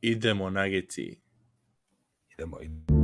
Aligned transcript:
Idemo, 0.00 0.50
Nagici. 0.50 1.20
Idemo, 2.32 2.60
idemo. 2.62 2.97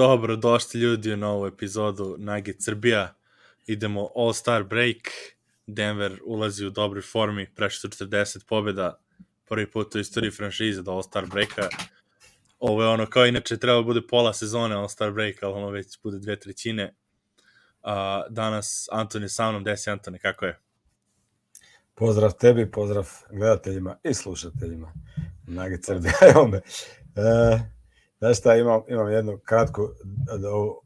Dobro, 0.00 0.36
došli 0.36 0.80
ljudi 0.80 1.12
u 1.12 1.16
novu 1.16 1.46
epizodu 1.46 2.16
Nugget 2.18 2.62
Srbija. 2.62 3.14
Idemo 3.66 4.08
All-Star 4.16 4.62
break. 4.62 4.96
Denver 5.66 6.18
ulazi 6.24 6.66
u 6.66 6.70
dobroj 6.70 7.02
formi, 7.02 7.54
prešli 7.54 7.90
su 7.90 8.04
40 8.04 8.46
pobjeda. 8.48 9.00
Prvi 9.48 9.70
put 9.70 9.94
u 9.94 9.98
istoriji 9.98 10.30
franšize 10.30 10.82
do 10.82 10.90
All-Star 10.90 11.26
breaka. 11.30 11.68
Ovo 12.58 12.82
je 12.82 12.88
ono, 12.88 13.06
kao 13.06 13.26
inače, 13.26 13.56
treba 13.56 13.82
bude 13.82 14.00
pola 14.06 14.32
sezone 14.32 14.74
All-Star 14.74 15.12
break, 15.12 15.42
ali 15.42 15.52
ono 15.52 15.70
već 15.70 15.98
bude 16.02 16.18
dve 16.18 16.40
trećine. 16.40 16.94
A, 17.82 18.22
danas 18.30 18.88
Anton 18.92 19.22
je 19.22 19.28
sa 19.28 19.50
mnom, 19.50 19.64
desi 19.64 19.90
Antone, 19.90 20.18
kako 20.18 20.44
je? 20.44 20.58
Pozdrav 21.94 22.32
tebi, 22.32 22.70
pozdrav 22.70 23.08
gledateljima 23.30 23.96
i 24.04 24.14
slušateljima. 24.14 24.92
Nugget 25.46 25.84
Srbija, 25.84 26.14
evo 26.34 26.48
me. 26.48 26.60
E, 27.16 27.79
Znaš 28.20 28.38
šta, 28.38 28.56
imam, 28.56 28.82
imam 28.88 29.12
jednu 29.12 29.38
kratku 29.44 29.88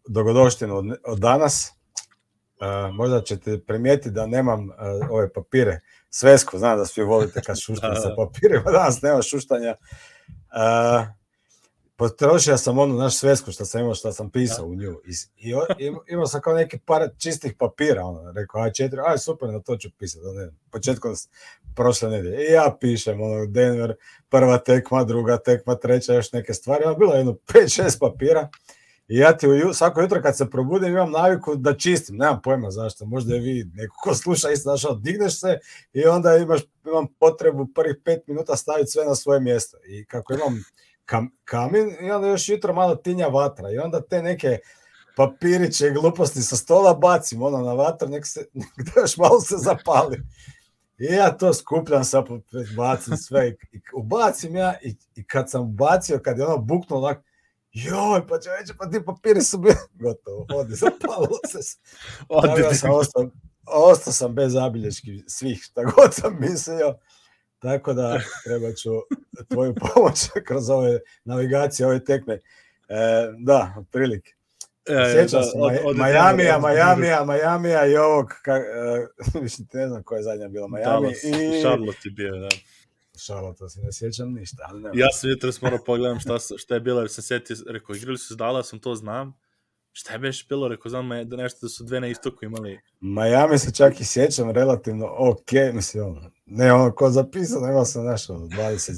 dogodoštinu 0.08 0.76
od, 0.76 0.84
od 1.06 1.18
danas. 1.18 1.70
Uh, 2.60 2.94
možda 2.94 3.22
ćete 3.22 3.60
primijetiti 3.66 4.10
da 4.10 4.26
nemam 4.26 4.68
uh, 4.68 4.74
ove 5.10 5.32
papire. 5.32 5.80
Svesku, 6.10 6.58
znam 6.58 6.78
da 6.78 6.86
svi 6.86 7.04
volite 7.04 7.40
kad 7.42 7.60
šuštam 7.60 7.96
sa 7.96 8.14
papirima, 8.18 8.70
danas 8.70 9.02
nema 9.02 9.22
šuštanja. 9.22 9.74
Uh, 10.28 11.06
potrošio 11.96 12.56
sam 12.56 12.78
onu 12.78 12.94
naš 12.94 13.16
svesku 13.16 13.52
što 13.52 13.64
sam 13.64 13.80
imao, 13.80 13.94
što 13.94 14.12
sam 14.12 14.30
pisao 14.30 14.66
u 14.66 14.74
nju. 14.74 15.00
I, 15.04 15.12
i, 15.48 15.92
imao 16.08 16.26
sam 16.26 16.40
kao 16.40 16.54
neki 16.54 16.78
par 16.78 17.08
čistih 17.18 17.54
papira, 17.58 18.04
ono, 18.04 18.32
rekao, 18.32 18.60
a 18.60 18.70
četiri, 18.70 19.00
aj 19.06 19.18
super, 19.18 19.48
na 19.48 19.60
to 19.60 19.76
ću 19.76 19.88
pisati, 19.98 20.24
ne, 20.36 20.50
početkom 20.70 21.14
prošle 21.76 22.10
nedelje. 22.10 22.48
I 22.48 22.52
ja 22.52 22.76
pišem, 22.80 23.20
ono, 23.20 23.46
Denver, 23.46 23.94
prva 24.28 24.58
tekma, 24.58 25.04
druga 25.04 25.36
tekma, 25.36 25.74
treća, 25.74 26.14
još 26.14 26.32
neke 26.32 26.54
stvari, 26.54 26.84
ono, 26.84 26.94
bilo 26.94 27.14
jedno 27.14 27.32
5-6 27.32 27.98
papira. 28.00 28.48
I 29.08 29.18
ja 29.18 29.36
ti 29.36 29.48
u, 29.48 29.72
svako 29.72 30.00
jutro 30.00 30.22
kad 30.22 30.36
se 30.36 30.50
probudim 30.50 30.88
imam 30.88 31.10
naviku 31.10 31.56
da 31.56 31.76
čistim, 31.76 32.16
nemam 32.16 32.40
pojma 32.42 32.70
zašto, 32.70 33.06
možda 33.06 33.34
je 33.34 33.40
vi 33.40 33.70
neko 33.74 33.94
ko 34.04 34.14
sluša 34.14 34.50
isto 34.50 34.70
našao, 34.70 34.94
digneš 34.94 35.40
se 35.40 35.58
i 35.92 36.04
onda 36.04 36.36
imaš, 36.36 36.60
imam 36.86 37.06
potrebu 37.18 37.66
prvih 37.74 37.96
pet 38.04 38.26
minuta 38.26 38.56
staviti 38.56 38.90
sve 38.90 39.04
na 39.04 39.14
svoje 39.14 39.40
mjesto. 39.40 39.76
I 39.86 40.04
kako 40.04 40.34
imam 40.34 40.64
kam, 41.04 41.30
kamin 41.44 41.96
i 42.00 42.10
onda 42.10 42.28
još 42.28 42.48
jutro 42.48 42.74
malo 42.74 42.94
tinja 42.94 43.26
vatra 43.26 43.70
i 43.70 43.78
onda 43.78 44.00
te 44.00 44.22
neke 44.22 44.58
papiriće 45.16 45.86
i 45.86 45.92
gluposti 45.92 46.42
sa 46.42 46.56
stola 46.56 46.94
bacim 46.94 47.42
ono 47.42 47.58
na 47.58 47.72
vatru, 47.72 48.08
nek 48.08 48.26
se, 48.26 48.46
nek 48.54 48.96
još 48.96 49.16
malo 49.16 49.40
se 49.40 49.56
zapali. 49.56 50.22
I 50.98 51.04
ja 51.04 51.36
to 51.36 51.54
skupljam 51.54 52.04
sa 52.04 52.24
bacim 52.76 53.16
sve 53.16 53.48
i, 53.48 53.76
i 53.76 53.80
ubacim 53.94 54.56
ja 54.56 54.74
i, 54.82 54.96
i 55.16 55.26
kad 55.26 55.50
sam 55.50 55.76
bacio, 55.76 56.18
kad 56.18 56.38
je 56.38 56.46
ono 56.46 56.58
buknulo 56.58 57.06
onak, 57.06 57.24
joj, 57.72 58.26
pa 58.26 58.40
čoveče, 58.40 58.74
pa 58.78 58.90
ti 58.90 59.04
papiri 59.04 59.42
su 59.42 59.58
bili 59.58 59.74
gotovo, 60.02 60.46
odi, 60.54 60.74
zapalo 60.74 61.38
se. 61.48 61.78
Odi, 62.28 62.62
ja 62.62 62.74
sam 62.74 62.90
ostao, 62.90 63.30
ostao 63.66 64.12
sam 64.12 64.34
bez 64.34 64.52
zabilješki 64.52 65.24
svih, 65.26 65.62
šta 65.62 65.84
god 65.84 66.14
sam 66.14 66.36
mislio. 66.40 66.98
Tako 67.64 67.92
da 67.92 68.20
treba 68.46 68.72
ću 68.72 68.90
tvoju 69.48 69.74
pomoć 69.74 70.18
kroz 70.48 70.70
ove 70.70 71.00
navigacije, 71.24 71.86
ove 71.86 72.04
tekme. 72.04 72.34
E, 72.34 72.40
da, 73.38 73.74
otprilike. 73.78 74.32
E, 74.86 75.12
Sjećam 75.12 75.40
da, 75.40 75.46
se, 75.46 75.58
od, 75.58 75.72
od, 75.84 75.96
Majamija, 75.96 76.58
Majamija, 76.58 77.24
Majamija 77.24 77.86
i 77.86 77.96
ovog, 77.96 78.26
ka, 78.42 78.54
uh, 79.34 79.42
ne 79.72 79.88
znam 79.88 80.02
koja 80.02 80.16
je 80.16 80.22
zadnja 80.22 80.48
bila, 80.48 80.68
Dallas, 80.84 81.24
i... 81.24 81.60
Charlotte 81.60 82.00
je 82.04 82.10
bio, 82.10 82.36
da. 82.36 82.48
Charlotte, 83.16 83.68
se 83.68 83.80
ne 83.80 83.92
sjećam 83.92 84.32
ništa. 84.32 84.66
Ali 84.68 84.80
nema. 84.82 84.94
Ja 84.96 85.08
sam 85.12 85.30
jutros 85.30 85.62
morao 85.62 85.78
pogledam 85.86 86.20
šta, 86.20 86.38
šta 86.56 86.74
je 86.74 86.80
bilo, 86.80 87.00
jer 87.00 87.10
sam 87.10 87.24
sjetio, 87.24 87.56
rekao, 87.68 87.96
igrali 87.96 88.18
su 88.18 88.34
s 88.34 88.36
Dallasom, 88.36 88.78
to 88.78 88.94
znam, 88.94 89.34
Šta 89.96 90.12
je 90.12 90.18
beš 90.18 90.48
bilo, 90.48 90.68
rekao, 90.68 90.90
znam 90.90 91.08
da 91.24 91.36
nešto 91.36 91.58
da 91.62 91.68
su 91.68 91.84
dve 91.84 92.00
na 92.00 92.06
istoku 92.06 92.44
imali. 92.44 92.80
Miami 93.00 93.58
se 93.58 93.72
čak 93.72 94.00
i 94.00 94.04
sjećam 94.04 94.50
relativno 94.50 95.06
ok, 95.18 95.52
mislim, 95.72 96.04
ono, 96.04 96.30
ne 96.46 96.72
ono 96.72 96.94
ko 96.94 97.10
zapisano, 97.10 97.68
imao 97.68 97.84
sam 97.84 98.04
nešto, 98.04 98.32
20 98.34 98.92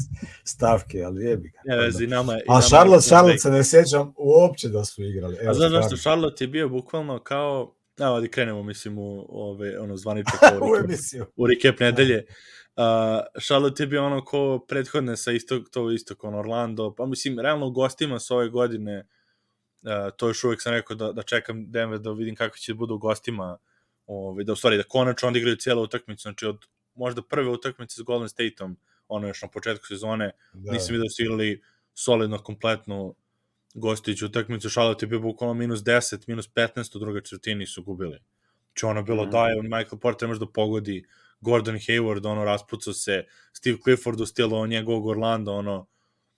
stavke, 0.44 1.02
ali 1.02 1.24
jebi 1.24 1.48
ga. 1.48 1.60
Ne, 1.64 1.76
vezi, 1.76 2.06
nama, 2.06 2.32
A 2.32 2.36
nama 2.48 2.60
Charlotte, 2.60 3.06
Charlotte 3.06 3.38
se 3.38 3.50
ne 3.50 3.64
sjećam 3.64 4.12
uopće 4.16 4.68
da 4.68 4.84
su 4.84 5.02
igrali. 5.02 5.36
Evo, 5.40 5.50
A 5.50 5.54
znaš 5.54 5.70
zašto 5.70 5.96
Charlotte 5.96 6.44
je 6.44 6.48
bio 6.48 6.68
bukvalno 6.68 7.18
kao, 7.18 7.74
evo 7.98 8.20
da 8.20 8.28
krenemo, 8.28 8.62
mislim, 8.62 8.98
u 8.98 9.26
ove, 9.28 9.80
ono, 9.80 9.96
zvaničak 9.96 10.34
u, 10.72 10.76
emisiju. 10.84 11.26
u 11.36 11.46
recap 11.46 11.80
nedelje. 11.80 12.26
Uh, 12.76 12.82
Charlotte 13.46 13.82
je 13.82 13.86
bio 13.86 14.06
ono 14.06 14.24
ko 14.24 14.64
prethodne 14.68 15.16
sa 15.16 15.32
istok, 15.32 15.62
to 15.70 15.90
istok, 15.90 16.24
on 16.24 16.34
Orlando, 16.34 16.94
pa 16.94 17.06
mislim, 17.06 17.40
realno 17.40 17.70
gostima 17.70 18.18
s 18.18 18.30
ove 18.30 18.48
godine 18.48 19.06
Uh, 19.82 19.90
to 20.16 20.28
još 20.28 20.44
uvek 20.44 20.62
sam 20.62 20.72
rekao 20.72 20.96
da, 20.96 21.12
da 21.12 21.22
čekam 21.22 21.70
Denver 21.70 21.98
da 21.98 22.12
vidim 22.12 22.34
kako 22.34 22.58
će 22.58 22.72
da 22.72 22.76
budu 22.76 22.94
u 22.94 22.98
gostima, 22.98 23.58
ovaj, 24.06 24.44
da 24.44 24.52
u 24.52 24.56
stvari 24.56 24.76
da 24.76 24.82
konačno 24.82 25.26
onda 25.26 25.38
igraju 25.38 25.56
cijelu 25.56 25.82
utakmicu, 25.82 26.22
znači 26.22 26.46
od 26.46 26.66
možda 26.94 27.22
prve 27.22 27.50
utakmice 27.50 27.94
s 28.00 28.02
Golden 28.02 28.28
Stateom, 28.28 28.76
ono 29.08 29.28
još 29.28 29.42
na 29.42 29.48
početku 29.48 29.86
sezone, 29.86 30.30
da. 30.52 30.72
nisam 30.72 30.92
vidio 30.92 31.04
da 31.04 31.10
su 31.10 31.22
igrali 31.22 31.62
solidno, 31.94 32.38
kompletnu 32.38 33.14
gostiću 33.74 34.26
utakmicu, 34.26 34.70
Charlotte 34.70 35.06
je 35.06 35.08
bio 35.08 35.20
bukvalno 35.20 35.54
minus 35.54 35.80
10, 35.80 36.24
minus 36.26 36.50
15 36.50 36.96
u 36.96 36.98
drugoj 36.98 37.22
četvrtini 37.22 37.66
su 37.66 37.82
gubili. 37.82 38.18
Znači 38.66 38.86
ono 38.86 39.02
bilo 39.02 39.26
mm. 39.26 39.30
da 39.30 39.48
je 39.48 39.62
Michael 39.62 39.98
Porter 39.98 40.28
možda 40.28 40.46
pogodi 40.46 41.04
Gordon 41.40 41.74
Hayward, 41.74 42.26
ono 42.26 42.44
raspucao 42.44 42.92
se, 42.92 43.24
Steve 43.52 43.78
Clifford 43.84 44.20
u 44.20 44.26
stilu 44.26 44.66
njegovog 44.66 45.06
Orlando, 45.06 45.52
ono 45.52 45.86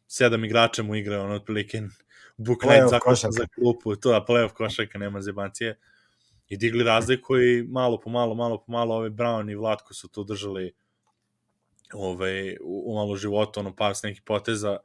sedam 0.06 0.44
igrača 0.44 0.82
mu 0.82 0.94
igra, 0.94 1.22
ono 1.22 1.34
otprilike 1.34 1.82
Book 2.38 2.62
Night 2.62 2.90
za, 2.90 3.30
za 3.30 3.46
klupu, 3.54 3.96
to 3.96 4.10
da 4.10 4.24
playoff 4.28 4.52
košarka, 4.52 4.98
nema 4.98 5.20
zebancije. 5.20 5.78
I 6.48 6.56
digli 6.56 6.84
razliku 6.84 7.38
i 7.38 7.62
malo 7.62 8.00
po 8.00 8.10
malo, 8.10 8.34
malo 8.34 8.58
po 8.58 8.72
malo, 8.72 8.94
ove 8.94 9.10
Brown 9.10 9.50
i 9.50 9.54
Vlatko 9.54 9.94
su 9.94 10.08
to 10.08 10.24
držali 10.24 10.72
ove, 11.94 12.56
u, 12.60 12.92
u 12.92 12.94
malo 12.94 13.16
života, 13.16 13.60
ono 13.60 13.76
par 13.76 13.94
s 13.96 14.02
nekih 14.02 14.22
poteza, 14.22 14.78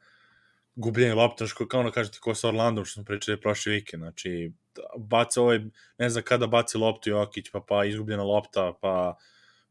gubljenje 0.75 1.13
lopta, 1.13 1.47
što 1.47 1.67
kao 1.67 1.79
ono 1.79 1.91
kažete 1.91 2.19
ko 2.19 2.35
sa 2.35 2.47
Orlandom, 2.47 2.85
što 2.85 2.93
smo 2.93 3.03
pričali 3.03 3.41
prošli 3.41 3.73
vikend, 3.73 4.01
znači 4.01 4.51
baca 4.97 5.41
ovaj, 5.41 5.59
ne 5.97 6.09
znam 6.09 6.23
kada 6.23 6.47
baci 6.47 6.77
loptu 6.77 7.09
Jokić, 7.09 7.51
pa 7.51 7.59
pa 7.67 7.85
izgubljena 7.85 8.23
lopta, 8.23 8.73
pa 8.81 9.15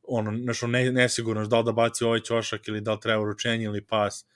ono, 0.03 0.31
nešto 0.31 0.66
ne, 0.66 0.93
nesigurno, 0.93 1.47
da 1.47 1.59
li 1.59 1.64
da 1.64 1.72
baci 1.72 2.04
ovaj 2.04 2.20
ćošak 2.20 2.69
ili 2.69 2.81
da 2.81 2.93
li 2.93 3.00
treba 3.00 3.22
uručenje 3.22 3.64
ili 3.64 3.87
pas, 3.87 4.26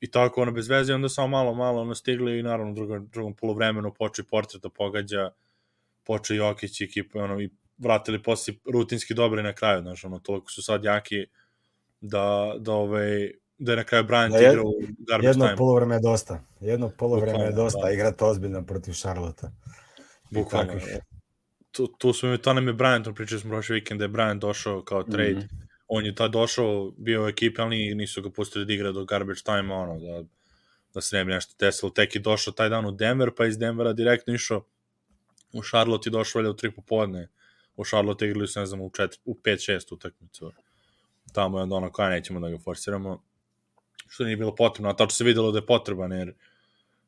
i 0.00 0.10
tako 0.10 0.42
ono 0.42 0.52
bez 0.52 0.68
veze, 0.68 0.94
onda 0.94 1.08
samo 1.08 1.28
malo, 1.28 1.54
malo 1.54 1.80
ono 1.80 1.94
stigli 1.94 2.38
i 2.38 2.42
naravno 2.42 2.72
u 2.72 2.74
drugom, 2.74 3.08
drugom 3.12 3.34
polovremenu 3.34 3.94
počeo 3.94 4.24
portret 4.30 4.62
da 4.62 4.68
pogađa, 4.68 5.30
počeo 6.04 6.34
Jokić 6.34 6.80
i 6.80 6.84
ekipa 6.84 7.18
ono, 7.18 7.40
i 7.40 7.50
vratili 7.78 8.22
posle 8.22 8.54
rutinski 8.72 9.14
dobri 9.14 9.42
na 9.42 9.52
kraju, 9.52 9.82
znaš, 9.82 10.04
ono, 10.04 10.18
toliko 10.18 10.50
su 10.50 10.62
sad 10.62 10.84
jaki 10.84 11.26
da, 12.00 12.54
da, 12.58 12.72
ovaj, 12.72 13.30
da 13.58 13.72
je 13.72 13.76
na 13.76 13.84
kraju 13.84 14.04
Bryant 14.04 14.32
da, 14.32 14.38
igrao 14.38 14.64
u 14.64 14.74
garbage 14.98 15.28
jedno 15.28 15.44
time. 15.44 15.50
Jedno 15.50 15.56
polovreme 15.56 15.94
je 15.94 16.00
dosta. 16.00 16.40
Jedno 16.60 16.88
polovreme 16.98 17.44
je 17.44 17.52
dosta, 17.52 17.82
da. 17.82 17.90
igrati 17.90 18.24
ozbiljno 18.24 18.62
protiv 18.62 18.92
Charlotte. 18.92 19.46
Bukvalno. 20.30 20.72
Tu, 21.70 21.86
tu 21.86 22.12
smo 22.12 22.28
mi, 22.28 22.38
to 22.38 22.52
nam 22.52 22.68
je 22.68 22.74
Bryant, 22.74 23.14
pričali 23.14 23.40
smo 23.40 23.50
prošle 23.50 23.74
vikend 23.74 23.98
da 23.98 24.04
je 24.04 24.10
Bryant 24.10 24.38
došao 24.38 24.82
kao 24.82 25.02
trade 25.02 25.34
mm 25.34 25.40
-hmm 25.40 25.65
on 25.88 26.06
je 26.06 26.14
tad 26.14 26.30
došao, 26.30 26.92
bio 26.96 27.24
u 27.24 27.28
ekipi, 27.28 27.60
ali 27.60 27.94
nisu 27.94 28.22
ga 28.22 28.30
pustili 28.30 28.64
da 28.64 28.72
igra 28.72 28.92
do 28.92 29.04
garbage 29.04 29.40
time, 29.40 29.74
ono, 29.74 29.98
da, 29.98 30.24
da 30.94 31.00
se 31.00 31.16
ne 31.16 31.24
bi 31.24 31.32
nešto 31.32 31.54
desilo. 31.58 31.90
Tek 31.90 32.14
je 32.14 32.20
došao 32.20 32.52
taj 32.52 32.68
dan 32.68 32.86
u 32.86 32.90
Denver, 32.90 33.30
pa 33.36 33.46
iz 33.46 33.58
Denvera 33.58 33.92
direktno 33.92 34.34
išao 34.34 34.64
u 35.52 35.62
Charlotte 35.62 36.08
i 36.08 36.12
došao 36.12 36.40
valja 36.40 36.50
u 36.50 36.56
tri 36.56 36.70
popodne. 36.70 37.28
U 37.76 37.84
Charlotte 37.84 38.26
igrali 38.26 38.48
su, 38.48 38.60
ne 38.60 38.66
znam, 38.66 38.80
u, 38.80 38.90
četiri, 38.90 39.20
u 39.24 39.34
5-6 39.34 39.94
utakmicu. 39.94 40.52
Tamo 41.32 41.58
je 41.58 41.62
onda 41.62 41.76
ono, 41.76 41.92
koja 41.92 42.08
nećemo 42.08 42.40
da 42.40 42.50
ga 42.50 42.58
forsiramo. 42.58 43.22
Što 44.08 44.24
nije 44.24 44.36
bilo 44.36 44.54
potrebno, 44.54 44.90
a 44.90 44.96
tačno 44.96 45.10
se 45.10 45.24
videlo 45.24 45.52
da 45.52 45.58
je 45.58 45.66
potreban, 45.66 46.12
jer, 46.12 46.34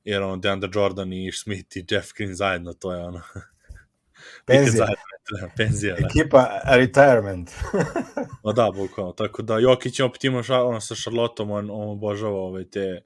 jer 0.05 0.23
ono, 0.23 0.37
DeAndre 0.37 0.71
Jordan 0.75 1.13
i 1.13 1.33
Smith 1.33 1.77
i 1.77 1.85
Jeff 1.91 2.13
Green 2.17 2.35
zajedno, 2.35 2.73
to 2.73 2.93
je 2.93 3.05
ono... 3.05 3.21
Penzija. 4.45 4.87
Penzija, 5.57 5.97
da. 6.01 6.07
Ekipa 6.07 6.61
retirement. 6.65 7.51
no 8.45 8.53
da, 8.53 8.71
bukvalno. 8.75 9.13
Tako 9.13 9.43
da 9.43 9.59
Jokić 9.59 9.99
je 9.99 10.05
opet 10.05 10.25
imao 10.25 10.43
ono, 10.49 10.81
sa 10.81 10.95
Charlottom, 10.95 11.51
on, 11.51 11.71
on 11.71 11.91
obožava 11.91 12.41
ove, 12.41 12.71
te, 12.71 13.03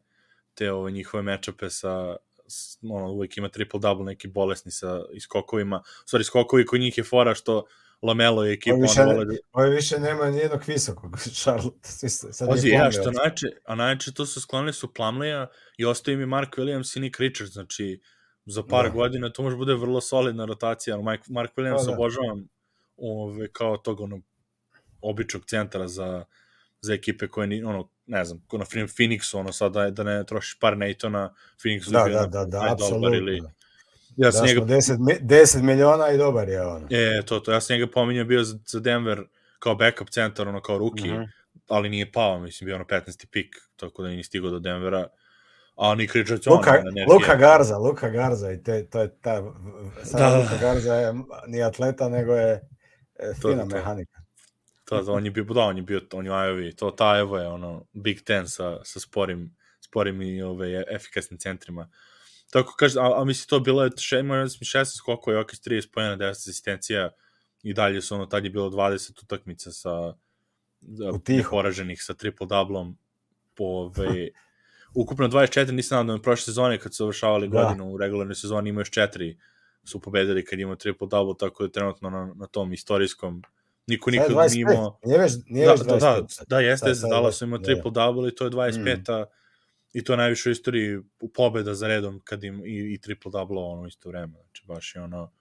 te 0.55 0.73
ove, 0.73 0.93
njihove 0.93 1.23
mečape 1.23 1.71
sa, 1.71 2.17
ono, 2.91 3.13
uvek 3.13 3.37
ima 3.37 3.49
triple-double, 3.49 4.05
neki 4.05 4.29
bolesni 4.29 4.71
sa 4.73 5.01
iskokovima. 5.13 5.83
U 6.05 6.07
stvari, 6.07 6.25
skokovi 6.25 6.67
koji 6.67 6.81
njih 6.81 6.99
je 6.99 7.05
fora 7.05 7.35
što 7.35 7.65
Lamelo 8.03 8.47
i 8.47 8.53
ekipa. 8.53 8.75
Ovi 8.75 8.83
više, 8.83 9.01
ono, 9.01 9.13
vole 9.13 9.25
da... 9.25 9.35
ovi 9.53 9.71
više 9.71 9.99
nema 9.99 10.31
nijednog 10.31 10.63
visokog 10.67 11.19
Charlotte. 11.43 11.89
Sad 12.09 12.65
je 12.65 12.71
ja, 12.71 12.91
što 12.91 13.11
najče, 13.11 13.47
a 13.65 13.75
najče 13.75 14.13
to 14.13 14.27
su 14.27 14.41
sklonili 14.41 14.73
su 14.73 14.95
Plumleya 14.95 15.47
i 15.77 15.85
ostao 15.85 16.13
im 16.13 16.21
je 16.21 16.27
Mark 16.27 16.57
Williams 16.57 16.97
i 16.97 17.01
Nick 17.01 17.21
Richards, 17.21 17.53
znači 17.53 18.01
za 18.47 18.63
par 18.63 18.85
Da. 18.85 18.91
godina 18.91 19.31
to 19.31 19.43
može 19.43 19.57
bude 19.57 19.75
vrlo 19.75 20.01
solidna 20.01 20.45
rotacija, 20.45 20.97
ali 20.97 21.05
Mike, 21.05 21.25
Mark 21.29 21.51
Williams 21.57 21.77
Pa, 21.77 21.85
da. 21.85 21.93
obožavam 21.93 22.49
ove, 22.97 23.49
kao 23.49 23.77
tog 23.77 24.01
ono, 24.01 24.21
običnog 25.01 25.45
centra 25.45 25.89
za, 25.89 26.25
za 26.81 26.95
ekipe 26.95 27.29
koje 27.29 27.47
ni, 27.47 27.63
ono, 27.63 27.89
ne 28.07 28.25
znam, 28.25 28.43
ko 28.47 28.59
na 28.59 28.65
Phoenixu, 28.65 29.37
ono 29.37 29.53
sad 29.53 29.73
da, 29.73 29.91
da 29.91 30.03
ne 30.03 30.25
trošiš 30.25 30.59
par 30.59 30.79
Natona, 30.79 31.35
Phoenixu 31.57 31.91
Da, 31.91 32.05
da, 32.11 32.27
da, 32.27 32.45
da, 32.45 32.73
apsolutno. 32.73 33.17
ili, 33.17 33.41
da. 33.41 33.47
ja 33.47 33.53
Da 34.19 34.33
sam 34.33 34.47
njega 34.47 34.61
smo 34.61 34.67
10, 34.69 34.97
mi- 35.01 35.29
10 35.29 35.63
miliona 35.63 36.11
i 36.11 36.19
dobar 36.19 36.49
je 36.49 36.63
ono. 36.63 36.87
E, 36.91 37.23
to, 37.25 37.41
to, 37.41 37.53
ja 37.53 37.61
sam 37.61 37.75
njega 37.75 37.87
pominjao 37.87 38.25
bio 38.25 38.45
za, 38.45 38.59
za 38.67 38.81
Denver 38.81 39.25
kao 39.59 39.75
backup 39.75 40.11
centar, 40.11 40.49
ono 40.49 40.61
kao 40.61 40.79
ruki, 40.79 41.09
Mhm. 41.09 41.23
ali 41.69 41.89
nije 41.89 42.13
pao, 42.13 42.41
mislim, 42.41 42.67
bio 42.67 42.75
ono 42.75 42.85
15. 42.85 43.27
pik, 43.27 43.47
tako 43.77 44.03
da 44.03 44.09
nije 44.09 44.25
stigao 44.25 44.51
do 44.51 44.59
Denvera. 44.59 45.07
A 45.77 45.95
Nick 45.95 46.15
Richards, 46.15 46.47
Luka, 46.47 46.71
ono, 46.71 46.81
energija. 46.81 47.15
Luka 47.15 47.37
Garza, 47.37 47.79
Luka 47.79 48.09
Garza 48.09 48.53
i 48.53 48.63
te, 48.63 48.87
to 48.91 49.01
je 49.01 49.21
ta, 49.21 49.43
sada 50.05 50.31
Da. 50.31 50.39
Luka 50.39 50.57
Garza 50.61 50.95
je 50.95 51.15
nije 51.47 51.65
atleta, 51.65 52.09
nego 52.09 52.35
je 52.35 52.69
e, 53.15 53.33
To, 53.41 53.49
fina 53.49 53.63
to. 53.63 53.77
mehanika. 53.77 54.21
To, 54.85 55.03
to, 55.03 55.13
on 55.13 55.25
je 55.25 55.31
bio, 55.31 55.45
da, 55.45 55.61
on 55.61 55.77
je 55.77 55.83
bio, 55.83 56.01
on 56.13 56.27
je 56.27 56.33
Iowa, 56.33 56.77
to, 56.77 56.91
ta 56.91 57.19
Evo 57.19 57.39
je, 57.39 57.49
ono, 57.49 57.85
Big 57.93 58.25
Ten 58.25 58.49
sa, 58.49 58.79
sa 58.85 59.01
sporim, 59.01 59.57
sporim 59.81 60.23
i 60.23 60.43
ove, 60.43 60.85
efikasnim 60.91 61.39
centrima. 61.39 61.89
Tako 62.51 62.75
kaže, 62.77 63.01
a, 63.01 63.21
a 63.21 63.25
misli 63.25 63.49
to 63.49 63.61
bilo 63.61 63.85
je, 63.85 63.91
še, 63.97 64.19
ima, 64.21 64.37
ja 64.37 64.43
mislim, 64.43 64.85
16 64.85 64.97
skokova, 64.97 65.37
Jokić 65.37 65.61
30 65.61 65.93
pojena, 65.95 66.17
10 66.17 66.31
asistencija 66.31 67.11
i 67.63 67.75
dalje 67.75 68.03
su, 68.03 68.15
ono, 68.15 68.27
tad 68.27 68.45
je 68.45 68.51
bilo 68.51 68.71
20 68.71 69.23
utakmica 69.25 69.73
sa 69.73 70.15
da, 70.81 71.13
poraženih 71.51 72.03
sa 72.03 72.15
triple-doublom 72.15 72.95
po 73.55 73.65
ove, 73.65 74.29
ukupno 74.95 75.29
24, 75.29 75.71
nisam 75.71 75.97
nadam 75.97 76.17
da 76.17 76.23
prošle 76.23 76.45
sezone 76.45 76.79
kad 76.79 76.95
su 76.95 76.97
završavali 76.97 77.49
Da. 77.49 77.63
godinu 77.63 77.87
u 77.87 77.99
regularnoj 77.99 78.35
sezoni 78.35 78.69
imaju 78.69 78.81
još 78.81 78.91
četiri 78.91 79.39
su 79.85 80.01
pobedili 80.01 80.45
kad 80.45 80.59
imaju 80.59 80.77
triple-double, 80.77 81.39
tako 81.39 81.63
da 81.63 81.73
trenutno 81.73 82.11
na, 82.11 82.33
na 82.37 82.47
tom 82.47 82.73
istorijskom 82.73 83.43
niko 83.87 84.11
nikad 84.11 84.31
25, 84.31 84.51
nije 84.51 84.61
imao 84.63 84.99
nije 85.05 85.19
već, 85.19 85.33
nije 85.47 85.67
da, 85.67 85.73
već 85.73 85.81
da, 85.81 85.87
25. 85.87 85.99
da, 86.01 86.45
da, 86.49 86.61
jeste, 86.61 86.89
jeste, 86.89 86.95
sad- 86.95 87.11
Dallas 87.11 87.41
ima 87.41 87.59
da. 87.59 87.65
triple 87.65 87.91
double 87.91 88.29
i 88.29 88.35
to 88.35 88.45
je 88.45 88.51
25-a 88.51 89.21
Mm. 89.21 89.27
i 89.93 90.05
to 90.05 90.13
je 90.13 90.17
najviše 90.17 90.49
u 90.49 90.53
istoriji 90.53 90.99
pobeda 91.35 91.75
za 91.75 91.87
redom 91.89 92.21
kad 92.25 92.45
im 92.45 92.61
i, 92.61 92.93
i 92.95 93.01
triple 93.01 93.31
double 93.31 93.59
ono 93.59 93.87
isto 93.87 94.09
vreme. 94.09 94.39
Znači 94.41 94.63
baš 94.67 94.95
je 94.95 95.03
ono 95.03 95.33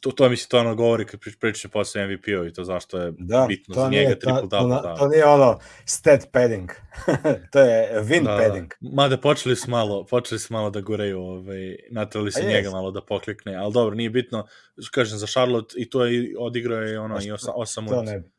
to, 0.00 0.10
to 0.10 0.28
mi 0.28 0.36
se 0.36 0.48
to 0.48 0.58
ono 0.58 0.74
govori 0.74 1.04
kad 1.04 1.20
prič, 1.20 1.36
pričam 1.36 1.70
posle 1.70 2.06
MVP-o 2.06 2.44
i 2.44 2.52
to 2.52 2.64
zašto 2.64 2.98
je 2.98 3.12
Da, 3.18 3.44
bitno 3.48 3.74
to 3.74 3.80
za 3.80 3.88
nije, 3.88 4.02
njega 4.02 4.14
to, 4.14 4.20
triple 4.20 4.40
to, 4.40 4.46
double. 4.48 4.68
na- 4.68 4.82
da. 4.82 4.94
to 4.94 5.08
nije 5.08 5.24
ono 5.26 5.58
stat 5.84 6.20
padding. 6.32 6.70
to 7.52 7.60
je 7.60 8.00
win 8.00 8.24
da, 8.24 8.36
padding. 8.38 8.72
Da. 8.80 8.90
Mada 8.92 9.16
počeli 9.18 9.56
su 9.56 9.70
malo, 9.70 10.06
počeli 10.06 10.38
su 10.38 10.52
malo 10.52 10.70
da 10.70 10.80
gureju, 10.80 11.20
ovaj, 11.20 11.76
natrali 11.90 12.32
se 12.32 12.42
njega 12.44 12.70
malo 12.70 12.90
da 12.90 13.00
poklikne, 13.02 13.54
ali 13.54 13.72
dobro, 13.72 13.94
nije 13.94 14.10
bitno. 14.10 14.46
Kažem, 14.90 15.18
za 15.18 15.26
Charlotte 15.26 15.74
i 15.78 15.90
to 15.90 16.04
je, 16.04 16.34
odigrao 16.38 16.80
je 16.80 17.00
ono, 17.00 17.16
i 17.16 17.38
što- 17.38 17.52
8 17.52 17.88
To 17.88 17.94
od, 17.94 18.04
ne 18.04 18.18
bi. 18.18 18.30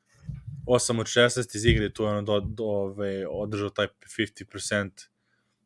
8 0.65 1.00
od 1.00 1.06
16 1.07 1.56
iz 1.56 1.65
igre, 1.65 1.89
tu 1.89 2.04
je 2.04 2.09
ono 2.09 2.21
do, 2.21 2.39
do, 2.39 2.63
ove, 2.63 3.27
održao 3.27 3.69
taj 3.69 3.88
50% 4.09 4.89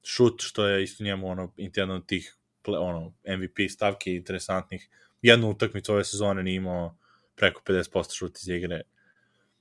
šut, 0.04 0.42
što 0.42 0.68
je 0.68 0.84
isto 0.84 1.04
njemu 1.04 1.28
ono, 1.30 1.54
jedan 1.58 1.92
od 1.92 2.06
tih 2.06 2.36
ple, 2.62 2.78
ono, 2.80 3.14
MVP 3.28 3.70
stavki 3.70 4.16
interesantnih. 4.16 4.90
Jednu 5.21 5.50
utakmicu 5.50 5.94
ove 5.94 6.03
sezone 6.03 6.44
nije 6.44 6.56
imao 6.56 6.95
preko 7.35 7.62
50% 7.65 8.18
šut 8.18 8.38
iz 8.38 8.47
igre. 8.47 8.81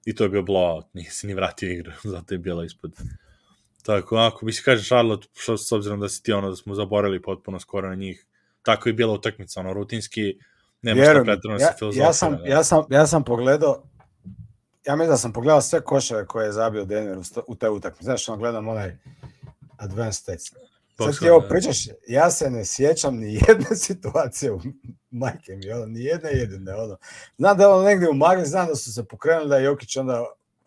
I 0.04 0.14
to 0.14 0.24
je 0.24 0.30
bio 0.30 0.42
blowout, 0.42 0.84
nije 0.92 1.10
se 1.10 1.26
ni 1.26 1.34
vratio 1.34 1.72
igru, 1.72 1.92
zato 2.12 2.34
je 2.34 2.38
bila 2.38 2.64
ispod. 2.64 2.92
Tako, 3.82 4.16
ako 4.16 4.46
mi 4.46 4.52
se 4.52 4.62
kaže 4.64 4.84
Charlotte, 4.84 5.28
što, 5.36 5.58
s 5.58 5.72
obzirom 5.72 6.00
da 6.00 6.08
si 6.08 6.22
ti 6.22 6.32
ono, 6.32 6.50
da 6.50 6.56
smo 6.56 6.74
zaborali 6.74 7.22
potpuno 7.22 7.60
skoro 7.60 7.88
na 7.88 7.94
njih, 7.94 8.26
tako 8.62 8.88
je 8.88 8.92
bila 8.92 9.12
utakmica, 9.12 9.60
ono, 9.60 9.72
rutinski, 9.72 10.38
nema 10.82 11.02
šta 11.02 11.10
Vjeruj 11.10 11.20
mi, 11.20 11.26
pretredno 11.26 11.58
da 11.58 11.64
ja, 11.64 11.68
se 11.72 11.78
filozofira. 11.78 12.06
ja, 12.06 12.12
sam, 12.12 12.36
da. 12.36 12.46
ja, 12.46 12.64
sam, 12.64 12.84
ja 12.90 13.06
sam 13.06 13.24
pogledao 13.24 13.90
ja 14.86 14.96
mislim 14.96 15.10
da 15.10 15.16
sam 15.16 15.32
pogledao 15.32 15.60
sve 15.60 15.80
koševe 15.80 16.26
koje 16.26 16.46
je 16.46 16.52
zabio 16.52 16.84
Denver 16.84 17.18
u, 17.18 17.22
u 17.46 17.54
te 17.54 17.68
utakmice. 17.68 18.04
Znaš, 18.04 18.28
ono 18.28 18.38
gledam 18.38 18.68
onaj 18.68 18.96
advanced 19.76 20.22
stats. 20.22 20.69
Sad 21.04 21.18
ti 21.18 21.30
ovo 21.30 21.40
da. 21.40 21.48
pričaš, 21.48 21.86
ja 22.08 22.30
se 22.30 22.50
ne 22.50 22.64
sjećam 22.64 23.16
ni 23.16 23.34
jedne 23.48 23.76
situacije 23.86 24.52
u 24.52 24.60
majke 25.10 25.56
mi, 25.56 25.72
ono, 25.72 25.86
ni 25.86 26.04
jedne 26.04 26.30
jedine, 26.30 26.74
ono. 26.74 26.96
Znam 27.38 27.56
da 27.56 27.62
je 27.62 27.68
ono 27.68 27.82
negdje 27.82 28.10
u 28.10 28.14
magli, 28.14 28.46
znam 28.46 28.66
da 28.66 28.74
su 28.74 28.92
se 28.92 29.04
pokrenuli, 29.04 29.48
da 29.48 29.56
je 29.56 29.64
Jokić 29.64 29.96
onda 29.96 30.24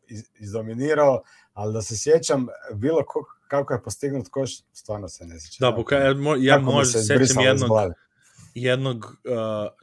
iz, 0.08 0.24
izdominirao, 0.40 1.24
ali 1.54 1.74
da 1.74 1.82
se 1.82 1.98
sjećam 1.98 2.48
bilo 2.74 3.04
ko, 3.08 3.26
kako 3.48 3.74
je 3.74 3.84
postignut 3.84 4.28
koš, 4.30 4.62
stvarno 4.74 5.10
se 5.10 5.26
ne 5.26 5.40
sjećam. 5.40 5.70
Da, 5.70 5.76
boka, 5.78 5.96
ja, 5.96 6.14
mo- 6.14 6.38
ja 6.40 6.60
možda 6.60 7.00
se 7.00 7.18
iz 7.22 7.30
jednog, 7.44 7.72
jednog 8.56 8.98
uh, 9.06 9.34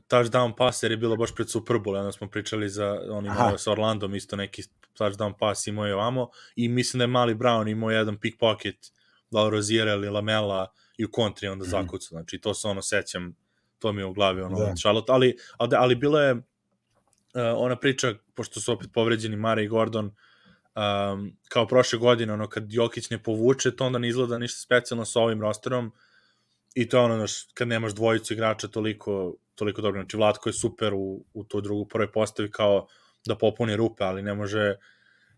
touchdown 0.08 0.56
pasa 0.56 0.86
jer 0.86 0.90
je 0.90 0.96
bilo 0.96 1.16
baš 1.16 1.34
pred 1.34 1.50
Super 1.50 1.76
Bowl, 1.76 1.98
onda 1.98 2.12
smo 2.12 2.28
pričali 2.28 2.68
za 2.68 3.00
on 3.10 3.26
imao 3.26 3.58
sa 3.58 3.72
Orlandom 3.72 4.14
isto 4.14 4.36
neki 4.36 4.62
touchdown 4.98 5.32
pas 5.38 5.66
imao 5.66 5.86
je 5.86 5.94
ovamo 5.94 6.28
i 6.56 6.68
mislim 6.68 6.98
da 6.98 7.04
je 7.04 7.08
mali 7.08 7.34
Brown 7.34 7.70
imao 7.70 7.90
jedan 7.90 8.18
pickpocket 8.18 8.76
da 9.30 9.44
li 9.44 9.50
Roziera 9.50 9.92
ili 9.92 10.08
Lamela 10.08 10.72
i 10.98 11.04
u 11.04 11.10
kontri 11.10 11.48
onda 11.48 11.62
Mhm. 11.62 11.70
zakucao, 11.70 12.08
znači 12.08 12.38
to 12.38 12.54
se 12.54 12.68
ono 12.68 12.82
sećam 12.82 13.36
to 13.78 13.92
mi 13.92 14.00
je 14.00 14.06
u 14.06 14.12
glavi 14.12 14.40
ono 14.42 14.58
Da. 14.58 14.74
Charlotte, 14.76 15.12
ali, 15.12 15.36
ali, 15.58 15.76
ali 15.76 15.94
bilo 15.94 16.20
je 16.20 16.32
uh, 16.32 16.40
ona 17.56 17.76
priča, 17.76 18.14
pošto 18.34 18.60
su 18.60 18.72
opet 18.72 18.90
povređeni 18.94 19.36
Mare 19.36 19.64
i 19.64 19.68
Gordon, 19.68 20.04
um, 20.06 21.36
kao 21.48 21.66
prošle 21.66 21.98
godine, 21.98 22.32
ono, 22.32 22.48
kad 22.48 22.72
Jokić 22.72 23.10
ne 23.10 23.22
povuče, 23.22 23.76
to 23.76 23.86
onda 23.86 23.98
ne 23.98 24.08
izgleda 24.08 24.38
ništa 24.38 24.58
specijalno 24.60 25.04
sa 25.04 25.20
ovim 25.20 25.40
rosterom, 25.40 25.92
i 26.74 26.88
to 26.88 26.96
je 26.96 27.02
ono, 27.02 27.16
znaš, 27.16 27.32
kad 27.54 27.68
nemaš 27.68 27.92
dvojicu 27.94 28.32
igrača 28.32 28.68
toliko, 28.68 29.34
toliko 29.54 29.82
dobro, 29.82 30.00
znači 30.00 30.16
Vlatko 30.16 30.48
je 30.48 30.52
super 30.52 30.94
u, 30.94 31.24
u 31.34 31.44
toj 31.44 31.62
drugu 31.62 31.88
prvoj 31.88 32.12
postavi 32.12 32.50
kao 32.50 32.86
da 33.26 33.34
popuni 33.38 33.76
rupe, 33.76 34.04
ali 34.04 34.22
ne 34.22 34.34
može 34.34 34.74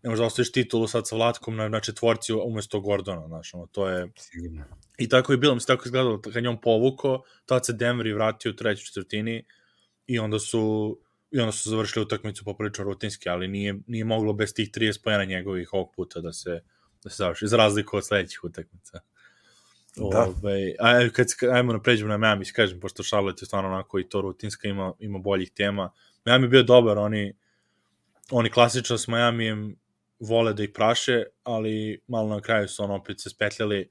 ne 0.03 0.09
može 0.09 0.21
da 0.21 0.25
ostaviš 0.25 0.51
titulu 0.51 0.87
sad 0.87 1.07
sa 1.07 1.15
Vlatkom 1.15 1.55
na, 1.55 1.69
na 1.69 1.79
četvorci 1.79 2.33
umesto 2.33 2.79
Gordona, 2.79 3.27
znaš, 3.27 3.53
ono, 3.53 3.67
to 3.67 3.87
je 3.87 4.11
Sigurno. 4.15 4.63
I 4.97 5.09
tako 5.09 5.31
je 5.33 5.37
bilo, 5.37 5.53
mislim, 5.53 5.75
tako 5.77 5.85
je 5.85 5.87
izgledalo, 5.87 6.21
kad 6.21 6.45
on 6.45 6.61
povuko, 6.61 7.23
tad 7.45 7.65
se 7.65 7.73
Denver 7.73 8.07
i 8.07 8.13
vratio 8.13 8.51
u 8.51 8.55
trećoj 8.55 8.85
četvrtini 8.85 9.45
i 10.07 10.19
onda 10.19 10.39
su 10.39 10.97
i 11.33 11.39
onda 11.39 11.51
su 11.51 11.69
završili 11.69 12.03
utakmicu 12.03 12.43
poprilično 12.43 12.83
rutinski, 12.83 13.29
ali 13.29 13.47
nije, 13.47 13.75
nije 13.87 14.05
moglo 14.05 14.33
bez 14.33 14.53
tih 14.53 14.69
30 14.71 15.03
pojena 15.03 15.25
njegovih 15.25 15.73
ovog 15.73 15.91
puta 15.95 16.19
da 16.21 16.33
se, 16.33 16.61
da 17.03 17.09
se 17.09 17.15
završi, 17.15 17.47
za 17.47 17.57
razliku 17.57 17.97
od 17.97 18.05
sledećih 18.05 18.43
utakmica. 18.43 18.99
Da. 19.95 20.19
Ove, 20.19 20.75
a, 20.79 21.09
kad, 21.13 21.29
se- 21.29 21.47
ajmo 21.53 21.73
na 21.73 21.81
pređemo 21.81 22.09
na 22.09 22.17
Miami, 22.17 22.45
kažem, 22.45 22.79
pošto 22.79 23.03
Charlotte 23.03 23.43
je 23.43 23.45
stvarno 23.45 23.69
onako 23.69 23.99
i 23.99 24.09
to 24.09 24.21
rutinska, 24.21 24.67
ima, 24.67 24.93
ima 24.99 25.19
boljih 25.19 25.51
tema. 25.51 25.91
Miami 26.25 26.45
je 26.45 26.49
bio 26.49 26.63
dobar, 26.63 26.97
oni, 26.97 27.33
oni 28.31 28.49
klasično 28.49 28.97
s 28.97 29.07
Miamijem 29.07 29.75
vole 30.27 30.53
da 30.53 30.63
ih 30.63 30.69
praše, 30.73 31.23
ali 31.43 32.01
malo 32.07 32.29
na 32.29 32.41
kraju 32.41 32.67
su 32.67 32.83
ono 32.83 32.95
opet 32.95 33.21
se 33.21 33.29
spetljali, 33.29 33.89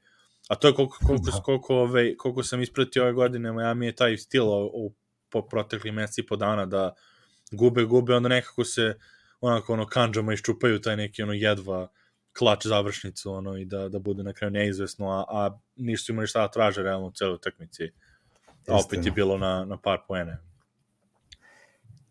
a 0.48 0.54
to 0.54 0.68
je 0.68 0.74
koliko, 0.74 0.98
koliko, 1.06 1.30
Da. 1.30 1.42
koliko, 1.42 1.76
ove, 1.76 2.16
koliko 2.16 2.42
sam 2.42 2.62
ispratio 2.62 3.02
ove 3.02 3.12
godine, 3.12 3.52
Miami 3.52 3.86
je 3.86 3.94
taj 3.94 4.16
stil 4.16 4.48
u, 4.48 4.70
u 4.74 4.94
po 5.30 5.42
protekli 5.42 5.92
meseci 5.92 6.20
i 6.20 6.26
po 6.26 6.36
dana 6.36 6.66
da 6.66 6.94
gube, 7.52 7.84
gube, 7.84 8.14
onda 8.14 8.28
nekako 8.28 8.64
se 8.64 8.98
onako 9.40 9.72
ono 9.72 9.86
kanđama 9.86 10.32
iščupaju 10.32 10.80
taj 10.80 10.96
neki 10.96 11.22
ono 11.22 11.32
jedva 11.32 11.88
klač 12.38 12.66
završnicu 12.66 13.32
ono 13.32 13.56
i 13.56 13.64
da, 13.64 13.88
da 13.88 13.98
bude 13.98 14.22
na 14.22 14.32
kraju 14.32 14.50
neizvesno, 14.50 15.10
a, 15.10 15.24
a 15.28 15.58
nisu 15.76 16.12
imali 16.12 16.26
šta 16.26 16.40
da 16.40 16.50
traže 16.50 16.82
realno 16.82 17.06
u 17.06 17.12
celoj 17.12 17.34
utakmici. 17.34 17.90
A 18.68 18.78
opet 18.86 19.06
je 19.06 19.10
bilo 19.10 19.38
na, 19.38 19.64
na 19.64 19.76
par 19.76 19.98
poene. 20.08 20.38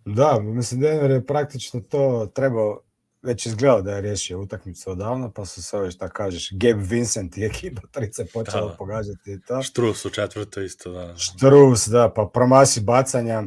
Da, 0.05 0.39
mislim 0.39 0.81
Denver 0.81 1.11
je 1.11 1.25
praktično 1.25 1.81
to 1.81 2.31
trebao 2.35 2.81
već 3.21 3.45
izgledao 3.45 3.81
da 3.81 3.91
je 3.91 4.01
riješio 4.01 4.39
utakmicu 4.39 4.91
odavno, 4.91 5.31
pa 5.31 5.45
su 5.45 5.63
se 5.63 5.79
već 5.79 5.97
tako 5.97 6.13
kažeš, 6.13 6.49
Gabe 6.51 6.83
Vincent 6.89 7.37
i 7.37 7.45
ekipa 7.45 7.81
trice 7.91 8.25
počela 8.25 8.67
Da. 8.69 8.75
pogađati 8.77 9.31
i 9.31 9.41
to. 9.41 9.61
Štrus 9.61 10.05
u 10.05 10.09
četvrtoj 10.09 10.65
isto, 10.65 10.91
da. 10.91 11.17
Štrus, 11.17 11.87
da, 11.87 12.11
pa 12.15 12.29
promasi 12.33 12.81
bacanja. 12.81 13.43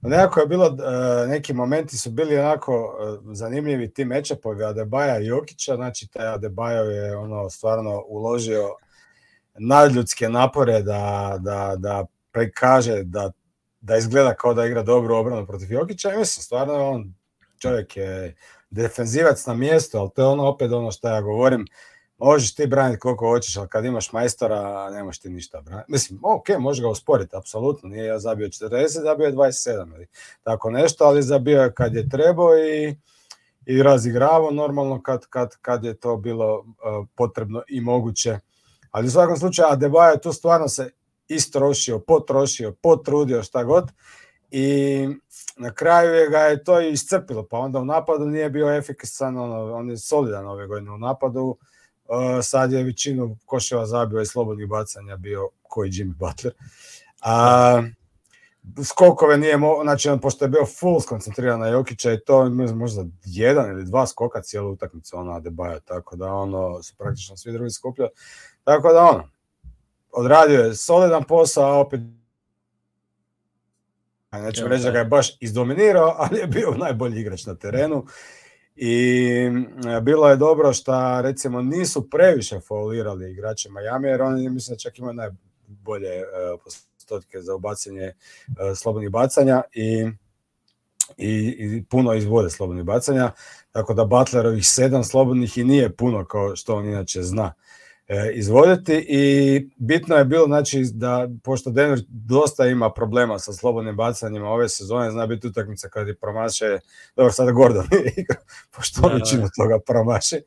Nekako 0.00 0.40
je 0.40 0.46
bilo, 0.46 0.66
e, 0.66 1.26
neki 1.26 1.52
momenti 1.52 1.96
su 1.96 2.10
bili 2.10 2.38
onako 2.38 2.98
e, 3.00 3.34
zanimljivi 3.34 3.92
ti 3.94 4.04
mečapovi 4.04 4.64
Adebaja 4.64 5.20
i 5.20 5.26
Jokića, 5.26 5.76
znači 5.76 6.08
taj 6.08 6.26
Adebajo 6.26 6.84
je 6.84 7.16
ono 7.16 7.50
stvarno 7.50 8.04
uložio 8.06 8.68
nadljudske 9.58 10.28
napore 10.28 10.82
da, 10.82 11.36
da, 11.40 11.74
da 11.78 12.06
prikaže 12.32 13.02
da, 13.02 13.32
da 13.80 13.96
izgleda 13.96 14.34
kao 14.34 14.54
da 14.54 14.66
igra 14.66 14.82
dobru 14.82 15.14
obranu 15.14 15.46
protiv 15.46 15.72
Jokića 15.72 16.14
i 16.14 16.18
mislim, 16.18 16.42
stvarno 16.42 16.90
on 16.90 17.14
čovjek 17.58 17.96
je 17.96 18.34
defenzivac 18.70 19.46
na 19.46 19.54
mjestu, 19.54 19.98
ali 19.98 20.10
to 20.14 20.22
je 20.22 20.28
ono 20.28 20.48
opet 20.48 20.72
ono 20.72 20.90
što 20.90 21.08
ja 21.08 21.20
govorim, 21.20 21.66
možeš 22.18 22.54
ti 22.54 22.66
braniti 22.66 23.00
koliko 23.00 23.28
hoćeš, 23.28 23.56
ali 23.56 23.68
kad 23.68 23.84
imaš 23.84 24.12
majstora, 24.12 24.90
nemaš 24.90 25.18
ti 25.18 25.30
ništa 25.30 25.60
braniti. 25.60 25.92
Mislim, 25.92 26.20
ok, 26.22 26.48
može 26.58 26.82
ga 26.82 26.88
usporiti, 26.88 27.36
apsolutno, 27.36 27.88
nije 27.88 28.06
ja 28.06 28.18
zabio 28.18 28.48
40, 28.48 29.02
zabio 29.02 29.26
je 29.26 29.32
27 29.32 29.94
ili 29.94 30.06
tako 30.42 30.70
nešto, 30.70 31.04
ali 31.04 31.22
zabio 31.22 31.62
je 31.62 31.74
kad 31.74 31.94
je 31.94 32.08
trebao 32.08 32.58
i, 32.58 32.96
i 33.66 33.82
razigravao 33.82 34.50
normalno 34.50 35.02
kad, 35.02 35.26
kad, 35.26 35.56
kad 35.62 35.84
je 35.84 35.94
to 35.94 36.16
bilo 36.16 36.58
uh, 36.58 37.06
potrebno 37.16 37.62
i 37.68 37.80
moguće. 37.80 38.38
Ali 38.90 39.06
u 39.06 39.10
svakom 39.10 39.36
slučaju 39.36 39.68
Adebayo 39.68 40.22
tu 40.22 40.32
stvarno 40.32 40.68
se 40.68 40.90
istrošio, 41.28 41.98
potrošio, 41.98 42.74
potrudio, 42.82 43.42
šta 43.42 43.64
god. 43.64 43.90
I 44.50 45.08
na 45.56 45.72
kraju 45.74 46.14
je 46.14 46.28
ga 46.30 46.38
je 46.38 46.64
to 46.64 46.80
iscrpilo, 46.80 47.46
pa 47.50 47.58
onda 47.58 47.78
u 47.78 47.84
napadu 47.84 48.26
nije 48.26 48.50
bio 48.50 48.76
efikasan, 48.76 49.38
ono, 49.38 49.74
on 49.74 49.90
je 49.90 49.96
solidan 49.96 50.46
ove 50.46 50.66
godine 50.66 50.90
u 50.90 50.98
napadu, 50.98 51.42
uh, 51.44 51.58
sad 52.42 52.72
je 52.72 52.84
većinu 52.84 53.36
koševa 53.46 53.86
zabio 53.86 54.20
i 54.20 54.26
slobodnih 54.26 54.68
bacanja 54.68 55.16
bio 55.16 55.48
koji 55.62 55.90
Jimmy 55.90 56.14
Butler. 56.14 56.54
A, 57.22 57.82
skokove 58.84 59.38
nije 59.38 59.56
mo, 59.56 59.80
znači 59.82 60.08
on, 60.08 60.20
pošto 60.20 60.44
je 60.44 60.48
bio 60.48 60.66
full 60.66 61.00
skoncentriran 61.00 61.60
na 61.60 61.68
Jokića 61.68 62.12
i 62.12 62.20
to 62.20 62.50
možda 62.74 63.04
jedan 63.24 63.70
ili 63.70 63.84
dva 63.84 64.06
skoka 64.06 64.42
cijelu 64.42 64.70
utakmicu 64.70 65.16
ona 65.16 65.32
Adebayo, 65.32 65.80
tako 65.84 66.16
da 66.16 66.32
ono 66.32 66.82
su 66.82 66.94
praktično 66.96 67.36
svi 67.36 67.52
drugi 67.52 67.70
skupljali. 67.70 68.10
Tako 68.64 68.92
da 68.92 69.04
ono, 69.04 69.28
odradio 70.12 70.60
je 70.60 70.74
solidan 70.74 71.24
posao, 71.24 71.64
a 71.64 71.80
opet 71.80 72.00
Neću 74.32 74.68
reći 74.68 74.84
da 74.84 74.90
ga 74.90 74.98
je 74.98 75.04
baš 75.04 75.36
izdominirao, 75.40 76.14
ali 76.18 76.38
je 76.38 76.46
bio 76.46 76.70
najbolji 76.70 77.20
igrač 77.20 77.46
na 77.46 77.54
terenu. 77.54 78.06
I 78.76 79.50
bilo 80.02 80.28
je 80.28 80.36
dobro 80.36 80.72
što 80.72 81.22
recimo 81.22 81.62
nisu 81.62 82.10
previše 82.10 82.60
faulirali 82.60 83.32
igrače 83.32 83.68
Miami, 83.70 84.08
jer 84.08 84.22
oni 84.22 84.48
mislim 84.48 84.74
da 84.74 84.78
čak 84.78 84.98
imaju 84.98 85.14
najbolje 85.14 86.22
uh, 86.22 86.60
postotke 86.64 87.40
za 87.40 87.54
ubacanje 87.54 88.12
uh, 88.48 88.54
slobodnih 88.76 89.10
bacanja 89.10 89.62
i, 89.72 90.06
i, 91.16 91.56
i 91.58 91.84
puno 91.90 92.14
izvode 92.14 92.50
slobodnih 92.50 92.84
bacanja, 92.84 93.30
tako 93.72 93.94
da 93.94 94.04
Butlerovih 94.04 94.68
sedam 94.68 95.04
slobodnih 95.04 95.58
i 95.58 95.64
nije 95.64 95.96
puno 95.96 96.24
kao 96.24 96.56
što 96.56 96.76
on 96.76 96.86
inače 96.86 97.22
zna. 97.22 97.44
Uh, 97.44 97.52
E, 97.52 97.67
izvoditi 98.34 99.06
i 99.08 99.68
bitno 99.76 100.16
je 100.16 100.24
bilo 100.24 100.46
znači 100.46 100.84
da 100.92 101.28
pošto 101.42 101.70
Denver 101.70 102.00
dosta 102.08 102.66
ima 102.66 102.92
problema 102.92 103.38
sa 103.38 103.52
slobodnim 103.52 103.96
bacanjima 103.96 104.48
ove 104.48 104.68
sezone 104.68 105.10
zna 105.10 105.26
biti 105.26 105.46
utakmica 105.46 105.88
kad 105.88 106.08
je 106.08 106.16
promaše 106.16 106.78
dobro 107.16 107.32
sada 107.32 107.52
Gordon 107.52 107.86
pošto 108.76 109.00
on 109.02 109.08
da, 109.08 109.14
većinu 109.14 109.42
da. 109.42 109.48
toga 109.56 109.78
promaše 109.86 110.40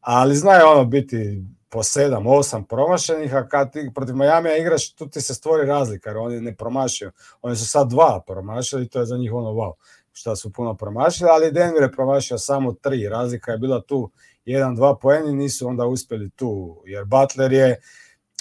ali 0.00 0.36
zna 0.36 0.52
je 0.52 0.64
ono 0.64 0.84
biti 0.84 1.42
po 1.68 1.78
7 1.78 2.22
8 2.22 2.64
promašenih 2.64 3.34
a 3.34 3.48
kad 3.48 3.72
ti 3.72 3.90
protiv 3.94 4.16
Majamija 4.16 4.56
igraš 4.56 4.92
tu 4.92 5.08
ti 5.08 5.20
se 5.20 5.34
stvori 5.34 5.66
razlika 5.66 6.10
jer 6.10 6.16
oni 6.16 6.40
ne 6.40 6.56
promašaju 6.56 7.10
oni 7.42 7.56
su 7.56 7.66
sad 7.66 7.90
dva 7.90 8.22
promašili 8.26 8.84
i 8.84 8.88
to 8.88 9.00
je 9.00 9.06
za 9.06 9.16
njih 9.16 9.32
ono 9.32 9.50
wow 9.50 9.72
šta 10.16 10.36
su 10.36 10.52
puno 10.52 10.74
promašili 10.74 11.30
ali 11.32 11.52
Denver 11.52 11.82
je 11.82 11.92
promašio 11.92 12.38
samo 12.38 12.72
tri. 12.72 13.08
Razlika 13.08 13.52
je 13.52 13.58
bila 13.58 13.82
tu 13.82 14.10
jedan, 14.44 14.74
dva 14.74 14.96
poeni, 14.96 15.32
nisu 15.32 15.68
onda 15.68 15.86
uspeli 15.86 16.30
tu, 16.30 16.82
jer 16.84 17.04
Butler 17.04 17.52
je, 17.52 17.80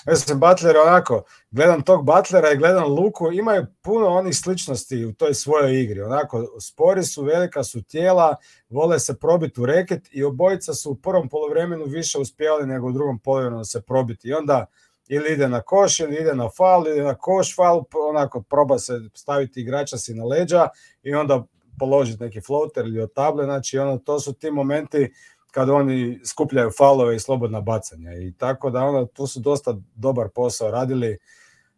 mislim, 0.07 0.39
Butler 0.39 0.75
je 0.75 0.81
onako, 0.81 1.23
gledam 1.51 1.81
tog 1.81 2.05
Butlera 2.05 2.51
i 2.51 2.57
gledam 2.57 2.93
Luku, 2.93 3.31
imaju 3.31 3.65
puno 3.81 4.07
onih 4.07 4.37
sličnosti 4.37 5.05
u 5.05 5.13
toj 5.13 5.33
svojoj 5.33 5.81
igri, 5.81 6.01
onako, 6.01 6.45
spori 6.61 7.03
su, 7.03 7.23
velika 7.23 7.63
su 7.63 7.83
tijela, 7.83 8.35
vole 8.69 8.99
se 8.99 9.19
probiti 9.19 9.61
u 9.61 9.65
reket 9.65 10.07
i 10.11 10.23
obojica 10.23 10.73
su 10.73 10.91
u 10.91 10.95
prvom 10.95 11.29
polovremenu 11.29 11.85
više 11.85 12.19
uspjeli 12.19 12.67
nego 12.67 12.87
u 12.87 12.91
drugom 12.91 13.19
polovremenu 13.19 13.65
se 13.65 13.81
probiti. 13.81 14.27
I 14.27 14.33
onda 14.33 14.65
ili 15.07 15.33
ide 15.33 15.47
na 15.47 15.61
koš, 15.61 15.99
ili 15.99 16.15
ide 16.15 16.35
na 16.35 16.49
fal, 16.57 16.87
ili 16.87 17.01
na 17.01 17.15
koš 17.15 17.55
fal, 17.55 17.83
onako 18.09 18.41
proba 18.41 18.79
se 18.79 18.93
staviti 19.13 19.61
igrača 19.61 19.97
si 19.97 20.13
na 20.13 20.25
leđa 20.25 20.67
i 21.03 21.13
onda 21.13 21.43
položiti 21.79 22.23
neki 22.23 22.41
floater 22.41 22.85
ili 22.85 23.01
od 23.01 23.13
table, 23.13 23.45
znači 23.45 23.79
ono, 23.79 23.97
to 23.97 24.19
su 24.19 24.33
ti 24.33 24.51
momenti 24.51 25.11
kad 25.51 25.69
oni 25.69 26.19
skupljaju 26.25 26.71
falove 26.77 27.15
i 27.15 27.19
slobodna 27.19 27.61
bacanja. 27.61 28.13
I 28.13 28.33
tako 28.37 28.69
da 28.69 28.83
ono 28.83 29.05
tu 29.05 29.27
su 29.27 29.39
dosta 29.39 29.75
dobar 29.95 30.29
posao 30.29 30.71
radili 30.71 31.17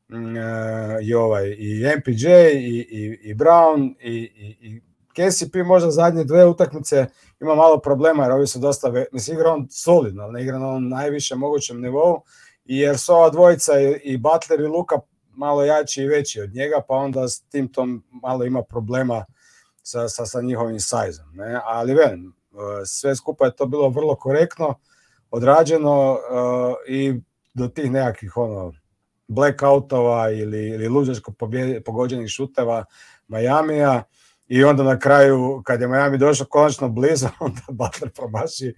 mm, 0.10 0.38
e, 0.38 1.00
i 1.02 1.14
ovaj 1.14 1.56
i 1.58 1.86
MPJ 1.98 2.28
i, 2.54 2.88
i, 2.90 3.20
i 3.30 3.36
Brown 3.36 3.96
i, 4.00 4.14
i, 4.14 4.58
i 4.62 4.82
KCP 5.18 5.56
možda 5.66 5.92
zadnje 5.92 6.24
dve 6.24 6.46
utakmice 6.46 7.06
ima 7.42 7.56
malo 7.56 7.80
problema 7.80 8.24
jer 8.24 8.32
ovi 8.32 8.48
su 8.48 8.60
dosta, 8.60 8.94
mislim 9.12 9.38
igra 9.38 9.52
on 9.52 9.68
solidno, 9.70 10.24
ali 10.24 10.34
ne 10.34 10.44
igra 10.44 10.60
na 10.60 10.68
onom 10.68 10.90
najvišem 10.90 11.40
mogućem 11.40 11.82
nivou 11.82 12.22
jer 12.66 12.98
su 12.98 13.14
ova 13.14 13.30
dvojica 13.30 13.80
i, 13.80 14.00
i 14.04 14.18
Butler 14.18 14.60
i 14.60 14.68
Luka 14.68 14.96
malo 15.36 15.64
jači 15.64 16.02
i 16.02 16.08
veći 16.08 16.42
od 16.42 16.54
njega, 16.54 16.82
pa 16.88 16.96
onda 16.96 17.28
s 17.28 17.42
tim 17.42 17.72
tom 17.72 18.04
malo 18.10 18.46
ima 18.46 18.64
problema 18.64 19.26
sa, 19.88 20.10
sa, 20.10 20.26
sa 20.26 20.42
njihovim 20.42 20.80
sajzom. 20.80 21.26
Ne? 21.34 21.62
Ali 21.66 21.94
ven, 21.94 22.32
sve 22.86 23.16
skupa 23.16 23.46
je 23.46 23.56
to 23.56 23.66
bilo 23.66 23.90
vrlo 23.90 24.16
korektno 24.16 24.80
odrađeno 25.32 26.12
uh, 26.12 26.20
i 26.88 27.22
do 27.54 27.68
tih 27.68 27.92
nekakvih 27.92 28.38
ono 28.38 28.74
blackoutova 29.28 30.30
ili, 30.32 30.70
ili 30.70 30.88
luđačko 30.88 31.34
pogođenih 31.86 32.30
šuteva 32.30 32.86
Majamija 33.28 34.04
i 34.48 34.64
onda 34.64 34.84
na 34.84 35.00
kraju 35.00 35.62
kad 35.66 35.82
je 35.82 35.88
Miami 35.88 36.18
došao 36.18 36.48
konačno 36.48 36.90
blizu 36.90 37.28
onda 37.40 37.62
Butler 37.70 38.12
promaši 38.12 38.74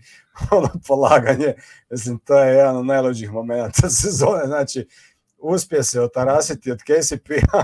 ono 0.51 0.70
polaganje 0.88 1.54
mislim 1.89 2.20
to 2.20 2.39
je 2.39 2.56
jedan 2.56 2.78
od 2.78 2.86
najluđih 2.86 3.32
momenta 3.32 3.89
sezone 4.01 4.46
znači 4.46 4.88
uspije 5.38 5.84
se 5.84 6.01
otarasiti 6.01 6.72
od 6.72 6.80
KCP-a 6.80 7.63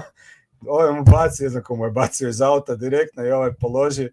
ovaj 0.68 0.94
mu 0.94 1.04
baci, 1.04 1.50
znam 1.50 1.64
mu 1.70 1.86
je 1.86 1.92
bacio 1.92 2.30
iz 2.30 2.42
auta 2.42 2.76
direktno 2.76 3.26
i 3.26 3.32
ovaj 3.32 3.54
položi 3.54 4.10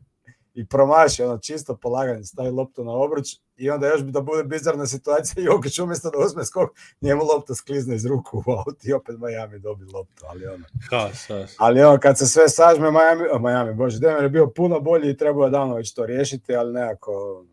i 0.55 0.67
promaši, 0.67 1.23
ono 1.23 1.39
čisto 1.39 1.77
polaganje, 1.77 2.25
stavi 2.25 2.51
loptu 2.51 2.85
na 2.85 2.93
obruč 2.93 3.27
i 3.57 3.71
onda 3.71 3.87
još 3.87 4.03
bi 4.03 4.13
da 4.13 4.21
bude 4.21 4.45
bizarna 4.45 4.87
situacija, 4.87 5.45
Jokić 5.53 5.79
umjesto 5.79 6.11
da 6.11 6.19
uzme 6.19 6.45
skok, 6.45 6.71
njemu 7.01 7.25
lopta 7.25 7.55
sklizne 7.55 7.95
iz 7.95 8.07
ruku 8.07 8.43
u 8.47 8.51
aut 8.51 8.85
i 8.85 8.93
opet 8.93 9.17
Miami 9.19 9.59
dobi 9.59 9.85
loptu, 9.85 10.25
ali 10.29 10.47
ono. 10.47 10.65
Has, 10.91 11.27
has. 11.29 11.55
Ali 11.59 11.83
ono, 11.83 11.99
kad 11.99 12.19
se 12.19 12.27
sve 12.27 12.49
sažme, 12.49 12.91
Miami, 12.91 13.25
oh, 13.33 13.41
Miami, 13.41 13.75
bože, 13.75 13.99
Denver 13.99 14.23
je 14.23 14.31
bio 14.31 14.47
puno 14.47 14.81
bolji 14.81 15.11
i 15.11 15.17
trebao 15.17 15.51
davno 15.51 15.75
već 15.75 15.95
to 15.95 16.07
riješiti, 16.07 16.55
ali 16.55 16.73
nekako, 16.73 17.45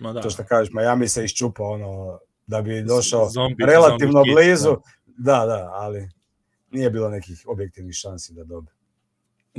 Ma 0.00 0.12
da. 0.12 0.20
to 0.20 0.30
što 0.30 0.44
kažeš, 0.44 0.72
Miami 0.72 1.08
se 1.08 1.24
iščupa, 1.24 1.62
ono, 1.62 2.18
da 2.46 2.62
bi 2.62 2.82
došao 2.82 3.28
zombi, 3.28 3.64
relativno 3.64 4.12
zombi 4.12 4.32
blizu, 4.34 4.76
da. 5.06 5.32
da, 5.32 5.46
da, 5.46 5.70
ali 5.72 6.15
nije 6.76 6.90
bilo 6.90 7.08
nekih 7.10 7.42
objektivnih 7.46 7.94
šansi 7.94 8.34
da 8.34 8.44
dobi. 8.44 8.70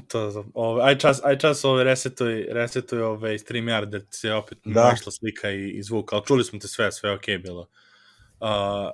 To, 0.07 0.45
ove, 0.53 0.83
aj 0.83 0.97
čas, 0.97 1.21
aj 1.23 1.37
čas 1.37 1.65
ove 1.65 1.83
resetuj, 1.83 2.45
resetuj 2.53 3.01
ove 3.01 3.37
StreamYard 3.37 3.89
da 3.89 3.99
se 4.11 4.33
opet 4.33 4.57
da. 4.65 4.83
našla 4.83 5.11
slika 5.11 5.49
i, 5.51 5.69
i 5.69 5.83
zvuk, 5.83 6.13
ali 6.13 6.25
čuli 6.25 6.43
smo 6.43 6.59
te 6.59 6.67
sve, 6.67 6.91
sve 6.91 7.11
ok 7.11 7.25
bilo. 7.43 7.61
Uh, 8.39 8.47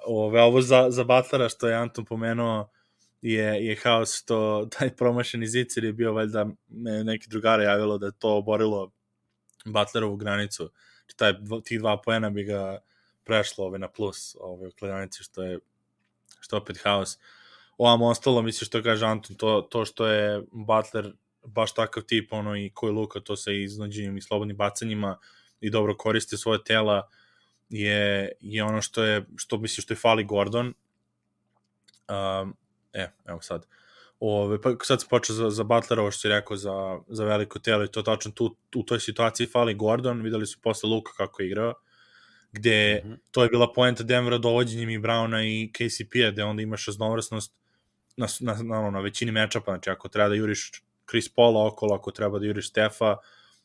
ove, 0.05 0.41
ovo 0.41 0.61
za, 0.61 0.85
za 0.89 1.03
Butlera 1.03 1.49
što 1.49 1.67
je 1.67 1.75
Anton 1.75 2.05
pomenuo 2.05 2.69
je, 3.21 3.65
je 3.65 3.75
haos 3.83 4.15
što 4.19 4.67
taj 4.79 4.95
promašeni 4.95 5.47
zicer 5.47 5.83
je 5.83 5.93
bio 5.93 6.13
valjda 6.13 6.47
me 6.69 7.03
neki 7.03 7.29
drugara 7.29 7.63
javilo 7.63 7.97
da 7.97 8.05
je 8.05 8.19
to 8.19 8.37
oborilo 8.37 8.91
Butlerovu 9.65 10.15
granicu. 10.15 10.71
Znači, 10.99 11.17
taj, 11.17 11.33
tih 11.63 11.79
dva 11.79 12.01
poena 12.01 12.29
bi 12.29 12.43
ga 12.43 12.79
prešlo 13.23 13.65
ove, 13.65 13.79
na 13.79 13.87
plus 13.87 14.35
ove, 14.39 14.67
u 14.67 14.71
kladionici 14.71 15.23
što 15.23 15.43
je 15.43 15.59
što 16.39 16.55
je 16.55 16.61
opet 16.61 16.79
haos. 16.83 17.15
Uh, 17.15 17.21
ovam 17.77 18.01
ostalo, 18.01 18.41
misliš 18.41 18.67
što 18.67 18.83
kaže 18.83 19.05
Anton, 19.05 19.35
to, 19.35 19.67
to 19.69 19.85
što 19.85 20.07
je 20.07 20.41
Butler 20.51 21.13
baš 21.45 21.73
takav 21.73 22.03
tip, 22.03 22.33
ono, 22.33 22.57
i 22.57 22.71
koji 22.73 22.93
Luka, 22.93 23.19
to 23.19 23.35
sa 23.35 23.51
iznađenjem 23.51 24.17
i 24.17 24.21
slobodnim 24.21 24.57
bacanjima 24.57 25.17
i 25.61 25.69
dobro 25.69 25.95
koriste 25.97 26.37
svoje 26.37 26.63
tela, 26.63 27.09
je, 27.69 28.31
je 28.39 28.63
ono 28.63 28.81
što 28.81 29.03
je, 29.03 29.25
što 29.35 29.57
misliš 29.57 29.85
što 29.85 29.93
je 29.93 29.97
fali 29.97 30.23
Gordon. 30.23 30.73
Um, 32.09 32.55
e, 32.93 33.09
evo 33.25 33.41
sad. 33.41 33.65
Ove, 34.19 34.61
pa 34.61 34.75
sad 34.83 35.01
se 35.01 35.07
počeo 35.09 35.35
za, 35.35 35.49
za 35.49 35.63
Butlera, 35.63 36.01
ovo 36.01 36.11
što 36.11 36.19
si 36.19 36.29
rekao 36.29 36.57
za, 36.57 36.99
za 37.07 37.25
veliko 37.25 37.59
telo 37.59 37.83
i 37.83 37.91
to 37.91 38.01
tačno 38.01 38.31
tu, 38.31 38.55
u 38.75 38.83
toj 38.83 38.99
situaciji 38.99 39.47
fali 39.47 39.73
Gordon, 39.73 40.21
videli 40.21 40.47
su 40.47 40.61
posle 40.61 40.89
Luka 40.89 41.11
kako 41.17 41.41
je 41.41 41.47
igrao, 41.47 41.73
gde 42.51 43.01
mm 43.05 43.07
-hmm. 43.07 43.17
to 43.31 43.43
je 43.43 43.49
bila 43.49 43.73
poenta 43.73 44.03
Denvera 44.03 44.37
dovođenjem 44.37 44.89
i 44.89 44.99
Browna 44.99 45.43
i 45.43 45.71
KCP-a, 45.71 46.31
gde 46.31 46.43
onda 46.43 46.61
imaš 46.61 46.85
raznovrsnost 46.85 47.62
na, 48.17 48.27
na, 48.39 48.53
na, 48.63 48.89
na 48.91 48.99
većini 48.99 49.31
mečapa, 49.31 49.71
znači 49.71 49.89
ako 49.89 50.07
treba 50.07 50.29
da 50.29 50.35
juriš 50.35 50.71
Chris 51.09 51.29
Paula 51.29 51.67
okolo, 51.67 51.95
ako 51.95 52.11
treba 52.11 52.39
da 52.39 52.45
juriš 52.45 52.69
Stefa, 52.69 53.17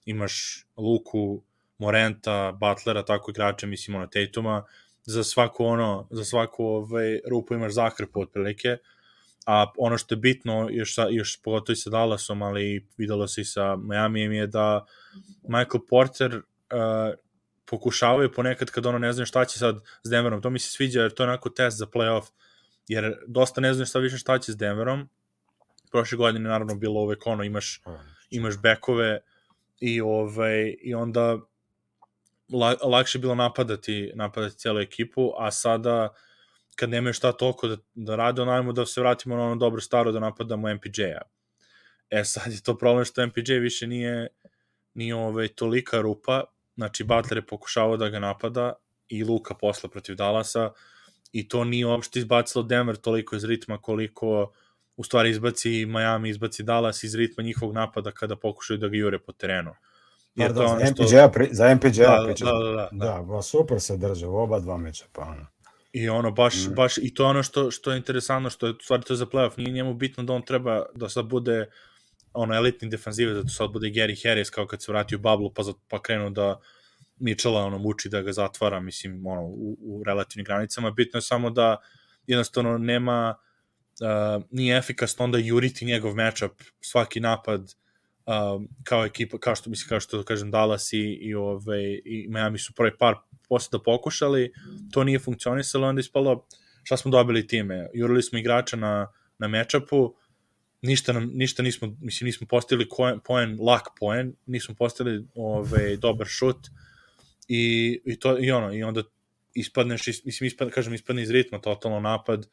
imaš 0.05 0.67
Luku, 0.76 1.43
Morenta, 1.78 2.52
Butlera, 2.52 3.05
tako 3.05 3.31
igrače, 3.31 3.67
mislimo 3.67 3.99
na 3.99 4.07
Tatuma, 4.07 4.64
za 5.02 5.25
svaku 5.25 5.64
ono, 5.64 6.09
za 6.11 6.25
svaku 6.25 6.64
ovaj, 6.64 7.21
rupu 7.31 7.55
imaš 7.55 7.73
zahrpu 7.73 8.21
otprilike, 8.21 8.76
a 9.47 9.67
ono 9.78 9.99
što 9.99 10.14
je 10.14 10.19
bitno, 10.19 10.69
još, 10.71 10.95
još 11.11 11.43
pogotovo 11.43 11.73
i 11.73 11.76
sa 11.76 11.90
Dallasom, 11.90 12.43
ali 12.43 12.87
videlo 12.97 13.28
se 13.28 13.40
i 13.40 13.45
sa 13.45 13.76
Miami 13.76 14.37
je 14.37 14.47
da 14.47 14.87
Michael 15.43 15.81
Porter 15.88 16.37
uh, 16.37 16.43
pokušavaju 17.64 18.33
ponekad 18.33 18.71
kad 18.71 18.87
ono 18.87 18.99
ne 18.99 19.12
znaju 19.12 19.26
šta 19.26 19.45
će 19.45 19.59
sad 19.59 19.81
s 20.05 20.11
Denverom. 20.11 20.43
To 20.43 20.50
mi 20.50 20.59
se 20.59 20.71
sviđa 20.71 21.02
jer 21.02 21.14
to 21.14 21.23
je 21.23 21.28
onako 21.28 21.50
test 21.50 21.78
za 21.78 21.87
playoff. 21.87 22.31
Jer 22.88 23.16
dosta 23.26 23.61
ne 23.61 23.73
znaju 23.75 23.87
šta 23.87 23.99
više 23.99 24.18
šta 24.18 24.38
će 24.38 24.52
s 24.52 24.57
Denverom. 24.57 25.09
Prošle 25.90 26.18
godine 26.18 26.49
naravno 26.49 26.75
bilo 26.75 27.00
uvek 27.00 27.26
ono, 27.26 27.45
imaš, 27.45 27.83
imaš 28.30 28.59
bekove 28.59 29.21
i, 29.80 30.00
ovaj, 30.00 30.75
i 30.80 30.95
onda 30.95 31.38
la, 32.52 32.76
lakše 32.83 33.18
bilo 33.18 33.35
napadati, 33.35 34.12
napadati 34.14 34.59
cijelu 34.59 34.80
ekipu, 34.80 35.33
a 35.38 35.50
sada 35.50 36.14
kad 36.76 36.90
nemaju 36.90 37.12
šta 37.12 37.33
toliko 37.33 37.68
da, 37.68 37.76
da 37.95 38.16
rade, 38.16 38.42
onajmo 38.42 38.73
da 38.73 38.87
se 38.87 39.00
vratimo 39.00 39.37
na 39.37 39.42
ono 39.42 39.57
dobro 39.57 39.80
staro 39.80 40.12
da 40.12 40.21
napadamo 40.21 40.75
MPJ-a. 40.75 41.23
E 42.11 42.25
sad 42.25 42.52
je 42.52 42.62
to 42.62 42.78
problem 42.78 43.04
što 43.04 43.26
MPJ 43.26 43.52
više 43.52 43.87
nije, 43.87 44.26
nije 44.95 45.14
ovaj, 45.14 45.49
tolika 45.49 46.00
rupa, 46.00 46.45
znači 46.76 47.04
Butler 47.04 47.38
je 47.38 47.47
pokušavao 47.47 47.97
da 47.97 48.09
ga 48.09 48.18
napada 48.18 48.73
i 49.09 49.25
Luka 49.25 49.54
posla 49.54 49.90
protiv 49.90 50.16
Dallasa 50.16 50.73
i 51.32 51.49
to 51.49 51.64
nije 51.64 51.87
uopšte 51.87 52.18
izbacilo 52.18 52.64
Denver 52.64 52.97
toliko 52.97 53.37
iz 53.37 53.44
ritma 53.44 53.78
koliko 53.78 54.52
u 54.97 55.04
stvari 55.04 55.30
izbaci 55.30 55.87
Miami, 55.87 56.28
izbaci 56.28 56.62
Dallas 56.62 57.04
iz 57.04 57.14
ritma 57.14 57.42
njihovog 57.42 57.75
napada 57.75 58.11
kada 58.11 58.37
pokušaju 58.37 58.78
da 58.78 58.88
ga 58.88 58.97
jure 58.97 59.18
po 59.18 59.32
terenu. 59.32 59.75
Jer 60.35 60.52
da, 60.52 60.64
ono 60.64 60.87
što... 60.87 61.02
MPJ 61.02 61.16
pri, 61.32 61.49
za 61.52 61.75
MPJ 61.75 62.00
da, 62.02 62.23
priča. 62.26 62.44
Da, 62.44 62.52
da, 62.52 62.70
da, 62.73 62.88
da. 62.92 63.25
da, 63.35 63.42
super 63.42 63.80
se 63.80 63.97
drže 63.97 64.26
u 64.26 64.37
oba 64.37 64.61
dva 64.61 64.76
meča, 64.76 65.04
pa 65.12 65.23
ono. 65.23 65.47
I 65.92 66.08
ono, 66.08 66.30
baš, 66.30 66.54
mm. 66.66 66.75
baš, 66.75 66.99
i 66.99 67.14
to 67.14 67.23
je 67.23 67.28
ono 67.28 67.42
što, 67.42 67.70
što 67.70 67.90
je 67.90 67.97
interesantno, 67.97 68.50
što 68.50 68.66
je 68.66 68.75
stvari 68.82 69.02
to 69.02 69.14
za 69.14 69.26
playoff, 69.26 69.58
nije 69.58 69.73
njemu 69.73 69.94
bitno 69.94 70.23
da 70.25 70.32
on 70.32 70.42
treba 70.42 70.87
da 70.94 71.08
sad 71.08 71.26
bude 71.26 71.70
ono 72.32 72.54
elitni 72.54 72.88
defanzivac, 72.88 73.35
da 73.35 73.42
to 73.42 73.49
sad 73.49 73.70
bude 73.70 73.88
Gary 73.88 74.28
Harris 74.28 74.50
kao 74.50 74.66
kad 74.66 74.82
se 74.82 74.92
vrati 74.92 75.16
u 75.16 75.18
bablu 75.18 75.52
pa, 75.54 75.62
pa 75.88 76.02
krenu 76.02 76.30
da 76.30 76.61
Mitchella 77.20 77.64
ono 77.64 77.78
muči 77.78 78.08
da 78.08 78.22
ga 78.22 78.32
zatvara, 78.32 78.80
mislim, 78.80 79.26
ono, 79.26 79.42
u, 79.42 79.76
u 79.80 80.02
relativnim 80.06 80.44
granicama. 80.44 80.90
Bitno 80.90 81.18
je 81.18 81.22
samo 81.22 81.50
da 81.50 81.76
jednostavno 82.26 82.78
nema, 82.78 83.34
uh, 84.00 84.44
nije 84.50 84.78
efikasno 84.78 85.25
onda 85.25 85.38
juriti 85.38 85.84
njegov 85.84 86.14
matchup, 86.14 86.52
svaki 86.80 87.20
napad 87.20 87.60
uh, 87.60 88.62
kao 88.84 89.04
ekipa, 89.04 89.38
kao 89.38 89.54
što, 89.54 89.70
mislim, 89.70 89.88
kao 89.88 90.00
što 90.00 90.22
kažem, 90.22 90.50
Dallas 90.50 90.92
i, 90.92 91.18
i, 91.20 91.34
ove, 91.34 91.94
i 92.04 92.26
Miami 92.28 92.58
su 92.58 92.72
prvi 92.75 92.96
par 92.98 93.14
posle 93.48 93.78
da 93.78 93.82
pokušali, 93.82 94.52
to 94.92 95.04
nije 95.04 95.18
funkcionisalo, 95.18 95.88
onda 95.88 96.00
ispalo 96.00 96.46
šta 96.82 96.96
smo 96.96 97.10
dobili 97.10 97.46
time. 97.46 97.88
Jurili 97.94 98.22
smo 98.22 98.38
igrača 98.38 98.76
na, 98.76 99.12
na 99.38 99.48
matchupu, 99.48 100.14
ništa, 100.82 101.12
nam, 101.12 101.30
ništa 101.34 101.62
nismo, 101.62 101.96
mislim, 102.00 102.26
nismo 102.26 102.46
postavili 102.46 102.88
poen, 103.25 103.58
lak 103.60 103.82
poen, 103.98 104.34
nismo 104.46 104.75
postavili 104.75 105.26
ove, 105.34 105.96
dobar 105.96 106.26
šut 106.26 106.56
i, 107.49 108.00
i, 108.05 108.19
to, 108.19 108.38
i 108.38 108.50
ono, 108.50 108.73
i 108.73 108.83
onda 108.83 109.02
ispadneš, 109.55 110.07
mislim, 110.25 110.47
ispadne, 110.47 110.73
kažem, 110.73 110.95
ispadne 110.95 111.23
iz 111.23 111.31
ritma, 111.31 111.59
totalno 111.61 112.00
napad, 112.00 112.47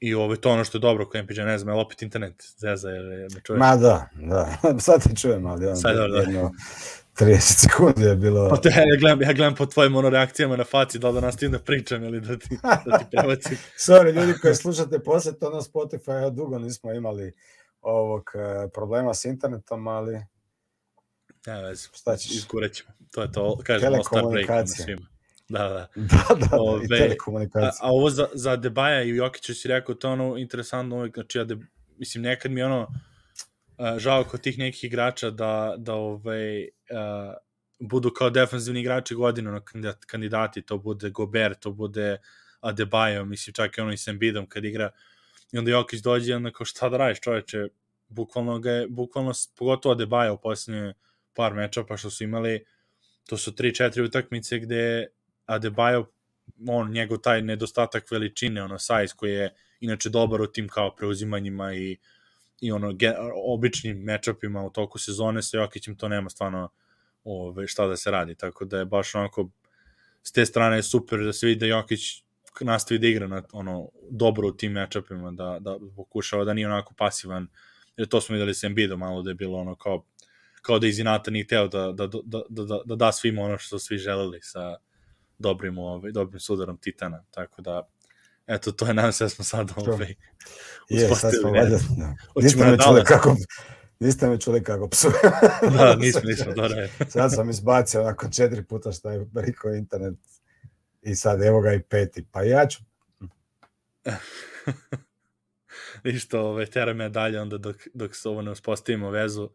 i 0.00 0.14
ovo, 0.14 0.36
to 0.36 0.50
ono 0.50 0.64
što 0.64 0.78
je 0.78 0.80
dobro 0.80 1.08
kod 1.08 1.24
MPJ, 1.24 1.40
ne 1.40 1.58
znam, 1.58 1.74
je 1.74 1.80
opet 1.80 2.02
internet 2.02 2.52
zeza, 2.56 2.88
jer 2.88 3.04
me 3.34 3.40
čuješ? 3.40 3.58
Ma 3.58 3.76
da, 3.76 4.08
da, 4.14 4.58
sad 4.78 5.02
te 5.02 5.16
čujem, 5.16 5.46
ali 5.46 5.66
on 5.66 5.76
Sad, 5.76 5.96
da, 5.96 6.08
da. 6.08 6.18
jedno 6.18 6.50
30 7.18 7.38
sekundi 7.40 8.02
je 8.02 8.16
bilo... 8.16 8.48
Pa 8.48 8.56
to 8.56 8.68
ja, 8.68 8.74
gledam, 9.00 9.22
ja 9.22 9.32
gledam 9.32 9.54
po 9.54 9.66
tvojim 9.66 9.96
ono 9.96 10.10
reakcijama 10.10 10.56
na 10.56 10.64
faci, 10.64 10.98
da 10.98 11.08
li 11.08 11.14
da 11.14 11.20
nastavim 11.20 11.52
da 11.52 11.58
pričam 11.58 12.04
ili 12.04 12.20
da 12.20 12.38
ti, 12.38 12.58
da 12.62 12.98
ti 12.98 13.04
prebacim. 13.10 13.58
Sorry, 13.88 14.12
ljudi 14.12 14.38
koji 14.42 14.54
slušate 14.54 14.98
posle 14.98 15.38
to 15.38 15.50
na 15.50 15.60
Spotify, 15.60 16.22
ja 16.22 16.30
dugo 16.30 16.58
nismo 16.58 16.92
imali 16.92 17.32
ovog 17.80 18.22
uh, 18.34 18.70
problema 18.74 19.14
s 19.14 19.24
internetom, 19.24 19.88
ali... 19.88 20.20
Ja, 21.46 21.60
vez, 21.60 21.88
šta 21.92 22.16
ćeš? 22.16 22.30
Izgurat 22.30 22.72
ćemo. 22.72 22.90
To 23.10 23.22
je 23.22 23.32
to, 23.32 23.58
kažem, 23.64 23.92
all-star 23.92 24.30
break 24.30 24.48
na 24.48 24.66
svima. 24.66 25.06
Da, 25.48 25.68
da. 25.68 25.88
da, 25.96 26.34
da, 26.34 26.60
Ove, 26.60 26.84
i 26.84 26.88
telekomunikacija. 26.88 27.86
A, 27.86 27.88
a 27.88 27.90
ovo 27.90 28.10
za, 28.10 28.28
za 28.34 28.56
Debaja 28.56 29.02
i 29.02 29.08
Jokića 29.08 29.54
si 29.54 29.68
rekao, 29.68 29.94
to 29.94 30.08
je 30.08 30.12
ono 30.12 30.36
interesantno 30.36 30.96
uvek, 30.96 31.14
znači 31.14 31.38
ja 31.38 31.44
de, 31.44 31.56
mislim, 31.98 32.22
nekad 32.22 32.52
mi 32.52 32.62
ono, 32.62 32.80
uh, 33.78 33.98
žao 33.98 34.24
kod 34.24 34.40
tih 34.40 34.58
nekih 34.58 34.84
igrača 34.84 35.30
da, 35.30 35.74
da 35.78 35.94
ovaj, 35.94 36.62
uh, 36.62 37.34
budu 37.78 38.10
kao 38.10 38.30
defensivni 38.30 38.80
igrači 38.80 39.14
godinu 39.14 39.52
na 39.52 39.60
kandidati, 40.06 40.62
to 40.62 40.78
bude 40.78 41.10
Gobert, 41.10 41.58
to 41.58 41.70
bude 41.70 42.18
Adebayo, 42.60 43.24
mislim 43.24 43.54
čak 43.54 43.78
i 43.78 43.80
ono 43.80 43.92
i 43.92 43.96
s 43.96 44.08
Embiidom 44.08 44.46
kad 44.46 44.64
igra 44.64 44.90
i 45.52 45.58
onda 45.58 45.70
Jokić 45.70 46.00
dođe 46.00 46.30
i 46.30 46.34
onda 46.34 46.50
kao 46.50 46.66
šta 46.66 46.88
da 46.88 46.96
radiš 46.96 47.20
čoveče, 47.20 47.68
bukvalno 48.08 48.58
ga 48.58 48.70
je, 48.70 48.88
bukvalno, 48.88 49.32
pogotovo 49.58 49.94
Adebayo 49.94 50.30
u 50.30 50.38
posljednje 50.38 50.94
par 51.34 51.54
meča 51.54 51.84
pa 51.84 51.96
što 51.96 52.10
su 52.10 52.24
imali, 52.24 52.64
to 53.26 53.36
su 53.36 53.52
3-4 53.52 54.04
utakmice 54.04 54.58
gde 54.58 55.06
Adebayo 55.46 56.04
on, 56.68 56.90
njegov 56.92 57.18
taj 57.18 57.42
nedostatak 57.42 58.10
veličine, 58.10 58.62
ono, 58.62 58.78
size 58.78 59.14
koji 59.16 59.32
je 59.32 59.54
inače 59.80 60.10
dobar 60.10 60.40
u 60.40 60.46
tim 60.46 60.68
kao 60.68 60.94
preuzimanjima 60.94 61.74
i, 61.74 61.98
i 62.60 62.72
ono, 62.72 62.92
ge, 62.92 63.12
običnim 63.46 64.02
matchupima 64.02 64.62
u 64.62 64.70
toku 64.70 64.98
sezone 64.98 65.42
sa 65.42 65.56
Jokićem 65.56 65.96
to 65.96 66.08
nema 66.08 66.30
stvarno 66.30 66.68
ove, 67.24 67.66
šta 67.66 67.86
da 67.86 67.96
se 67.96 68.10
radi, 68.10 68.34
tako 68.34 68.64
da 68.64 68.78
je 68.78 68.84
baš 68.84 69.14
onako 69.14 69.50
s 70.22 70.32
te 70.32 70.46
strane 70.46 70.76
je 70.76 70.82
super 70.82 71.24
da 71.24 71.32
se 71.32 71.46
vidi 71.46 71.60
da 71.60 71.66
Jokić 71.66 72.22
nastavi 72.60 72.98
da 72.98 73.06
igra 73.06 73.26
na, 73.26 73.42
ono, 73.52 73.88
dobro 74.10 74.48
u 74.48 74.56
tim 74.56 74.72
matchupima, 74.72 75.30
da, 75.30 75.58
da 75.60 75.78
pokušava 75.96 76.44
da 76.44 76.54
nije 76.54 76.66
onako 76.66 76.94
pasivan, 76.94 77.48
jer 77.96 78.08
to 78.08 78.20
smo 78.20 78.32
videli 78.32 78.54
sa 78.54 78.66
Embiidom 78.66 79.00
malo 79.00 79.22
da 79.22 79.30
je 79.30 79.34
bilo 79.34 79.58
ono 79.58 79.74
kao 79.74 80.04
kao 80.62 80.78
da 80.78 80.86
iz 80.86 80.98
inata 80.98 81.30
nije 81.30 81.46
teo 81.46 81.68
da, 81.68 81.92
da, 81.92 82.06
da, 82.06 82.18
da, 82.24 82.64
da, 82.64 82.80
da 82.84 82.96
da 82.96 83.12
svima 83.12 83.42
ono 83.42 83.58
što 83.58 83.78
svi 83.78 83.98
želeli 83.98 84.38
sa, 84.42 84.76
dobrim, 85.38 85.78
ovaj, 85.78 86.12
dobrim 86.12 86.40
sudarom 86.40 86.78
Titana, 86.78 87.24
tako 87.30 87.62
da 87.62 87.88
eto, 88.46 88.72
to 88.72 88.86
je 88.86 88.94
nam 88.94 89.10
da 89.18 89.28
smo 89.28 89.44
sad 89.44 89.72
ovaj, 89.76 90.14
je, 90.88 91.14
sad 91.14 91.32
smo 91.40 91.50
valjda, 91.50 91.78
da. 91.96 92.14
niste 92.42 92.64
me 92.64 92.78
čuli 92.78 93.04
kako, 93.04 93.36
niste 94.00 94.28
me 94.28 94.40
čuli 94.40 94.64
kako 94.64 94.88
psujem. 94.88 95.14
da, 95.76 95.96
nismo, 95.96 96.20
nismo, 96.24 96.52
dobro 96.54 96.78
je. 96.78 96.90
sad 97.12 97.34
sam 97.34 97.50
izbacio 97.50 98.00
onako 98.00 98.28
četiri 98.28 98.64
puta 98.64 98.92
šta 98.92 99.12
je 99.12 99.26
priko 99.34 99.68
internet 99.68 100.14
i 101.02 101.14
sad 101.14 101.42
evo 101.42 101.60
ga 101.60 101.72
i 101.72 101.82
peti, 101.82 102.26
pa 102.32 102.42
ja 102.42 102.66
ću. 102.66 102.78
Ništa, 106.04 106.40
ovaj, 106.40 106.66
tera 106.66 106.94
me 106.94 107.08
dalje 107.08 107.40
onda 107.40 107.58
dok, 107.58 107.76
dok 107.94 108.16
se 108.16 108.28
ovo 108.28 108.42
ne 108.42 108.50
uspostavimo 108.50 109.10
vezu. 109.10 109.50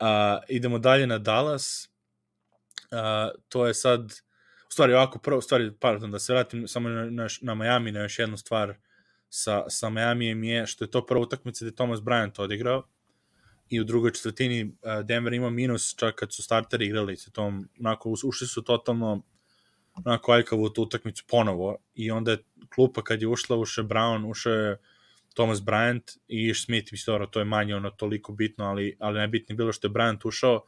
Uh, 0.00 0.06
idemo 0.48 0.78
dalje 0.78 1.06
na 1.06 1.18
Dallas. 1.18 1.88
Uh, 2.90 3.40
to 3.48 3.66
je 3.66 3.74
sad 3.74 4.12
stvari 4.68 4.94
ovako 4.94 5.18
prvo 5.18 5.40
stvari 5.40 5.72
pardon 5.80 6.10
da 6.10 6.18
se 6.18 6.32
vratim 6.32 6.68
samo 6.68 6.88
na, 6.88 7.10
na, 7.10 7.26
na 7.40 7.54
Miami 7.54 7.92
na 7.92 8.00
još 8.00 8.18
jednu 8.18 8.36
stvar 8.36 8.74
sa 9.28 9.64
sa 9.68 9.90
Miamijem 9.90 10.44
je 10.44 10.66
što 10.66 10.84
je 10.84 10.90
to 10.90 11.06
prva 11.06 11.20
utakmica 11.20 11.64
gde 11.64 11.74
Thomas 11.74 12.00
Bryant 12.00 12.40
odigrao 12.42 12.82
i 13.68 13.80
u 13.80 13.84
drugoj 13.84 14.12
četvrtini 14.12 14.76
Denver 15.04 15.32
ima 15.32 15.50
minus 15.50 15.94
čak 15.96 16.14
kad 16.14 16.32
su 16.32 16.42
starteri 16.42 16.86
igrali 16.86 17.16
sa 17.16 17.30
tom 17.30 17.68
onako 17.80 18.14
ušli 18.24 18.46
su 18.46 18.62
totalno 18.62 19.22
onako 19.94 20.32
aljkavo 20.32 20.62
u 20.62 20.68
tu 20.70 20.82
utakmicu 20.82 21.24
ponovo 21.28 21.76
i 21.94 22.10
onda 22.10 22.30
je 22.30 22.44
klupa 22.74 23.02
kad 23.02 23.22
je 23.22 23.28
ušla 23.28 23.56
uše 23.56 23.82
Brown 23.82 24.30
uše 24.30 24.76
Thomas 25.34 25.58
Bryant 25.58 26.18
i 26.28 26.54
Smith 26.54 26.92
mislim 26.92 27.26
to 27.30 27.38
je 27.38 27.44
manje 27.44 27.76
ono 27.76 27.90
toliko 27.90 28.32
bitno 28.32 28.64
ali, 28.64 28.96
ali 29.00 29.18
najbitnije 29.18 29.56
bilo 29.56 29.72
što 29.72 29.86
je 29.86 29.90
Bryant 29.92 30.26
ušao 30.28 30.64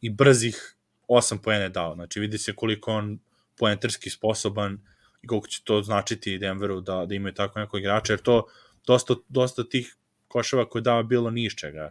i 0.00 0.10
brzih 0.10 0.76
8 1.08 1.38
poene 1.42 1.68
dao 1.68 1.94
znači 1.94 2.20
vidi 2.20 2.38
se 2.38 2.52
koliko 2.52 2.92
on 2.92 3.18
poenterski 3.58 4.10
sposoban 4.10 4.78
i 5.22 5.26
koliko 5.26 5.46
će 5.46 5.62
to 5.64 5.82
značiti 5.82 6.38
Denveru 6.38 6.80
da, 6.80 7.06
da 7.06 7.14
imaju 7.14 7.34
tako 7.34 7.58
neko 7.58 7.78
igrača, 7.78 8.12
jer 8.12 8.20
to 8.20 8.46
dosta, 8.86 9.14
dosta 9.28 9.64
tih 9.68 9.96
koševa 10.28 10.68
koje 10.68 10.82
dava 10.82 11.02
bilo 11.02 11.30
ni 11.30 11.44
iz 11.44 11.52
čega. 11.52 11.90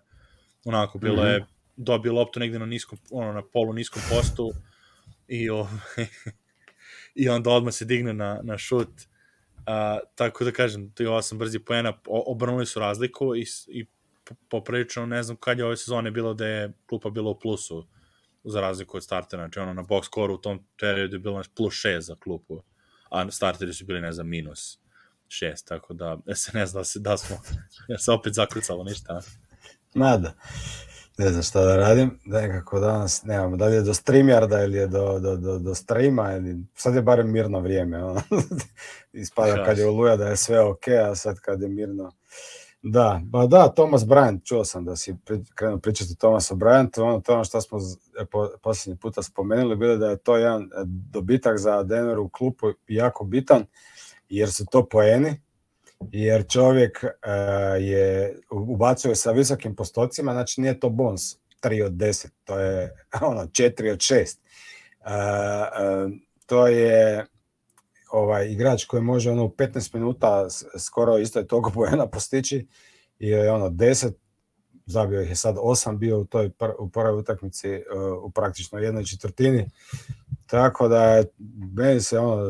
Onako, 0.66 0.98
bilo 0.98 1.24
mm 1.24 1.26
-hmm. 1.26 1.34
je 1.34 1.46
dobio 1.76 2.14
loptu 2.14 2.40
negde 2.40 2.60
na 2.60 2.66
niskom, 2.66 3.00
ono, 3.12 3.34
na 3.34 3.42
polu 3.42 3.74
niskom 3.74 4.02
postu 4.10 4.52
i, 5.28 5.50
o, 5.50 5.68
i 7.22 7.30
onda 7.30 7.50
odmah 7.50 7.74
se 7.74 7.86
digne 7.86 8.14
na, 8.14 8.40
na 8.44 8.58
šut. 8.58 8.90
A, 9.66 10.00
tako 10.16 10.44
da 10.44 10.52
kažem, 10.52 10.92
to 10.92 11.04
je 11.04 11.10
osam 11.10 11.38
brzi 11.38 11.60
poena, 11.60 11.94
obrnuli 12.08 12.66
su 12.66 12.80
razliku 12.80 13.36
i, 13.36 13.46
i 13.68 13.86
poprilično 14.50 15.06
ne 15.06 15.24
znam 15.24 15.38
kad 15.38 15.60
je 15.60 15.66
ove 15.66 15.78
sezone 15.78 16.12
bilo 16.12 16.34
da 16.34 16.46
je 16.46 16.74
klupa 16.86 17.10
bila 17.10 17.30
u 17.32 17.40
plusu 17.40 17.88
za 18.44 18.62
razliku 18.62 18.98
od 18.98 19.04
startera, 19.04 19.44
znači 19.44 19.60
ono 19.60 19.74
na 19.74 19.84
box 19.84 20.06
score 20.06 20.34
u 20.34 20.38
tom 20.38 20.66
periodu 20.80 21.16
je 21.16 21.20
bilo 21.20 21.44
plus 21.56 21.74
6 21.74 22.00
za 22.00 22.16
klupu, 22.16 22.64
a 23.10 23.32
starteri 23.32 23.74
su 23.74 23.86
bili, 23.86 24.02
ne 24.02 24.12
znam, 24.12 24.28
minus 24.28 24.80
6, 25.28 25.68
tako 25.68 25.94
da 25.94 26.18
se 26.36 26.52
ne 26.54 26.66
zna 26.66 26.80
da, 26.80 26.84
se, 26.84 27.00
da 27.00 27.18
smo, 27.18 27.38
ja 27.90 27.98
se 27.98 28.12
opet 28.12 28.34
zakrucalo 28.34 28.84
ništa. 28.84 29.22
Nada. 29.94 30.34
Ne 31.20 31.30
znam 31.30 31.44
šta 31.44 31.66
da 31.66 31.76
radim, 31.76 32.20
da 32.26 32.42
nekako 32.42 32.80
danas 32.80 33.24
nemamo, 33.24 33.58
da 33.58 33.66
li 33.66 33.76
je 33.76 33.82
do 33.82 33.94
StreamYarda 33.94 34.64
ili 34.64 34.78
je 34.78 34.88
do, 34.88 35.20
do, 35.20 35.36
do, 35.36 35.60
do 35.60 35.76
streama, 35.76 36.34
ili, 36.34 36.58
sad 36.76 36.96
je 36.96 37.02
barem 37.02 37.32
mirno 37.32 37.60
vrijeme, 37.60 38.04
ono. 38.04 38.22
ispada 39.14 39.66
kad 39.66 39.78
je 39.78 39.88
oluja 39.88 40.16
da 40.16 40.28
je 40.28 40.38
sve 40.38 40.60
ok, 40.60 40.88
a 40.88 41.16
sad 41.16 41.40
kad 41.40 41.62
je 41.62 41.68
mirno, 41.68 42.12
Da, 42.82 43.22
ba 43.24 43.48
da, 43.48 43.74
Thomas 43.76 44.06
Bryant, 44.06 44.44
čuo 44.44 44.64
sam 44.66 44.86
da 44.86 44.96
si 44.96 45.16
krenuo 45.56 45.80
pričati 45.80 46.12
o 46.12 46.16
Thomasu 46.20 46.56
Bryantu, 46.56 47.04
ono 47.04 47.20
to 47.20 47.34
ono 47.34 47.44
što 47.44 47.62
smo 47.62 47.80
e, 48.22 48.26
po, 48.26 48.50
posljednji 48.62 49.00
puta 49.00 49.24
spomenuli, 49.24 49.76
bilo 49.76 49.98
da 49.98 50.10
je 50.10 50.18
to 50.18 50.38
jedan 50.38 50.64
e, 50.64 50.68
dobitak 50.86 51.58
za 51.58 51.84
Denver 51.84 52.20
u 52.20 52.30
klupu 52.30 52.68
jako 52.88 53.24
bitan, 53.24 53.66
jer 54.30 54.52
su 54.52 54.66
to 54.72 54.86
poeni, 54.90 55.42
jer 56.12 56.48
čovjek 56.48 57.04
uh, 57.04 57.10
je 57.84 58.36
ubacuje 58.52 59.16
sa 59.16 59.32
visokim 59.32 59.76
postocima, 59.76 60.32
znači 60.32 60.62
nije 60.62 60.80
to 60.80 60.90
bonus 60.90 61.38
3 61.62 61.86
od 61.86 61.92
10, 61.92 62.28
to 62.44 62.60
je 62.60 62.96
ono 63.22 63.42
4 63.42 63.92
od 63.92 63.98
6. 63.98 64.38
Uh, 65.00 65.06
uh, 65.06 66.12
to 66.46 66.68
je 66.68 67.26
ovaj 68.12 68.52
igrač 68.52 68.86
koji 68.86 69.04
može 69.04 69.32
ono 69.32 69.46
u 69.46 69.50
15 69.50 69.96
minuta 69.96 70.48
skoro 70.80 71.18
isto 71.18 71.40
je 71.40 71.48
toliko 71.48 71.72
poena 71.76 72.08
postići 72.08 72.68
i 73.20 73.30
je 73.30 73.52
ono 73.52 73.70
10 73.70 74.12
zabio 74.86 75.22
ih 75.22 75.30
je 75.30 75.36
sad 75.36 75.56
8 75.56 75.98
bio 75.98 76.20
u 76.20 76.26
toj 76.26 76.50
pr 76.50 76.70
u 76.80 76.90
prvoj 76.90 77.20
utakmici 77.20 77.84
u 78.24 78.32
praktično 78.32 78.80
jednoj 78.80 79.04
četvrtini. 79.04 79.70
Tako 80.46 80.88
da 80.88 81.24
meni 81.78 82.02
se 82.02 82.20
ono 82.20 82.50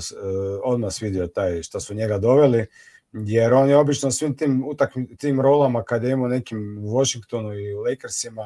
odmah 0.64 0.94
svidio 0.94 1.28
taj 1.28 1.64
što 1.64 1.80
su 1.80 1.94
njega 1.94 2.18
doveli 2.18 2.68
jer 3.13 3.54
on 3.54 3.69
je 3.69 3.78
obično 3.78 4.12
svim 4.12 4.38
tim 4.38 4.63
utakmi, 4.67 5.15
tim 5.17 5.41
rolama 5.41 5.84
kad 5.84 6.04
je 6.04 6.12
imao 6.12 6.28
nekim 6.28 6.78
u 6.86 6.98
Washingtonu 6.98 7.54
i 7.54 7.74
u 7.74 7.80
Lakersima 7.80 8.43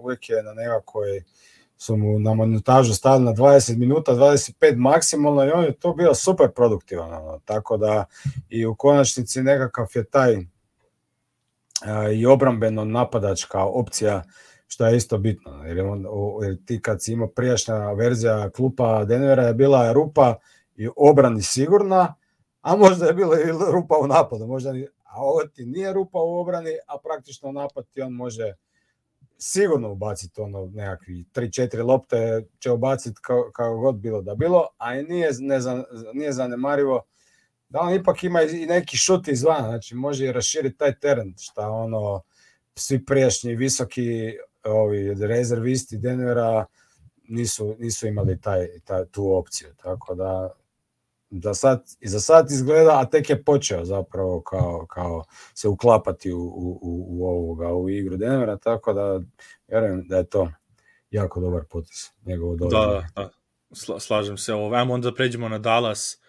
uvijek 0.00 0.28
je 0.28 0.42
na 0.42 0.52
nekakvoj 0.52 1.22
su 1.76 1.96
mu 1.96 2.18
na 2.18 2.34
montažu 2.34 2.94
stavili 2.94 3.24
na 3.24 3.32
20 3.32 3.76
minuta, 3.76 4.12
25 4.12 4.76
maksimalno 4.76 5.44
i 5.44 5.50
on 5.50 5.64
je 5.64 5.72
to 5.72 5.92
bio 5.92 6.14
super 6.14 6.50
produktivan. 6.50 7.12
Ono. 7.12 7.40
Tako 7.44 7.76
da 7.76 8.04
i 8.48 8.66
u 8.66 8.74
konačnici 8.74 9.42
nekakav 9.42 9.86
je 9.94 10.04
taj 10.04 10.36
a, 11.86 12.08
i 12.10 12.26
obrambeno 12.26 12.84
napadačka 12.84 13.64
opcija 13.64 14.22
što 14.66 14.86
je 14.86 14.96
isto 14.96 15.18
bitno. 15.18 15.64
Jer, 15.64 15.80
on, 15.80 16.06
jer 16.42 16.64
ti 16.64 16.82
kad 16.82 17.02
si 17.02 17.12
imao 17.12 17.28
prijašnja 17.28 17.92
verzija 17.92 18.50
klupa 18.50 19.04
Denvera 19.04 19.42
je 19.42 19.54
bila 19.54 19.92
rupa 19.92 20.34
i 20.76 20.88
obrani 20.96 21.42
sigurna, 21.42 22.14
a 22.64 22.76
možda 22.76 23.06
je 23.06 23.12
bila 23.12 23.40
i 23.40 23.52
rupa 23.72 23.96
u 24.00 24.06
napadu. 24.06 24.46
Možda 24.46 24.72
ni, 24.72 24.86
a 25.04 25.22
ovo 25.22 25.40
ti 25.54 25.66
nije 25.66 25.92
rupa 25.92 26.18
u 26.18 26.38
obrani, 26.40 26.70
a 26.86 26.98
praktično 26.98 27.52
napad 27.52 27.86
ti 27.90 28.02
on 28.02 28.12
može 28.12 28.54
sigurno 29.38 29.92
ubaciti 29.92 30.40
ono 30.40 30.70
nekakvi 30.74 31.24
3-4 31.34 31.84
lopte 31.84 32.42
će 32.58 32.70
ubaciti 32.70 33.20
kao, 33.22 33.50
kao 33.52 33.76
god 33.76 33.94
bilo 33.94 34.22
da 34.22 34.34
bilo, 34.34 34.66
a 34.78 34.94
nije, 34.94 35.30
ne, 35.40 35.58
nije 36.14 36.32
zanemarivo 36.32 37.02
da 37.68 37.80
on 37.80 37.94
ipak 37.94 38.24
ima 38.24 38.42
i 38.42 38.66
neki 38.66 38.96
šut 38.96 39.28
izvana, 39.28 39.68
znači 39.68 39.94
može 39.94 40.26
i 40.26 40.32
raširiti 40.32 40.78
taj 40.78 40.98
teren, 40.98 41.34
šta 41.38 41.70
ono 41.70 42.22
svi 42.74 43.04
prijašnji 43.04 43.54
visoki 43.54 44.32
ovi 44.64 45.14
rezervisti 45.14 45.98
Denvera 45.98 46.66
nisu, 47.28 47.76
nisu 47.78 48.06
imali 48.06 48.40
taj, 48.40 48.68
taj, 48.84 49.04
tu 49.04 49.36
opciju, 49.36 49.68
tako 49.82 50.14
da 50.14 50.54
da 51.40 51.54
sad, 51.54 51.84
i 52.00 52.08
za 52.08 52.20
sad 52.20 52.50
izgleda, 52.50 53.00
a 53.00 53.04
tek 53.10 53.30
je 53.30 53.44
počeo 53.44 53.84
zapravo 53.84 54.40
kao, 54.40 54.86
kao 54.88 55.24
se 55.54 55.68
uklapati 55.68 56.32
u, 56.32 56.40
u, 56.40 56.78
u, 57.08 57.26
ovoga, 57.26 57.74
u 57.74 57.90
igru 57.90 58.16
Denvera, 58.16 58.56
tako 58.56 58.92
da 58.92 59.20
vjerujem 59.68 60.08
da 60.08 60.16
je 60.16 60.24
to 60.24 60.52
jako 61.10 61.40
dobar 61.40 61.64
potis 61.70 62.12
njegovo 62.26 62.56
Da, 62.56 63.04
da, 63.16 63.30
Sla, 63.72 64.00
slažem 64.00 64.36
se. 64.36 64.54
Ovo, 64.54 64.74
ajmo 64.74 64.94
onda 64.94 65.14
pređemo 65.14 65.48
na 65.48 65.58
Dallas. 65.58 66.20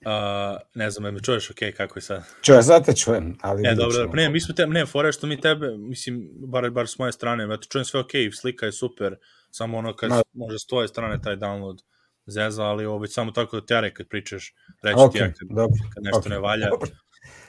Uh, 0.00 0.60
ne 0.74 0.90
znam, 0.90 1.14
me 1.14 1.20
čuješ 1.20 1.50
ok, 1.50 1.56
kako 1.76 1.98
je 1.98 2.02
sad? 2.02 2.24
Čujem, 2.42 2.62
sad 2.62 2.86
te 2.86 2.92
čujem, 2.92 3.38
ali... 3.40 3.62
Ne, 3.62 3.74
dobro, 3.74 4.10
ne, 4.12 4.28
mi 4.28 4.40
smo 4.40 4.54
te, 4.54 4.66
ne, 4.66 4.86
fora 4.86 5.12
što 5.12 5.26
mi 5.26 5.40
tebe, 5.40 5.76
mislim, 5.76 6.30
bar, 6.34 6.70
bar 6.70 6.88
s 6.88 6.98
moje 6.98 7.12
strane, 7.12 7.44
ja 7.44 7.56
te 7.56 7.66
čujem 7.68 7.84
sve 7.84 8.00
ok, 8.00 8.10
slika 8.40 8.66
je 8.66 8.72
super, 8.72 9.16
samo 9.50 9.78
ono 9.78 9.96
kad 9.96 10.10
no. 10.10 10.22
može 10.32 10.58
s 10.58 10.66
tvoje 10.66 10.88
strane 10.88 11.22
taj 11.22 11.36
download 11.36 11.78
zeza, 12.26 12.62
ali 12.62 12.86
ovo 12.86 12.98
već 12.98 13.14
samo 13.14 13.30
tako 13.30 13.60
da 13.60 13.66
tjare 13.66 13.94
kad 13.94 14.08
pričaš, 14.08 14.54
reći 14.82 14.98
okay, 14.98 15.12
ti 15.12 15.18
ja 15.18 15.26
kad, 15.26 15.48
dobro, 15.48 15.78
kad 15.94 16.04
nešto 16.04 16.20
okay, 16.20 16.30
ne 16.30 16.38
valja. 16.38 16.70
Dobro. 16.70 16.88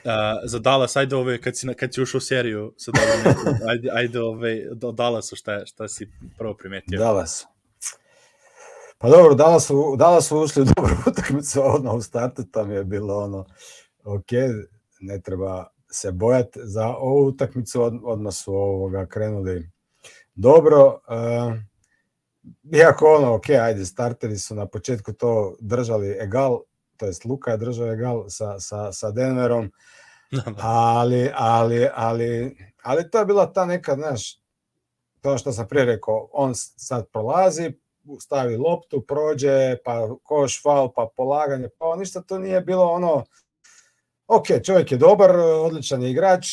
Uh, 0.04 0.12
za 0.44 0.58
Dallas, 0.58 0.96
ajde 0.96 1.16
ove, 1.16 1.40
kad 1.40 1.56
si, 1.56 1.66
kad 1.76 1.94
si 1.94 2.02
ušao 2.02 2.18
u 2.18 2.20
seriju, 2.20 2.74
sa 2.76 2.92
dobro, 2.92 3.40
ajde, 3.70 3.90
ajde 3.92 4.20
ove, 4.20 4.64
do 4.74 4.92
Dallasu, 4.92 5.36
šta, 5.36 5.66
šta 5.66 5.88
si 5.88 6.10
prvo 6.38 6.54
primetio? 6.54 6.98
Dallas. 6.98 7.46
Pa 8.98 9.08
dobro, 9.08 9.34
Dallas, 9.34 9.70
Dallas 9.98 10.28
su 10.28 10.38
ušli 10.38 10.62
u 10.62 10.64
dobru 10.64 10.94
utakmicu, 11.10 11.60
odmah 11.64 11.94
u 11.94 12.00
startu, 12.00 12.42
tam 12.52 12.70
je 12.70 12.84
bilo 12.84 13.18
ono, 13.18 13.46
ok, 14.04 14.32
ne 15.00 15.20
treba 15.20 15.66
se 15.90 16.12
bojati 16.12 16.60
za 16.62 16.88
ovu 16.88 17.26
utakmicu, 17.26 17.82
od, 17.82 18.00
odmah 18.04 18.34
su 18.34 18.54
ovoga 18.54 19.06
krenuli 19.06 19.70
dobro. 20.34 20.86
Uh, 20.86 21.54
iako 22.72 23.14
ono, 23.14 23.34
ok, 23.34 23.50
ajde, 23.50 23.84
starteri 23.84 24.38
su 24.38 24.54
na 24.54 24.66
početku 24.66 25.12
to 25.12 25.56
držali 25.60 26.16
egal, 26.20 26.60
to 26.96 27.06
jest 27.06 27.24
Luka 27.24 27.50
je 27.50 27.56
držao 27.56 27.92
egal 27.92 28.24
sa, 28.28 28.60
sa, 28.60 28.92
sa 28.92 29.10
Denverom, 29.10 29.70
ali, 30.60 31.30
ali, 31.34 31.88
ali, 31.94 32.56
ali 32.82 33.10
to 33.10 33.18
je 33.18 33.24
bila 33.24 33.52
ta 33.52 33.64
neka, 33.64 33.94
znaš, 33.94 34.40
to 35.20 35.38
što 35.38 35.52
sam 35.52 35.68
prije 35.68 35.84
rekao, 35.84 36.28
on 36.32 36.52
sad 36.54 37.06
prolazi, 37.12 37.72
stavi 38.20 38.56
loptu, 38.56 39.04
prođe, 39.08 39.76
pa 39.84 40.08
koš, 40.22 40.62
fal, 40.62 40.92
pa 40.92 41.08
polaganje, 41.16 41.68
pa 41.78 41.96
ništa 41.96 42.20
to 42.20 42.38
nije 42.38 42.60
bilo 42.60 42.84
ono, 42.84 43.24
ok, 44.26 44.46
čovjek 44.64 44.92
je 44.92 44.98
dobar, 44.98 45.36
odličan 45.36 46.02
je 46.02 46.10
igrač, 46.10 46.46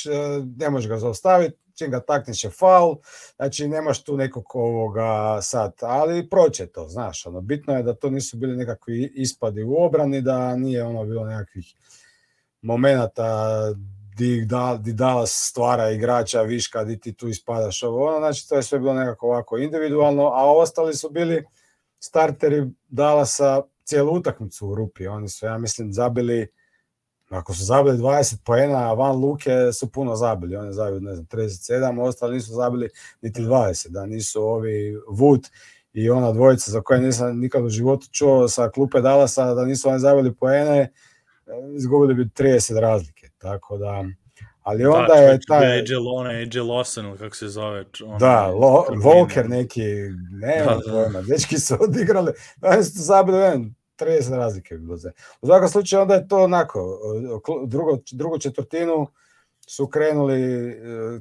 ne 0.58 0.70
može 0.70 0.90
ga 0.90 0.98
zaustaviti, 0.98 1.63
čim 1.84 1.92
ga 1.92 2.00
takneš 2.00 2.44
je 2.44 2.50
faul, 2.50 2.96
znači 3.36 3.68
nemaš 3.68 4.04
tu 4.04 4.18
nekog 4.18 4.46
ovoga 4.54 5.42
sad, 5.42 5.74
ali 5.82 6.30
proće 6.30 6.68
to, 6.68 6.88
znaš, 6.88 7.26
ono, 7.26 7.42
bitno 7.42 7.74
je 7.78 7.84
da 7.84 7.94
to 7.94 8.10
nisu 8.10 8.38
bili 8.38 8.58
nekakvi 8.58 9.12
ispadi 9.16 9.64
u 9.64 9.76
obrani, 9.84 10.22
da 10.22 10.56
nije 10.56 10.84
ono 10.84 11.06
bilo 11.06 11.26
nekakvih 11.26 11.76
momenata 12.62 13.58
di, 14.18 14.46
da, 14.46 14.80
di 14.82 14.94
Dallas 14.94 15.50
stvara 15.50 15.90
igrača 15.90 16.42
viška, 16.42 16.84
di 16.84 17.00
ti 17.00 17.14
tu 17.14 17.28
ispadaš 17.28 17.84
ovo, 17.84 18.08
ono, 18.08 18.18
znači 18.18 18.50
to 18.50 18.56
je 18.56 18.64
sve 18.64 18.80
bilo 18.80 18.94
nekako 18.94 19.28
ovako 19.28 19.58
individualno, 19.58 20.24
a 20.24 20.52
ostali 20.52 20.96
su 20.96 21.10
bili 21.10 21.46
starteri 22.00 22.72
Dallasa 22.88 23.62
cijelu 23.84 24.14
utakmicu 24.14 24.68
u 24.68 24.76
rupi, 24.76 25.08
oni 25.08 25.30
su, 25.30 25.46
ja 25.46 25.58
mislim, 25.58 25.94
zabili 25.94 26.48
Ako 27.34 27.54
su 27.54 27.64
zabili 27.64 27.98
20 27.98 28.38
poena, 28.46 28.94
van 28.94 29.16
Luke 29.16 29.72
su 29.74 29.92
puno 29.92 30.16
zabili. 30.16 30.56
Oni 30.56 30.74
zabili, 30.74 31.02
ne 31.02 31.16
znam, 31.16 31.28
37, 31.28 32.02
ostali 32.02 32.34
nisu 32.34 32.54
zabili 32.54 32.90
niti 33.22 33.42
20. 33.42 33.90
Da 33.90 34.06
nisu 34.06 34.44
ovi 34.44 34.98
Wood 35.10 35.50
i 35.94 36.10
ona 36.10 36.32
dvojica 36.32 36.72
za 36.72 36.82
koje 36.82 37.00
nisam 37.00 37.40
nikad 37.40 37.66
u 37.66 37.70
životu 37.70 38.08
čuo 38.12 38.48
sa 38.48 38.70
klupe 38.70 39.02
Dallasa, 39.02 39.54
da 39.54 39.66
nisu 39.66 39.90
oni 39.90 40.00
zabili 40.00 40.36
poene, 40.36 40.92
izgubili 41.76 42.14
bi 42.14 42.26
30 42.26 42.80
razlike. 42.80 43.30
Tako 43.38 43.78
da, 43.78 44.04
ali 44.62 44.86
onda 44.86 45.14
da, 45.14 45.14
je 45.14 45.40
taj... 45.48 45.80
AJ 45.80 45.94
Lona, 45.94 46.30
AJ 46.30 46.60
Lawson, 46.60 47.18
kako 47.18 47.36
se 47.36 47.48
zove. 47.48 47.86
On, 48.06 48.20
da, 48.20 48.48
Lo, 48.48 48.86
Volker 49.04 49.50
neki, 49.50 49.84
ne, 50.32 50.64
da, 50.66 50.80
da. 50.86 50.92
pojma, 50.92 51.22
dečki 51.22 51.60
su 51.60 51.78
odigrali, 51.88 52.32
oni 52.62 52.84
su 52.84 53.04
zabili, 53.04 53.38
30 54.00 54.36
razlike 54.36 54.78
bilo 54.78 54.98
za. 54.98 55.12
U 55.42 55.48
svakom 55.48 55.70
slučaju 55.70 56.02
onda 56.02 56.14
je 56.14 56.28
to 56.28 56.44
onako, 56.44 57.00
drugo, 57.68 57.98
drugu 58.12 58.40
četvrtinu 58.40 59.08
su 59.68 59.88
krenuli 59.88 60.42
e, 60.42 60.76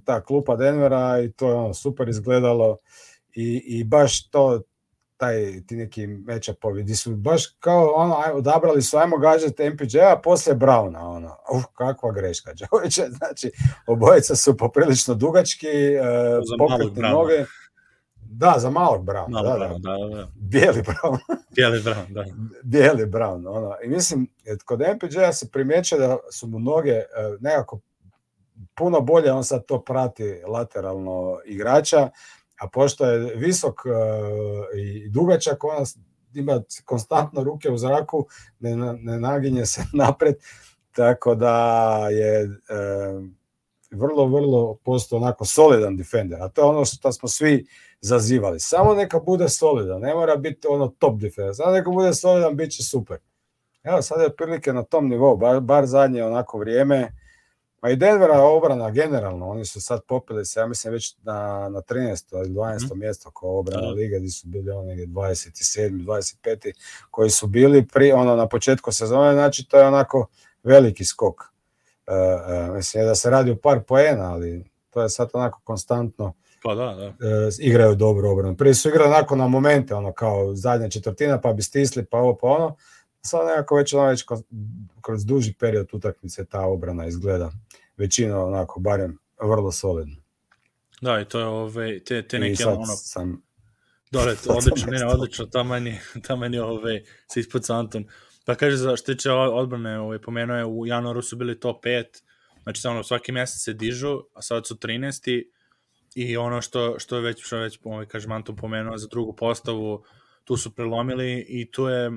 ta 0.05 0.21
klupa 0.25 0.57
Denvera 0.57 1.21
i 1.21 1.33
to 1.33 1.49
je 1.49 1.55
ono 1.55 1.75
super 1.75 2.09
izgledalo 2.09 2.77
i, 3.35 3.63
i 3.67 3.85
baš 3.85 4.29
to 4.31 4.61
taj 5.17 5.67
ti 5.67 5.77
neki 5.77 6.07
matchupovi 6.07 6.83
gdje 6.83 6.97
su 6.97 7.17
baš 7.17 7.47
kao 7.47 7.93
ono 7.95 8.17
odabrali 8.35 8.83
su 8.83 8.97
ajmo 8.97 9.19
gađati 9.19 9.71
MPJ-a 9.71 10.21
poslije 10.25 10.57
Browna 10.57 10.99
ono 10.99 11.37
uf 11.55 11.65
kakva 11.75 12.13
greška 12.13 12.55
čovječe 12.61 13.03
znači 13.09 13.51
obojica 13.87 14.37
su 14.37 14.57
poprilično 14.57 15.15
dugački 15.15 15.67
uh, 15.67 16.59
pokretne 16.59 17.09
noge 17.09 17.45
Da, 18.35 18.55
za 18.59 18.71
malog 18.71 19.05
Brown. 19.05 19.31
Malo 19.31 19.49
da, 19.49 19.57
Brown, 19.59 19.83
da, 19.83 19.97
da, 19.97 20.17
da. 20.17 20.29
Bijeli 20.35 20.83
Brown. 20.83 21.19
Bijeli 21.57 21.83
Brown, 21.83 22.07
da. 22.09 22.25
Bijeli 22.63 23.07
Brown. 23.07 23.47
Ono. 23.47 23.77
I 23.85 23.89
mislim, 23.89 24.29
kod 24.65 24.81
MPJ-a 24.81 25.33
se 25.33 25.51
primjeće 25.51 25.97
da 25.97 26.17
su 26.33 26.47
mu 26.47 26.59
noge 26.59 26.97
uh, 26.97 27.41
nekako 27.41 27.81
puno 28.75 29.01
bolje, 29.01 29.33
on 29.33 29.45
sad 29.45 29.65
to 29.67 29.85
prati 29.85 30.43
lateralno 30.47 31.39
igrača, 31.45 32.11
a 32.61 32.69
pošto 32.69 33.07
je 33.07 33.35
visok 33.37 33.85
uh, 33.85 33.93
i 34.79 35.09
dugačak, 35.09 35.65
on 35.65 35.85
ima 36.35 36.63
konstantno 36.85 37.45
ruke 37.45 37.71
u 37.71 37.79
zraku, 37.79 38.27
ne, 38.61 38.77
ne 38.77 39.21
naginje 39.21 39.67
se 39.67 39.85
napred, 40.05 40.35
tako 40.93 41.35
da 41.35 42.09
je 42.11 42.45
uh, 42.45 43.25
vrlo, 43.93 44.27
vrlo 44.27 44.75
postao 44.85 45.19
onako 45.19 45.45
solidan 45.45 45.97
defender, 45.97 46.43
a 46.43 46.49
to 46.49 46.61
je 46.61 46.65
ono 46.65 46.85
što 46.85 47.13
smo 47.13 47.29
svi 47.29 47.67
zazivali. 48.01 48.61
Samo 48.61 48.95
neka 48.95 49.21
bude 49.21 49.49
solidan, 49.49 50.01
ne 50.01 50.15
mora 50.15 50.37
biti 50.37 50.67
ono 50.67 50.89
top 50.89 51.21
defender, 51.21 51.55
samo 51.55 51.73
neka 51.73 51.91
bude 51.91 52.15
solidan, 52.15 52.57
bit 52.57 52.73
će 52.73 52.83
super. 52.83 53.19
Evo, 53.83 54.03
sad 54.03 54.21
je 54.21 54.37
prilike 54.37 54.73
na 54.73 54.83
tom 54.83 55.09
nivou, 55.09 55.37
bar, 55.37 55.61
bar 55.61 55.87
zadnje 55.87 56.25
onako 56.25 56.59
vrijeme, 56.59 57.13
Ma 57.83 57.91
i 57.91 57.97
Denvera 57.97 58.43
obrana 58.43 58.91
generalno, 58.91 59.49
oni 59.49 59.65
su 59.65 59.81
sad 59.81 60.01
popili 60.09 60.45
se, 60.45 60.61
ja 60.61 60.67
mislim 60.67 60.93
već 60.93 61.17
na, 61.23 61.69
na 61.69 61.81
13. 61.81 62.37
ili 62.39 62.55
12. 62.55 62.95
Mm. 62.95 62.99
mjesto 62.99 63.31
kao 63.31 63.59
obrana 63.59 63.89
mm. 63.89 63.95
lige, 63.95 64.19
gdje 64.19 64.31
su 64.31 64.49
bili 64.49 64.71
oni 64.71 64.89
negdje 64.89 65.07
27. 65.07 66.05
25. 66.05 66.73
koji 67.11 67.31
su 67.31 67.47
bili 67.47 67.87
pri, 67.87 68.13
ono, 68.13 68.37
na 68.37 68.49
početku 68.49 68.93
sezone, 68.93 69.33
znači 69.33 69.69
to 69.69 69.79
je 69.79 69.87
onako 69.87 70.27
veliki 70.63 71.05
skok. 71.05 71.52
Uh, 72.07 72.75
mislim 72.75 73.05
da 73.05 73.15
se 73.15 73.31
radi 73.31 73.51
o 73.51 73.57
par 73.57 73.81
poena, 73.83 74.33
ali 74.33 74.65
to 74.91 75.03
je 75.03 75.09
sad 75.09 75.31
onako 75.33 75.61
konstantno 75.65 76.35
pa 76.63 76.75
da, 76.75 76.85
da. 76.85 77.07
Uh, 77.07 77.15
igraju 77.59 77.95
dobro 77.95 78.31
obranu. 78.31 78.57
Prije 78.57 78.75
su 78.75 78.89
igrali 78.89 79.11
onako 79.11 79.37
na 79.37 79.49
momente, 79.49 79.95
ono 79.95 80.13
kao 80.13 80.55
zadnja 80.55 80.89
četvrtina, 80.89 81.41
pa 81.41 81.53
bi 81.53 81.63
stisli, 81.63 82.05
pa 82.05 82.19
ovo, 82.19 82.37
pa 82.37 82.47
ono. 82.47 82.77
Sad 83.23 83.47
nekako 83.47 83.77
već, 83.77 83.95
ono, 83.95 84.09
već 84.09 84.25
kroz 85.01 85.25
duži 85.25 85.55
period 85.55 85.89
utakmice 85.93 86.45
ta 86.45 86.61
obrana 86.61 87.07
izgleda 87.07 87.51
većina 87.97 88.45
onako, 88.45 88.81
barem 88.81 89.19
vrlo 89.41 89.73
solidno. 89.73 90.17
Da, 91.01 91.21
i 91.21 91.25
to 91.25 91.41
je 91.41 91.47
ove, 91.47 92.05
te, 92.05 92.29
te 92.29 92.39
neke 92.39 92.67
ono... 92.67 92.87
Sam, 92.87 93.43
Dole, 94.11 94.37
odlično, 94.57 94.91
ne, 94.91 95.07
odlično, 95.07 95.47
taman 95.47 95.87
je, 95.87 96.03
taman 96.27 96.55
je 96.55 96.63
ove, 96.63 97.03
se 97.29 97.41
ispuca 97.41 97.75
Anton. 97.75 98.05
Pa 98.45 98.55
kaže, 98.55 98.77
za 98.77 98.97
što 98.97 99.15
tiče 99.15 99.31
odbrane, 99.33 100.01
ove, 100.01 100.23
pomenuo 100.23 100.57
je, 100.57 100.65
u 100.65 100.87
januaru 100.87 101.23
su 101.23 101.37
bili 101.37 101.61
top 101.61 101.85
5, 101.85 102.05
znači 102.63 102.81
samo 102.81 103.03
svaki 103.03 103.33
mesec 103.33 103.65
se 103.65 103.73
dižu, 103.73 104.21
a 104.35 104.43
sad 104.43 104.67
su 104.67 104.75
13. 104.75 105.43
I 106.15 106.37
ono 106.37 106.61
što, 106.63 106.99
što 106.99 107.17
je 107.17 107.23
već, 107.23 107.45
što 107.45 107.57
je 107.57 107.63
već 107.63 107.79
ovaj, 107.85 108.07
kaže, 108.07 108.29
Anton 108.31 108.57
pomenuo 108.57 108.99
za 108.99 109.09
drugu 109.11 109.37
postavu, 109.37 110.05
tu 110.45 110.57
su 110.57 110.75
prelomili 110.75 111.47
i 111.49 111.71
tu 111.71 111.87
je 111.87 112.11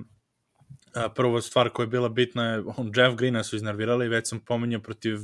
a, 0.94 1.10
prva 1.10 1.42
stvar 1.42 1.70
koja 1.70 1.84
je 1.84 1.88
bila 1.88 2.10
bitna 2.10 2.54
je, 2.54 2.64
on, 2.78 2.92
Jeff 2.96 3.16
Greena 3.16 3.44
su 3.44 3.56
iznervirali, 3.56 4.08
već 4.08 4.30
sam 4.30 4.40
pominjao 4.40 4.82
protiv 4.82 5.18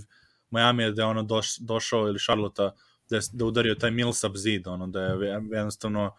Miami 0.49 0.91
da 0.91 1.01
je 1.01 1.05
ono 1.05 1.23
doš, 1.23 1.57
došao 1.57 2.07
ili 2.07 2.19
Charlotte 2.19 2.69
da, 3.09 3.15
je, 3.15 3.21
da 3.33 3.45
udario 3.45 3.75
taj 3.75 3.91
Millsap 3.91 4.35
zid, 4.35 4.67
ono 4.67 4.87
da 4.87 5.01
je 5.01 5.41
jednostavno 5.51 6.15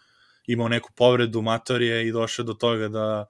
imao 0.46 0.68
neku 0.68 0.90
povredu 0.96 1.42
matorije 1.42 2.08
i 2.08 2.12
došao 2.12 2.44
do 2.44 2.54
toga 2.54 2.88
da 2.88 3.26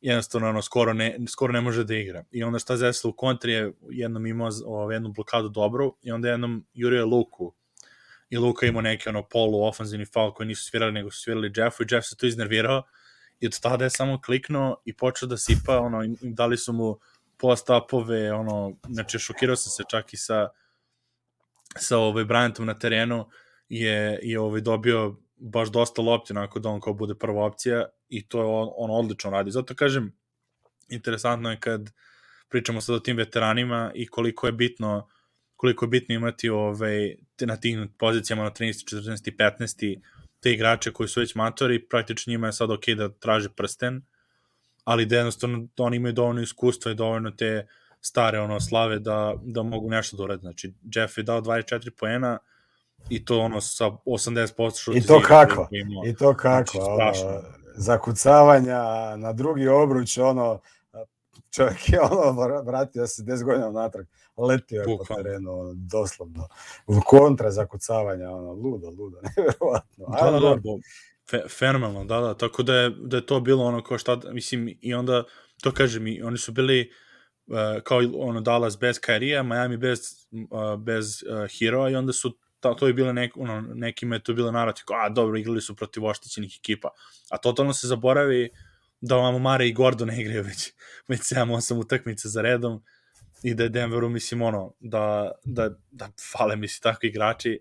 jednostavno 0.00 0.48
ono, 0.48 0.62
skoro, 0.62 0.92
ne, 0.92 1.18
skoro 1.28 1.52
ne 1.52 1.60
može 1.60 1.84
da 1.84 1.94
igra. 1.94 2.24
I 2.30 2.42
onda 2.44 2.58
šta 2.58 2.76
desilo 2.76 3.10
u 3.10 3.16
kontri 3.16 3.52
je 3.52 3.72
jednom 3.90 4.26
imao 4.26 4.50
ovaj, 4.66 4.96
jednu 4.96 5.12
blokadu 5.12 5.48
dobru 5.48 5.96
i 6.02 6.12
onda 6.12 6.28
jednom 6.28 6.66
jurio 6.74 7.06
Luku 7.06 7.54
i 8.30 8.36
Luka 8.36 8.66
imao 8.66 8.82
neki 8.82 9.08
ono 9.08 9.28
polu 9.28 9.64
ofanzivni 9.64 10.06
faul 10.06 10.32
koji 10.32 10.46
nisu 10.46 10.64
svirali 10.64 10.92
nego 10.92 11.10
su 11.10 11.20
svirali 11.20 11.52
Jeffu 11.56 11.82
i 11.82 11.86
Jeff 11.90 12.06
se 12.06 12.16
tu 12.16 12.26
iznervirao 12.26 12.82
i 13.40 13.46
od 13.46 13.60
tada 13.60 13.84
je 13.84 13.90
samo 13.90 14.20
kliknuo 14.20 14.76
i 14.84 14.96
počeo 14.96 15.28
da 15.28 15.36
sipa, 15.36 15.78
ono, 15.78 16.04
dali 16.22 16.56
su 16.56 16.72
mu 16.72 16.98
post-upove, 17.36 18.32
ono, 18.32 18.76
znači 18.88 19.18
šokirao 19.18 19.56
sam 19.56 19.70
se 19.70 19.82
čak 19.90 20.12
i 20.12 20.16
sa 20.16 20.48
sa 21.78 21.98
ovaj 21.98 22.24
Bryantom 22.24 22.64
na 22.64 22.78
terenu 22.78 23.28
je, 23.68 24.18
je 24.22 24.40
ovaj 24.40 24.60
dobio 24.60 25.16
baš 25.36 25.68
dosta 25.68 26.02
lopti 26.02 26.32
onako 26.32 26.58
da 26.58 26.68
on 26.68 26.80
kao 26.80 26.94
bude 26.94 27.14
prva 27.14 27.44
opcija 27.44 27.86
i 28.10 28.28
to 28.28 28.38
je 28.38 28.44
on, 28.46 28.70
on 28.76 28.90
odlično 28.90 29.30
radi. 29.30 29.50
Zato 29.50 29.74
kažem, 29.74 30.12
interesantno 30.88 31.50
je 31.50 31.60
kad 31.60 31.90
pričamo 32.48 32.80
sad 32.80 32.96
o 32.96 33.00
tim 33.00 33.16
veteranima 33.16 33.92
i 33.94 34.06
koliko 34.06 34.46
je 34.46 34.52
bitno 34.52 35.08
koliko 35.60 35.84
je 35.84 35.88
bitno 35.88 36.14
imati 36.14 36.48
ovaj, 36.48 37.14
na 37.40 37.56
tim 37.56 37.92
pozicijama 37.98 38.42
na 38.42 38.50
13. 38.50 38.96
14. 38.96 39.28
i 39.28 39.36
15. 39.36 40.00
te 40.40 40.52
igrače 40.52 40.92
koji 40.92 41.08
su 41.08 41.20
već 41.20 41.34
matori, 41.34 41.88
praktično 41.88 42.30
njima 42.30 42.46
je 42.46 42.52
sad 42.52 42.70
ok 42.70 42.88
da 42.96 43.08
traže 43.08 43.48
prsten, 43.48 44.02
ali 44.84 45.06
da 45.06 45.16
jednostavno 45.16 45.68
oni 45.78 45.96
imaju 45.96 46.12
dovoljno 46.12 46.42
iskustva 46.42 46.92
i 46.92 46.94
dovoljno 46.94 47.30
te 47.30 47.66
stare 48.00 48.40
ono 48.40 48.60
slave 48.60 48.98
da, 48.98 49.34
da 49.42 49.62
mogu 49.62 49.90
nešto 49.90 50.16
da 50.16 50.22
urade. 50.22 50.40
Znači, 50.40 50.72
Jeff 50.94 51.18
je 51.18 51.22
dao 51.22 51.40
24 51.40 51.90
poena 51.90 52.38
i 53.08 53.24
to 53.24 53.38
ono 53.38 53.60
sa 53.60 53.84
80% 53.84 54.82
šuti. 54.82 54.98
I 54.98 55.02
to 55.02 55.20
kako? 55.26 55.68
I 56.06 56.14
to 56.14 56.34
kako? 56.34 56.78
Znači, 56.96 57.20
ono, 57.24 57.42
zakucavanja 57.80 58.82
na 59.16 59.32
drugi 59.32 59.68
obruč, 59.68 60.18
ono, 60.18 60.60
čovjek 61.50 61.88
je 61.88 62.00
ono 62.00 62.62
vratio 62.62 63.06
se 63.06 63.22
10 63.22 63.44
godina 63.44 63.70
natrag, 63.70 64.06
letio 64.36 64.80
je 64.80 64.96
po 64.98 65.14
terenu, 65.14 65.60
ono, 65.60 65.72
doslovno, 65.74 66.48
u 66.86 67.00
kontra 67.06 67.50
zakucavanja, 67.50 68.30
ono, 68.30 68.52
ludo, 68.52 68.90
ludo, 68.90 69.18
nevjerovatno. 69.36 70.06
Da, 70.08 70.30
da, 70.30 70.40
da, 70.40 70.60
fe, 71.30 71.42
fenomenalno, 71.58 72.04
da, 72.04 72.20
da, 72.20 72.34
tako 72.34 72.62
da 72.62 72.74
je, 72.74 72.90
da 72.90 73.16
je 73.16 73.26
to 73.26 73.40
bilo 73.40 73.64
ono 73.64 73.82
kao 73.82 73.98
šta, 73.98 74.20
mislim, 74.32 74.78
i 74.80 74.94
onda, 74.94 75.24
to 75.62 75.72
kažem, 75.72 76.06
i 76.06 76.22
oni 76.22 76.38
su 76.38 76.52
bili 76.52 76.90
uh, 77.46 77.56
kao 77.84 78.00
ono 78.14 78.40
Dallas 78.40 78.78
bez 78.78 78.98
Kairija, 78.98 79.42
Miami 79.42 79.76
bez, 79.76 80.00
uh, 80.32 80.80
bez 80.80 81.22
uh, 81.22 81.58
Hero 81.58 81.90
i 81.90 81.94
onda 81.94 82.12
su 82.12 82.36
ta, 82.60 82.74
to 82.74 82.86
je 82.86 82.92
bilo 82.92 83.12
nek, 83.12 83.36
ono, 83.36 83.60
nekima 83.60 84.14
je 84.14 84.22
to 84.22 84.34
bilo 84.34 84.50
narativ, 84.50 84.84
a 84.88 85.08
dobro, 85.08 85.38
igrali 85.38 85.60
su 85.60 85.76
protiv 85.76 86.04
oštećenih 86.04 86.56
ekipa, 86.58 86.88
a 87.30 87.38
totalno 87.38 87.72
se 87.72 87.86
zaboravi 87.86 88.48
da 89.00 89.16
ovamo 89.16 89.38
Mare 89.38 89.68
i 89.68 89.72
Gordo 89.72 90.04
ne 90.04 90.20
igraju 90.20 90.42
već, 90.42 90.72
već 91.08 91.20
7-8 91.20 91.74
utakmice 91.74 92.28
za 92.28 92.42
redom 92.42 92.82
i 93.42 93.54
da 93.54 93.62
je 93.62 93.68
Denveru, 93.68 94.08
mislim, 94.08 94.42
ono, 94.42 94.74
da, 94.80 95.30
da, 95.44 95.70
da 95.90 96.10
fale, 96.32 96.56
mislim, 96.56 96.82
takvi 96.82 97.08
igrači, 97.08 97.60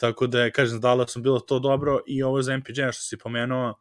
Tako 0.00 0.26
da 0.26 0.40
je, 0.40 0.52
kažem, 0.52 0.80
da 0.80 1.06
sam 1.06 1.22
bilo 1.22 1.40
to 1.40 1.58
dobro 1.58 2.00
i 2.06 2.22
ovo 2.22 2.42
za 2.42 2.56
MPJ 2.56 2.80
što 2.92 3.02
si 3.02 3.18
pomenuo 3.18 3.74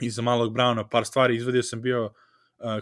i 0.00 0.10
za 0.10 0.22
malog 0.22 0.54
Browna 0.54 0.88
par 0.90 1.04
stvari. 1.04 1.36
Izvadio 1.36 1.62
sam 1.62 1.82
bio 1.82 2.04
uh, 2.04 2.12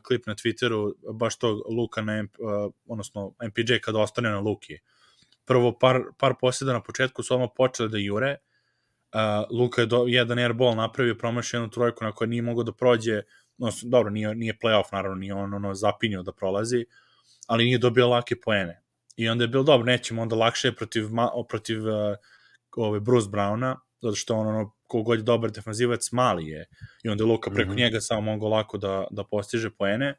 klip 0.07 0.27
na 0.27 0.35
Twitteru 0.35 0.93
baš 1.13 1.39
tog 1.39 1.59
Luka 1.77 2.03
na, 2.03 2.21
uh, 2.39 2.73
odnosno 2.87 3.35
MPJ 3.49 3.79
kada 3.83 3.99
ostane 3.99 4.31
na 4.31 4.39
Luki. 4.41 4.79
Prvo 5.47 5.79
par, 5.79 6.03
par 6.19 6.35
posjeda 6.41 6.73
na 6.73 6.83
početku 6.83 7.23
su 7.23 7.35
odmah 7.35 7.49
počeli 7.57 7.89
da 7.89 7.99
jure. 7.99 8.37
Uh, 9.15 9.59
Luka 9.59 9.81
je 9.81 9.87
do, 9.87 10.05
jedan 10.09 10.39
airball 10.39 10.77
napravio, 10.77 11.15
promašio 11.15 11.59
jednu 11.59 11.71
trojku 11.71 12.05
na 12.05 12.13
kojoj 12.13 12.29
nije 12.29 12.43
mogao 12.43 12.65
da 12.65 12.73
prođe, 12.73 13.23
odnosno, 13.59 13.89
dobro, 13.89 14.11
nije, 14.11 14.35
nije 14.35 14.59
playoff, 14.63 14.93
naravno, 14.93 15.17
nije 15.17 15.35
on 15.35 15.55
ono, 15.55 15.75
zapinio 15.75 16.23
da 16.23 16.33
prolazi, 16.33 16.85
ali 17.47 17.65
nije 17.65 17.79
dobio 17.79 18.09
lake 18.09 18.37
poene. 18.45 18.83
I 19.17 19.29
onda 19.29 19.45
je 19.45 19.49
bilo 19.49 19.63
dobro, 19.63 19.87
nećemo 19.87 20.23
onda 20.23 20.37
lakše 20.37 20.73
protiv, 20.73 21.09
protiv 21.49 21.87
uh, 21.87 22.17
ovaj 22.77 23.01
Bruce 23.01 23.29
Browna, 23.29 23.77
zato 24.03 24.15
što 24.15 24.37
on 24.37 24.47
ono 24.47 24.73
kogod 24.87 25.19
je 25.19 25.23
dobar 25.23 25.51
defanzivac 25.51 26.13
mali 26.13 26.47
je 26.47 26.67
i 27.03 27.09
onda 27.09 27.25
Luka 27.25 27.51
preko 27.51 27.71
mm 27.71 27.75
-hmm. 27.75 27.79
njega 27.79 28.01
samo 28.01 28.21
mogu 28.21 28.49
lako 28.49 28.79
da, 28.79 29.07
da 29.11 29.25
postiže 29.25 29.71
poene 29.71 30.15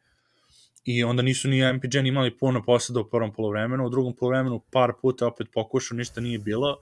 i 0.88 1.04
onda 1.04 1.24
nisu 1.24 1.50
ni 1.50 1.74
MPJ 1.74 1.98
imali 1.98 2.38
puno 2.38 2.64
poseda 2.64 3.00
u 3.00 3.10
prvom 3.10 3.34
polovremenu, 3.34 3.86
u 3.86 3.90
drugom 3.90 4.16
polovremenu 4.16 4.60
par 4.72 4.94
puta 5.02 5.28
opet 5.28 5.48
pokušao, 5.54 5.98
ništa 5.98 6.22
nije 6.22 6.40
bilo 6.40 6.78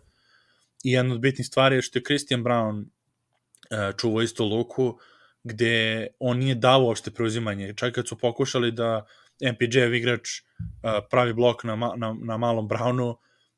i 0.83 0.91
jedna 0.91 1.13
od 1.13 1.21
bitnih 1.21 1.47
stvari 1.47 1.75
je 1.75 1.81
što 1.81 1.99
je 1.99 2.03
Christian 2.03 2.43
Brown 2.43 2.79
uh, 2.81 3.95
čuvao 3.97 4.21
isto 4.21 4.45
Luku 4.45 4.97
gde 5.43 6.07
on 6.19 6.37
nije 6.37 6.55
dao 6.55 6.83
uopšte 6.83 7.11
preuzimanje, 7.11 7.73
čak 7.75 7.93
kad 7.93 8.07
su 8.07 8.17
pokušali 8.17 8.71
da 8.71 9.05
MPJ 9.41 9.79
igrač 9.97 10.29
uh, 10.29 10.91
pravi 11.09 11.33
blok 11.33 11.63
na, 11.63 11.75
na, 11.75 12.15
na 12.21 12.37
malom 12.37 12.69
Brownu, 12.69 13.15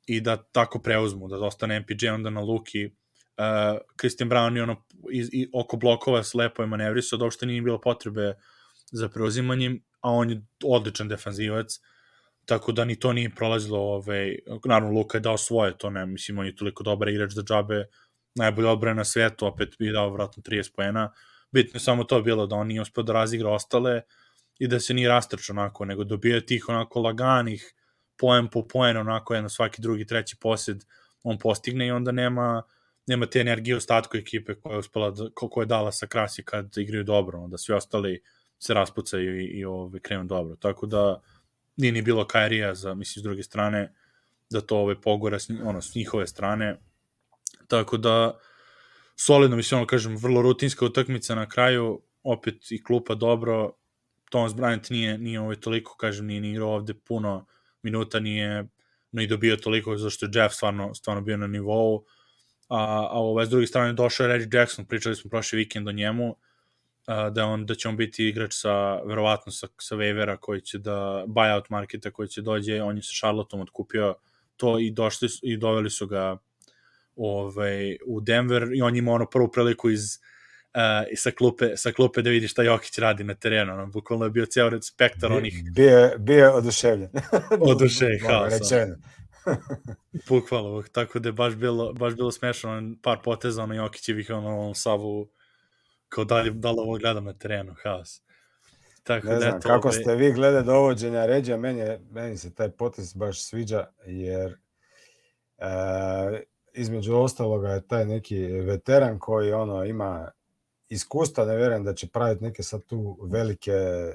i 0.07 0.21
da 0.21 0.37
tako 0.37 0.79
preuzmu, 0.79 1.27
da 1.27 1.37
ostane 1.45 1.79
MPJ 1.79 2.07
onda 2.09 2.29
na 2.29 2.41
Luki. 2.41 2.85
Uh, 2.85 2.93
Christian 3.99 4.29
Brown 4.29 4.55
je 4.55 4.63
ono 4.63 4.83
i, 5.11 5.29
i 5.31 5.49
oko 5.53 5.77
blokova 5.77 6.23
slepo 6.23 6.63
je 6.63 6.67
manevrisao, 6.67 7.19
da 7.19 7.25
uopšte 7.25 7.45
nije 7.45 7.61
bilo 7.61 7.81
potrebe 7.81 8.33
za 8.91 9.09
preuzimanjem, 9.09 9.83
a 10.01 10.11
on 10.11 10.29
je 10.29 10.41
odličan 10.63 11.07
defanzivac, 11.07 11.79
tako 12.45 12.71
da 12.71 12.85
ni 12.85 12.99
to 12.99 13.13
nije 13.13 13.29
prolazilo, 13.35 13.79
ovaj, 13.79 14.37
naravno 14.65 14.99
Luka 14.99 15.17
je 15.17 15.21
dao 15.21 15.37
svoje, 15.37 15.77
to 15.77 15.89
ne, 15.89 16.05
mislim, 16.05 16.39
on 16.39 16.45
je 16.45 16.55
toliko 16.55 16.83
dobar 16.83 17.09
igrač 17.09 17.33
da 17.33 17.43
džabe, 17.43 17.85
najbolje 18.35 18.67
odbrane 18.67 18.95
na 18.95 19.05
svetu, 19.05 19.45
opet 19.45 19.75
bi 19.79 19.91
dao 19.91 20.09
vratno 20.13 20.43
30 20.43 20.75
poena, 20.75 21.11
bitno 21.51 21.75
je 21.75 21.79
samo 21.79 22.03
to 22.03 22.21
bilo 22.21 22.47
da 22.47 22.55
on 22.55 22.67
nije 22.67 22.81
uspio 22.81 23.03
da 23.03 23.13
razigra 23.13 23.49
ostale 23.49 24.01
i 24.59 24.67
da 24.67 24.79
se 24.79 24.93
nije 24.93 25.09
rastrčao 25.09 25.53
onako, 25.53 25.85
nego 25.85 26.03
dobio 26.03 26.41
tih 26.41 26.69
onako 26.69 27.01
laganih 27.01 27.73
poen 28.17 28.47
po 28.47 28.67
poen, 28.67 28.97
onako 28.97 29.33
jedno 29.33 29.49
svaki 29.49 29.81
drugi, 29.81 30.05
treći 30.05 30.37
posjed 30.41 30.83
on 31.23 31.37
postigne 31.37 31.87
i 31.87 31.91
onda 31.91 32.11
nema 32.11 32.63
nema 33.07 33.25
te 33.25 33.39
energije 33.39 33.77
ostatku 33.77 34.17
ekipe 34.17 34.55
koja 34.55 34.73
je 34.73 34.79
uspela, 34.79 35.11
da, 35.11 35.29
koliko 35.33 35.61
je 35.61 35.65
dala 35.65 35.91
sa 35.91 36.07
krasi 36.07 36.43
kad 36.43 36.77
igraju 36.77 37.03
dobro, 37.03 37.39
onda 37.39 37.57
svi 37.57 37.73
ostali 37.73 38.21
se 38.59 38.73
raspucaju 38.73 39.41
i, 39.41 39.45
i 39.45 39.65
ove, 39.65 39.99
krenu 39.99 40.23
dobro. 40.23 40.55
Tako 40.55 40.85
da 40.85 41.21
nije 41.77 41.91
ni 41.91 42.01
bilo 42.01 42.27
Kairija 42.27 42.75
za, 42.75 42.93
mislim, 42.93 43.21
s 43.21 43.23
druge 43.23 43.43
strane, 43.43 43.93
da 44.49 44.61
to 44.61 44.77
ove 44.77 45.01
pogora 45.01 45.39
s, 45.39 45.49
ono, 45.49 45.81
s 45.81 45.95
njihove 45.95 46.27
strane. 46.27 46.79
Tako 47.67 47.97
da, 47.97 48.39
solidno, 49.15 49.55
mislim, 49.57 49.77
ono, 49.77 49.87
kažem, 49.87 50.17
vrlo 50.17 50.41
rutinska 50.41 50.85
utakmica 50.85 51.35
na 51.35 51.49
kraju, 51.49 52.01
opet 52.23 52.71
i 52.71 52.83
klupa 52.83 53.15
dobro, 53.15 53.73
Thomas 54.29 54.53
Bryant 54.53 54.91
nije, 54.91 55.17
nije 55.17 55.39
ovaj 55.39 55.55
toliko, 55.55 55.95
kažem, 55.97 56.25
nije 56.25 56.41
ni 56.41 56.51
igrao 56.51 56.69
ovde 56.69 56.93
puno, 56.93 57.45
minuta 57.83 58.19
nije 58.19 58.67
no 59.11 59.21
i 59.21 59.27
dobio 59.27 59.55
toliko 59.55 59.97
zašto 59.97 60.25
je 60.25 60.31
Jeff 60.33 60.55
stvarno, 60.55 60.93
stvarno 60.95 61.21
bio 61.21 61.37
na 61.37 61.47
nivou 61.47 62.05
a, 62.69 63.07
a 63.11 63.19
ovaj, 63.19 63.45
s 63.45 63.49
druge 63.49 63.67
strane 63.67 63.93
došao 63.93 64.23
je 64.23 64.33
Reggie 64.33 64.59
Jackson, 64.59 64.85
pričali 64.85 65.15
smo 65.15 65.29
prošli 65.29 65.57
vikend 65.57 65.87
o 65.87 65.91
njemu 65.91 66.35
da, 67.07 67.45
on, 67.45 67.65
da 67.65 67.75
će 67.75 67.87
on 67.87 67.97
biti 67.97 68.27
igrač 68.27 68.53
sa, 68.53 69.01
verovatno 69.01 69.51
sa, 69.51 69.67
sa 69.81 69.95
waivera 69.95 70.37
koji 70.37 70.61
će 70.61 70.77
da, 70.77 71.23
buyout 71.27 71.63
marketa 71.69 72.11
koji 72.11 72.27
će 72.27 72.41
dođe, 72.41 72.81
on 72.81 72.95
je 72.95 73.03
sa 73.03 73.13
Charlotteom 73.19 73.61
odkupio 73.61 74.15
to 74.57 74.79
i 74.79 74.91
došli 74.91 75.29
i 75.41 75.57
doveli 75.57 75.89
su 75.89 76.07
ga 76.07 76.37
ovaj, 77.15 77.97
u 78.05 78.21
Denver 78.21 78.69
i 78.75 78.81
on 78.81 78.95
ima 78.95 79.11
ono 79.11 79.25
prvu 79.25 79.51
priliku 79.51 79.89
iz 79.89 80.03
uh, 80.77 81.17
sa, 81.17 81.31
klupe, 81.31 81.77
sa 81.77 81.91
klupe 81.91 82.21
da 82.21 82.29
vidi 82.29 82.47
šta 82.47 82.63
Jokić 82.63 82.97
radi 82.97 83.23
na 83.23 83.33
terenu. 83.35 83.73
Ono, 83.73 83.87
bukvalno 83.87 84.25
je 84.25 84.31
bio 84.31 84.45
cijel 84.45 84.81
spektar 84.81 85.31
onih... 85.31 85.63
Bio, 85.71 86.11
bio 86.17 86.37
je 86.37 86.49
oduševljen. 86.49 87.09
oduševljen, 87.71 88.19
haos. 88.27 88.53
Rečeno. 88.53 88.95
bukvalno, 90.29 90.83
tako 90.91 91.19
da 91.19 91.29
je 91.29 91.33
baš 91.33 91.55
bilo, 91.55 91.93
baš 91.93 92.15
bilo 92.15 92.31
smešano, 92.31 92.95
par 93.01 93.17
poteza 93.23 93.63
ono 93.63 93.75
Jokićevih, 93.75 94.29
ono, 94.29 94.59
ono 94.59 94.73
Savu, 94.73 95.29
kao 96.09 96.25
da 96.25 96.41
li, 96.41 96.51
da 96.51 96.71
li 96.71 96.77
ovo 96.79 96.97
gledam 96.97 97.25
na 97.25 97.33
terenu, 97.33 97.75
haos. 97.83 98.21
Tako 99.03 99.27
ne 99.27 99.33
da 99.33 99.39
znam, 99.39 99.57
eto, 99.57 99.67
kako 99.67 99.87
ovaj... 99.87 100.01
ste 100.01 100.15
vi 100.15 100.31
glede 100.31 100.61
dovođenja 100.61 101.25
ređa, 101.25 101.57
meni, 101.57 101.79
je, 101.79 102.01
meni 102.11 102.37
se 102.37 102.53
taj 102.55 102.69
potez 102.69 103.13
baš 103.13 103.41
sviđa, 103.41 103.85
jer 104.05 104.57
e, 105.57 105.67
između 106.73 107.15
ostaloga 107.15 107.69
je 107.69 107.87
taj 107.87 108.05
neki 108.05 108.45
veteran 108.45 109.19
koji 109.19 109.53
ono 109.53 109.85
ima 109.85 110.31
iskustva, 110.89 111.45
ne 111.45 111.55
vjerujem 111.55 111.83
da 111.83 111.93
će 111.93 112.07
praviti 112.07 112.43
neke 112.43 112.63
sad 112.63 112.85
tu 112.85 113.19
velike 113.31 113.73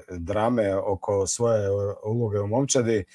drame 0.09 0.75
oko 0.75 1.27
svoje 1.27 1.69
uloge 2.05 2.39
u 2.39 2.47
momčadi. 2.47 3.05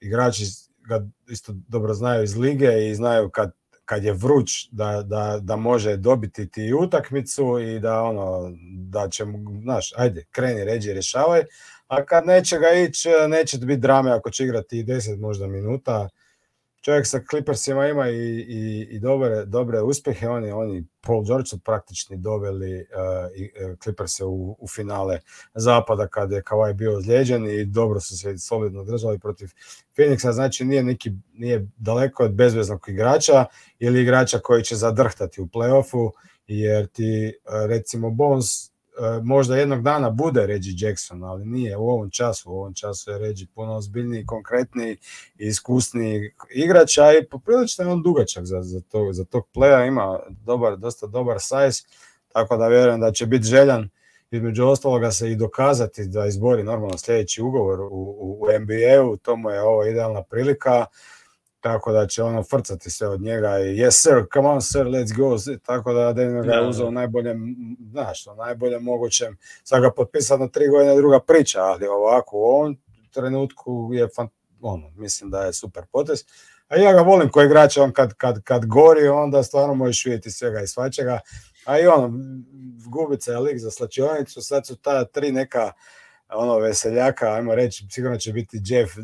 Igrači 0.00 0.44
ga 0.78 1.06
isto 1.28 1.52
dobro 1.68 1.94
znaju 1.94 2.24
iz 2.24 2.36
lige 2.36 2.88
i 2.90 2.94
znaju 2.94 3.30
kad, 3.30 3.52
kad 3.84 4.04
je 4.04 4.12
vruć 4.12 4.68
da, 4.70 5.02
da, 5.02 5.38
da 5.42 5.56
može 5.56 5.96
dobiti 5.96 6.48
ti 6.48 6.72
utakmicu 6.80 7.58
i 7.58 7.80
da 7.80 8.02
ono 8.02 8.52
da 8.78 9.08
će 9.08 9.24
znaš, 9.62 9.92
ajde, 9.96 10.24
kreni, 10.30 10.64
ređi, 10.64 10.92
rješavaj, 10.92 11.42
a 11.88 12.04
kad 12.04 12.26
neće 12.26 12.58
ga 12.58 12.70
ići, 12.72 13.08
neće 13.28 13.58
biti 13.58 13.80
drame 13.80 14.10
ako 14.10 14.30
će 14.30 14.44
igrati 14.44 14.84
10 14.84 15.20
možda 15.20 15.46
minuta, 15.46 16.08
čovjek 16.84 17.06
sa 17.06 17.20
Clippersima 17.30 17.86
ima 17.86 18.08
i, 18.08 18.16
i, 18.48 18.88
i 18.90 18.98
dobre, 18.98 19.44
dobre 19.44 19.82
uspjehe. 19.82 20.28
Oni, 20.28 20.50
oni 20.50 20.84
Paul 21.00 21.24
George 21.24 21.46
su 21.46 21.58
praktični 21.58 22.16
doveli 22.16 22.80
uh, 22.80 23.76
Clippers 23.82 24.20
u, 24.20 24.56
u 24.60 24.68
finale 24.68 25.20
zapada 25.54 26.06
kada 26.06 26.36
je 26.36 26.42
Kawhi 26.42 26.72
bio 26.72 26.96
ozlijeđen 26.96 27.46
i 27.46 27.64
dobro 27.64 28.00
su 28.00 28.18
se 28.18 28.38
solidno 28.38 28.84
držali 28.84 29.18
protiv 29.18 29.48
Phoenixa. 29.96 30.32
Znači 30.32 30.64
nije, 30.64 30.82
neki, 30.82 31.12
nije 31.32 31.68
daleko 31.76 32.24
od 32.24 32.34
bezveznog 32.34 32.88
igrača 32.88 33.44
ili 33.78 34.02
igrača 34.02 34.38
koji 34.38 34.62
će 34.62 34.76
zadrhtati 34.76 35.40
u 35.40 35.46
playoffu 35.46 36.10
jer 36.46 36.86
ti 36.86 37.34
recimo 37.68 38.10
Bones 38.10 38.73
možda 39.22 39.56
jednog 39.56 39.82
dana 39.82 40.10
bude 40.10 40.46
Reggie 40.46 40.74
Jackson, 40.76 41.24
ali 41.24 41.44
nije 41.44 41.76
u 41.76 41.88
ovom 41.88 42.10
času. 42.10 42.50
U 42.50 42.54
ovom 42.54 42.74
času 42.74 43.10
je 43.10 43.18
Reggie 43.18 43.46
puno 43.54 43.76
ozbiljniji, 43.76 44.26
konkretniji 44.26 44.92
i 45.38 45.46
iskusniji 45.46 46.30
igrač, 46.50 46.98
a 46.98 47.12
i 47.12 47.26
poprilično 47.28 47.84
je 47.84 47.90
on 47.90 48.02
dugačak 48.02 48.44
za, 48.44 48.62
za, 48.62 48.80
to, 48.80 49.08
za 49.12 49.24
tog 49.24 49.44
playa, 49.54 49.86
ima 49.86 50.20
dobar, 50.28 50.76
dosta 50.76 51.06
dobar 51.06 51.40
size, 51.40 51.82
tako 52.32 52.56
da 52.56 52.68
vjerujem 52.68 53.00
da 53.00 53.12
će 53.12 53.26
biti 53.26 53.44
željan 53.44 53.88
između 54.30 54.64
ostaloga 54.64 55.10
se 55.10 55.30
i 55.30 55.36
dokazati 55.36 56.06
da 56.06 56.26
izbori 56.26 56.62
normalno 56.62 56.98
sljedeći 56.98 57.42
ugovor 57.42 57.80
u, 57.80 57.86
u, 57.90 58.38
u 58.40 58.46
NBA-u, 58.60 59.16
to 59.16 59.36
mu 59.36 59.50
je 59.50 59.62
ovo 59.62 59.84
idealna 59.84 60.22
prilika 60.22 60.86
tako 61.64 61.92
da 61.92 62.06
će 62.06 62.22
ono 62.22 62.42
frcati 62.42 62.90
se 62.90 63.06
od 63.06 63.20
njega 63.20 63.58
i 63.58 63.62
yes 63.62 63.90
sir, 63.90 64.24
come 64.32 64.48
on 64.48 64.62
sir, 64.62 64.86
let's 64.86 65.16
go, 65.16 65.58
tako 65.66 65.92
da 65.92 66.12
Denver 66.12 66.46
ga 66.46 66.52
je 66.52 66.60
da, 66.60 66.68
uzeo 66.68 66.84
da. 66.84 66.90
najbolje, 66.90 67.36
znaš, 67.90 68.26
na 68.26 68.34
najbolje 68.34 68.78
mogućem, 68.78 69.36
sad 69.62 69.82
ga 69.82 69.90
potpisao 69.90 70.38
na 70.38 70.48
tri 70.48 70.68
godine 70.68 70.96
druga 70.96 71.20
priča, 71.20 71.60
ali 71.62 71.86
ovako 71.86 72.36
u 72.36 72.40
ovom 72.40 72.76
trenutku 73.10 73.90
je 73.92 74.08
fan, 74.16 74.28
ono, 74.60 74.90
mislim 74.96 75.30
da 75.30 75.44
je 75.44 75.52
super 75.52 75.84
potez. 75.92 76.24
A 76.68 76.76
ja 76.76 76.92
ga 76.92 77.00
volim 77.00 77.28
koji 77.28 77.46
igrač, 77.46 77.76
on 77.76 77.92
kad, 77.92 78.14
kad, 78.14 78.42
kad 78.42 78.66
gori, 78.66 79.08
onda 79.08 79.42
stvarno 79.42 79.74
možeš 79.74 80.04
vidjeti 80.04 80.30
svega 80.30 80.60
i 80.60 80.66
svačega. 80.66 81.20
A 81.64 81.78
i 81.78 81.86
ono, 81.86 82.12
gubica 82.86 83.32
je 83.32 83.38
lik 83.38 83.58
za 83.58 83.70
slačionicu, 83.70 84.42
sad 84.42 84.66
su 84.66 84.76
ta 84.76 85.04
tri 85.04 85.32
neka 85.32 85.72
ono 86.34 86.58
veseljaka, 86.58 87.32
ajmo 87.32 87.54
reći, 87.54 87.86
sigurno 87.90 88.16
će 88.16 88.32
biti 88.32 88.60
Jeff, 88.64 88.98
eh, 88.98 89.02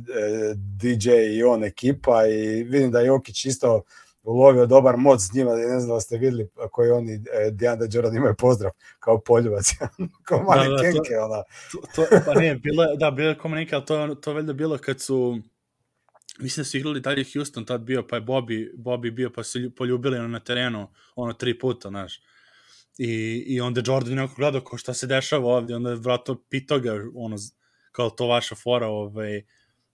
DJ 0.55 1.11
i 1.11 1.43
on 1.43 1.65
ekipa 1.65 2.27
i 2.27 2.63
vidim 2.63 2.91
da 2.91 3.01
Jokić 3.01 3.45
isto 3.45 3.83
ulovio 4.23 4.67
dobar 4.67 4.97
moc 4.97 5.21
s 5.21 5.33
njima, 5.35 5.55
ne 5.55 5.81
znam 5.81 5.97
da 5.97 6.01
ste 6.01 6.19
videli 6.19 6.49
koji 6.71 6.91
oni, 6.91 7.15
eh, 7.15 7.51
Dijana 7.51 7.87
Jordan 7.93 8.17
imaju 8.17 8.35
pozdrav 8.39 8.73
kao 8.99 9.21
poljubac, 9.21 9.73
kao 10.29 10.43
mali 10.43 10.69
da, 10.69 10.75
da, 10.75 10.83
kenke, 10.83 11.15
to, 11.19 11.25
ona. 11.25 11.43
To, 11.73 11.79
to, 11.95 12.21
pa 12.27 12.41
nije, 12.41 12.55
bilo, 12.55 12.97
da, 12.97 13.11
bilo 13.11 13.29
je 13.29 13.39
komunika, 13.39 13.81
to, 13.81 14.15
to 14.15 14.33
valjda 14.33 14.53
bilo 14.53 14.79
kad 14.79 15.01
su, 15.01 15.39
mislim 16.39 16.63
da 16.63 16.69
su 16.69 16.77
igrali 16.77 17.01
dalje 17.01 17.25
Houston 17.35 17.65
tad 17.65 17.81
bio, 17.81 18.07
pa 18.07 18.17
je 18.17 18.23
Bobby, 18.23 18.71
Bobby 18.77 19.11
bio, 19.11 19.31
pa 19.31 19.43
su 19.43 19.59
poljubili 19.77 20.29
na 20.29 20.41
terenu, 20.41 20.89
ono, 21.17 21.33
tri 21.33 21.59
puta, 21.59 21.89
znaš 21.89 22.21
I, 23.03 23.45
i 23.47 23.61
onda 23.61 23.83
Jordan 23.87 24.19
je 24.19 24.29
gledao 24.37 24.61
kao 24.61 24.79
šta 24.79 24.95
se 24.95 25.07
dešava 25.07 25.47
ovde, 25.47 25.75
onda 25.75 25.91
je 25.91 25.97
vratno 25.97 26.43
pitao 26.51 26.79
ga, 26.79 26.93
ono, 27.15 27.37
kao 27.93 28.11
to 28.11 28.27
vaša 28.27 28.55
fora, 28.55 28.87
ovaj, 28.87 29.43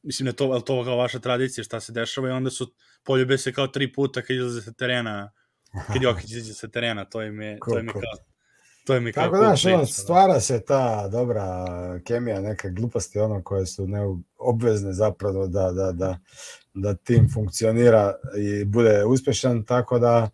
mislim, 0.03 0.27
je 0.27 0.33
to, 0.33 0.55
je 0.55 0.65
to 0.65 0.85
kao 0.85 0.97
vaša 0.97 1.19
tradicija, 1.19 1.65
šta 1.65 1.81
se 1.81 1.93
dešava 1.93 2.29
i 2.29 2.33
onda 2.33 2.51
su 2.51 2.75
poljube 3.05 3.39
se 3.39 3.53
kao 3.53 3.67
tri 3.67 3.93
puta 3.93 4.23
kad 4.23 4.37
izlaze 4.37 4.63
sa 4.63 4.73
terena, 4.73 5.33
kad 5.93 6.03
Jokić 6.03 6.31
izađe 6.31 6.55
sa 6.55 6.69
terena, 6.69 7.05
to 7.05 7.23
im 7.23 7.41
je, 7.43 7.59
to 7.69 7.79
im 7.79 7.87
je 7.87 7.93
kao, 7.93 8.03
to 8.87 8.95
je 8.95 9.01
mi 9.01 9.13
kao 9.13 9.25
Tako 9.25 9.39
da, 9.39 9.57
što, 9.57 9.87
stvara 9.87 10.41
se 10.41 10.65
ta 10.65 11.09
dobra 11.09 11.67
kemija, 12.05 12.41
neke 12.41 12.71
gluposti 12.71 13.19
ono 13.19 13.43
koje 13.43 13.67
su 13.67 13.87
neobvezne 13.87 14.93
zapravo 14.93 15.47
da, 15.47 15.73
da, 15.73 15.93
da, 15.93 16.19
da 16.75 16.95
tim 16.95 17.29
funkcionira 17.35 18.15
i 18.39 18.65
bude 18.65 19.05
uspešan, 19.05 19.65
tako 19.65 19.99
da 19.99 20.31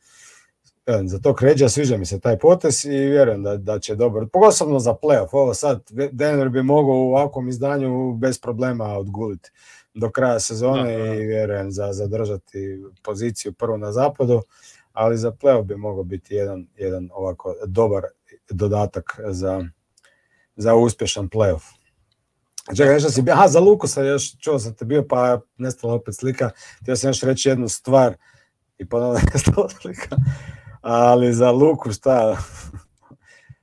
za 1.05 1.19
to 1.19 1.35
kređa, 1.35 1.69
sviđa 1.69 1.97
mi 1.97 2.07
se 2.07 2.21
taj 2.21 2.39
potes 2.39 2.85
i 2.85 2.89
vjerujem 2.89 3.43
da, 3.43 3.57
da 3.57 3.79
će 3.79 3.95
dobro, 3.95 4.27
pogotovo 4.33 4.79
za 4.79 4.95
playoff, 5.03 5.29
ovo 5.33 5.55
sad 5.55 5.91
Denver 6.13 6.49
bi 6.49 6.63
mogao 6.63 6.95
u 6.95 7.09
ovakvom 7.09 7.49
izdanju 7.49 8.15
bez 8.15 8.41
problema 8.41 8.99
odguliti 8.99 9.51
do 9.95 10.11
kraja 10.11 10.41
sezone 10.41 10.99
da, 10.99 11.05
da. 11.05 11.15
i 11.15 11.27
vjerujem 11.27 11.73
za 11.73 11.93
zadržati 11.93 12.83
poziciju 13.03 13.53
prvo 13.53 13.77
na 13.77 13.93
zapadu, 13.93 14.43
ali 14.93 15.19
za 15.19 15.33
playoff 15.33 15.63
bi 15.63 15.77
mogao 15.77 16.05
biti 16.05 16.35
jedan, 16.35 16.67
jedan 16.77 17.09
ovako 17.13 17.55
dobar 17.67 18.03
dodatak 18.51 19.21
za, 19.29 19.65
za 20.57 20.75
uspješan 20.75 21.29
playoff. 21.29 21.63
Čekaj, 22.77 22.95
nešto 22.95 23.11
si, 23.11 23.23
aha, 23.31 23.49
za 23.49 23.61
Lukusa 23.61 24.03
još 24.03 24.39
čuo 24.39 24.59
sam 24.59 24.75
te 24.75 24.85
bio, 24.85 25.05
pa 25.09 25.41
nestala 25.57 25.95
opet 25.95 26.15
slika, 26.15 26.51
htio 26.81 26.97
sam 26.97 27.11
još 27.11 27.23
reći 27.23 27.49
jednu 27.49 27.69
stvar 27.69 28.15
i 28.79 28.89
ponovno 28.89 29.21
nestala 29.35 29.69
slika 29.69 30.17
ali 30.83 31.33
za 31.33 31.51
Luku 31.51 31.93
šta? 31.93 32.37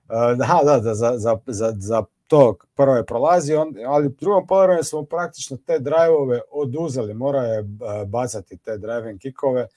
da, 0.37 0.61
da, 0.63 0.79
da, 0.79 0.95
za, 0.95 1.13
za, 1.17 1.37
za, 1.47 1.73
za 1.77 2.03
to 2.27 2.57
prvo 2.75 2.95
je 2.95 3.05
prolazi, 3.05 3.55
on, 3.55 3.73
ali 3.87 4.07
u 4.07 4.15
drugom 4.19 4.47
polovremenu 4.47 4.83
smo 4.83 5.03
praktično 5.03 5.57
te 5.65 5.79
drajvove 5.79 6.41
oduzeli, 6.51 7.13
mora 7.13 7.43
je 7.43 7.63
bacati 8.07 8.57
te 8.57 8.77
driving 8.77 9.19
kikove, 9.19 9.67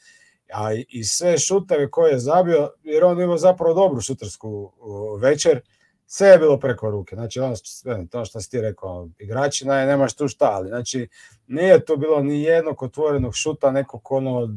a 0.54 0.72
i 0.88 1.04
sve 1.04 1.38
šuteve 1.38 1.90
koje 1.90 2.12
je 2.12 2.18
zabio, 2.18 2.70
jer 2.82 3.04
on 3.04 3.20
imao 3.20 3.38
zapravo 3.38 3.74
dobru 3.74 4.00
šutarsku 4.00 4.72
večer, 5.20 5.60
sve 6.06 6.28
je 6.28 6.38
bilo 6.38 6.58
preko 6.58 6.90
ruke. 6.90 7.16
Znači, 7.16 7.40
ono, 7.40 7.54
to 8.10 8.24
što 8.24 8.40
si 8.40 8.50
ti 8.50 8.60
rekao, 8.60 9.08
igrači, 9.18 9.66
ne, 9.66 9.86
nemaš 9.86 10.14
tu 10.14 10.28
šta, 10.28 10.50
ali 10.52 10.68
znači, 10.68 11.08
nije 11.46 11.84
to 11.84 11.96
bilo 11.96 12.22
ni 12.22 12.42
jednog 12.42 12.82
otvorenog 12.82 13.34
šuta, 13.34 13.70
nekog 13.70 14.12
ono 14.12 14.48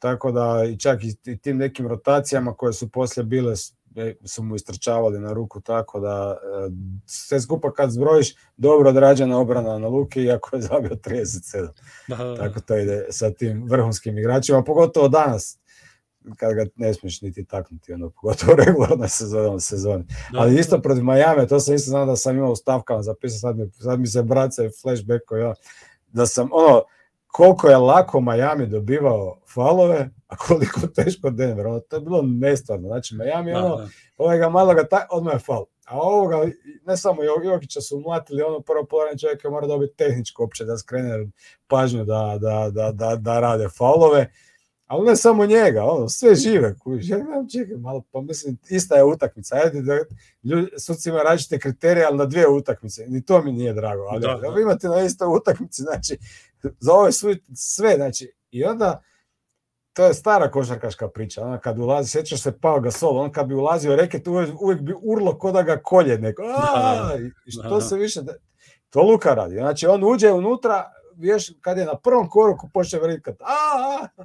Tako 0.00 0.32
da 0.32 0.64
i 0.64 0.78
čak 0.78 1.00
i 1.24 1.38
tim 1.38 1.56
nekim 1.56 1.86
rotacijama 1.86 2.54
koje 2.54 2.72
su 2.72 2.88
poslije 2.88 3.24
bile 3.24 3.54
e, 3.96 4.14
su 4.24 4.42
mu 4.42 4.54
istrčavali 4.54 5.20
na 5.20 5.32
ruku, 5.32 5.60
tako 5.60 6.00
da 6.00 6.36
e, 6.66 6.70
sve 7.06 7.40
skupa 7.40 7.72
kad 7.72 7.90
zbrojiš, 7.90 8.34
dobro 8.56 8.88
odrađena 8.88 9.38
obrana 9.38 9.78
na 9.78 9.88
Luki, 9.88 10.22
iako 10.22 10.56
je 10.56 10.62
zabio 10.62 10.90
37. 10.90 11.68
Da, 12.08 12.16
da, 12.16 12.24
da. 12.24 12.36
Tako 12.36 12.60
to 12.60 12.76
ide 12.76 13.06
sa 13.10 13.30
tim 13.30 13.66
vrhunskim 13.68 14.18
igračima, 14.18 14.64
pogotovo 14.64 15.08
danas, 15.08 15.58
kad 16.36 16.54
ga 16.54 16.66
ne 16.76 16.94
smiješ 16.94 17.22
niti 17.22 17.44
taknuti, 17.44 17.92
ono, 17.92 18.10
pogotovo 18.10 18.54
regularno 18.66 19.08
sezoni. 19.08 19.60
sezoni. 19.60 20.04
Da, 20.32 20.40
Ali 20.40 20.60
isto 20.60 20.76
da. 20.76 20.82
protiv 20.82 21.04
Miami, 21.04 21.48
to 21.48 21.60
sam 21.60 21.74
isto 21.74 21.90
znao 21.90 22.06
da 22.06 22.16
sam 22.16 22.36
imao 22.36 22.52
u 22.52 22.56
stavkama 22.56 23.02
zapisao, 23.02 23.38
sad 23.38 23.56
mi, 23.56 23.70
sad 23.70 24.00
mi 24.00 24.06
se 24.06 24.22
braca 24.22 24.62
flashback, 24.82 25.24
ja, 25.40 25.54
da 26.08 26.26
sam, 26.26 26.48
ono, 26.52 26.82
koliko 27.32 27.68
je 27.68 27.76
lako 27.76 28.20
Miami 28.20 28.66
dobivao 28.66 29.40
falove, 29.54 30.10
a 30.28 30.36
koliko 30.36 30.80
teško 30.94 31.30
Denver. 31.30 31.66
Ono, 31.66 31.80
to 31.80 31.96
je 31.96 32.00
bilo 32.00 32.22
nestvarno. 32.22 32.88
Znači, 32.88 33.14
Miami, 33.14 33.52
da, 33.52 33.58
ono, 33.58 33.76
da. 33.76 33.88
ovaj 34.16 34.38
ga 34.38 34.48
malo 34.48 34.74
ga 34.74 34.88
taj, 34.88 35.02
odmah 35.10 35.34
je 35.34 35.38
fal. 35.38 35.64
A 35.86 36.00
ovoga, 36.00 36.36
ne 36.86 36.96
samo 36.96 37.22
Jokića 37.22 37.80
su 37.80 38.00
mlatili, 38.00 38.42
ono 38.42 38.60
prvo 38.60 38.84
polovanje 38.84 39.18
čovjeka 39.18 39.50
mora 39.50 39.66
dobiti 39.66 39.96
tehničko 39.96 40.44
opće 40.44 40.64
da 40.64 40.78
skrene 40.78 41.26
pažnju 41.66 42.04
da, 42.04 42.38
da, 42.40 42.70
da, 42.70 42.92
da, 42.92 43.16
da 43.16 43.40
rade 43.40 43.68
faulove, 43.68 44.30
Ali 44.90 45.06
ne 45.06 45.16
samo 45.16 45.46
njega, 45.46 45.84
ono, 45.84 46.08
sve 46.08 46.34
žive. 46.34 46.74
Kužiš. 46.78 47.08
Ja 47.08 47.18
gledam, 47.18 47.48
čekaj, 47.48 47.76
malo, 47.76 48.02
pa 48.12 48.20
mislim, 48.20 48.58
ista 48.68 48.96
je 48.96 49.04
utakmica. 49.04 49.56
Ajde, 49.56 49.82
da, 49.82 49.98
ljudi, 50.44 50.70
suci 50.78 51.08
imaju 51.08 51.24
različite 51.24 51.58
kriterije, 51.58 52.06
ali 52.06 52.16
na 52.16 52.24
dvije 52.24 52.48
utakmice. 52.48 53.04
Ni 53.08 53.24
to 53.24 53.42
mi 53.42 53.52
nije 53.52 53.72
drago. 53.72 54.02
Ali 54.10 54.20
da, 54.20 54.34
da. 54.34 54.60
imate 54.60 54.88
na 54.88 55.00
istoj 55.00 55.28
utakmici, 55.36 55.82
znači, 55.82 56.18
za 56.80 56.92
ove 56.92 57.12
su 57.12 57.28
sve, 57.54 57.94
znači, 57.96 58.32
i 58.50 58.64
onda, 58.64 59.02
to 59.92 60.04
je 60.04 60.14
stara 60.14 60.50
košarkaška 60.50 61.08
priča. 61.08 61.44
Ona 61.44 61.58
kad 61.58 61.78
ulazi, 61.78 62.10
sjećaš 62.10 62.42
se 62.42 62.58
Pao 62.60 62.80
Gasol, 62.80 63.18
on 63.18 63.32
kad 63.32 63.46
bi 63.46 63.54
ulazio 63.54 63.96
reket, 63.96 64.28
uvijek, 64.28 64.60
uvijek 64.60 64.80
bi 64.80 64.94
urlo 65.02 65.38
ko 65.38 65.52
da 65.52 65.62
ga 65.62 65.76
kolje 65.82 66.18
neko. 66.18 66.42
Da, 66.42 66.48
da, 66.74 67.08
da. 67.08 67.24
I 67.46 67.50
što 67.50 67.74
da, 67.74 67.80
se 67.80 67.96
više, 67.96 68.20
to 68.90 69.02
Luka 69.02 69.34
radi. 69.34 69.54
Znači, 69.54 69.86
on 69.86 70.04
uđe 70.04 70.30
unutra, 70.30 70.92
vješ, 71.16 71.52
kad 71.60 71.78
je 71.78 71.84
na 71.84 71.94
prvom 71.94 72.28
koraku 72.28 72.70
počne 72.74 72.98
vrikat, 72.98 73.40
a, 73.40 73.44
a, 74.16 74.24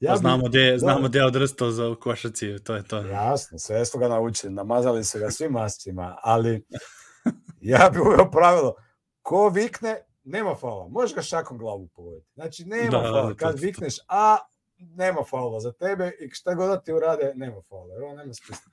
Ja 0.00 0.10
pa 0.12 0.16
znamo 0.16 0.48
gde, 0.48 0.78
znamo 0.78 1.08
gde 1.08 1.18
je 1.18 1.26
odrstao 1.26 1.70
za 1.70 1.94
košaci, 2.00 2.58
to 2.64 2.74
je 2.74 2.82
to. 2.82 3.00
Jasno, 3.00 3.58
sve 3.58 3.84
su 3.84 3.98
ga 3.98 4.08
naučili, 4.08 4.52
namazali 4.52 5.04
su 5.04 5.18
ga 5.18 5.30
svim 5.30 5.52
mascima, 5.52 6.16
ali 6.22 6.66
ja 7.72 7.90
bih 7.92 8.02
uveo 8.02 8.30
pravilo, 8.30 8.74
ko 9.22 9.48
vikne, 9.48 9.96
nema 10.24 10.54
faula, 10.54 10.88
možeš 10.88 11.14
ga 11.14 11.22
šakom 11.22 11.58
glavu 11.58 11.88
pogoditi. 11.94 12.30
Znači, 12.34 12.64
nema 12.64 12.90
da, 12.90 13.02
faula, 13.02 13.34
kad 13.34 13.52
to, 13.52 13.60
vikneš 13.60 13.94
A, 14.08 14.36
nema 14.78 15.24
faula 15.30 15.60
za 15.60 15.72
tebe 15.72 16.12
i 16.20 16.30
šta 16.30 16.54
god 16.54 16.68
da 16.68 16.80
ti 16.80 16.92
urade, 16.92 17.32
nema 17.34 17.62
faula, 17.68 17.94
jer 17.94 18.02
on 18.02 18.16
nema 18.16 18.34
spisno. 18.34 18.72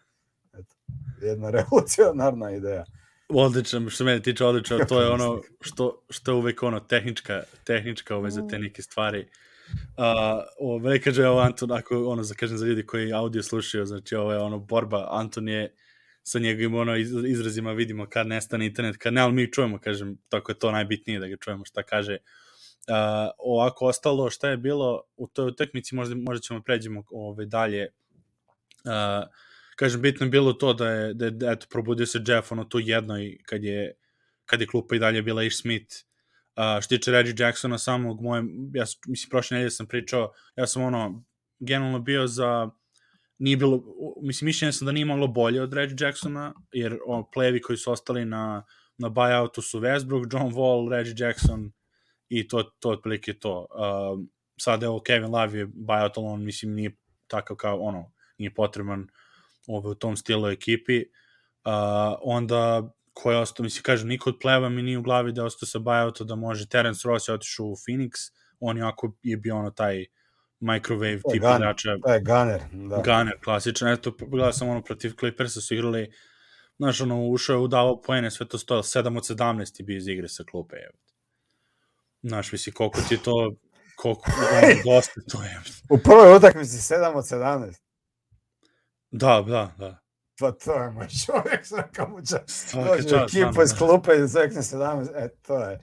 Eto, 0.54 0.76
jedna 1.22 1.50
revolucionarna 1.58 2.52
ideja. 2.52 2.86
Odlično, 3.30 3.90
što 3.90 4.04
mene 4.04 4.22
tiče 4.22 4.46
odlično, 4.46 4.80
to 4.90 5.02
je 5.02 5.10
ono 5.10 5.42
što, 5.62 6.02
što 6.10 6.32
je 6.32 6.36
uvek 6.36 6.64
ono 6.64 6.80
tehnička, 6.80 7.44
tehnička 7.64 8.16
ove 8.16 8.32
za 8.32 8.48
te 8.48 8.60
neke 8.60 8.82
stvari 8.82 9.30
Uh, 9.74 10.44
ovo, 10.60 10.80
ne 10.80 11.02
kaže 11.02 11.28
ovo 11.28 11.40
Anton, 11.40 11.72
ako 11.72 12.08
ono, 12.08 12.24
za 12.24 12.36
kažem 12.36 12.58
za 12.58 12.66
ljudi 12.66 12.86
koji 12.86 13.14
audio 13.14 13.44
slušaju, 13.44 13.86
znači 13.86 14.16
ovo 14.16 14.32
je 14.32 14.40
ono 14.40 14.60
borba, 14.60 15.08
Anton 15.12 15.50
je 15.50 15.74
sa 16.24 16.40
njegovim 16.40 16.76
ono 16.76 16.96
izrazima 17.28 17.72
vidimo 17.72 18.10
kad 18.10 18.28
nestane 18.28 18.66
internet, 18.66 18.98
kad 18.98 19.14
ne, 19.14 19.22
ali 19.22 19.34
mi 19.34 19.52
čujemo, 19.52 19.80
kažem, 19.80 20.18
tako 20.30 20.52
je 20.52 20.60
to 20.60 20.72
najbitnije 20.72 21.20
da 21.20 21.28
ga 21.28 21.36
čujemo 21.38 21.66
šta 21.66 21.84
kaže. 21.84 22.18
Uh, 22.88 23.32
ovako 23.38 23.86
ostalo, 23.86 24.30
šta 24.30 24.50
je 24.50 24.58
bilo 24.58 25.02
u 25.18 25.28
toj 25.28 25.48
utakmici, 25.48 25.96
možda, 25.96 26.16
možda 26.16 26.42
ćemo 26.42 26.62
pređemo 26.62 27.04
ove, 27.12 27.46
dalje. 27.46 27.88
Uh, 28.84 29.28
kažem, 29.76 30.02
bitno 30.02 30.26
je 30.26 30.30
bilo 30.30 30.54
to 30.54 30.74
da 30.74 30.90
je, 30.90 31.14
da 31.14 31.26
je 31.26 31.54
eto, 31.54 31.68
probudio 31.70 32.06
se 32.06 32.20
Jeff 32.28 32.52
ono 32.52 32.64
tu 32.64 32.80
jednoj, 32.80 33.38
kad 33.46 33.64
je, 33.64 33.94
kad 34.46 34.62
je 34.62 34.68
klupa 34.68 34.96
i 34.96 35.00
dalje 35.00 35.22
bila 35.22 35.44
Ish 35.44 35.62
Smith, 35.62 35.96
Uh, 36.56 36.82
što 36.82 36.96
tiče 36.96 37.12
Reggie 37.12 37.36
Jacksona 37.46 37.78
samog 37.78 38.22
moje, 38.22 38.44
ja 38.74 38.84
mislim 39.08 39.30
prošle 39.30 39.56
nedelje 39.56 39.72
sam 39.72 39.88
pričao, 39.88 40.34
ja 40.56 40.68
sam 40.68 40.84
ono 40.84 41.24
generalno 41.60 42.00
bio 42.00 42.28
za 42.28 42.70
nije 43.42 43.58
bilo, 43.58 43.84
mislim 44.22 44.46
mišljenja 44.46 44.72
sam 44.72 44.86
da 44.86 44.92
nije 44.92 45.06
moglo 45.06 45.28
bolje 45.28 45.62
od 45.62 45.74
Reggie 45.74 46.08
Jacksona, 46.08 46.54
jer 46.72 46.98
o, 47.06 47.30
plevi 47.34 47.62
koji 47.62 47.78
su 47.78 47.92
ostali 47.92 48.26
na, 48.26 48.66
na 48.98 49.10
buyoutu 49.10 49.62
su 49.62 49.80
Westbrook, 49.80 50.34
John 50.34 50.54
Wall, 50.54 50.90
Reggie 50.90 51.16
Jackson 51.18 51.72
i 52.30 52.48
to, 52.48 52.64
to 52.64 52.90
otprilike 52.90 53.34
to. 53.34 53.68
Uh, 53.70 54.20
sad 54.60 54.84
evo 54.84 55.00
Kevin 55.00 55.32
Love 55.32 55.60
je 55.60 55.68
buyout, 55.68 56.12
on 56.16 56.44
mislim 56.44 56.74
nije 56.74 56.98
takav 57.28 57.58
kao 57.58 57.80
ono, 57.80 58.12
nije 58.38 58.54
potreban 58.54 59.08
ove, 59.68 59.90
u 59.90 59.96
tom 59.96 60.18
stilu 60.18 60.48
ekipi. 60.48 61.00
Uh, 61.00 61.72
onda 62.22 62.92
ko 63.14 63.32
je 63.32 63.38
ostao, 63.38 63.64
mislim, 63.64 63.84
kažem, 63.84 64.08
niko 64.08 64.30
od 64.30 64.38
pleva 64.42 64.70
mi 64.70 64.84
nije 64.84 64.98
u 64.98 65.02
glavi 65.02 65.32
da 65.32 65.42
je 65.42 65.46
ostao 65.46 65.68
sa 65.68 65.80
buyouta 65.80 66.24
da 66.24 66.36
može, 66.36 66.68
Terence 66.68 67.08
Ross 67.08 67.28
je 67.28 67.34
otišao 67.34 67.66
u 67.66 67.76
Phoenix, 67.76 68.12
on 68.60 68.78
je 68.78 68.84
ako 68.84 69.14
je 69.24 69.38
bio 69.38 69.58
ono 69.58 69.72
taj 69.72 70.06
microwave 70.62 71.22
tip 71.32 71.36
igrača. 71.36 71.98
To 72.04 72.14
je 72.14 72.20
Gunner, 72.20 72.62
da. 72.72 72.96
Gunner, 72.96 73.40
klasičan. 73.44 73.88
Eto, 73.88 74.12
gledao 74.12 74.54
sam 74.54 74.70
ono 74.70 74.82
protiv 74.82 75.14
Clippersa 75.20 75.62
su 75.62 75.74
igrali, 75.74 76.12
znaš, 76.78 77.02
ono, 77.02 77.28
ušao 77.28 77.54
je, 77.54 77.60
udavao 77.60 78.02
poene, 78.02 78.32
sve 78.32 78.48
to 78.48 78.58
stojalo, 78.58 78.84
7 78.84 79.18
od 79.18 79.24
17 79.24 79.76
ti 79.76 79.84
bi 79.84 79.96
iz 79.96 80.08
igre 80.08 80.28
sa 80.28 80.44
klupe, 80.52 80.76
evo. 80.76 80.98
Znaš, 82.24 82.52
misli, 82.52 82.74
koliko 82.74 83.02
ti 83.10 83.18
to, 83.18 83.56
koliko, 83.96 84.32
ono, 84.64 84.68
dosta 84.86 85.22
to 85.32 85.44
je. 85.44 85.62
U 85.90 85.98
prvoj 85.98 86.36
utakmici 86.36 86.94
7 86.94 87.16
od 87.16 87.26
17. 87.26 87.74
Da, 89.12 89.44
da, 89.48 89.76
da. 89.78 89.98
Pa 90.40 90.52
to 90.52 90.84
je 90.84 90.92
moj 90.92 91.08
čovjek, 91.26 91.66
svaka 91.66 92.08
mu 92.08 92.18
čast. 92.18 92.76
Dođe 92.76 93.16
ekipa 93.16 93.64
iz 93.64 93.74
klupe 93.78 94.12
i 94.16 94.28
zekne 94.28 94.62
17, 94.62 95.10
e, 95.16 95.30
to 95.42 95.60
je. 95.60 95.80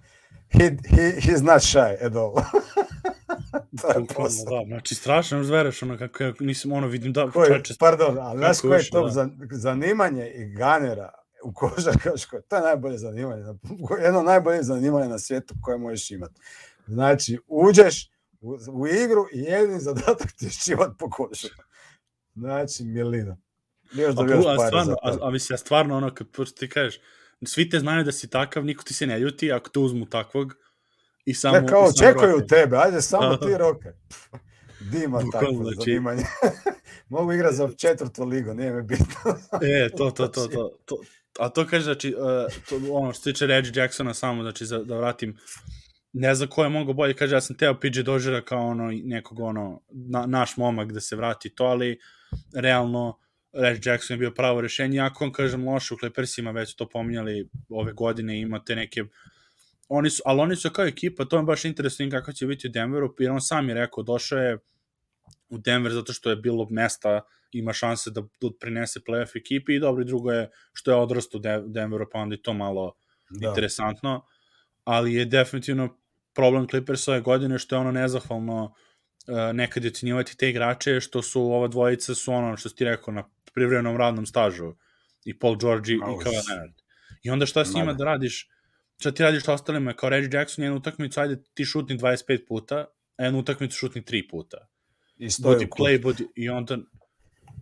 He, 0.48 0.70
he, 0.88 1.20
he's 1.20 1.42
not 1.42 1.62
shy 1.62 2.06
at 2.06 2.14
all. 2.16 2.34
to 3.80 3.88
je 3.88 4.06
posao. 4.16 4.44
Da, 4.44 4.64
znači 4.66 4.94
strašno 4.94 5.44
zvereš, 5.44 5.82
ono 5.82 5.98
kako 5.98 6.22
ja 6.22 6.32
nisam, 6.40 6.72
ono 6.72 6.86
vidim 6.86 7.12
da... 7.12 7.30
Koji, 7.30 7.52
čeče, 7.54 7.74
pardon, 7.78 8.18
ali 8.18 8.38
znaš 8.38 8.60
koje 8.60 8.78
je 8.78 8.90
to 8.90 9.08
da. 9.08 9.28
zanimanje 9.50 10.32
i 10.34 10.44
ganera 10.54 11.10
u 11.44 11.52
košarkaškoj, 11.52 12.40
to 12.48 12.56
je 12.56 12.62
najbolje 12.62 12.98
zanimanje, 12.98 13.44
jedno 14.04 14.22
najbolje 14.22 14.62
zanimanje 14.62 15.08
na 15.08 15.18
svijetu 15.18 15.54
koje 15.62 15.78
možeš 15.78 16.10
imati. 16.10 16.40
Znači, 16.86 17.38
uđeš 17.46 18.10
u, 18.40 18.58
u 18.72 18.86
igru 18.86 19.26
i 19.32 19.38
jedini 19.38 19.80
zadatak 19.80 20.32
ti 20.32 20.44
je 20.44 20.50
šivat 20.50 20.90
po 20.98 21.10
košu. 21.10 21.48
Znači, 22.34 22.84
milina. 22.84 23.36
Još 23.92 24.14
da 24.14 24.22
još 24.22 24.44
a, 24.46 24.66
stvarno, 24.66 24.96
a, 25.02 25.16
a, 25.22 25.30
mislim, 25.30 25.54
ja 25.54 25.58
stvarno, 25.58 25.96
ono, 25.96 26.14
kad 26.14 26.26
ti 26.58 26.68
kažeš, 26.68 27.00
svi 27.44 27.70
te 27.70 27.78
znaju 27.78 28.04
da 28.04 28.12
si 28.12 28.30
takav, 28.30 28.64
niko 28.64 28.84
ti 28.84 28.94
se 28.94 29.06
ne 29.06 29.18
ljuti 29.18 29.52
ako 29.52 29.70
te 29.70 29.78
uzmu 29.78 30.06
takvog 30.06 30.54
i 31.28 31.34
samo... 31.34 31.60
Ne, 31.60 31.66
kao, 31.66 31.92
čekaju 31.92 32.46
tebe, 32.46 32.76
ajde, 32.76 33.02
samo 33.02 33.36
ti 33.36 33.56
roke. 33.64 33.88
Dima 34.80 35.22
takvo 35.32 35.62
znači... 35.62 35.76
zanimanje. 35.90 36.24
Mogu 37.08 37.32
igrati 37.32 37.56
za 37.56 37.68
četvrtu 37.76 38.24
ligu, 38.24 38.54
nije 38.54 38.72
mi 38.72 38.82
bitno. 38.82 39.06
e, 39.84 39.88
to, 39.96 40.10
to, 40.10 40.28
to, 40.28 40.46
to, 40.46 40.78
to. 40.84 40.96
A 41.38 41.48
to 41.48 41.66
kaže, 41.66 41.84
znači, 41.84 42.14
uh, 42.18 42.52
to, 42.68 42.80
ono 42.92 43.12
što 43.12 43.22
se 43.22 43.32
tiče 43.32 43.46
Reggie 43.46 43.72
Jacksona 43.82 44.14
samo, 44.14 44.42
znači, 44.42 44.66
za, 44.66 44.78
da 44.78 44.96
vratim, 44.96 45.36
ne 46.12 46.34
znam 46.34 46.48
ko 46.48 46.64
je 46.64 46.94
bolje, 46.94 47.14
kaže, 47.14 47.36
ja 47.36 47.40
sam 47.40 47.56
teo 47.56 47.80
PJ 47.80 48.00
Dožera 48.00 48.40
kao 48.40 48.66
ono, 48.66 48.90
nekog, 49.04 49.40
ono, 49.40 49.80
na, 49.90 50.26
naš 50.26 50.56
momak 50.56 50.92
da 50.92 51.00
se 51.00 51.16
vrati 51.16 51.50
to, 51.50 51.64
ali 51.64 51.98
realno, 52.54 53.18
Reggie 53.52 53.92
Jackson 53.92 54.14
je 54.14 54.18
bio 54.18 54.30
pravo 54.30 54.60
rešenje, 54.60 55.00
ako 55.00 55.24
on 55.24 55.32
kažem 55.32 55.68
loše 55.68 55.94
u 55.94 55.98
Clippersima, 55.98 56.50
već 56.50 56.74
to 56.74 56.88
pominjali 56.88 57.48
ove 57.68 57.92
godine, 57.92 58.40
imate 58.40 58.76
neke 58.76 59.04
oni 59.88 60.10
su, 60.10 60.22
ali 60.24 60.40
oni 60.40 60.56
su 60.56 60.70
kao 60.70 60.86
ekipa, 60.86 61.24
to 61.24 61.36
je 61.36 61.42
baš 61.42 61.64
interesantno 61.64 62.18
kako 62.18 62.32
će 62.32 62.46
biti 62.46 62.68
u 62.68 62.70
Denveru, 62.70 63.14
jer 63.18 63.30
on 63.30 63.40
sam 63.40 63.68
je 63.68 63.74
rekao, 63.74 64.02
došao 64.02 64.38
je 64.38 64.58
u 65.48 65.58
Denver 65.58 65.92
zato 65.92 66.12
što 66.12 66.30
je 66.30 66.36
bilo 66.36 66.66
mesta, 66.70 67.20
ima 67.52 67.72
šanse 67.72 68.10
da, 68.10 68.20
da 68.20 68.48
prinese 68.60 69.00
playoff 69.00 69.36
ekipi 69.36 69.74
i 69.74 69.80
dobro 69.80 70.02
i 70.02 70.06
drugo 70.06 70.32
je 70.32 70.50
što 70.72 70.90
je 70.90 70.96
odrastao 70.96 71.38
u 71.38 71.68
Denveru, 71.68 72.06
pa 72.12 72.18
onda 72.18 72.34
je 72.34 72.42
to 72.42 72.52
malo 72.52 72.94
da. 73.30 73.48
interesantno, 73.48 74.26
ali 74.84 75.14
je 75.14 75.24
definitivno 75.24 75.98
problem 76.34 76.68
Clippersa 76.68 77.12
ove 77.12 77.20
godine 77.20 77.58
što 77.58 77.76
je 77.76 77.80
ono 77.80 77.92
nezahvalno 77.92 78.64
uh, 78.64 78.72
nekad 79.54 79.84
je 79.84 79.90
ocenjivati 79.90 80.36
te 80.36 80.50
igrače, 80.50 81.00
što 81.00 81.22
su 81.22 81.42
ova 81.42 81.68
dvojica 81.68 82.14
su 82.14 82.32
ono 82.32 82.56
što 82.56 82.68
ti 82.68 82.84
rekao 82.84 83.14
na 83.14 83.28
privremenom 83.54 83.96
radnom 83.96 84.26
stažu 84.26 84.74
i 85.24 85.38
Paul 85.38 85.56
George 85.56 85.92
i, 85.92 85.98
Kawhi 85.98 86.24
Leonard. 86.24 86.74
I 87.22 87.30
onda 87.30 87.46
šta 87.46 87.64
s 87.64 87.74
njima 87.74 87.92
da 87.92 88.04
radiš? 88.04 88.48
Šta 88.98 89.10
ti 89.10 89.22
radiš 89.22 89.48
ostalima? 89.48 89.92
Kao 89.92 90.08
Reggie 90.08 90.38
Jackson 90.38 90.64
jednu 90.64 90.78
utakmicu, 90.78 91.20
ajde 91.20 91.42
ti 91.54 91.64
šutni 91.64 91.98
25 91.98 92.46
puta, 92.48 92.84
a 93.16 93.24
jednu 93.24 93.38
utakmicu 93.38 93.76
šutni 93.76 94.02
3 94.02 94.30
puta. 94.30 94.68
I 95.16 95.30
stoji 95.30 95.54
budi 95.54 95.68
play, 95.78 96.02
budi, 96.02 96.28
i 96.36 96.48
onda... 96.48 96.76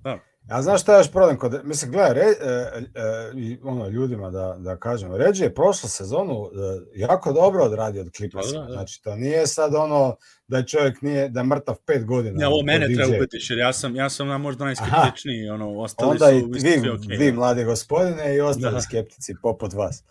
Da. 0.04 0.18
Ja 0.50 0.62
znaš 0.62 0.82
šta 0.82 0.92
je 0.92 1.00
još 1.00 1.10
problem 1.12 1.38
kod, 1.38 1.60
mislim, 1.64 1.92
gledaj, 1.92 2.14
re, 2.14 2.20
e, 2.20 2.50
e, 2.94 3.58
ono, 3.62 3.88
ljudima 3.88 4.30
da, 4.30 4.56
da 4.58 4.76
kažem, 4.76 5.14
Ređe 5.14 5.44
je 5.44 5.54
prošlu 5.54 5.88
sezonu 5.88 6.34
e, 6.34 6.98
jako 7.00 7.32
dobro 7.32 7.64
odradio 7.64 8.02
od 8.02 8.12
Clippersa, 8.16 8.52
da, 8.52 8.60
da, 8.60 8.66
da. 8.66 8.72
znači 8.72 9.02
to 9.02 9.16
nije 9.16 9.46
sad 9.46 9.74
ono 9.74 10.16
da 10.48 10.56
je 10.56 10.66
čovjek 10.66 11.02
nije, 11.02 11.28
da 11.28 11.40
je 11.40 11.44
mrtav 11.44 11.76
pet 11.86 12.04
godina. 12.04 12.42
Ja, 12.42 12.48
ovo 12.48 12.62
mene 12.62 12.94
treba 12.94 13.16
ubetiš, 13.16 13.50
jer 13.50 13.58
ja 13.58 13.72
sam, 13.72 13.96
ja 13.96 14.10
sam 14.10 14.28
na 14.28 14.38
možda 14.38 14.64
najskeptičniji, 14.64 15.48
ono, 15.48 15.78
ostali 15.78 16.10
Onda 16.10 16.26
su... 16.26 16.34
Onda 16.34 16.58
i 16.58 16.62
vi, 16.62 16.88
okay, 16.88 17.18
vi, 17.18 17.32
mladi 17.32 17.64
gospodine, 17.64 18.36
i 18.36 18.40
ostali 18.40 18.74
da. 18.74 18.80
skeptici 18.80 19.34
poput 19.42 19.72
vas. 19.72 20.04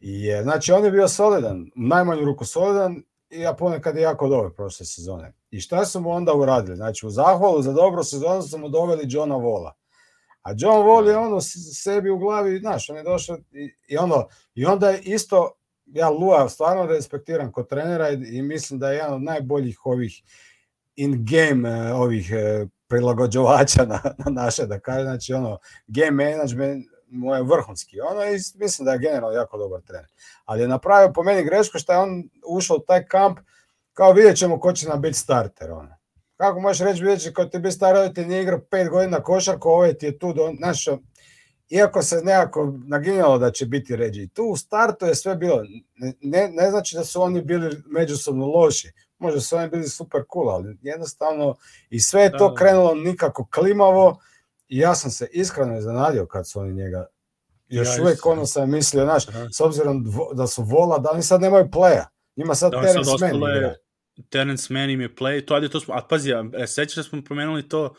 Je, 0.00 0.42
znači, 0.42 0.72
on 0.72 0.84
je 0.84 0.90
bio 0.90 1.08
solidan, 1.08 1.70
najmanju 1.76 2.24
ruku 2.24 2.44
solidan, 2.44 3.02
i 3.30 3.40
ja 3.40 3.52
ponekad 3.54 3.96
je 3.96 4.02
jako 4.02 4.28
dobro 4.28 4.50
prošle 4.50 4.86
sezone. 4.86 5.32
I 5.50 5.60
šta 5.60 5.84
su 5.84 6.00
mu 6.00 6.10
onda 6.10 6.34
uradili? 6.34 6.76
Znači, 6.76 7.06
u 7.06 7.10
zahvalu 7.10 7.62
za 7.62 7.72
dobro 7.72 8.04
sezonu 8.04 8.42
su 8.42 8.58
mu 8.58 8.68
doveli 8.68 9.06
Johna 9.08 9.36
Vola. 9.36 9.74
A 10.42 10.50
John 10.58 10.86
Wall 10.86 11.08
je 11.08 11.16
ono 11.16 11.40
sebi 11.74 12.10
u 12.10 12.18
glavi, 12.18 12.58
znaš, 12.58 12.90
on 12.90 12.96
je 12.96 13.02
došao 13.02 13.36
i, 13.52 13.74
i, 13.88 13.96
ono, 13.96 14.26
i 14.54 14.66
onda 14.66 14.90
je 14.90 15.00
isto, 15.02 15.52
ja 15.86 16.08
Lua 16.08 16.48
stvarno 16.48 16.86
respektiram 16.86 17.52
kod 17.52 17.68
trenera 17.68 18.10
i, 18.10 18.14
i 18.14 18.42
mislim 18.42 18.80
da 18.80 18.90
je 18.90 18.96
jedan 18.96 19.14
od 19.14 19.22
najboljih 19.22 19.86
ovih 19.86 20.22
in-game 20.96 21.70
eh, 21.70 21.92
ovih 21.92 22.32
eh, 22.32 22.66
prilagođovača 22.88 23.84
na, 23.84 24.00
na 24.18 24.42
naše, 24.42 24.66
da 24.66 24.80
kaže, 24.80 25.02
znači 25.02 25.34
ono, 25.34 25.58
game 25.86 26.24
management 26.24 26.86
mu 27.12 27.34
je 27.34 27.42
vrhunski. 27.42 28.00
Ono 28.00 28.24
i 28.24 28.38
mislim 28.54 28.86
da 28.86 28.92
je 28.92 28.98
generalno 28.98 29.30
jako 29.30 29.58
dobar 29.58 29.80
trener. 29.80 30.10
Ali 30.44 30.62
je 30.62 30.68
napravio 30.68 31.12
po 31.12 31.22
meni 31.22 31.44
grešku 31.44 31.78
što 31.78 31.92
je 31.92 31.98
on 31.98 32.22
ušao 32.46 32.76
u 32.76 32.84
taj 32.86 33.06
kamp 33.06 33.38
kao 33.92 34.12
vidjet 34.12 34.36
ćemo 34.36 34.60
ko 34.60 34.72
će 34.72 34.88
nam 34.88 35.00
biti 35.00 35.18
starter. 35.18 35.70
Ono. 35.70 35.96
kako 36.36 36.60
možeš 36.60 36.86
reći 36.86 37.04
već 37.04 37.32
kod 37.32 37.50
ti 37.50 37.58
bi 37.58 37.70
star 37.70 37.94
roditelj 37.94 38.26
nije 38.26 38.42
igrao 38.42 38.60
pet 38.70 38.88
godina 38.88 39.22
košarku, 39.22 39.68
ovaj 39.68 39.94
ti 39.94 40.06
je 40.06 40.18
tu, 40.18 40.32
do, 40.32 40.52
znaš, 40.58 40.84
iako 41.68 42.02
se 42.02 42.20
nekako 42.22 42.72
naginjalo 42.86 43.38
da 43.38 43.50
će 43.50 43.66
biti 43.66 43.96
ređi. 43.96 44.28
Tu 44.28 44.44
u 44.44 44.56
startu 44.56 45.06
je 45.06 45.14
sve 45.14 45.36
bilo, 45.36 45.62
ne, 46.20 46.48
ne 46.48 46.70
znači 46.70 46.96
da 46.96 47.04
su 47.04 47.22
oni 47.22 47.42
bili 47.42 47.82
međusobno 47.86 48.46
loši, 48.46 48.92
možda 49.18 49.40
su 49.40 49.56
oni 49.56 49.68
bili 49.68 49.88
super 49.88 50.22
cool, 50.32 50.50
ali 50.50 50.78
jednostavno 50.82 51.54
i 51.90 52.00
sve 52.00 52.22
je 52.22 52.30
to 52.30 52.48
da, 52.48 52.48
da. 52.48 52.54
krenulo 52.54 52.94
nikako 52.94 53.48
klimavo 53.54 54.18
i 54.72 54.78
ja 54.78 54.94
sam 54.94 55.10
se 55.10 55.28
iskreno 55.32 55.78
iznenadio 55.78 56.26
kad 56.26 56.48
su 56.48 56.60
oni 56.60 56.72
njega 56.72 57.06
još 57.68 57.88
ja, 57.88 58.02
uvek 58.02 58.26
ono 58.26 58.46
sam 58.46 58.70
mislio, 58.70 59.04
znaš, 59.04 59.24
s 59.52 59.60
obzirom 59.60 60.04
da 60.34 60.46
su 60.46 60.62
vola, 60.62 60.98
da 60.98 61.10
oni 61.10 61.22
sad 61.22 61.40
nemaju 61.40 61.64
playa, 61.64 62.04
ima 62.36 62.54
sad 62.54 62.72
da, 62.72 62.82
Terence 62.82 63.10
Mann 63.20 63.36
igra. 63.36 63.74
Terence 64.28 64.72
Mann 64.74 64.90
im 64.90 65.00
je 65.00 65.14
play, 65.14 65.44
to, 65.44 65.54
ajde, 65.54 65.68
to 65.68 65.80
smo, 65.80 65.94
a 65.94 66.00
pazi, 66.08 66.30
e, 66.58 66.66
sećaš 66.66 66.96
da 66.96 67.02
smo 67.02 67.22
promenuli 67.24 67.68
to 67.68 67.94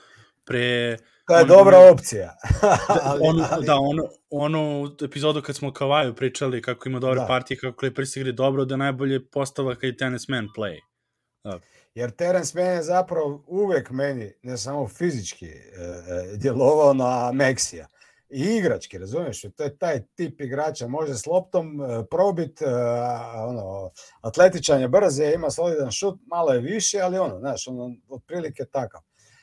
pre... 0.45 0.97
To 1.27 1.35
je 1.35 1.41
on, 1.41 1.47
dobra 1.47 1.77
on, 1.77 1.89
opcija. 1.89 2.35
ali, 3.09 3.19
on, 3.23 3.45
ali... 3.51 3.65
Da, 3.65 3.75
ono, 3.75 4.03
ono 4.29 4.91
epizodu 5.01 5.41
kad 5.41 5.55
smo 5.55 5.67
o 5.67 5.73
Kavaju 5.73 6.15
pričali 6.15 6.61
kako 6.61 6.89
ima 6.89 6.99
dobre 6.99 7.19
da. 7.19 7.25
partije, 7.25 7.57
kako 7.57 7.79
Clippers 7.79 8.15
igri 8.15 8.31
dobro, 8.31 8.65
da 8.65 8.77
najbolje 8.77 9.25
postava 9.25 9.75
kad 9.75 9.83
je 9.83 9.97
Terence 9.97 10.25
Mann 10.29 10.47
play. 10.57 10.79
Da. 11.43 11.59
Jer 11.95 12.11
Terence 12.11 12.59
Mann 12.59 12.75
je 12.75 12.83
zapravo 12.83 13.43
uvek 13.47 13.89
meni, 13.89 14.33
ne 14.43 14.57
samo 14.57 14.87
fizički, 14.87 15.45
e, 15.45 15.51
e, 15.51 16.37
djelovao 16.37 16.93
na 16.93 17.31
Meksija 17.31 17.87
i 18.29 18.41
igrački, 18.41 18.97
razumiješ? 18.97 19.41
To 19.41 19.63
je 19.63 19.77
taj 19.77 20.05
tip 20.15 20.41
igrača, 20.41 20.87
može 20.87 21.13
s 21.13 21.25
loptom 21.25 21.79
uh, 21.79 22.05
probit, 22.11 22.61
uh, 22.61 22.67
ono, 23.47 23.91
atletičan 24.21 24.81
je 24.81 24.87
brze, 24.87 25.31
ima 25.35 25.49
solidan 25.49 25.91
šut, 25.91 26.19
malo 26.27 26.51
je 26.51 26.59
više, 26.59 26.99
ali 26.99 27.17
ono, 27.17 27.39
znaš, 27.39 27.67
ono, 27.67 27.95
otprilike 28.09 28.65
takav. 28.65 29.01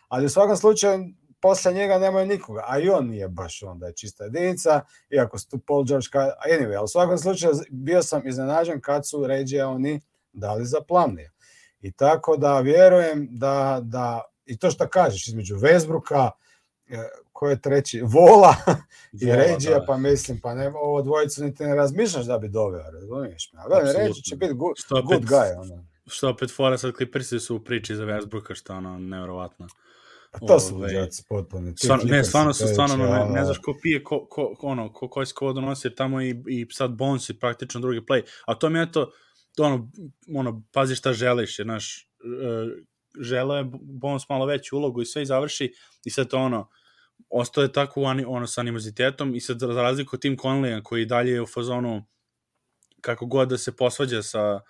Ali 0.08 0.26
u 0.26 0.28
svakom 0.28 0.56
slučaju, 0.56 1.04
posle 1.40 1.72
njega 1.72 1.98
nemaju 1.98 2.26
nikoga, 2.26 2.64
a 2.66 2.78
i 2.78 2.88
on 2.88 3.06
nije 3.06 3.28
baš 3.28 3.62
onda 3.62 3.86
je 3.86 3.94
čista 3.96 4.24
jedinica, 4.24 4.80
iako 5.10 5.38
su 5.38 5.48
tu 5.48 5.58
Paul 5.66 5.84
George, 5.84 6.06
anyway, 6.50 6.76
ali 6.76 6.84
u 6.84 6.88
svakom 6.88 7.18
slučaju 7.18 7.54
bio 7.70 8.02
sam 8.02 8.26
iznenađen 8.26 8.80
kad 8.80 9.08
su 9.08 9.26
ređe 9.26 9.64
oni 9.64 10.00
dali 10.32 10.64
za 10.64 10.80
plamnije. 10.88 11.32
I 11.82 11.92
tako 11.92 12.36
da 12.36 12.60
vjerujem 12.60 13.28
da, 13.30 13.80
da 13.82 14.22
i 14.46 14.58
to 14.58 14.70
što 14.70 14.88
kažeš 14.88 15.28
između 15.28 15.56
Vesbruka, 15.56 16.30
e, 16.88 17.08
ko 17.32 17.48
je 17.48 17.60
treći, 17.60 18.00
Vola 18.04 18.54
i 19.22 19.26
Ređija, 19.26 19.78
da. 19.78 19.84
pa 19.86 19.96
mislim, 19.96 20.40
pa 20.40 20.54
nema 20.54 20.78
ovo 20.78 21.02
dvojicu 21.02 21.44
niti 21.44 21.64
ne 21.64 21.74
razmišljaš 21.74 22.26
da 22.26 22.38
bi 22.38 22.48
doveo, 22.48 22.90
razumiješ 22.90 23.52
me? 23.52 23.60
Ali 23.62 23.92
Ređi 23.98 24.22
će 24.22 24.36
biti 24.36 24.54
good, 24.54 24.74
što 24.76 25.02
good 25.02 25.24
guy. 25.24 25.60
Ono. 25.60 25.84
Što 26.06 26.30
opet 26.30 26.50
fora 26.56 26.78
sad 26.78 26.94
Clippersi 26.96 27.40
su 27.40 27.56
u 27.56 27.60
priči 27.60 27.96
za 27.96 28.04
Westbrooka, 28.04 28.54
što 28.54 28.74
ono, 28.74 28.98
nevjerovatno. 28.98 29.66
Pa 30.32 30.38
to 30.38 30.60
su 30.60 30.76
luđaci 30.76 31.24
potpuno. 31.28 31.72
Stvarno, 31.76 32.04
ne, 32.04 32.24
stvarno 32.24 32.52
su, 32.52 32.68
stvarno, 32.68 32.96
ne, 32.96 33.26
ne 33.30 33.44
znaš 33.44 33.58
ko 33.58 33.74
pije, 33.82 34.04
ko, 34.04 34.26
ko, 34.30 34.54
ono, 34.62 34.92
ko, 34.92 35.08
ko, 35.08 35.22
ko 35.34 35.52
donosi, 35.52 35.94
tamo 35.94 36.22
i, 36.22 36.42
i 36.46 36.66
sad 36.70 36.90
Bones 36.90 37.28
i 37.28 37.38
praktično 37.38 37.80
drugi 37.80 38.00
play. 38.00 38.22
A 38.46 38.54
to 38.54 38.68
mi 38.70 38.78
je 38.78 38.92
to, 38.92 39.12
to 39.56 39.64
ono, 39.64 39.90
ono, 40.36 40.62
pazi 40.72 40.94
šta 40.94 41.12
želiš, 41.12 41.58
jer, 41.58 41.66
znaš, 41.66 42.02
e, 42.02 42.06
žele 43.20 43.56
je 43.56 43.70
Bones 43.82 44.28
malo 44.28 44.46
veću 44.46 44.76
ulogu 44.76 45.02
i 45.02 45.06
sve 45.06 45.22
i 45.22 45.26
završi 45.26 45.72
i 46.04 46.10
sad 46.10 46.28
to 46.28 46.38
ono, 46.38 46.68
ostao 47.30 47.62
je 47.62 47.72
tako 47.72 48.02
ono 48.26 48.46
sa 48.46 48.60
animozitetom 48.60 49.34
i 49.34 49.40
sad 49.40 49.58
za 49.60 49.82
razliku 49.82 50.16
od 50.16 50.20
Tim 50.20 50.36
Conleya 50.36 50.82
koji 50.82 51.06
dalje 51.06 51.32
je 51.32 51.42
u 51.42 51.46
fazonu 51.46 52.04
kako 53.00 53.26
god 53.26 53.48
da 53.48 53.58
se 53.58 53.76
posvađa 53.76 54.22
sa 54.22 54.60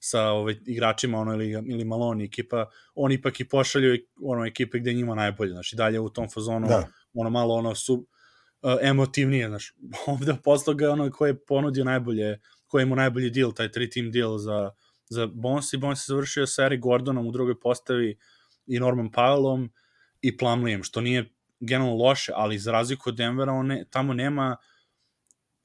sa 0.00 0.22
ovaj 0.22 0.56
igračima 0.66 1.18
ono 1.18 1.34
ili 1.34 1.50
ili 1.50 1.84
Maloni 1.84 2.24
ekipa 2.24 2.70
oni 2.94 3.14
ipak 3.14 3.40
i 3.40 3.48
pošalju 3.48 3.98
ono 4.22 4.46
ekipe 4.46 4.78
gde 4.78 4.92
njima 4.92 5.14
najbolje 5.14 5.50
znači 5.50 5.76
dalje 5.76 6.00
u 6.00 6.08
tom 6.08 6.28
fazonu 6.30 6.68
da. 6.68 6.88
ono 7.14 7.30
malo 7.30 7.54
ono 7.54 7.74
su 7.74 7.94
uh, 7.94 8.72
emotivnije 8.82 9.48
znači 9.48 9.74
ovde 10.06 10.34
posle 10.44 10.74
ga 10.74 10.90
ono 10.90 11.10
ko 11.10 11.26
je 11.26 11.44
ponudio 11.44 11.84
najbolje 11.84 12.40
ko 12.68 12.78
je 12.78 12.82
imao 12.82 12.96
najbolji 12.96 13.30
deal 13.30 13.52
taj 13.52 13.72
tri 13.72 13.90
team 13.90 14.10
deal 14.10 14.38
za 14.38 14.70
za 15.10 15.26
Bones 15.26 15.72
i 15.72 15.76
Bones 15.76 15.98
se 15.98 16.04
završio 16.08 16.46
sa 16.46 16.64
Eric 16.64 16.80
Gordonom 16.80 17.26
u 17.26 17.32
drugoj 17.32 17.60
postavi 17.60 18.18
i 18.66 18.80
Norman 18.80 19.10
Powellom 19.10 19.68
i 20.20 20.36
Plumleeom 20.36 20.82
što 20.82 21.00
nije 21.00 21.30
generalno 21.60 21.96
loše, 21.96 22.32
ali 22.34 22.58
za 22.58 22.72
razliku 22.72 23.10
od 23.10 23.16
Denvera, 23.16 23.52
on 23.52 23.66
ne, 23.66 23.84
tamo 23.90 24.14
nema 24.14 24.56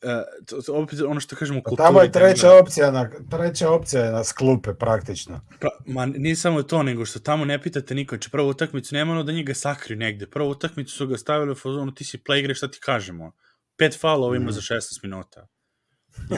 uh, 0.03 0.09
to, 0.45 0.73
opet 0.73 1.01
ono 1.01 1.19
što 1.19 1.35
kažemo 1.35 1.59
pa 1.63 1.69
kulturi. 1.69 1.87
Tamo 1.87 2.01
je 2.01 2.11
treća 2.11 2.47
Denvera. 2.47 2.61
opcija 2.61 2.91
na 2.91 3.09
treća 3.31 3.71
opcija 3.71 4.11
na 4.11 4.23
sklupe 4.23 4.73
praktično. 4.73 5.41
Pa, 5.59 5.67
ma 5.85 6.05
nije 6.05 6.35
samo 6.35 6.63
to, 6.63 6.83
nego 6.83 7.05
što 7.05 7.19
tamo 7.19 7.45
ne 7.45 7.61
pitate 7.61 7.95
niko. 7.95 8.15
Znači 8.15 8.29
prvu 8.31 8.49
utakmicu 8.49 8.95
nema 8.95 9.11
ono 9.11 9.23
da 9.23 9.31
njega 9.31 9.53
sakri 9.53 9.95
negde. 9.95 10.27
Prvu 10.27 10.49
utakmicu 10.49 10.95
su 10.95 11.07
ga 11.07 11.17
stavili 11.17 11.51
u 11.51 11.55
fazonu 11.55 11.93
ti 11.93 12.03
si 12.03 12.17
playgre, 12.17 12.55
šta 12.55 12.67
ti 12.67 12.79
kažemo? 12.79 13.31
Pet 13.77 13.99
faulova 13.99 14.35
ima 14.35 14.49
mm. 14.49 14.51
za 14.51 14.61
16 14.61 14.99
minuta. 15.03 15.47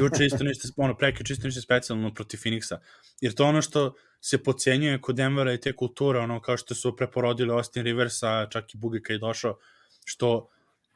Juče 0.02 0.26
isto 0.26 0.44
ništa, 0.44 0.68
ono, 0.78 0.98
preke 0.98 1.24
čisto 1.24 1.48
ništa 1.48 1.62
specijalno 1.62 2.14
protiv 2.14 2.38
Phoenixa. 2.38 2.78
Jer 3.22 3.34
to 3.34 3.46
ono 3.46 3.62
što 3.62 3.96
se 4.22 4.44
pocenjuje 4.44 5.02
kod 5.02 5.16
Denvera 5.16 5.54
i 5.54 5.60
te 5.62 5.76
kulture, 5.76 6.20
ono 6.20 6.42
kao 6.42 6.58
što 6.58 6.76
su 6.76 6.96
preporodili 6.96 7.52
Austin 7.52 7.84
Riversa, 7.84 8.48
čak 8.50 8.74
i 8.74 8.78
Bugika 8.78 9.14
je 9.14 9.20
došao, 9.20 9.58
što 10.06 10.50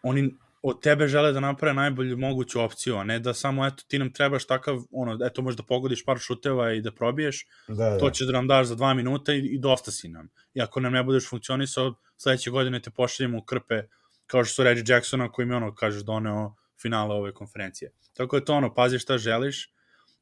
oni 0.03 0.35
od 0.61 0.81
tebe 0.81 1.07
žele 1.07 1.31
da 1.31 1.39
naprave 1.39 1.73
najbolju 1.73 2.17
moguću 2.17 2.61
opciju, 2.61 2.97
a 2.97 3.03
ne 3.03 3.19
da 3.19 3.33
samo 3.33 3.67
eto 3.67 3.83
ti 3.87 3.99
nam 3.99 4.13
trebaš 4.13 4.45
takav, 4.45 4.81
ono, 4.91 5.17
eto 5.25 5.41
možda 5.41 5.63
pogodiš 5.63 6.05
par 6.05 6.17
šuteva 6.17 6.73
i 6.73 6.81
da 6.81 6.91
probiješ, 6.91 7.45
da, 7.67 7.73
da. 7.73 7.97
to 7.97 8.09
ćeš 8.09 8.27
da 8.27 8.33
nam 8.33 8.47
daš 8.47 8.67
za 8.67 8.75
dva 8.75 8.93
minuta 8.93 9.33
i, 9.33 9.39
i 9.39 9.59
dosta 9.59 9.91
si 9.91 10.09
nam. 10.09 10.29
I 10.53 10.61
ako 10.61 10.79
nam 10.79 10.93
ne 10.93 11.03
budeš 11.03 11.29
funkcionisao, 11.29 11.93
sledeće 12.17 12.51
godine 12.51 12.81
te 12.81 12.89
pošaljemo 12.89 13.37
u 13.37 13.41
krpe, 13.41 13.83
kao 14.27 14.43
što 14.43 14.53
su 14.53 14.63
Reggie 14.63 14.95
Jacksona 14.95 15.31
koji 15.31 15.45
mi 15.45 15.55
ono, 15.55 15.75
kažeš, 15.75 16.03
doneo 16.03 16.55
finale 16.81 17.15
ove 17.15 17.33
konferencije. 17.33 17.91
Tako 18.13 18.35
je 18.35 18.45
to 18.45 18.53
ono, 18.53 18.73
pazi 18.73 18.99
šta 18.99 19.17
želiš, 19.17 19.73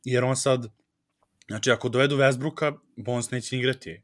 jer 0.03 0.24
on 0.24 0.36
sad, 0.36 0.68
Znači, 1.47 1.72
ako 1.72 1.89
dovedu 1.89 2.18
Westbrooka, 2.18 2.78
Bones 2.95 3.32
neće 3.32 3.58
igrati. 3.58 4.01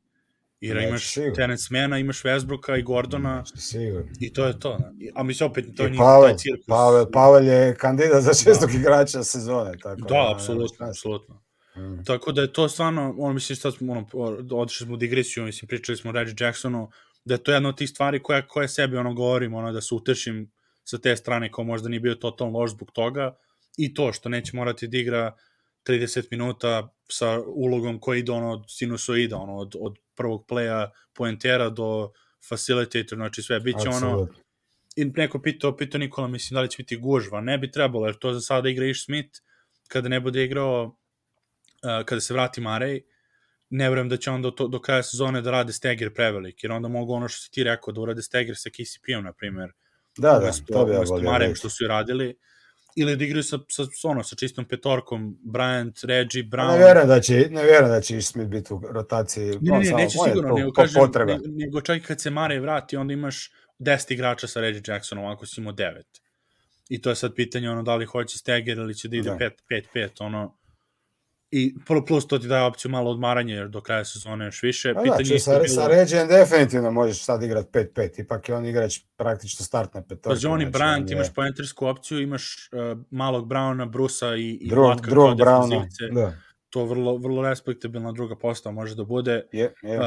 Jer 0.60 0.76
znači, 0.76 0.88
imaš 0.88 1.14
sigurno. 1.14 1.36
Terence 1.36 1.68
Mena, 1.70 1.98
imaš 1.98 2.24
Westbrooka 2.24 2.80
i 2.80 2.82
Gordona 2.82 3.44
sigurno. 3.56 4.12
i 4.20 4.34
to 4.34 4.46
je 4.46 4.60
to. 4.60 4.80
A 5.16 5.24
mislim, 5.24 5.50
opet, 5.50 5.66
to 5.78 5.90
nije 5.90 5.98
Pavel, 5.98 6.30
taj 6.30 6.38
cirkus. 6.38 6.66
Pavel, 6.68 7.06
Pavel 7.12 7.48
je 7.48 7.76
kandidat 7.76 8.24
za 8.24 8.34
šestog 8.34 8.72
da. 8.72 8.78
igrača 8.78 9.24
sezone. 9.24 9.72
Tako, 9.82 10.02
da, 10.02 10.08
da 10.08 10.32
apsolutno, 10.36 10.88
apsolutno. 10.90 11.44
Mm. 11.76 12.04
Tako 12.06 12.32
da 12.32 12.42
je 12.42 12.54
to 12.54 12.70
stvarno, 12.70 13.16
ono, 13.18 13.34
mislim, 13.34 13.56
sad 13.56 13.74
smo, 13.74 13.94
ono, 13.94 14.08
odišli 14.52 14.86
smo 14.86 14.94
u 14.94 14.98
digresiju, 14.98 15.44
mislim, 15.44 15.68
pričali 15.68 15.98
smo 15.98 16.10
o 16.10 16.14
Reggie 16.14 16.36
Jacksonu, 16.46 16.92
da 17.26 17.34
je 17.34 17.44
to 17.44 17.52
jedna 17.52 17.70
od 17.70 17.78
tih 17.78 17.90
stvari 17.90 18.24
koja, 18.24 18.48
koja 18.48 18.68
sebi, 18.68 18.98
ono, 18.98 19.14
govorim, 19.14 19.54
ono, 19.54 19.72
da 19.72 19.82
se 19.82 19.96
utešim 19.96 20.52
sa 20.84 20.98
te 20.98 21.16
strane, 21.16 21.52
ko 21.52 21.64
možda 21.64 21.90
nije 21.90 22.00
bio 22.00 22.16
totalno 22.16 22.60
loš 22.60 22.72
zbog 22.72 22.92
toga, 22.92 23.36
i 23.78 23.94
to 23.94 24.14
što 24.14 24.30
neće 24.30 24.56
morati 24.56 24.88
da 24.88 24.98
igra 24.98 25.36
30 25.86 26.28
minuta 26.32 26.94
sa 27.10 27.40
ulogom 27.46 28.00
koji 28.00 28.20
ide 28.20 28.32
ono 28.32 28.52
od 28.52 28.64
sinusoida, 28.68 29.38
ono 29.38 29.56
od, 29.58 29.76
od 29.80 29.98
prvog 30.16 30.46
playa 30.50 30.90
poentera 31.14 31.70
do 31.70 32.12
facilitator, 32.50 33.18
znači 33.18 33.42
sve 33.42 33.60
biće 33.60 33.90
ono 33.90 34.28
i 34.96 35.06
neko 35.06 35.42
pitao, 35.42 35.78
pitao 35.78 36.00
Nikola, 36.00 36.28
mislim 36.28 36.56
da 36.56 36.62
li 36.62 36.70
će 36.70 36.78
biti 36.78 36.98
gužva, 36.98 37.42
ne 37.42 37.58
bi 37.58 37.72
trebalo, 37.72 38.06
jer 38.06 38.16
to 38.16 38.34
za 38.34 38.42
sada 38.42 38.70
igra 38.70 38.86
Ish 38.86 39.06
Smith, 39.06 39.40
kada 39.88 40.10
ne 40.10 40.20
bude 40.20 40.44
igrao, 40.44 40.84
uh, 40.86 42.06
kada 42.06 42.22
se 42.22 42.34
vrati 42.34 42.62
Marej, 42.62 43.02
ne 43.70 43.90
verujem 43.90 44.10
da 44.10 44.18
će 44.18 44.32
onda 44.32 44.52
do, 44.58 44.68
do 44.68 44.80
kraja 44.80 45.04
sezone 45.04 45.42
da 45.42 45.52
rade 45.52 45.74
Steger 45.74 46.14
prevelik, 46.14 46.64
jer 46.64 46.72
onda 46.72 46.88
mogu 46.88 47.14
ono 47.14 47.28
što 47.28 47.42
si 47.42 47.52
ti 47.52 47.64
rekao, 47.64 47.94
da 47.94 48.02
urade 48.02 48.22
Steger 48.22 48.56
sa 48.58 48.70
KCP-om, 48.70 49.24
na 49.24 49.34
primjer, 49.34 49.72
da, 50.18 50.40
da, 50.40 50.52
to 50.74 50.86
bi 50.86 50.92
ja 50.92 51.02
volio 51.10 51.56
što 51.56 51.70
su 51.70 51.88
radili, 51.88 52.36
ili 52.96 53.16
da 53.16 53.24
igraju 53.24 53.44
sa, 53.44 53.58
sa, 53.70 53.84
ono, 54.04 54.24
sa 54.24 54.36
čistom 54.36 54.66
petorkom, 54.66 55.38
Bryant, 55.46 56.06
Reggie, 56.06 56.44
Brown. 56.44 56.72
Ne 56.72 56.78
vjerujem 56.78 57.08
da 57.08 57.20
će, 57.20 57.34
ne 57.34 57.64
vjerujem 57.64 57.90
da 57.90 58.02
će 58.02 58.22
Smith 58.22 58.50
biti 58.50 58.74
u 58.74 58.82
rotaciji. 58.90 59.46
Ne, 59.62 59.80
ne, 59.80 59.80
ne, 59.80 59.92
neće 59.92 60.18
sigurno, 60.28 60.56
nego, 60.56 60.72
kažem, 60.72 61.02
potreba. 61.02 61.38
nego 61.46 61.82
čak 61.82 62.02
kad 62.02 62.22
se 62.22 62.30
Mare 62.30 62.60
vrati, 62.60 62.98
onda 62.98 63.14
imaš 63.14 63.52
10 63.80 64.14
igrača 64.14 64.48
sa 64.48 64.62
Reggie 64.62 64.82
Jacksonom, 64.88 65.26
ako 65.26 65.46
si 65.46 65.62
imao 65.62 65.74
9. 65.74 66.02
I 66.90 67.02
to 67.02 67.10
je 67.10 67.16
sad 67.16 67.36
pitanje, 67.36 67.70
ono, 67.70 67.84
da 67.84 67.96
li 67.96 68.06
hoće 68.06 68.38
Steger 68.38 68.78
ili 68.78 68.96
će 68.96 69.08
da 69.08 69.18
ide 69.18 69.30
5-5-5, 69.70 70.10
da. 70.20 70.26
ono, 70.26 70.58
i 71.56 71.76
plus 72.08 72.28
to 72.28 72.40
ti 72.40 72.48
daje 72.48 72.64
opciju 72.64 72.92
malo 72.92 73.12
odmaranje 73.12 73.54
jer 73.54 73.68
do 73.68 73.82
kraja 73.82 74.06
sezone 74.06 74.46
još 74.46 74.64
više. 74.64 74.90
A 74.90 74.94
da, 74.94 75.02
Pitanje 75.02 75.30
da, 75.30 75.40
sa, 75.40 75.52
bilo... 75.52 75.68
sa 75.68 75.88
Ređen 75.88 76.28
definitivno 76.28 76.92
možeš 76.92 77.24
sad 77.24 77.44
igrati 77.44 77.70
5-5, 77.72 78.22
ipak 78.22 78.50
je 78.50 78.56
on 78.56 78.66
igrač 78.66 79.00
praktično 79.18 79.66
startna 79.66 80.02
petorka. 80.02 80.30
Pa 80.30 80.36
Johnny 80.36 80.70
znači, 80.70 80.78
Bryant, 80.78 81.10
je... 81.10 81.14
imaš 81.14 81.34
poentersku 81.34 81.88
opciju, 81.88 82.22
imaš 82.22 82.70
uh, 82.72 83.02
malog 83.12 83.48
Browna, 83.48 83.90
Brusa 83.90 84.36
i, 84.36 84.50
i 84.50 84.70
Drug, 84.70 84.86
Vlatka 84.86 85.10
drugog 85.10 85.38
Browna, 85.38 85.86
da. 86.14 86.34
To 86.70 86.86
vrlo, 86.86 87.18
vrlo 87.18 87.50
respektabilna 87.50 88.12
druga 88.12 88.36
postava 88.36 88.74
može 88.74 88.96
da 88.96 89.04
bude. 89.04 89.44
Je, 89.52 89.74
je. 89.82 90.00
Uh, 90.00 90.06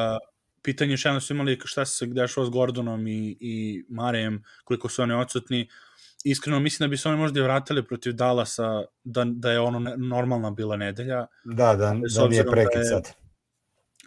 pitanje 0.62 0.92
još 0.92 1.04
jedno 1.04 1.20
su 1.20 1.34
imali 1.34 1.58
šta 1.64 1.84
se 1.84 2.06
dešava 2.06 2.46
s 2.46 2.50
Gordonom 2.50 3.06
i, 3.06 3.36
i 3.40 3.84
Marejem, 3.88 4.42
koliko 4.64 4.88
su 4.88 5.02
oni 5.02 5.14
odsutni. 5.14 5.62
Uh, 5.62 5.85
iskreno 6.30 6.60
mislim 6.60 6.86
da 6.86 6.90
bi 6.90 6.96
se 6.96 7.08
oni 7.08 7.18
možda 7.18 7.42
vratili 7.42 7.86
protiv 7.86 8.12
Dallasa 8.12 8.84
da, 9.04 9.24
da 9.24 9.50
je 9.50 9.60
ono 9.60 9.94
normalna 9.96 10.50
bila 10.50 10.76
nedelja. 10.76 11.26
Da, 11.44 11.74
da, 11.74 11.96
da 12.16 12.28
nije 12.28 12.46
prekid 12.50 12.82
sad. 12.88 13.08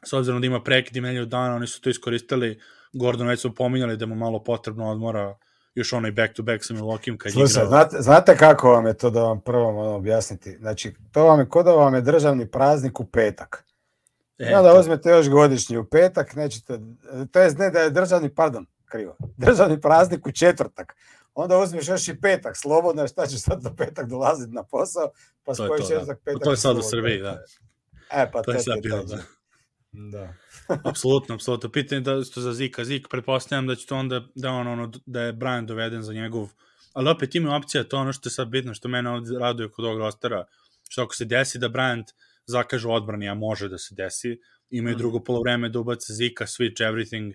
s 0.05 0.13
obzirom 0.13 0.41
da 0.41 0.47
ima 0.47 0.63
prekid 0.63 0.95
i 0.95 1.01
melju 1.01 1.25
dana, 1.25 1.55
oni 1.55 1.67
su 1.67 1.81
to 1.81 1.89
iskoristili, 1.89 2.59
Gordon 2.93 3.27
već 3.27 3.39
su 3.39 3.55
pominjali 3.55 3.97
da 3.97 4.05
mu 4.05 4.15
malo 4.15 4.43
potrebno 4.43 4.91
odmora, 4.91 5.37
još 5.75 5.93
onaj 5.93 6.11
back-to-back 6.11 6.63
sa 6.63 6.73
Milwaukee 6.73 7.17
kad 7.17 7.31
Slušaj, 7.31 7.51
igrao. 7.51 7.67
Znate, 7.67 8.01
znate 8.01 8.37
kako 8.37 8.71
vam 8.71 8.85
je 8.85 8.97
to 8.97 9.09
da 9.09 9.21
vam 9.23 9.41
prvo 9.41 9.69
ono 9.69 9.95
objasniti? 9.95 10.57
Znači, 10.59 10.93
to 11.11 11.25
vam 11.25 11.39
je 11.39 11.49
kod 11.49 11.65
da 11.65 11.71
vam 11.71 11.93
je 11.93 12.01
državni 12.01 12.51
praznik 12.51 12.99
u 12.99 13.05
petak. 13.05 13.65
E, 14.37 14.51
I 14.51 14.53
onda 14.53 14.79
uzmete 14.79 15.09
još 15.09 15.29
godišnji 15.29 15.77
u 15.77 15.85
petak, 15.85 16.35
nećete, 16.35 16.79
to 17.31 17.39
je 17.39 17.51
ne 17.51 17.69
da 17.69 17.79
je 17.79 17.89
državni, 17.89 18.29
pardon, 18.35 18.65
krivo, 18.85 19.17
državni 19.37 19.81
praznik 19.81 20.27
u 20.27 20.31
četvrtak. 20.31 20.95
Onda 21.39 21.57
uzmeš 21.57 21.87
još 21.87 22.07
i 22.07 22.21
petak, 22.21 22.57
slobodno, 22.57 23.07
šta 23.07 23.27
ćeš 23.27 23.41
sad 23.41 23.63
do 23.63 23.75
petak 23.77 24.09
dolaziti 24.09 24.53
na 24.53 24.63
posao, 24.63 25.11
pa 25.43 25.55
spojiš 25.55 25.87
četvrtak, 25.87 26.17
da. 26.17 26.23
petak. 26.25 26.43
To 26.43 26.51
je 26.51 26.57
sad 26.57 26.77
u 26.77 26.81
Srbiji, 26.81 27.21
da. 27.21 27.43
E, 28.11 28.31
pa 28.31 28.41
to, 28.41 28.51
to 28.51 28.57
je 28.57 28.59
sad 28.59 28.79
bilo, 28.83 29.03
da. 29.03 29.17
Da. 29.91 30.33
apsolutno, 30.89 31.35
apsolutno. 31.35 31.71
Pitanje 31.71 32.01
da 32.01 32.23
što 32.23 32.41
za 32.41 32.53
Zika, 32.53 32.85
Zik, 32.85 33.07
pretpostavljam 33.09 33.67
da 33.67 33.75
će 33.75 33.85
to 33.85 33.95
onda, 33.95 34.21
da 34.35 34.51
on, 34.51 34.67
ono, 34.67 34.91
da 35.05 35.21
je 35.21 35.33
Brian 35.33 35.65
doveden 35.65 36.01
za 36.01 36.13
njegov, 36.13 36.49
ali 36.93 37.09
opet 37.09 37.35
ima 37.35 37.55
opcija, 37.55 37.83
to 37.83 37.97
ono 37.97 38.13
što 38.13 38.29
je 38.29 38.31
sad 38.31 38.47
bitno, 38.47 38.73
što 38.73 38.87
mene 38.87 39.09
ovde 39.09 39.39
raduje 39.39 39.71
kod 39.71 39.85
ovog 39.85 39.99
rostera, 39.99 40.45
što 40.89 41.03
ako 41.03 41.15
se 41.15 41.25
desi 41.25 41.59
da 41.59 41.69
Bryant 41.69 42.13
zakaže 42.45 42.87
odbrani, 42.87 43.29
a 43.29 43.33
može 43.33 43.69
da 43.69 43.77
se 43.77 43.95
desi, 43.95 44.39
imaju 44.69 44.95
mm. 44.95 44.97
drugo 44.97 45.19
polovreme 45.19 45.69
da 45.69 45.79
ubace 45.79 46.13
Zika, 46.13 46.45
switch 46.45 46.81
everything 46.81 47.33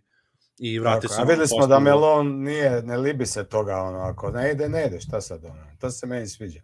i 0.59 0.79
vrate 0.79 1.09
se. 1.09 1.15
A 1.19 1.25
videli 1.25 1.49
smo 1.49 1.67
da 1.67 1.79
Melon 1.79 2.43
nije, 2.43 2.83
ne 2.83 2.97
libi 2.97 3.27
se 3.27 3.45
toga, 3.45 3.77
ono, 3.77 3.99
ako 3.99 4.31
ne 4.31 4.53
ide, 4.53 4.69
ne 4.69 4.87
ide, 4.87 5.01
šta 5.01 5.21
sad, 5.21 5.45
ono, 5.45 5.63
to 5.81 5.91
se 5.91 6.07
meni 6.07 6.29
sviđa. 6.29 6.61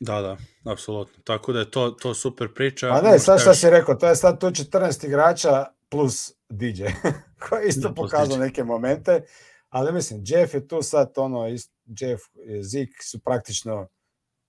Da, 0.00 0.20
da, 0.20 0.36
apsolutno. 0.72 1.22
Tako 1.24 1.52
da 1.52 1.58
je 1.58 1.70
to, 1.70 1.90
to 1.90 2.14
super 2.14 2.54
priča. 2.54 2.88
A 2.88 3.00
ne, 3.00 3.18
sad 3.18 3.40
šta 3.40 3.54
si 3.54 3.70
rekao, 3.70 3.94
to 3.94 4.08
je 4.08 4.16
sad 4.16 4.40
tu 4.40 4.46
14 4.46 5.06
igrača 5.06 5.66
plus 5.88 6.32
DJ, 6.48 6.84
koji 7.48 7.68
isto 7.68 7.88
da, 7.88 7.94
pokazao 7.94 8.38
neke 8.38 8.64
momente, 8.64 9.22
ali 9.68 9.92
mislim, 9.92 10.22
Jeff 10.26 10.54
je 10.54 10.68
tu 10.68 10.82
sad 10.82 11.12
ono, 11.16 11.46
Jeff, 11.86 12.22
Zik 12.62 12.90
su 13.02 13.20
praktično 13.20 13.88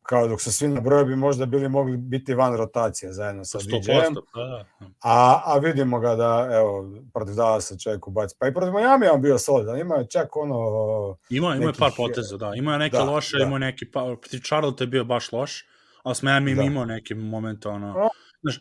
kao 0.04 0.28
dok 0.28 0.41
su 0.41 0.51
svi 0.51 0.68
na 0.68 0.82
broju 0.82 1.06
bi 1.06 1.16
možda 1.16 1.45
bili 1.45 1.70
mogli 1.70 1.97
biti 1.97 2.34
van 2.34 2.58
rotacije 2.58 3.14
zajedno 3.14 3.45
sa 3.45 3.58
DJ-em. 3.58 4.14
Da, 4.14 4.22
da. 4.43 4.66
A, 5.01 5.41
a 5.45 5.58
vidimo 5.58 5.99
ga 5.99 6.16
da, 6.16 6.49
evo, 6.51 6.91
protiv 7.14 7.34
se 7.62 7.80
čovjek 7.80 8.08
ubaci. 8.08 8.36
Pa 8.39 8.47
i 8.47 8.54
protiv 8.54 8.74
Miami 8.74 9.08
on 9.08 9.22
bio 9.22 9.38
solidan, 9.38 9.80
ima 9.80 10.04
čak 10.04 10.36
ono... 10.36 10.58
Ima, 11.30 11.56
ima 11.56 11.66
nekih, 11.66 11.80
par 11.80 11.91
poteza, 11.97 12.38
da. 12.38 12.51
Ima 12.56 12.78
neke 12.78 12.97
da, 12.97 13.04
loše, 13.04 13.38
da. 13.38 13.43
ima 13.43 13.58
neki, 13.58 13.91
pa, 13.91 14.16
protiv 14.22 14.39
Charlotte 14.39 14.84
je 14.84 14.88
bio 14.88 15.04
baš 15.04 15.32
loš, 15.32 15.66
ali 16.04 16.16
s 16.16 16.22
Miami 16.22 16.56
da. 16.56 16.62
imao 16.62 16.86
neki 16.86 17.16
moment, 17.16 17.66
ono... 17.66 18.10
Znaš, 18.41 18.60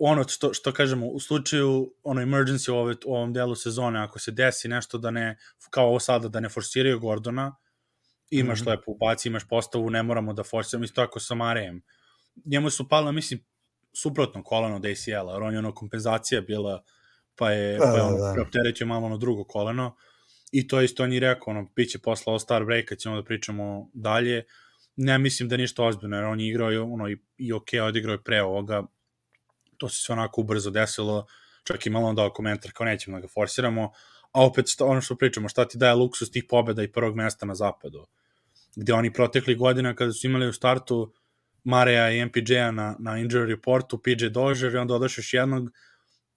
ono 0.00 0.28
što, 0.28 0.54
što 0.54 0.72
kažemo, 0.72 1.06
u 1.06 1.20
slučaju 1.20 1.92
ono 2.02 2.20
emergency 2.20 2.70
u 3.06 3.14
ovom 3.14 3.32
delu 3.32 3.54
sezone, 3.54 4.00
ako 4.00 4.18
se 4.18 4.30
desi 4.30 4.68
nešto 4.68 4.98
da 4.98 5.10
ne, 5.10 5.38
kao 5.70 5.86
ovo 5.86 6.00
sada, 6.00 6.28
da 6.28 6.40
ne 6.40 6.48
forsiraju 6.48 7.00
Gordona, 7.00 7.56
imaš 8.30 8.60
mm 8.60 8.64
-hmm. 8.64 8.68
lepo 8.68 8.90
ubaci, 8.92 9.28
imaš 9.28 9.48
postavu, 9.48 9.90
ne 9.90 10.02
moramo 10.02 10.32
da 10.32 10.44
forsiramo, 10.44 10.84
isto 10.84 11.02
tako 11.02 11.20
sa 11.20 11.34
Marejem. 11.34 11.82
Njemu 12.44 12.70
su 12.70 12.88
pala, 12.88 13.12
mislim, 13.12 13.44
suprotno 13.92 14.42
koleno 14.42 14.76
od 14.76 14.86
ACL-a, 14.86 15.32
jer 15.32 15.42
on 15.42 15.52
je 15.52 15.58
ono 15.58 15.74
kompenzacija 15.74 16.40
bila, 16.40 16.82
pa 17.36 17.50
je, 17.50 17.78
da, 17.78 17.84
pa 17.84 17.90
je 17.90 18.02
ono 18.02 18.18
da, 18.18 18.32
preopteretio 18.32 18.86
malo 18.86 19.06
ono 19.06 19.16
drugo 19.16 19.44
koleno, 19.44 19.96
i 20.52 20.68
to 20.68 20.80
isto 20.80 21.02
on 21.02 21.12
je 21.12 21.20
rekao, 21.20 21.50
ono, 21.50 21.68
bit 21.76 21.90
će 21.90 21.98
posle 21.98 22.30
All 22.30 22.38
Star 22.38 22.64
breaka, 22.64 22.96
ćemo 22.96 23.16
da 23.16 23.24
pričamo 23.24 23.90
dalje, 23.94 24.44
ne 24.96 25.18
mislim 25.18 25.48
da 25.48 25.54
je 25.54 25.58
ništa 25.58 25.84
ozbiljno, 25.84 26.16
jer 26.16 26.24
on 26.24 26.40
je 26.40 26.48
igrao 26.48 26.92
ono, 26.92 27.08
i, 27.08 27.18
i 27.36 27.52
ok, 27.52 27.68
odigrao 27.82 28.12
je 28.12 28.22
pre 28.22 28.42
ovoga, 28.42 28.82
to 29.76 29.88
se 29.88 30.02
sve 30.02 30.12
onako 30.12 30.40
ubrzo 30.40 30.70
desilo, 30.70 31.26
čak 31.64 31.86
i 31.86 31.90
malo 31.90 32.08
on 32.08 32.14
dao 32.14 32.32
komentar 32.32 32.72
kao 32.72 32.86
nećemo 32.86 33.16
da 33.16 33.20
ga 33.20 33.28
forsiramo, 33.28 33.92
a 34.32 34.44
opet 34.44 34.66
ono 34.80 35.00
što 35.00 35.16
pričamo, 35.16 35.48
šta 35.48 35.68
ti 35.68 35.78
daje 35.78 35.94
luksus 35.94 36.30
tih 36.30 36.44
pobeda 36.48 36.82
i 36.82 36.92
prvog 36.92 37.16
mesta 37.16 37.46
na 37.46 37.54
zapadu, 37.54 38.06
gde 38.76 38.92
oni 38.92 39.12
protekli 39.12 39.54
godina 39.54 39.94
kada 39.94 40.12
su 40.12 40.26
imali 40.26 40.48
u 40.48 40.52
startu 40.52 41.12
Mareja 41.64 42.10
i 42.10 42.24
MPJ-a 42.24 42.70
na, 42.70 42.96
na 42.98 43.10
injury 43.10 43.46
reportu, 43.46 43.98
PJ 43.98 44.26
Dozier 44.26 44.74
i 44.74 44.78
onda 44.78 44.94
odaš 44.94 45.18
još 45.18 45.34
jednog, 45.34 45.70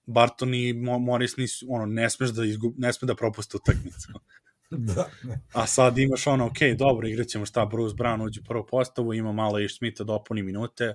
Barton 0.06 0.54
i 0.54 0.72
Morris 1.00 1.36
nisu, 1.36 1.66
ono, 1.68 1.86
ne 1.86 2.10
smeš 2.10 2.30
da, 2.30 2.44
izgub, 2.44 2.74
ne 2.76 2.92
sme 2.92 3.06
da 3.06 3.14
propuste 3.14 3.56
utakmicu. 3.56 4.12
da, 4.70 5.08
ne. 5.22 5.40
A 5.52 5.66
sad 5.66 5.98
imaš 5.98 6.26
ono, 6.26 6.46
ok, 6.46 6.58
dobro, 6.78 7.08
igraćemo 7.08 7.46
šta, 7.46 7.66
Bruce 7.66 7.94
Brown 7.94 8.26
uđe 8.26 8.42
prvu 8.48 8.66
postavu, 8.66 9.14
ima 9.14 9.32
malo 9.32 9.58
i 9.58 9.68
Smitha 9.68 10.04
da 10.04 10.12
opuni 10.12 10.42
minute, 10.42 10.94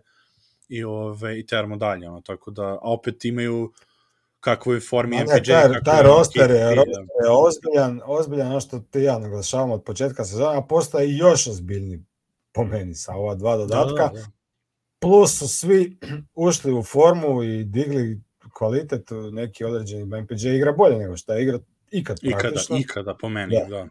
i, 0.70 0.84
ove, 0.84 1.40
i 1.40 1.46
teramo 1.46 1.78
dalje, 1.78 2.10
ono, 2.10 2.22
tako 2.22 2.52
da, 2.52 2.64
a 2.64 2.80
opet 2.82 3.26
imaju 3.26 3.74
kakvu 4.48 4.74
je 4.74 4.80
formi 4.80 5.16
ne, 5.16 5.24
MPJ. 5.24 5.52
Taj, 5.52 5.84
taj 5.86 6.04
roster 6.04 6.52
je, 6.52 6.76
roster 6.76 7.04
je 7.24 7.30
ozbiljan, 7.32 8.02
ozbiljan, 8.06 8.48
ono 8.48 8.60
što 8.60 8.80
ti 8.80 9.00
ja 9.00 9.20
naglašavam 9.20 9.72
od 9.72 9.84
početka 9.84 10.26
sezona, 10.26 10.58
a 10.58 10.62
postaje 10.62 11.18
još 11.18 11.48
ozbiljni 11.48 12.04
po 12.52 12.64
meni 12.64 12.96
sa 12.96 13.16
ova 13.16 13.36
dva 13.36 13.58
dodatka. 13.58 14.04
Da, 14.04 14.14
da, 14.14 14.20
da. 14.20 14.26
Plus 15.00 15.40
su 15.40 15.48
svi 15.48 15.98
ušli 16.48 16.74
u 16.74 16.84
formu 16.84 17.44
i 17.44 17.64
digli 17.64 18.22
kvalitet 18.54 19.10
neki 19.32 19.66
određeni 19.66 20.22
MPJ 20.22 20.48
igra 20.56 20.72
bolje 20.72 20.98
nego 20.98 21.18
što 21.18 21.34
je 21.34 21.44
igra 21.44 21.60
ikad 21.92 22.18
ikada, 22.22 22.42
praktično. 22.42 22.78
Ikada, 22.78 23.16
po 23.22 23.30
meni, 23.30 23.56
da. 23.70 23.76
da. 23.76 23.88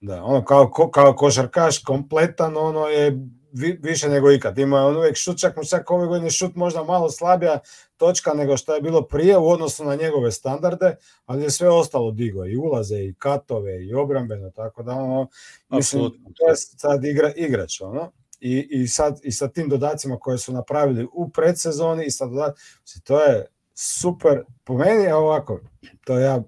Da, 0.00 0.24
ono 0.24 0.44
kao, 0.44 0.70
kao 0.70 1.12
košarkaš 1.12 1.78
kompletan, 1.78 2.56
ono 2.56 2.86
je 2.86 3.18
vi, 3.52 3.78
više 3.82 4.08
nego 4.08 4.32
ikad. 4.32 4.58
Ima 4.58 4.86
on 4.86 4.96
uvek 4.96 5.16
šut, 5.16 5.38
čak 5.38 5.56
mu 5.56 5.64
čak 5.64 5.90
ove 5.90 6.06
godine 6.06 6.30
šut 6.30 6.54
možda 6.54 6.84
malo 6.84 7.10
slabija 7.10 7.58
točka 7.96 8.34
nego 8.34 8.56
što 8.56 8.74
je 8.74 8.80
bilo 8.80 9.02
prije 9.02 9.38
u 9.38 9.48
odnosu 9.48 9.84
na 9.84 9.94
njegove 9.94 10.32
standarde, 10.32 10.96
ali 11.26 11.42
je 11.42 11.50
sve 11.50 11.68
ostalo 11.68 12.10
digo, 12.10 12.46
i 12.46 12.56
ulaze, 12.56 12.98
i 12.98 13.14
katove, 13.18 13.84
i 13.84 13.94
obrambeno, 13.94 14.50
tako 14.50 14.82
da 14.82 14.92
ono, 14.92 15.28
mislim, 15.68 16.02
Absolutno. 16.02 16.30
to 16.36 16.48
je 16.48 16.56
sad 16.56 17.04
igra, 17.04 17.32
igrač, 17.36 17.80
ono. 17.80 18.12
I, 18.40 18.68
i, 18.70 18.88
sad, 18.88 19.20
I 19.22 19.32
sa 19.32 19.48
tim 19.48 19.68
dodacima 19.68 20.18
koje 20.18 20.38
su 20.38 20.52
napravili 20.52 21.06
u 21.12 21.28
predsezoni 21.28 22.04
i 22.04 22.10
sad 22.10 22.30
dodac, 22.30 22.56
to 23.04 23.22
je 23.22 23.46
super, 23.74 24.42
po 24.64 24.74
meni 24.74 25.04
je 25.04 25.14
ovako, 25.14 25.60
to 26.04 26.18
ja 26.18 26.42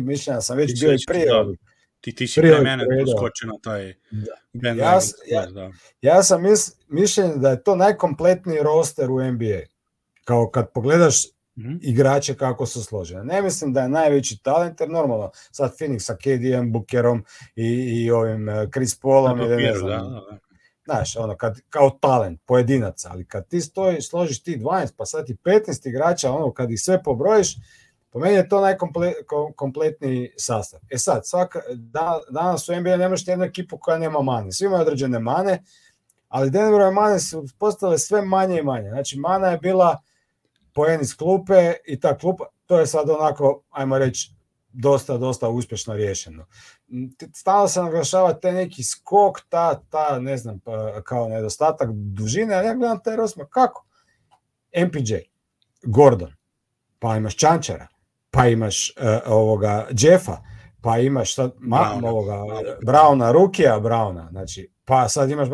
mišljenja 0.00 0.40
sam 0.40 0.56
već 0.56 0.80
bio 0.80 0.92
i 0.92 1.04
prije 1.06 1.26
da. 1.26 1.71
Ti, 2.02 2.14
ti 2.14 2.26
si 2.26 2.40
pre 2.40 2.60
mene 2.60 2.84
skočio 3.16 3.46
na 3.46 3.58
taj 3.62 3.94
da. 4.52 4.68
ja, 4.68 5.00
ja, 5.26 5.46
da. 5.46 5.70
ja 6.02 6.22
sam 6.22 6.42
mis, 6.42 6.72
mišljen 6.88 7.40
da 7.40 7.50
je 7.50 7.62
to 7.62 7.76
najkompletniji 7.76 8.62
roster 8.62 9.10
u 9.10 9.22
NBA. 9.32 9.60
Kao 10.24 10.50
kad 10.50 10.72
pogledaš 10.72 11.24
mm 11.56 11.62
-hmm. 11.62 11.78
igrače 11.82 12.34
kako 12.34 12.66
su 12.66 12.84
složene. 12.84 13.24
Ne 13.24 13.42
mislim 13.42 13.72
da 13.72 13.80
je 13.80 13.88
najveći 13.88 14.42
talent, 14.42 14.80
jer 14.80 14.90
normalno 14.90 15.30
sad 15.50 15.76
Phoenix 15.78 15.98
sa 15.98 16.16
KDM, 16.16 16.72
Bookerom 16.72 17.24
i, 17.56 17.66
i 17.66 18.10
ovim 18.10 18.48
eh, 18.48 18.68
Chris 18.72 19.00
Paulom 19.00 19.40
ili 19.40 19.56
ne 19.56 19.74
znam. 19.74 19.88
Da, 19.88 19.96
da, 19.96 20.20
da. 20.30 20.38
Znaš, 20.84 21.16
ono, 21.16 21.36
kad, 21.36 21.60
kao 21.70 21.90
talent, 21.90 22.40
pojedinaca, 22.46 23.08
ali 23.12 23.26
kad 23.26 23.48
ti 23.48 23.60
stoji, 23.60 24.02
složiš 24.02 24.42
ti 24.42 24.56
12, 24.56 24.88
pa 24.96 25.04
sad 25.04 25.26
ti 25.26 25.36
15 25.44 25.88
igrača, 25.88 26.32
ono, 26.32 26.52
kad 26.52 26.70
ih 26.70 26.80
sve 26.80 27.02
pobrojiš, 27.02 27.56
Po 28.12 28.18
meni 28.18 28.34
je 28.34 28.48
to 28.48 28.60
najkompletniji 28.60 30.32
sastav. 30.36 30.80
E 30.90 30.98
sad, 30.98 31.26
svaka, 31.26 31.60
da, 31.74 32.20
danas 32.30 32.68
u 32.68 32.76
NBA 32.80 32.96
nemaš 32.96 33.28
jednu 33.28 33.44
ekipu 33.44 33.78
koja 33.78 33.98
nema 33.98 34.22
mane. 34.22 34.52
Svi 34.52 34.66
imaju 34.66 34.82
određene 34.82 35.18
mane, 35.18 35.62
ali 36.28 36.50
Denverove 36.50 36.90
mane 36.90 37.18
su 37.18 37.44
postale 37.58 37.98
sve 37.98 38.22
manje 38.22 38.58
i 38.58 38.62
manje. 38.62 38.88
Znači, 38.88 39.18
mana 39.18 39.48
je 39.48 39.58
bila 39.58 40.02
poen 40.74 41.00
iz 41.00 41.16
klupe 41.16 41.72
i 41.86 42.00
ta 42.00 42.18
klupa, 42.18 42.44
to 42.66 42.80
je 42.80 42.86
sad 42.86 43.10
onako, 43.10 43.62
ajmo 43.70 43.98
reći, 43.98 44.34
dosta, 44.72 45.16
dosta 45.18 45.48
uspješno 45.48 45.94
riješeno. 45.94 46.46
Stalno 47.34 47.68
se 47.68 47.82
naglašava 47.82 48.32
te 48.34 48.52
neki 48.52 48.82
skok, 48.82 49.40
ta, 49.48 49.80
ta, 49.90 50.18
ne 50.18 50.36
znam, 50.36 50.60
pa, 50.60 51.02
kao 51.02 51.28
nedostatak 51.28 51.88
dužine, 51.92 52.54
ali 52.54 52.66
ja 52.66 52.74
gledam 52.74 53.02
taj 53.02 53.16
Rosma, 53.16 53.44
kako? 53.44 53.86
MPJ, 54.86 55.14
Gordon, 55.82 56.34
pa 56.98 57.16
imaš 57.16 57.36
Čančara, 57.36 57.88
pa 58.32 58.46
imaš 58.46 58.90
uh, 58.90 59.04
ovoga 59.26 59.86
Jeffa, 59.98 60.36
pa 60.82 60.98
imaš 60.98 61.34
sad 61.34 61.52
ma, 61.58 61.76
Browna, 61.78 62.08
ovoga 62.08 62.44
Brauna, 62.86 63.32
Rukija 63.32 63.80
Brauna, 63.80 64.28
znači, 64.30 64.72
pa 64.84 65.08
sad 65.08 65.30
imaš 65.30 65.48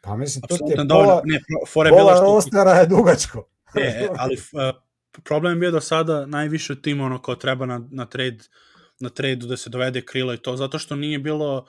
pa 0.00 0.16
mislim 0.16 0.42
to 0.48 0.56
ti 0.56 0.64
je 0.68 0.88
pola, 0.88 1.22
ne, 1.24 1.40
pola 1.74 1.90
bila 1.90 2.16
što... 2.16 2.24
rostera 2.24 2.70
je 2.70 2.86
dugačko. 2.86 3.48
Ne, 3.74 4.08
ali 4.16 4.34
uh, 4.34 4.82
problem 5.24 5.52
je 5.52 5.60
bio 5.60 5.70
do 5.70 5.80
sada 5.80 6.26
najviše 6.26 6.82
tim 6.82 7.00
ono 7.00 7.22
kao 7.22 7.34
treba 7.34 7.66
na, 7.66 7.88
na 7.90 8.06
trade 8.06 8.38
na 9.00 9.08
tradu 9.08 9.46
da 9.46 9.56
se 9.56 9.70
dovede 9.70 10.04
krilo 10.04 10.34
i 10.34 10.38
to, 10.38 10.56
zato 10.56 10.78
što 10.78 10.96
nije 10.96 11.18
bilo, 11.18 11.66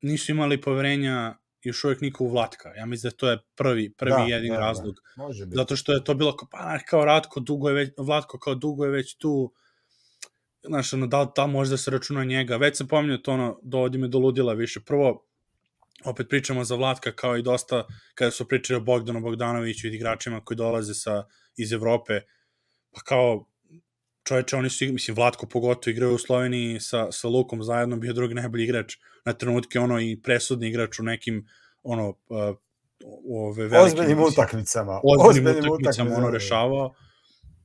nisu 0.00 0.32
imali 0.32 0.60
poverenja 0.60 1.34
još 1.62 1.84
uvek 1.84 2.00
niko 2.00 2.24
u 2.24 2.28
Vlatka. 2.28 2.68
Ja 2.68 2.86
mislim 2.86 3.10
da 3.10 3.16
to 3.16 3.30
je 3.30 3.38
prvi, 3.56 3.94
prvi 3.94 4.12
da, 4.12 4.34
jedin 4.34 4.52
da, 4.52 4.58
da. 4.58 4.66
razlog. 4.66 4.94
Da, 4.94 5.22
može 5.22 5.46
biti. 5.46 5.56
Zato 5.56 5.76
što 5.76 5.92
je 5.92 6.04
to 6.04 6.14
bilo 6.14 6.36
kao, 6.36 6.48
pa, 6.50 6.78
kao 6.78 7.04
Ratko, 7.04 7.40
dugo 7.40 7.68
je 7.68 7.74
već, 7.74 7.90
Vlatko 7.98 8.38
kao 8.38 8.54
dugo 8.54 8.84
je 8.84 8.90
već 8.90 9.16
tu, 9.16 9.52
znaš, 10.64 10.92
ono, 10.92 11.06
da 11.06 11.22
li 11.22 11.28
ta 11.34 11.46
možda 11.46 11.76
se 11.76 11.90
računa 11.90 12.24
njega, 12.24 12.56
već 12.56 12.76
sam 12.76 12.88
pominjao 12.88 13.18
to, 13.18 13.32
ono, 13.32 13.58
dovodi 13.62 13.98
me 13.98 14.08
do 14.08 14.18
ludila 14.18 14.52
više. 14.52 14.80
Prvo, 14.80 15.26
opet 16.04 16.28
pričamo 16.28 16.64
za 16.64 16.74
Vlatka 16.74 17.12
kao 17.12 17.36
i 17.36 17.42
dosta 17.42 17.84
kada 18.14 18.30
su 18.30 18.48
pričali 18.48 18.76
o 18.76 18.80
Bogdanu 18.84 19.20
Bogdanoviću 19.20 19.86
i 19.86 19.94
igračima 19.94 20.40
koji 20.44 20.56
dolaze 20.56 20.94
sa, 20.94 21.24
iz 21.56 21.72
Evrope, 21.72 22.20
pa 22.90 23.00
kao 23.00 23.46
čoveče, 24.24 24.56
oni 24.56 24.70
su, 24.70 24.84
mislim, 24.84 25.16
Vlatko 25.16 25.46
pogotovo 25.46 25.92
igrao 25.92 26.12
u 26.12 26.18
Sloveniji 26.18 26.80
sa, 26.80 27.12
sa 27.12 27.28
Lukom 27.28 27.62
zajedno, 27.62 27.96
bio 27.96 28.12
drugi 28.12 28.34
najbolji 28.34 28.64
igrač 28.64 28.96
na 29.24 29.32
trenutke, 29.32 29.80
ono, 29.80 30.00
i 30.00 30.20
presudni 30.22 30.68
igrač 30.68 30.98
u 30.98 31.02
nekim, 31.02 31.48
ono, 31.82 32.08
uh, 32.08 32.16
ove 33.30 33.68
velike... 33.68 34.00
Ozbiljnim 34.00 34.20
utakmicama. 34.20 35.00
Ozbiljnim, 35.04 35.46
ozbiljnim 35.46 35.72
utakmicama, 35.72 36.16
ono, 36.16 36.30
rešavao. 36.30 36.94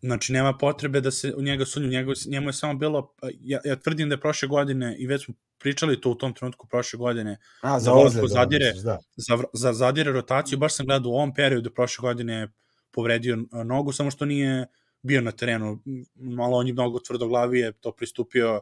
Znači, 0.01 0.33
nema 0.33 0.57
potrebe 0.57 1.01
da 1.01 1.11
se 1.11 1.33
u 1.35 1.41
njega 1.41 1.65
sunju, 1.65 1.87
njega, 1.87 2.11
njemu 2.27 2.49
je 2.49 2.53
samo 2.53 2.73
bilo, 2.73 3.13
ja, 3.41 3.59
ja 3.65 3.75
tvrdim 3.75 4.09
da 4.09 4.15
je 4.15 4.21
prošle 4.21 4.47
godine, 4.47 4.95
i 4.99 5.07
već 5.07 5.25
smo 5.25 5.33
pričali 5.57 6.01
to 6.01 6.09
u 6.09 6.15
tom 6.15 6.33
trenutku 6.33 6.67
prošle 6.67 6.97
godine, 6.97 7.37
A, 7.61 7.79
za 7.79 7.93
ozljed, 7.93 8.23
zadire, 8.27 8.73
da. 8.83 8.99
za, 9.15 9.37
za 9.53 9.73
zadire 9.73 10.11
rotaciju, 10.11 10.57
baš 10.57 10.75
sam 10.75 10.85
gledao 10.85 11.11
u 11.11 11.15
ovom 11.15 11.33
periodu 11.33 11.73
prošle 11.73 12.01
godine 12.01 12.47
povredio 12.91 13.37
nogu, 13.65 13.91
samo 13.91 14.11
što 14.11 14.25
nije 14.25 14.67
bio 15.01 15.21
na 15.21 15.31
terenu, 15.31 15.83
malo 16.15 16.57
on 16.57 16.67
je 16.67 16.73
mnogo 16.73 16.99
tvrdoglavije 16.99 17.71
to 17.71 17.91
pristupio, 17.91 18.61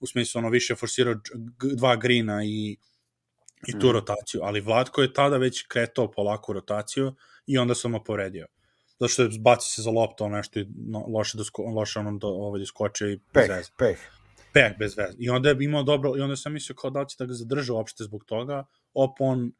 u 0.00 0.06
smislu 0.06 0.38
ono 0.38 0.48
više 0.48 0.74
forsirao 0.74 1.14
dva 1.74 1.96
grina 1.96 2.44
i, 2.44 2.76
i 3.68 3.72
tu 3.80 3.88
mm. 3.88 3.92
rotaciju, 3.92 4.40
ali 4.42 4.60
Vlatko 4.60 5.02
je 5.02 5.12
tada 5.12 5.36
već 5.36 5.62
kretao 5.68 6.10
polako 6.10 6.52
rotaciju 6.52 7.14
i 7.46 7.58
onda 7.58 7.74
sam 7.74 7.90
mu 7.90 8.04
povredio 8.04 8.46
zato 9.02 9.08
što 9.08 9.22
je 9.22 9.28
baci 9.40 9.68
se 9.74 9.82
za 9.82 9.90
loptu, 9.90 10.24
ono 10.24 10.36
nešto 10.36 10.60
no, 10.76 11.04
loše, 11.08 11.38
da 11.38 11.44
sko, 11.44 11.62
loše 11.62 11.98
ono 11.98 12.18
do, 12.18 12.28
ovaj, 12.28 12.60
da 12.60 12.66
skoče 12.66 13.12
i 13.12 13.18
peh, 13.18 13.48
bez 13.48 13.56
veze. 13.56 13.70
Peh, 13.78 13.98
peh. 14.52 14.78
bez 14.78 14.96
veze. 14.96 15.16
I 15.18 15.30
onda 15.30 15.48
je 15.48 15.56
imao 15.60 15.82
dobro, 15.82 16.12
i 16.16 16.20
onda 16.20 16.36
sam 16.36 16.52
mislio 16.52 16.76
kao 16.76 16.90
da 16.90 17.04
će 17.04 17.16
da 17.18 17.26
ga 17.26 17.34
zadrža 17.34 17.74
uopšte 17.74 18.04
zbog 18.04 18.24
toga, 18.24 18.64
op 18.94 19.20
on 19.20 19.52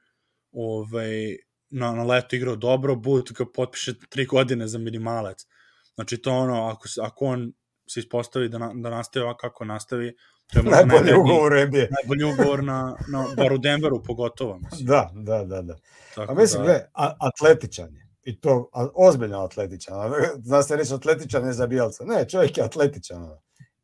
ovaj, 0.52 1.36
na, 1.70 1.92
na 1.92 2.04
leto 2.04 2.36
igrao 2.36 2.56
dobro, 2.56 2.94
But 2.96 3.32
ga 3.32 3.44
potpiše 3.54 3.94
tri 4.08 4.26
godine 4.26 4.66
za 4.66 4.78
minimalac. 4.78 5.46
Znači 5.94 6.16
to 6.16 6.32
ono, 6.32 6.66
ako, 6.66 6.88
ako 7.02 7.26
on 7.26 7.52
se 7.88 8.00
ispostavi 8.00 8.48
da, 8.48 8.58
na, 8.58 8.72
da 8.74 8.90
nastavi 8.90 9.24
ovako 9.24 9.38
kako 9.38 9.64
nastavi, 9.64 10.16
to 10.52 10.58
je 10.58 10.62
najbolji 10.62 10.88
najbolji 10.88 11.20
ugovor 11.20 11.52
NBA. 11.52 11.86
Najbolji 12.00 12.32
ugovor 12.32 12.64
na, 12.64 12.96
na, 13.08 13.26
bar 13.36 13.52
u 13.52 13.58
Denveru 13.58 14.02
pogotovo. 14.02 14.58
Mislim. 14.58 14.86
Da, 14.86 15.10
da, 15.14 15.44
da. 15.44 15.62
da. 15.62 15.76
Tako 16.14 16.32
a 16.32 16.34
mislim, 16.34 16.62
da, 16.62 16.66
gle, 16.66 16.80
atletičan 17.18 17.94
je 17.94 18.11
i 18.24 18.40
to 18.40 18.70
ozbiljno 18.94 19.44
atletičan. 19.44 19.96
Zna 20.44 20.62
se 20.62 20.76
reći 20.76 20.94
atletičan 20.94 21.46
je 21.46 21.52
za 21.52 21.66
bijelca. 21.66 22.04
Ne, 22.04 22.28
čovjek 22.28 22.58
je 22.58 22.64
atletičan. 22.64 23.28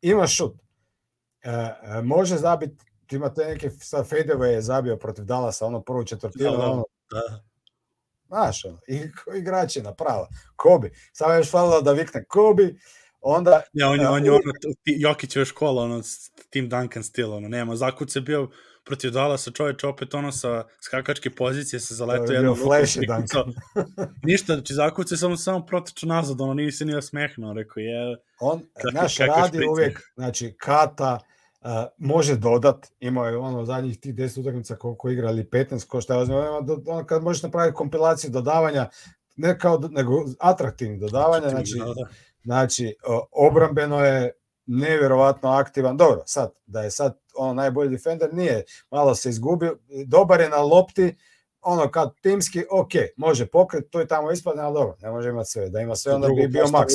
Ima 0.01 0.27
šut. 0.27 0.55
E, 1.41 1.49
e, 1.49 2.01
može 2.03 2.37
zabiti, 2.37 2.85
imate 3.11 3.45
neke 3.45 3.69
sa 3.69 4.03
Fedeve 4.03 4.49
je 4.49 4.61
zabio 4.61 4.97
protiv 4.97 5.25
Dalasa, 5.25 5.65
ono 5.65 5.81
prvu 5.81 6.05
četvrtinu, 6.05 6.51
da, 6.51 6.57
da, 6.57 6.71
ono, 6.71 6.83
da. 7.11 7.43
Znaš, 8.27 8.65
ono, 8.65 8.79
i 8.87 9.01
igrač 9.37 9.75
je 9.75 9.83
naprava. 9.83 10.27
Kobi. 10.55 10.91
Samo 11.13 11.33
još 11.33 11.51
falilo 11.51 11.81
da 11.81 11.91
vikne 11.91 12.23
Kobi, 12.25 12.79
onda... 13.21 13.61
Ja, 13.73 13.89
on, 13.89 13.99
uh, 13.99 14.11
on 14.11 14.25
je 14.25 14.31
ono, 14.31 14.53
Jokić 14.85 15.35
je 15.35 15.45
škola, 15.45 15.83
ono, 15.83 16.01
Tim 16.49 16.69
Duncan 16.69 17.03
stil, 17.03 17.33
ono, 17.33 17.47
nema, 17.47 17.75
zakuc 17.75 18.15
je 18.15 18.21
bio 18.21 18.49
protiv 18.85 19.11
Dallasa 19.11 19.51
čoveč 19.51 19.83
opet 19.83 20.13
ono 20.13 20.31
sa 20.31 20.63
skakačke 20.81 21.29
pozicije 21.29 21.79
se 21.79 21.95
zaletao 21.95 22.33
jedno 22.33 22.55
flash 22.55 22.97
i 22.97 23.07
Ništa, 24.23 24.53
znači 24.53 24.73
zakuce 24.73 25.17
samo 25.17 25.37
samo 25.37 25.65
proteču 25.65 26.07
nazad, 26.07 26.41
ono 26.41 26.53
nije 26.53 26.71
se 26.71 26.85
ni 26.85 26.95
osmehnuo, 26.95 27.53
rekao 27.53 27.81
je. 27.81 28.17
On 28.39 28.61
naš 28.93 29.17
radi 29.17 29.47
šprice. 29.47 29.69
uvijek, 29.69 30.01
znači 30.15 30.55
kata 30.57 31.19
uh, 31.61 31.69
može 31.97 32.35
dodat, 32.35 32.87
imao 32.99 33.25
je 33.25 33.37
ono 33.37 33.65
zadnjih 33.65 33.99
tih 33.99 34.15
10 34.15 34.41
utakmica 34.41 34.75
koliko 34.75 35.09
igrali 35.09 35.43
15 35.43 35.87
ko 35.87 36.01
šta 36.01 36.15
je 36.15 36.21
ono 36.21 37.05
kad 37.05 37.23
možeš 37.23 37.43
napraviti 37.43 37.75
kompilaciju 37.75 38.31
dodavanja 38.31 38.89
ne 39.39 39.59
kao 39.59 39.79
nego 39.91 40.25
atraktivnih 40.39 40.99
dodavanja, 40.99 41.49
znači 41.49 41.73
da, 41.79 41.85
da. 41.85 42.09
znači 42.43 42.95
obrambeno 43.31 44.05
je 44.05 44.31
nevjerovatno 44.65 45.49
aktivan. 45.49 45.97
Dobro, 45.97 46.23
sad, 46.25 46.51
da 46.65 46.81
je 46.81 46.91
sad 46.91 47.19
ono 47.39 47.53
najbolji 47.53 47.89
defender, 47.89 48.33
nije, 48.33 48.63
malo 48.91 49.15
se 49.15 49.29
izgubio, 49.29 49.77
dobar 50.05 50.41
je 50.41 50.49
na 50.49 50.57
lopti, 50.61 51.15
ono 51.61 51.91
kad 51.91 52.13
timski, 52.21 52.63
ok, 52.71 52.91
može 53.17 53.47
pokret, 53.47 53.89
to 53.89 53.99
je 53.99 54.07
tamo 54.07 54.31
ispadne, 54.31 54.63
ali 54.63 54.73
dobro, 54.73 54.95
ne 55.01 55.11
može 55.11 55.29
imati 55.29 55.49
sve, 55.49 55.69
da 55.69 55.79
ima 55.79 55.95
sve, 55.95 56.13
onda 56.13 56.27
bi 56.27 56.47
bio 56.47 56.63
max, 56.63 56.85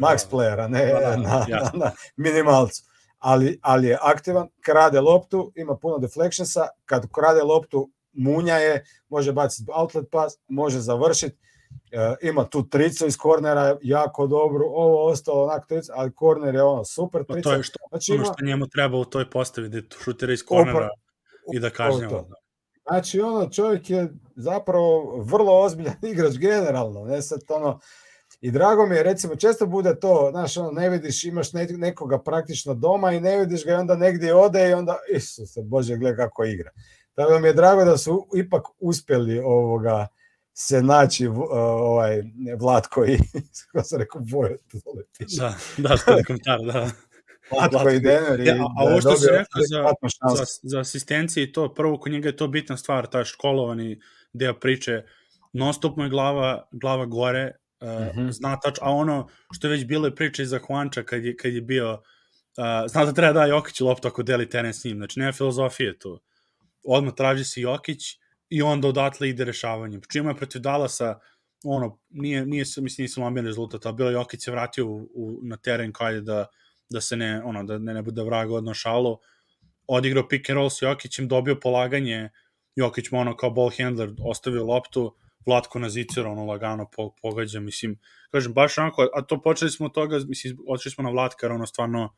max 0.00 0.30
player, 0.30 0.64
a 0.64 0.68
ne 0.68 0.86
da, 0.86 1.00
da, 1.00 1.16
na, 1.16 1.46
na, 1.48 1.70
na 1.74 1.90
minimalcu. 2.16 2.82
Ali, 3.18 3.58
ali 3.62 3.86
je 3.86 3.98
aktivan, 4.02 4.48
krade 4.60 5.00
loptu, 5.00 5.52
ima 5.56 5.76
puno 5.76 5.98
deflectionsa, 5.98 6.68
kad 6.84 7.06
krade 7.12 7.42
loptu, 7.42 7.90
munja 8.12 8.56
je, 8.56 8.84
može 9.08 9.32
baciti 9.32 9.70
outlet 9.74 10.10
pas, 10.10 10.38
može 10.48 10.80
završiti, 10.80 11.36
E, 11.92 12.14
ima 12.22 12.44
tu 12.44 12.68
tricu 12.68 13.06
iz 13.06 13.16
kornera, 13.16 13.76
jako 13.82 14.26
dobro, 14.26 14.66
ovo 14.66 15.06
ostalo 15.06 15.44
onak 15.44 15.66
trica, 15.66 15.92
ali 15.96 16.14
korner 16.14 16.54
je 16.54 16.62
ono 16.62 16.84
super 16.84 17.24
trica. 17.24 17.48
Pa 17.48 17.50
to 17.50 17.56
je 17.56 17.62
što, 17.62 17.77
znači, 17.88 18.12
ono 18.12 18.24
što 18.24 18.44
njemu 18.44 18.66
treba 18.66 18.98
u 18.98 19.04
toj 19.04 19.30
postavi, 19.30 19.68
da 19.68 19.80
šutira 20.04 20.32
iz 20.32 20.44
kornera 20.44 20.88
i 21.54 21.58
da 21.58 21.70
kažnjava. 21.70 22.24
Znači, 22.88 23.20
ono, 23.20 23.50
čovjek 23.50 23.90
je 23.90 24.08
zapravo 24.36 25.22
vrlo 25.22 25.60
ozbiljan 25.60 25.94
igrač 26.12 26.34
generalno, 26.34 27.04
ne 27.04 27.22
sad 27.22 27.40
ono, 27.48 27.80
i 28.40 28.50
drago 28.50 28.86
mi 28.86 28.96
je, 28.96 29.02
recimo, 29.02 29.36
često 29.36 29.66
bude 29.66 30.00
to, 30.00 30.28
znaš, 30.30 30.56
ono, 30.56 30.70
ne 30.70 30.88
vidiš, 30.88 31.24
imaš 31.24 31.48
nekoga 31.52 32.18
praktično 32.18 32.74
doma 32.74 33.12
i 33.12 33.20
ne 33.20 33.38
vidiš 33.38 33.64
ga 33.64 33.72
i 33.72 33.74
onda 33.74 33.96
negdje 33.96 34.34
ode 34.34 34.70
i 34.70 34.72
onda, 34.72 34.96
Isuse, 35.14 35.62
Bože, 35.62 35.96
gle 35.96 36.16
kako 36.16 36.44
igra. 36.44 36.70
Tako 37.14 37.32
da 37.32 37.38
mi 37.38 37.48
je 37.48 37.52
drago 37.52 37.84
da 37.84 37.98
su 37.98 38.26
ipak 38.36 38.62
uspjeli 38.78 39.38
ovoga, 39.38 40.06
se 40.54 40.82
naći 40.82 41.26
ovaj 41.26 42.22
Vlatko 42.58 43.04
i 43.04 43.18
kako 43.72 43.84
se 43.84 43.98
rekao 43.98 44.20
Boje 44.20 44.56
dole 44.72 45.02
Da, 45.38 45.54
da, 45.76 45.96
to 45.96 46.16
je 46.16 46.24
komentar, 46.24 46.60
da. 46.60 46.90
Vlatko 47.50 47.90
i 47.90 48.00
Denver. 48.00 48.40
Ja, 48.40 48.54
a 48.78 48.84
ovo 48.84 49.00
što 49.00 49.16
si 49.16 49.26
rekao 49.26 49.62
za, 49.70 50.36
za, 50.36 50.44
za 50.62 50.80
asistencije 50.80 51.44
i 51.44 51.52
to, 51.52 51.74
prvo 51.74 51.98
kod 51.98 52.12
njega 52.12 52.28
je 52.28 52.36
to 52.36 52.48
bitna 52.48 52.76
stvar, 52.76 53.06
ta 53.06 53.24
školovani 53.24 54.00
deo 54.32 54.54
priče, 54.54 55.02
non 55.52 55.74
stop 55.74 55.96
mu 55.96 56.04
je 56.04 56.10
glava, 56.10 56.68
glava 56.72 57.06
gore, 57.06 57.52
uh, 57.80 57.88
mm 57.88 58.20
-hmm. 58.20 58.32
zna 58.32 58.60
tač, 58.60 58.78
a 58.82 58.90
ono 58.92 59.28
što 59.52 59.66
je 59.66 59.70
već 59.70 59.84
bilo 59.84 60.06
je 60.06 60.14
priča 60.14 60.42
iza 60.42 60.58
Huanča 60.58 61.02
kad 61.02 61.24
je, 61.24 61.36
kad 61.36 61.52
je 61.52 61.60
bio, 61.60 61.92
uh, 61.92 62.90
zna 62.90 63.04
da 63.04 63.12
treba 63.12 63.32
da 63.32 63.46
Jokić 63.46 63.80
loptu 63.80 64.08
ako 64.08 64.22
deli 64.22 64.48
teren 64.48 64.74
s 64.74 64.84
njim, 64.84 64.96
znači 64.96 65.20
nema 65.20 65.32
filozofije 65.32 65.98
tu. 65.98 66.20
Odmah 66.84 67.14
traži 67.14 67.44
se 67.44 67.60
Jokić, 67.60 68.18
i 68.48 68.62
onda 68.62 68.88
odatle 68.88 69.28
ide 69.28 69.44
rešavanje. 69.44 70.00
Čima 70.12 70.30
je 70.30 70.36
protiv 70.36 70.62
Dalasa, 70.62 71.18
ono, 71.64 71.98
nije, 72.10 72.46
nije, 72.46 72.64
mislim, 72.76 73.04
nisam 73.04 73.22
lomio 73.22 73.42
rezultat, 73.42 73.86
ali 73.86 73.96
bilo 73.96 74.10
Jokić 74.10 74.44
se 74.44 74.50
vratio 74.50 74.86
u, 74.86 75.10
u, 75.14 75.38
na 75.42 75.56
teren 75.56 75.92
kao 75.92 76.20
da, 76.20 76.46
da 76.90 77.00
se 77.00 77.16
ne, 77.16 77.42
ono, 77.44 77.62
da 77.64 77.78
ne, 77.78 77.94
ne 77.94 78.02
bude 78.02 78.22
vraga 78.22 78.54
odno 78.54 78.74
šalo, 78.74 79.18
odigrao 79.86 80.28
pick 80.28 80.50
and 80.50 80.56
roll 80.56 80.70
s 80.70 80.82
Jokićem, 80.82 81.28
dobio 81.28 81.60
polaganje, 81.60 82.30
Jokić 82.76 83.10
mu 83.10 83.20
ono 83.20 83.36
kao 83.36 83.50
ball 83.50 83.70
handler 83.78 84.10
ostavio 84.24 84.64
loptu, 84.64 85.14
Vlatko 85.46 85.78
na 85.78 85.88
zicer, 85.88 86.26
ono 86.26 86.44
lagano 86.44 86.90
po, 86.96 87.14
pogađa, 87.22 87.60
mislim, 87.60 87.98
kažem, 88.30 88.52
baš 88.52 88.78
onako, 88.78 89.08
a 89.14 89.22
to 89.22 89.42
počeli 89.42 89.70
smo 89.70 89.86
od 89.86 89.94
toga, 89.94 90.18
mislim, 90.28 90.56
otišli 90.68 90.90
smo 90.90 91.04
na 91.04 91.10
Vlatka, 91.10 91.54
ono 91.54 91.66
stvarno 91.66 92.14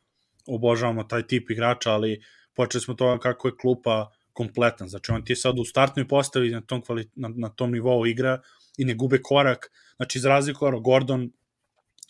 obožavamo 0.47 1.03
taj 1.03 1.27
tip 1.27 1.49
igrača, 1.49 1.91
ali 1.91 2.21
počeli 2.55 2.81
smo 2.81 2.93
toga 2.93 3.19
kako 3.19 3.47
je 3.47 3.57
klupa 3.61 4.11
kompletan. 4.33 4.87
Znači 4.87 5.11
on 5.11 5.25
ti 5.25 5.31
je 5.31 5.35
sad 5.35 5.59
u 5.59 5.65
startnoj 5.65 6.07
postavi 6.07 6.49
na 6.49 6.61
tom, 6.61 6.81
kvali, 6.81 7.09
na, 7.15 7.29
na 7.35 7.49
tom 7.49 7.71
nivou 7.71 8.05
igra 8.05 8.41
i 8.77 8.85
ne 8.85 8.93
gube 8.93 9.21
korak. 9.21 9.71
Znači 9.95 10.17
iz 10.17 10.25
razliku 10.25 10.65
ono, 10.65 10.79
Gordon 10.79 11.31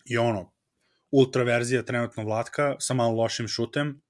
je 0.04 0.20
ono 0.20 0.52
ultra 1.12 1.42
verzija 1.42 1.82
trenutno 1.82 2.24
Vlatka 2.24 2.76
sa 2.78 2.94
malo 2.94 3.14
lošim 3.14 3.48
šutem, 3.48 4.00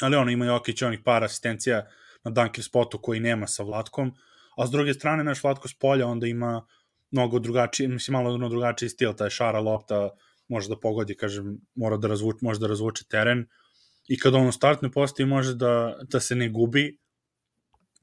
ali 0.00 0.16
ono 0.16 0.30
ima 0.30 0.46
Jokić 0.46 0.82
onih 0.82 1.00
par 1.04 1.24
asistencija 1.24 1.86
na 2.24 2.30
dunker 2.30 2.64
spotu 2.64 2.98
koji 2.98 3.20
nema 3.20 3.46
sa 3.46 3.62
Vlatkom, 3.62 4.12
a 4.56 4.66
s 4.66 4.70
druge 4.70 4.94
strane 4.94 5.24
naš 5.24 5.42
Vlatko 5.42 5.68
s 5.68 5.74
polja 5.74 6.06
onda 6.06 6.26
ima 6.26 6.66
mnogo 7.10 7.38
drugačiji, 7.38 7.88
mislim 7.88 8.12
malo 8.12 8.48
drugačiji 8.48 8.88
stil, 8.88 9.14
taj 9.14 9.30
šara 9.30 9.60
lopta 9.60 10.10
može 10.48 10.68
da 10.68 10.80
pogodi, 10.80 11.16
kažem, 11.16 11.58
mora 11.74 11.96
da 11.96 12.08
razvuče, 12.08 12.38
može 12.42 12.60
da 12.60 12.66
razvuče 12.66 13.04
teren 13.10 13.46
i 14.08 14.18
kad 14.18 14.34
on 14.34 14.46
u 14.48 14.52
startnoj 14.52 14.92
postavi 14.92 15.28
može 15.28 15.54
da, 15.54 15.96
da 16.02 16.20
se 16.20 16.34
ne 16.34 16.48
gubi, 16.48 16.98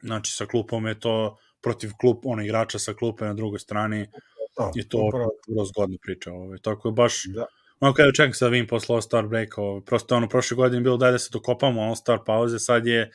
znači 0.02 0.32
sa 0.32 0.46
klupom 0.46 0.88
je 0.88 1.00
to 1.00 1.38
protiv 1.62 1.92
klup, 2.00 2.26
ono 2.26 2.44
igrača 2.44 2.80
sa 2.80 2.94
klupe 2.94 3.26
na 3.26 3.34
drugoj 3.34 3.60
strani 3.60 4.08
da, 4.58 4.72
je 4.76 4.90
to 4.90 5.10
vrlo 5.48 5.66
zgodna 5.66 5.98
priča. 6.02 6.32
Ovaj. 6.32 6.58
Tako 6.62 6.88
je 6.88 6.92
baš, 6.92 7.26
da. 7.26 7.46
Ono 7.84 7.94
kada 7.94 8.12
čekam 8.12 8.34
sa 8.34 8.48
Vim 8.48 8.68
posle 8.68 8.96
All-Star 8.96 9.28
breaka, 9.28 9.62
ovaj. 9.62 9.82
prosto 9.86 10.16
ono 10.16 10.30
prošle 10.30 10.56
godine 10.56 10.82
bilo 10.82 10.98
daj 10.98 11.12
da 11.12 11.20
se 11.20 11.30
dokopamo 11.32 11.82
All-Star 11.82 12.20
pauze, 12.26 12.60
sad 12.60 12.88
je 12.88 13.12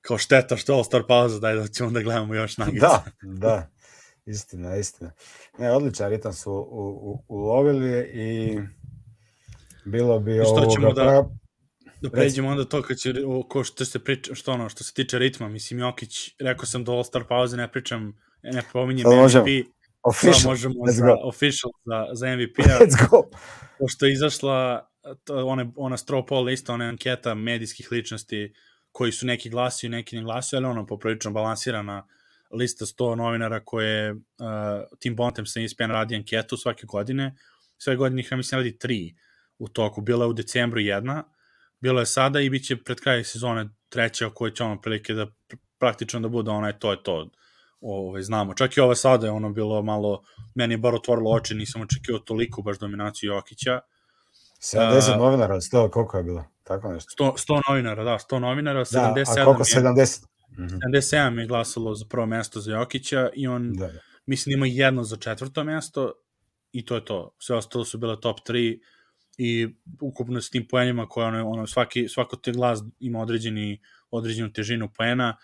kao 0.00 0.18
šteta 0.18 0.56
što 0.56 0.74
All-Star 0.74 1.06
pauza, 1.08 1.38
daj 1.38 1.54
da 1.54 1.66
ćemo 1.66 1.90
da 1.90 2.02
gledamo 2.02 2.34
još 2.34 2.56
nagice. 2.56 2.80
Da, 2.80 3.04
da, 3.44 3.70
istina, 4.26 4.76
istina. 4.76 5.12
Ne, 5.58 5.72
odličan 5.72 6.10
ritam 6.10 6.32
su 6.32 6.52
u, 6.52 7.12
u, 7.12 7.24
ulovili 7.28 8.10
i 8.14 8.58
bilo 9.84 10.18
bi 10.18 10.40
ovoga... 10.40 11.02
Da, 11.02 11.28
Da 12.00 12.10
pređemo 12.10 12.48
onda 12.48 12.64
to 12.64 12.82
kad 12.82 12.96
će, 12.96 13.14
ko 13.48 13.64
što 13.64 13.84
se 13.84 13.98
priča, 13.98 14.34
što 14.34 14.52
ono, 14.52 14.68
što 14.68 14.84
se 14.84 14.92
tiče 14.94 15.18
ritma, 15.18 15.48
mislim, 15.48 15.80
Jokić, 15.80 16.34
rekao 16.40 16.66
sam 16.66 16.84
do 16.84 16.92
All-Star 16.92 17.24
pauze, 17.28 17.56
ne 17.56 17.72
pričam, 17.72 18.12
ne 18.42 18.62
pominjem 18.72 19.06
MVP, 19.08 19.48
Official. 20.04 20.50
možemo 20.50 20.74
Let's 20.74 20.96
za, 20.96 21.06
go. 21.06 21.16
official 21.22 21.70
za, 21.84 22.06
za 22.12 22.36
MVP-a. 22.36 22.78
Let's 22.80 23.10
go. 23.10 23.22
Pošto 23.78 24.06
je 24.06 24.12
izašla 24.12 24.88
to, 25.24 25.46
ona, 25.46 25.72
ona 25.76 25.96
straw 25.96 26.26
poll 26.26 26.44
lista, 26.44 26.72
ona 26.72 26.84
anketa 26.84 27.34
medijskih 27.34 27.92
ličnosti 27.92 28.52
koji 28.92 29.12
su 29.12 29.26
neki 29.26 29.50
glasio, 29.50 29.90
neki 29.90 30.16
ne 30.16 30.22
glasio, 30.22 30.56
ali 30.56 30.66
ono 30.66 30.86
poprilično 30.86 31.30
balansirana 31.30 32.06
lista 32.50 32.86
100 32.86 33.14
novinara 33.14 33.64
koje 33.64 34.12
uh, 34.12 34.18
Tim 34.98 35.16
Bontem 35.16 35.46
sa 35.46 35.60
ESPN 35.60 35.90
radi 35.90 36.16
anketu 36.16 36.56
svake 36.56 36.86
godine. 36.86 37.34
Sve 37.78 37.96
godine 37.96 38.20
ih, 38.20 38.28
ja 38.30 38.36
mislim, 38.36 38.58
radi 38.58 38.78
tri 38.78 39.14
u 39.58 39.68
toku. 39.68 40.00
Bila 40.00 40.24
je 40.24 40.28
u 40.28 40.32
decembru 40.32 40.80
jedna, 40.80 41.24
bilo 41.80 42.00
je 42.00 42.06
sada 42.06 42.40
i 42.40 42.50
bit 42.50 42.66
će 42.66 42.76
pred 42.76 43.00
kraj 43.00 43.24
sezone 43.24 43.68
treća 43.88 44.30
koja 44.30 44.52
će 44.52 44.64
ono 44.64 44.80
prilike 44.80 45.14
da 45.14 45.26
praktično 45.78 46.20
da 46.20 46.28
bude 46.28 46.50
onaj 46.50 46.78
to 46.78 46.90
je 46.90 47.02
to 47.02 47.30
ovaj, 47.84 48.22
znamo. 48.22 48.54
Čak 48.54 48.76
i 48.76 48.80
ova 48.80 48.94
sada 48.94 49.26
je 49.26 49.32
ono 49.32 49.50
bilo 49.50 49.82
malo, 49.82 50.22
meni 50.54 50.74
je 50.74 50.78
bar 50.78 50.94
otvorilo 50.94 51.30
oči, 51.30 51.54
nisam 51.54 51.82
očekio 51.82 52.18
toliko 52.18 52.62
baš 52.62 52.78
dominaciju 52.78 53.32
Jokića. 53.32 53.80
70 54.74 55.12
uh, 55.12 55.18
novinara, 55.18 55.54
100, 55.54 55.90
koliko 55.90 56.16
je 56.16 56.24
bilo? 56.24 56.44
Tako 56.62 56.92
nešto. 56.92 57.24
100, 57.24 57.32
100 57.48 57.60
novinara, 57.68 58.04
da, 58.04 58.18
100 58.30 58.38
novinara, 58.38 58.80
77 58.84 59.34
da, 59.34 59.42
a 59.42 59.44
koliko 59.44 59.64
70? 59.64 60.24
Mm 60.58 60.62
-hmm. 60.62 60.78
77 61.34 61.38
je 61.38 61.46
glasalo 61.46 61.94
za 61.94 62.04
prvo 62.08 62.26
mesto 62.26 62.60
za 62.60 62.72
Jokića 62.72 63.30
i 63.34 63.46
on, 63.46 63.72
da, 63.72 63.86
da. 63.86 63.98
mislim, 64.26 64.56
ima 64.56 64.66
jedno 64.66 65.04
za 65.04 65.16
četvrto 65.16 65.64
mesto 65.64 66.12
i 66.72 66.84
to 66.84 66.94
je 66.94 67.04
to. 67.04 67.34
Sve 67.38 67.56
ostalo 67.56 67.84
su 67.84 67.98
bile 67.98 68.20
top 68.20 68.38
3 68.48 68.80
i 69.38 69.68
ukupno 70.00 70.40
s 70.40 70.50
tim 70.50 70.66
poenima 70.68 71.08
koje 71.08 71.26
ono, 71.26 71.48
ono 71.48 71.66
svaki, 71.66 72.08
svako 72.08 72.36
te 72.36 72.52
glas 72.52 72.80
ima 72.98 73.20
određeni, 73.20 73.80
određenu 74.10 74.52
težinu 74.52 74.88
poena, 74.96 75.36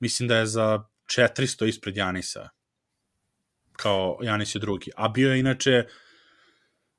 mislim 0.00 0.28
da 0.28 0.36
je 0.36 0.46
za 0.46 0.84
400 1.16 1.68
ispred 1.68 1.96
Janisa 1.96 2.48
kao 3.72 4.18
Janis 4.22 4.54
je 4.54 4.58
drugi. 4.58 4.90
A 4.96 5.08
bio 5.08 5.32
je 5.32 5.40
inače 5.40 5.84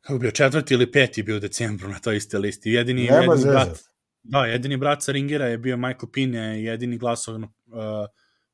kako 0.02 0.20
bio 0.20 0.32
četvrti 0.32 0.74
ili 0.74 0.92
peti 0.92 1.24
bio 1.24 1.38
u 1.38 1.40
decembru 1.40 1.90
na 1.90 2.00
toj 2.00 2.18
iste 2.18 2.38
listi. 2.38 2.72
Jedini, 2.72 3.04
Nema 3.04 3.16
jedini 3.16 3.38
zezat. 3.38 3.68
brat, 3.68 3.80
da, 4.24 4.46
jedini 4.46 4.78
brat 4.78 5.04
sa 5.04 5.12
Ringera 5.12 5.46
je 5.46 5.58
bio 5.58 5.78
Michael 5.78 6.12
Pine, 6.14 6.64
jedini 6.64 6.98
glasov 6.98 7.36
uh, 7.36 7.44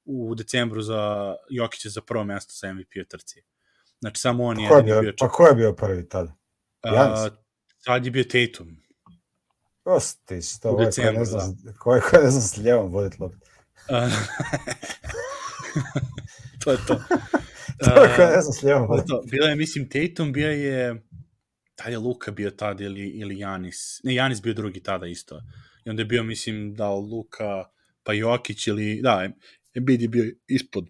u 0.05 0.35
decembru 0.35 0.81
za 0.81 1.35
Jokića 1.49 1.89
za 1.89 2.01
prvo 2.01 2.23
mesto 2.23 2.53
sa 2.53 2.73
MVP 2.73 2.89
u 3.01 3.05
trci. 3.09 3.43
Znači, 3.99 4.21
samo 4.21 4.43
on 4.43 4.59
je 4.59 4.63
jedini 4.63 4.83
bio, 4.83 5.01
bio 5.01 5.11
četvrti. 5.11 5.19
Pa 5.19 5.29
ko 5.29 5.47
je 5.47 5.55
bio 5.55 5.73
prvi 5.73 6.09
tada? 6.09 6.33
Janis? 6.83 7.19
Uh, 7.19 7.37
tad 7.83 8.05
je 8.05 8.11
bio 8.11 8.23
Tatum. 8.23 8.77
Osti, 9.85 10.41
što, 10.41 10.69
ovo 10.69 10.81
je 10.81 10.91
ko 10.91 11.11
ne 11.19 11.25
znam, 11.25 11.55
da. 11.63 11.73
ko 11.73 11.95
je 11.95 12.01
ko 12.01 12.17
ne 12.17 12.29
znam 12.29 12.41
s 12.41 12.57
ljevom 12.57 12.91
voditi 12.91 13.17
loptu. 13.19 13.39
to 16.63 16.71
je 16.71 16.77
to. 16.87 17.01
to 17.85 18.03
je 18.03 18.15
ko 18.15 18.21
ne 18.21 18.41
znam 18.41 18.53
s 18.53 18.63
ljevom 18.63 18.87
voditi. 18.87 19.13
Bila 19.31 19.47
je, 19.47 19.55
mislim, 19.55 19.89
Tatum 19.89 20.33
bio 20.33 20.51
je 20.51 21.03
da 21.77 21.89
je 21.89 21.97
Luka 21.97 22.31
bio 22.31 22.51
tada 22.51 22.83
ili, 22.83 23.07
ili 23.07 23.39
Janis. 23.39 24.03
Ne, 24.03 24.15
Janis 24.15 24.41
bio 24.41 24.53
drugi 24.53 24.83
tada 24.83 25.07
isto. 25.07 25.41
I 25.85 25.89
onda 25.89 26.01
je 26.01 26.05
bio, 26.05 26.23
mislim, 26.23 26.75
da 26.75 26.89
Luka, 26.89 27.65
pa 28.03 28.13
Jokić 28.13 28.67
ili, 28.67 29.01
da, 29.03 29.29
Embiid 29.75 30.01
je 30.01 30.07
bio 30.07 30.33
ispod. 30.47 30.85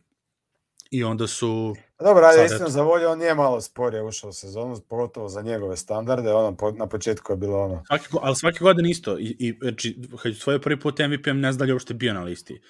I 0.91 1.03
onda 1.03 1.27
su... 1.27 1.75
Dobro, 1.99 2.23
ali 2.25 2.45
istino 2.45 2.69
za 2.69 2.81
volju, 2.81 3.09
on 3.09 3.19
nije 3.19 3.35
malo 3.35 3.61
sporije 3.61 4.03
ušao 4.03 4.29
u 4.29 4.33
sezonu, 4.33 4.75
pogotovo 4.89 5.29
za 5.29 5.41
njegove 5.41 5.77
standarde, 5.77 6.33
ono, 6.33 6.57
po, 6.57 6.71
na 6.71 6.87
početku 6.87 7.33
je 7.33 7.37
bilo 7.37 7.63
ono... 7.63 7.83
Svaki, 7.87 8.05
ali 8.21 8.35
svake 8.35 8.59
godine 8.61 8.89
isto, 8.89 9.19
i, 9.19 9.35
i 9.39 9.57
znači, 9.61 10.01
kad 10.23 10.31
je 10.31 10.35
svoj 10.35 10.61
prvi 10.61 10.79
put 10.79 10.99
MVP, 10.99 11.25
ne 11.25 11.51
zna 11.51 11.59
da 11.59 11.65
li 11.65 11.71
uopšte 11.71 11.93
bio 11.93 12.13
na 12.13 12.23
listi. 12.23 12.61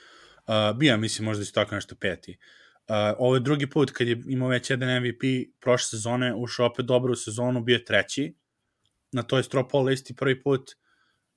Uh, 0.48 0.78
bio, 0.78 0.98
mislim, 0.98 1.26
možda 1.26 1.46
su 1.46 1.54
tako 1.54 1.76
nešto 1.76 1.96
peti. 1.96 2.38
Uh, 2.88 2.96
ovo 3.18 3.36
je 3.36 3.40
drugi 3.40 3.70
put 3.70 3.92
kad 3.92 4.08
je 4.08 4.24
imao 4.28 4.50
već 4.50 4.70
jedan 4.70 5.04
MVP 5.04 5.24
prošle 5.62 5.88
sezone, 5.88 6.36
ušao 6.36 6.66
opet 6.66 6.86
dobro 6.86 7.12
u 7.12 7.16
sezonu, 7.16 7.62
bio 7.62 7.74
je 7.74 7.86
treći 7.86 8.36
na 9.12 9.24
toj 9.24 9.44
stropol 9.44 9.84
listi 9.84 10.16
prvi 10.16 10.42
put 10.44 10.72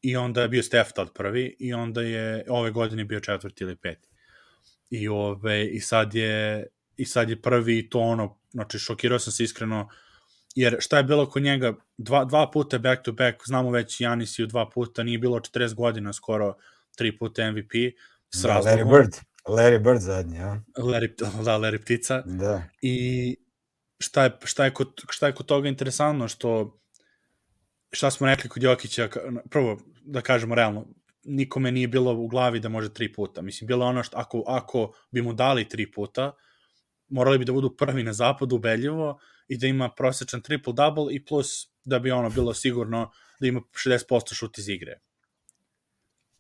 i 0.03 0.17
onda 0.17 0.43
je 0.43 0.49
bio 0.49 0.63
Steph 0.63 0.91
tad 0.95 1.13
prvi 1.15 1.57
i 1.59 1.73
onda 1.75 2.03
je 2.03 2.45
ove 2.49 2.71
godine 2.71 3.05
bio 3.05 3.21
četvrti 3.21 3.65
ili 3.65 3.77
peti. 3.77 4.09
I, 4.91 5.09
ove, 5.09 5.67
i 5.67 5.81
sad 5.81 6.15
je 6.15 6.67
i 6.99 7.05
sad 7.05 7.31
je 7.31 7.43
prvi 7.43 7.79
i 7.79 7.89
to 7.91 8.01
ono, 8.01 8.39
znači 8.51 8.79
šokirao 8.79 9.19
sam 9.19 9.33
se 9.33 9.45
iskreno, 9.45 9.89
jer 10.55 10.77
šta 10.81 10.97
je 10.97 11.05
bilo 11.05 11.27
kod 11.27 11.43
njega, 11.43 11.75
dva, 11.97 12.25
dva 12.25 12.51
puta 12.51 12.79
back 12.79 13.03
to 13.03 13.13
back, 13.13 13.37
znamo 13.47 13.71
već 13.71 14.01
Janis 14.01 14.39
u 14.39 14.47
dva 14.47 14.71
puta, 14.71 15.03
nije 15.03 15.19
bilo 15.19 15.39
40 15.39 15.75
godina 15.75 16.13
skoro, 16.13 16.55
tri 16.97 17.19
puta 17.19 17.51
MVP, 17.53 17.73
s 18.35 18.43
da, 18.43 18.61
Larry 18.61 18.91
Bird, 18.91 19.17
Larry 19.49 19.83
Bird 19.83 20.01
zadnji, 20.01 20.37
ja. 20.37 20.63
Larry, 20.77 21.43
da, 21.45 21.59
Larry 21.59 21.83
Ptica. 21.83 22.23
Da. 22.27 22.63
I 22.83 23.37
šta 23.99 24.25
je, 24.25 24.39
šta 24.45 24.65
je, 24.65 24.75
kod, 24.75 25.05
šta 25.11 25.27
je 25.27 25.35
kod 25.35 25.47
toga 25.47 25.69
interesantno, 25.69 26.29
što 26.29 26.81
šta 27.91 28.11
smo 28.11 28.27
rekli 28.27 28.51
kod 28.51 28.63
Jokića, 28.63 29.09
prvo, 29.51 29.79
da 30.03 30.21
kažemo 30.21 30.55
realno, 30.55 30.87
nikome 31.25 31.73
nije 31.73 31.89
bilo 31.89 32.13
u 32.13 32.29
glavi 32.29 32.61
da 32.61 32.69
može 32.69 32.95
tri 32.95 33.13
puta. 33.13 33.43
Mislim, 33.43 33.69
bilo 33.69 33.87
ono 33.87 34.03
što 34.03 34.19
ako, 34.19 34.45
ako 34.47 34.93
bi 35.11 35.23
mu 35.23 35.33
dali 35.33 35.69
tri 35.69 35.93
puta, 35.93 36.33
morali 37.09 37.39
bi 37.39 37.45
da 37.45 37.53
budu 37.53 37.77
prvi 37.77 38.03
na 38.03 38.13
zapadu 38.13 38.57
ubedljivo 38.57 39.19
i 39.49 39.59
da 39.59 39.67
ima 39.67 39.91
prosečan 39.97 40.43
triple-double 40.43 41.15
i 41.15 41.25
plus 41.25 41.69
da 41.85 41.99
bi 41.99 42.11
ono 42.11 42.31
bilo 42.31 42.55
sigurno 42.55 43.11
da 43.41 43.47
ima 43.47 43.61
60% 43.61 44.35
šut 44.35 44.59
iz 44.59 44.69
igre. 44.69 45.01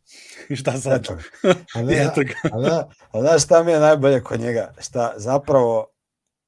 I 0.49 0.57
šta 0.57 0.81
sad? 0.81 1.01
Eto. 1.01 1.17
A 1.75 1.83
ne, 1.83 1.95
Eto 1.95 2.21
ga. 2.21 2.57
a, 2.57 2.61
ne, 2.61 2.71
a 3.13 3.21
znaš 3.21 3.45
šta 3.45 3.63
mi 3.63 3.73
je 3.73 3.81
najbolje 3.81 4.23
kod 4.23 4.41
njega? 4.41 4.75
Šta 4.79 5.15
zapravo, 5.17 5.87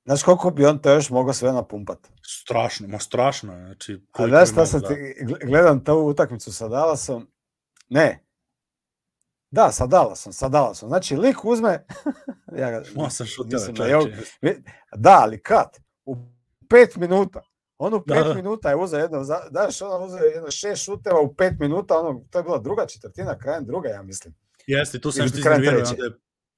znaš 0.05 0.23
koliko 0.23 0.51
bi 0.51 0.67
on 0.67 0.79
to 0.79 0.93
još 0.93 1.11
mogao 1.11 1.33
sve 1.33 1.53
napumpat? 1.53 1.99
Strašno, 2.27 2.89
ma 2.89 2.99
strašno. 2.99 3.53
Znači, 3.57 4.01
a 4.13 4.29
znaš 4.29 4.51
šta 4.51 4.67
sam 4.67 4.81
da... 4.81 4.89
ti, 4.89 5.15
gledam 5.45 5.85
tu 5.85 5.93
utakmicu 5.93 6.53
sa 6.53 6.69
Dallasom, 6.69 7.31
ne, 7.89 8.25
Da, 9.51 9.73
sa 9.73 9.87
Dallasom, 9.87 10.33
sa 10.33 10.49
Dallasom. 10.49 10.89
Znači, 10.89 11.17
lik 11.17 11.45
uzme... 11.45 11.87
ja 12.61 12.71
ga, 12.71 12.83
Osam 12.97 13.27
šuteva, 13.27 13.63
Da, 14.97 15.19
ali 15.23 15.43
kad? 15.43 15.77
U 16.05 16.17
pet 16.69 16.97
minuta. 16.97 17.43
On 17.83 17.95
u 17.95 18.03
da, 18.07 18.15
pet 18.15 18.25
da, 18.25 18.35
minuta 18.35 18.71
je 18.71 18.77
uzeo 18.77 19.01
jedno, 19.01 19.25
daš, 19.51 19.83
on 19.83 20.05
uzeo 20.05 20.25
jedno 20.25 20.51
šest 20.51 20.85
šuteva 20.85 21.21
u 21.21 21.35
pet 21.35 21.53
minuta, 21.59 21.99
ono, 21.99 22.25
to 22.31 22.39
je 22.39 22.43
bila 22.43 22.59
druga 22.59 22.87
četvrtina, 22.87 23.39
krajem 23.39 23.65
druga, 23.65 23.89
ja 23.89 24.03
mislim. 24.03 24.35
Jeste, 24.67 25.01
tu 25.01 25.13
sam 25.13 25.29
što 25.29 25.39
iznervirao. 25.39 25.81
Da 25.81 26.05
je 26.05 26.11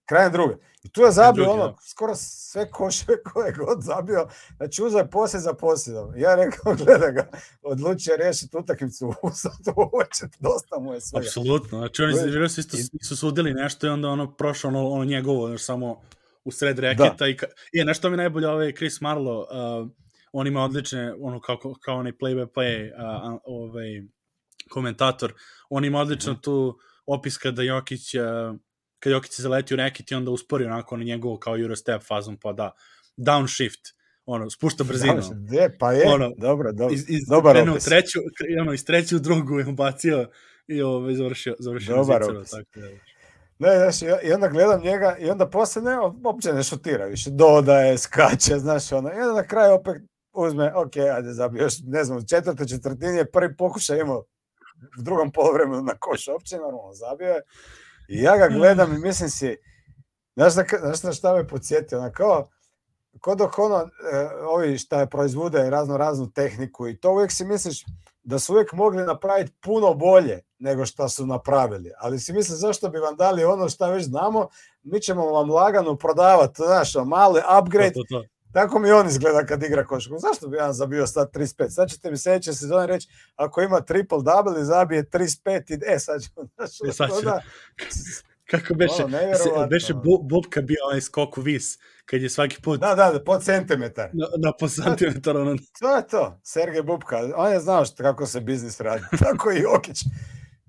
krajem 0.09 0.33
druge. 0.33 0.55
I 0.83 0.93
tu 0.93 1.03
je 1.03 1.11
zabio 1.11 1.45
drugi, 1.45 1.61
ono, 1.61 1.69
da. 1.69 1.77
skoro 1.91 2.15
sve 2.17 2.71
koševe 2.71 3.23
koje 3.33 3.53
god 3.53 3.83
zabio, 3.83 4.29
znači 4.57 4.83
uzeo 4.83 4.99
je 4.99 5.11
poslije 5.11 5.41
za 5.41 5.55
posljedom. 5.55 6.13
Ja 6.17 6.35
rekao, 6.35 6.75
gleda 6.85 7.11
ga, 7.11 7.29
odlučio 7.63 8.17
rešiti 8.17 8.57
utakmicu 8.57 9.09
u 9.09 9.31
satu 9.43 9.73
uveče, 9.93 10.27
dosta 10.41 10.79
mu 10.79 10.95
je 10.95 11.01
sve. 11.01 11.21
Apsolutno, 11.21 11.79
znači 11.79 12.03
oni 12.03 12.15
vjerujem 12.15 12.49
se 12.49 12.61
isto 12.61 12.99
su 13.09 13.17
sudili 13.17 13.55
nešto 13.55 13.87
i 13.87 13.91
onda 13.91 14.09
ono 14.09 14.37
prošlo 14.37 14.69
ono, 14.69 14.89
ono 14.89 15.05
njegovo, 15.05 15.59
samo 15.59 16.01
u 16.45 16.51
sred 16.53 16.79
reketa 16.79 17.15
da. 17.19 17.27
i, 17.29 17.37
ka, 17.37 17.47
i 17.73 17.85
nešto 17.85 18.11
mi 18.11 18.17
najbolje 18.17 18.49
ovaj 18.49 18.73
Chris 18.73 19.01
Marlow, 19.01 19.45
uh, 19.83 19.91
on 20.33 20.47
ima 20.47 20.65
odlične, 20.65 21.15
ono 21.21 21.41
kao, 21.41 21.57
kao 21.81 21.97
onaj 21.97 22.13
play 22.13 22.35
by 22.35 22.47
play 22.47 22.91
ovaj, 23.45 24.03
komentator, 24.71 25.33
on 25.71 25.85
ima 25.85 26.01
odlično 26.01 26.35
tu 26.35 26.79
opis 27.07 27.39
kada 27.39 27.63
Jokić 27.63 28.15
uh, 28.15 28.23
kad 28.99 29.13
Jokić 29.13 29.33
se 29.33 29.43
zaleti 29.43 29.75
u 29.75 29.77
reket 29.77 30.11
i 30.11 30.15
onda 30.15 30.31
uspori 30.31 30.65
onako 30.65 30.97
na 30.97 31.05
njegovo 31.05 31.39
kao 31.39 31.59
Eurostep 31.59 32.03
fazom, 32.03 32.37
pa 32.37 32.53
da, 32.53 32.71
downshift, 33.17 33.95
ono, 34.27 34.51
spušta 34.51 34.85
brzinu. 34.85 35.23
De, 35.33 35.77
pa 35.79 35.93
je, 35.93 36.09
ono, 36.09 36.31
dobro, 36.39 36.73
dobro. 36.73 36.95
Iz, 36.95 37.05
iz, 37.09 37.21
dobar 37.31 37.69
opis. 37.69 37.85
Treću, 37.85 38.19
ono, 38.61 38.73
iz 38.73 38.85
treću 38.85 39.17
u 39.17 39.19
drugu 39.19 39.59
je 39.59 39.67
ubacio 39.67 40.29
i 40.67 40.83
ovo, 40.83 40.97
ovaj, 40.97 41.15
završio, 41.15 41.57
završio 41.59 41.97
dobar 41.97 42.23
zicero, 42.23 42.45
tako 42.45 42.81
da. 42.81 42.89
Ne, 43.59 43.79
znaš, 43.79 44.03
i 44.23 44.33
onda 44.33 44.49
gledam 44.49 44.83
njega 44.83 45.17
i 45.21 45.31
onda 45.31 45.51
posle 45.51 45.83
ne, 45.83 45.99
uopće 46.25 46.53
ne 46.53 46.63
šutira 46.63 47.05
više, 47.05 47.31
dodaje, 47.31 47.99
skače, 47.99 48.59
znaš, 48.59 48.93
ono, 48.93 49.09
i 49.09 49.21
onda 49.21 49.33
na 49.35 49.47
kraju 49.47 49.75
opet 49.75 50.12
uzme, 50.33 50.73
ok, 50.75 50.97
ajde 50.97 51.33
zabio 51.33 51.63
još, 51.63 51.75
ne 51.85 52.05
znam, 52.05 52.27
četvrte 52.27 52.69
četvrtini 52.69 53.17
je 53.17 53.31
prvi 53.31 53.57
pokušaj 53.57 54.01
imao 54.01 54.25
u 54.99 55.03
drugom 55.03 55.33
polovremenu 55.33 55.83
na 55.83 55.95
koš, 56.01 56.29
opće 56.29 56.57
normalno 56.57 56.95
zabio 56.95 57.29
je, 57.29 57.43
I 58.09 58.23
ja 58.23 58.37
ga 58.37 58.49
gledam 58.49 58.95
i 58.95 58.99
mislim 58.99 59.31
si, 59.31 59.57
znaš, 60.37 60.55
da, 60.55 60.65
znaš 60.81 61.03
na 61.03 61.13
šta 61.13 61.35
me 61.35 61.49
podsjetio, 61.49 61.99
ona 61.99 62.13
kao, 62.13 62.49
kod 63.21 63.39
dok 63.39 63.59
ono, 63.59 63.77
e, 64.13 64.29
ovi 64.45 64.79
šta 64.79 65.01
je 65.01 65.11
proizvode 65.11 65.71
razno 65.71 65.97
raznu 65.97 66.33
tehniku 66.33 66.89
i 66.89 67.01
to 67.01 67.13
uvijek 67.13 67.33
si 67.33 67.45
misliš 67.45 67.85
da 68.23 68.39
su 68.39 68.53
uvijek 68.53 68.73
mogli 68.73 69.03
napraviti 69.03 69.53
puno 69.61 69.95
bolje 69.95 70.41
nego 70.59 70.87
što 70.87 71.09
su 71.09 71.27
napravili. 71.27 71.91
Ali 71.99 72.21
si 72.21 72.33
misliš 72.33 72.59
zašto 72.59 72.89
bi 72.89 72.99
vam 72.99 73.17
dali 73.17 73.45
ono 73.45 73.69
što 73.69 73.91
već 73.91 74.05
znamo, 74.05 74.49
mi 74.83 75.01
ćemo 75.01 75.27
vam 75.27 75.51
lagano 75.51 75.97
prodavati, 75.97 76.63
znaš, 76.67 76.95
mali 77.07 77.41
upgrade, 77.61 77.93
to, 77.93 78.03
to, 78.09 78.21
to. 78.21 78.29
Tako 78.53 78.79
mi 78.79 78.91
on 78.91 79.07
izgleda 79.07 79.47
kad 79.47 79.63
igra 79.63 79.87
košarku. 79.87 80.19
Zašto 80.19 80.49
bi 80.49 80.57
ja 80.57 80.73
zabio 80.73 81.07
sad 81.07 81.31
35? 81.31 81.71
Sad 81.71 81.91
ćete 81.91 82.11
mi 82.11 82.17
sljedeće 82.17 82.53
sezone 82.53 82.87
reći, 82.87 83.09
ako 83.37 83.63
ima 83.63 83.81
triple 83.81 84.19
double 84.23 84.63
i 84.63 84.65
zabije 84.65 85.05
35, 85.05 85.73
i, 85.73 85.95
e 85.95 85.99
sad 85.99 86.23
ću, 86.23 86.31
znaš, 86.57 86.71
e, 86.89 86.93
sad 86.93 87.09
ću. 87.09 87.15
Onda, 87.17 87.43
kako 88.51 88.75
beše, 88.75 89.05
Ono, 89.55 89.67
beše 89.67 89.95
bu, 89.95 90.23
Bubka 90.23 90.61
bio 90.61 90.77
onaj 90.89 91.01
skok 91.01 91.39
u 91.39 91.41
vis, 91.41 91.79
kad 92.05 92.23
je 92.23 92.31
svaki 92.31 92.63
put 92.63 92.81
Da, 92.81 92.95
da, 92.95 93.11
da, 93.13 93.25
po 93.25 93.39
centimetar. 93.39 94.11
na, 94.13 94.27
na 94.39 94.53
po 94.61 94.69
centimetar, 94.83 95.37
ono, 95.37 95.57
To 95.81 95.97
je 95.97 96.07
to, 96.07 96.41
Sergej 96.43 96.83
Bubka. 96.83 97.19
On 97.37 97.53
je 97.53 97.61
znao 97.61 97.85
što, 97.85 98.03
kako 98.03 98.27
se 98.27 98.41
biznis 98.41 98.81
radi. 98.81 99.05
Tako 99.19 99.53
i 99.53 99.59
Jokić. 99.61 99.99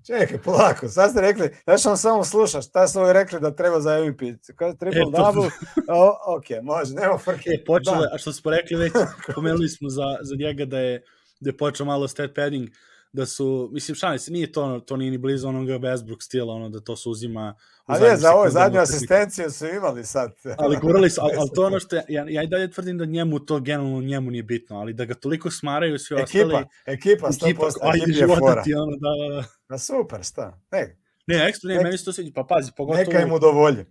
Čekaj, 0.06 0.38
polako, 0.42 0.88
sad 0.88 1.10
ste 1.10 1.20
rekli, 1.20 1.50
znaš 1.64 1.86
on 1.86 1.98
samo 1.98 2.24
sluša, 2.24 2.62
šta 2.62 2.88
su 2.88 3.00
ovi 3.00 3.12
rekli 3.12 3.40
da 3.40 3.56
treba 3.56 3.80
za 3.80 4.04
MVP? 4.04 4.20
Kaže 4.56 4.76
triple 4.76 5.00
E, 5.00 5.04
double, 5.16 5.50
o, 5.88 6.36
ok, 6.36 6.62
može, 6.62 6.94
nema 6.94 7.18
frke. 7.18 7.50
E, 7.50 7.64
počelo 7.64 7.96
je, 7.96 8.08
Da. 8.08 8.14
a 8.14 8.18
što 8.18 8.32
smo 8.32 8.50
rekli 8.50 8.76
već, 8.76 8.92
pomenuli 9.34 9.68
smo 9.68 9.88
za, 9.88 10.16
za 10.22 10.36
njega 10.36 10.64
da 10.64 10.78
je, 10.78 11.02
da 11.40 11.50
je 11.50 11.56
počeo 11.56 11.86
malo 11.86 12.08
stat 12.08 12.30
padding, 12.34 12.68
da 13.12 13.26
su, 13.26 13.70
mislim, 13.72 13.94
šalim 13.94 14.18
se, 14.18 14.32
nije 14.32 14.52
to, 14.52 14.80
to 14.86 14.96
nije 14.96 15.10
ni 15.10 15.18
blizu 15.18 15.48
onoga 15.48 15.78
Westbrook 15.78 16.22
stila, 16.22 16.54
ono 16.54 16.68
da 16.68 16.80
to 16.80 16.96
se 16.96 17.08
uzima 17.08 17.54
Ali 17.86 18.06
je, 18.06 18.16
za 18.16 18.32
ovo 18.32 18.44
sekundama 18.44 18.64
zadnju 18.64 18.80
asistenciju 18.80 19.50
su 19.50 19.66
imali 19.66 20.04
sad. 20.04 20.32
Ali 20.58 20.76
govorili 20.76 21.10
su, 21.10 21.20
ali, 21.22 21.32
ali 21.40 21.50
to 21.54 21.66
ono 21.66 21.80
što, 21.80 21.96
ja, 21.96 22.26
ja 22.28 22.42
i 22.42 22.46
dalje 22.46 22.70
tvrdim 22.70 22.98
da 22.98 23.04
njemu 23.04 23.38
to 23.38 23.60
generalno 23.60 24.00
njemu 24.00 24.30
nije 24.30 24.42
bitno, 24.42 24.78
ali 24.78 24.92
da 24.92 25.04
ga 25.04 25.14
toliko 25.14 25.50
smaraju 25.50 25.98
svi 25.98 26.14
Ekipa, 26.14 26.44
ostali, 26.44 26.64
ekipa, 26.86 27.28
100%, 27.28 27.44
ekipa, 27.44 27.66
ajde 27.82 28.02
ekipa 28.02 28.10
je 28.10 28.14
života 28.14 28.38
fora. 28.38 28.62
ti, 28.62 28.74
ono, 28.74 28.96
da, 28.96 29.28
da, 29.28 29.34
da. 29.34 29.48
Pa 29.66 29.78
super, 29.78 30.24
šta? 30.24 30.60
Ne, 30.72 30.96
Ne, 31.26 31.48
ekstra, 31.48 31.68
ne, 31.68 31.74
Nek- 31.74 31.82
meni 31.82 31.98
se 31.98 32.04
to 32.04 32.12
sviđa, 32.12 32.30
pa 32.34 32.44
pazi, 32.44 32.72
pogotovo, 32.76 33.04
neka 33.04 33.20
im 33.20 33.32
udovolji. 33.32 33.84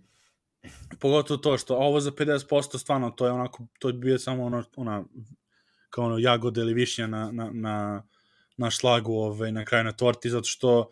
pogotovo 0.98 1.38
to 1.38 1.58
što 1.58 1.76
ovo 1.76 2.00
za 2.00 2.10
50% 2.10 2.78
stvarno 2.78 3.10
to 3.10 3.26
je 3.26 3.32
onako 3.32 3.66
to 3.78 3.88
je 3.88 3.92
bio 3.92 4.18
samo 4.18 4.44
ono 4.44 4.64
ona 4.76 5.04
kao 5.90 6.04
ono 6.04 6.18
jagode 6.18 6.60
ili 6.60 6.74
višnja 6.74 7.06
na, 7.06 7.30
na, 7.32 7.50
na, 7.52 8.02
na 8.56 8.70
šlagu 8.70 9.12
ovaj, 9.12 9.52
na 9.52 9.64
kraju 9.64 9.84
na 9.84 9.92
torti 9.92 10.30
zato 10.30 10.44
što 10.44 10.90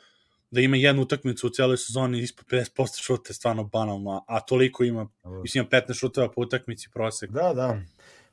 da 0.51 0.61
ima 0.61 0.77
jednu 0.77 1.03
utakmicu 1.03 1.47
u 1.47 1.51
cijeloj 1.51 1.77
sezoni 1.77 2.21
ispod 2.21 2.47
50% 2.47 3.03
šuta 3.03 3.31
je 3.31 3.35
stvarno 3.35 3.65
banalno, 3.65 4.11
a, 4.11 4.23
a 4.29 4.41
toliko 4.41 4.85
ima, 4.85 5.09
mislim 5.43 5.63
ima 5.65 5.83
15 5.83 5.95
šuteva 5.95 6.29
po 6.29 6.41
utakmici 6.41 6.89
prosek. 6.91 7.31
Da, 7.31 7.55
da. 7.55 7.79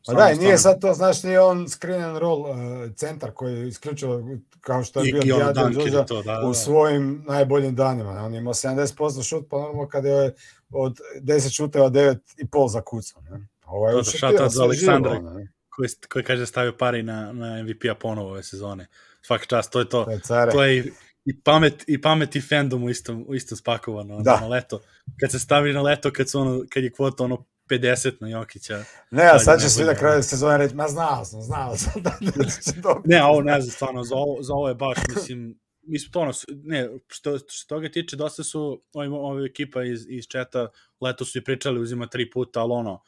Pa 0.06 0.14
da, 0.14 0.34
nije 0.34 0.58
sad 0.58 0.82
to, 0.82 0.94
znaš, 0.94 1.24
nije 1.24 1.42
on 1.42 1.70
screen 1.70 2.04
and 2.04 2.18
roll 2.18 2.42
uh, 2.42 2.58
centar 2.96 3.32
koji 3.32 3.54
je 3.54 3.68
isključivo 3.68 4.24
kao 4.62 4.84
što 4.84 5.00
je 5.02 5.10
I, 5.10 5.14
bio 5.24 5.54
dunker 5.54 5.84
Đuđa 5.84 6.06
to, 6.06 6.22
da, 6.22 6.32
da, 6.34 6.46
u 6.46 6.48
da. 6.48 6.54
svojim 6.54 7.24
najboljim 7.28 7.76
danima. 7.76 8.12
On 8.26 8.34
je 8.34 8.38
imao 8.40 8.54
70% 8.54 9.30
šut, 9.30 9.46
pa 9.50 9.58
normalno 9.58 9.88
kada 9.88 10.10
je 10.10 10.34
od 10.72 11.00
10 11.22 11.56
šuteva 11.56 11.90
9,5 11.90 12.70
za 12.70 12.82
kucam. 12.82 13.24
Ne? 13.30 13.48
Ovo 13.66 13.88
je 13.90 13.96
Da, 13.96 13.98
da, 13.98 14.04
shout 14.04 14.40
out 14.40 14.52
za 14.52 14.64
živo, 14.64 14.66
Aleksandra. 14.66 15.20
ne? 15.20 15.48
Koji, 15.70 15.90
koji 16.10 16.26
kaže 16.26 16.46
stavio 16.46 16.74
pari 16.78 17.04
na, 17.04 17.34
na 17.34 17.64
MVP-a 17.64 17.96
ponovo 17.96 18.30
ove 18.30 18.44
sezone. 18.44 18.88
Svaka 19.22 19.46
čast, 19.46 19.72
to 19.72 19.80
je 19.80 19.90
to. 19.90 20.06
To 20.28 20.46
to 20.52 20.64
je 20.64 20.92
i 21.26 21.42
pamet 21.42 21.84
i 21.88 22.02
pamet 22.02 22.36
i 22.36 22.42
fandom 22.42 22.84
u 22.84 22.90
istom 22.90 23.26
u 23.28 23.36
istom 23.36 23.58
spakovano 23.58 24.22
Da. 24.22 24.40
na 24.42 24.48
leto. 24.48 24.80
Kad 25.20 25.32
se 25.32 25.40
stavi 25.40 25.74
na 25.74 25.82
leto 25.82 26.12
kad 26.12 26.30
su 26.30 26.40
ono 26.40 26.64
kad 26.70 26.84
je 26.84 26.92
kvota 26.92 27.24
ono 27.24 27.46
50 27.70 28.12
na 28.20 28.28
Jokića. 28.28 28.84
Ne, 29.12 29.24
a 29.34 29.40
sad 29.40 29.62
će 29.62 29.70
svi 29.70 29.84
na 29.84 29.96
kraju 29.96 30.24
sezone 30.24 30.58
reći, 30.58 30.76
ma 30.76 30.88
znao 30.88 31.26
sam, 31.26 31.42
znao 31.42 31.78
sam 31.78 32.02
da, 32.04 32.18
da 32.20 32.44
će 32.44 32.82
dobiti. 32.84 33.10
Ne, 33.10 33.18
a 33.18 33.28
ovo 33.28 33.42
ne 33.42 33.62
znam 33.62 33.72
stvarno 33.72 34.04
za 34.04 34.16
ovo 34.16 34.44
za 34.44 34.54
ovo 34.54 34.70
je 34.70 34.76
baš 34.76 34.98
mislim 35.16 35.60
mi 35.90 36.00
smo 36.00 36.12
to 36.12 36.20
ono, 36.20 36.32
ne, 36.48 36.90
što, 37.08 37.38
što 37.38 37.76
toga 37.76 37.90
tiče, 37.90 38.16
dosta 38.16 38.44
su 38.44 38.84
ovi, 38.94 39.08
ovi 39.08 39.46
ekipa 39.46 39.84
iz, 39.84 40.06
iz 40.10 40.28
četa 40.28 40.68
leto 41.02 41.26
su 41.26 41.38
i 41.38 41.44
pričali 41.44 41.82
uzima 41.82 42.08
tri 42.08 42.32
puta, 42.32 42.62
ali 42.62 42.72
ono, 42.74 43.04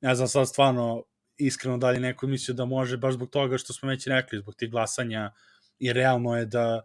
ne 0.00 0.14
znam 0.14 0.28
sad 0.28 0.48
stvarno 0.48 1.04
iskreno 1.36 1.78
da 1.78 1.90
li 1.90 2.00
neko 2.00 2.26
mislio 2.26 2.54
da 2.54 2.64
može, 2.64 2.96
baš 2.96 3.14
zbog 3.14 3.30
toga 3.30 3.58
što 3.58 3.72
smo 3.72 3.88
već 3.88 4.06
rekli, 4.06 4.38
zbog 4.38 4.54
tih 4.54 4.70
glasanja 4.70 5.32
i 5.78 5.92
realno 5.92 6.36
je 6.36 6.46
da 6.46 6.82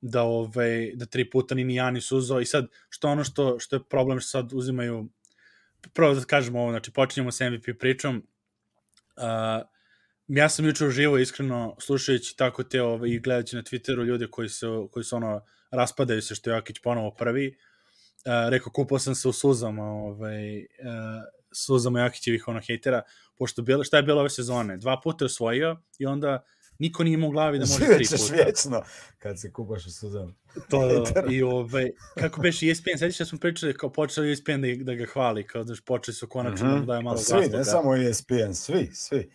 da 0.00 0.22
ovaj 0.22 0.92
da 0.94 1.06
tri 1.06 1.30
puta 1.30 1.54
ni 1.54 1.64
ni 1.64 1.74
Janis 1.74 2.12
uzeo 2.12 2.40
i 2.40 2.46
sad 2.46 2.66
što 2.88 3.08
ono 3.08 3.24
što 3.24 3.58
što 3.58 3.76
je 3.76 3.84
problem 3.90 4.20
što 4.20 4.28
sad 4.28 4.52
uzimaju 4.52 5.08
prvo 5.92 6.14
da 6.14 6.24
kažemo 6.24 6.60
ovo 6.60 6.70
znači 6.70 6.92
počinjemo 6.92 7.32
sa 7.32 7.50
MVP 7.50 7.78
pričom. 7.78 8.16
Uh, 9.16 9.66
ja 10.28 10.48
sam 10.48 10.66
juče 10.66 10.86
uživo 10.86 11.18
iskreno 11.18 11.76
slušajući 11.80 12.36
tako 12.36 12.62
te 12.62 12.82
ove, 12.82 13.10
i 13.10 13.20
gledajući 13.20 13.56
na 13.56 13.62
Twitteru 13.62 14.04
ljude 14.04 14.26
koji 14.30 14.48
su, 14.48 14.88
koji 14.92 15.04
su 15.04 15.16
ono 15.16 15.44
raspadaju 15.70 16.22
se 16.22 16.34
što 16.34 16.50
je 16.50 16.54
Jokić 16.54 16.78
ponovo 16.82 17.10
prvi 17.10 17.48
uh, 17.48 18.50
rekao 18.50 18.72
kupao 18.72 18.98
sam 18.98 19.14
se 19.14 19.28
u 19.28 19.32
suzama 19.32 19.84
ovaj, 19.84 20.58
uh, 20.58 20.64
suzama 21.52 22.00
Jokićevih 22.00 22.48
ono 22.48 22.60
hejtera 22.60 23.02
pošto 23.36 23.62
bilo, 23.62 23.84
šta 23.84 23.96
je 23.96 24.02
bilo 24.02 24.20
ove 24.20 24.30
sezone? 24.30 24.76
Dva 24.76 25.00
puta 25.00 25.24
je 25.24 25.26
osvojio 25.26 25.76
i 25.98 26.06
onda 26.06 26.44
niko 26.78 27.04
nije 27.04 27.14
imao 27.14 27.28
u 27.28 27.32
glavi 27.32 27.58
da 27.58 27.66
može 27.66 27.94
tri 27.96 28.06
puta 28.10 28.34
vječno 28.34 28.82
kad 29.18 29.40
se 29.40 29.52
kupaš 29.52 29.86
u 29.86 29.90
suzama. 29.90 30.32
to, 30.70 30.88
da, 31.14 31.24
i 31.30 31.42
ovaj, 31.42 31.90
kako 32.20 32.40
beše 32.40 32.70
ESPN, 32.70 32.98
sećaš 32.98 33.18
da 33.18 33.24
smo 33.24 33.38
pričali 33.38 33.74
kao 33.74 33.92
počeli 33.92 34.32
ESPN 34.32 34.60
da, 34.60 34.84
da 34.84 34.94
ga 34.94 35.06
hvali, 35.06 35.46
kao 35.46 35.64
da 35.64 35.74
počeli 35.86 36.14
su 36.14 36.28
konačno 36.28 36.66
mm 36.66 36.70
-hmm. 36.70 36.80
da 36.80 36.86
daju 36.86 37.02
malo 37.02 37.16
Pa 37.16 37.22
svi, 37.22 37.56
ne 37.56 37.64
samo 37.64 37.96
ESPN, 37.96 38.52
svi, 38.52 38.90
svi. 38.92 39.30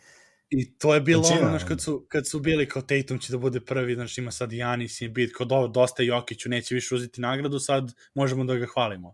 I 0.50 0.78
to 0.78 0.94
je 0.94 1.02
bilo 1.02 1.22
Većina, 1.22 1.40
ono, 1.40 1.50
znaš, 1.50 1.64
kad 1.64 1.82
su, 1.82 2.06
kad 2.08 2.28
su 2.28 2.40
bili 2.40 2.70
kao 2.70 2.82
Tatum 2.82 3.20
će 3.20 3.32
da 3.32 3.38
bude 3.38 3.60
prvi, 3.60 3.96
znači 3.96 4.22
ima 4.22 4.32
sad 4.32 4.54
Janis 4.54 5.02
i 5.02 5.08
bit, 5.08 5.34
kao 5.36 5.46
dobro, 5.46 5.68
dosta 5.68 6.04
Jokiću, 6.04 6.50
neće 6.50 6.76
više 6.76 6.96
uzeti 6.96 7.22
nagradu, 7.22 7.60
sad 7.60 7.94
možemo 8.14 8.44
da 8.44 8.56
ga 8.56 8.66
hvalimo. 8.74 9.14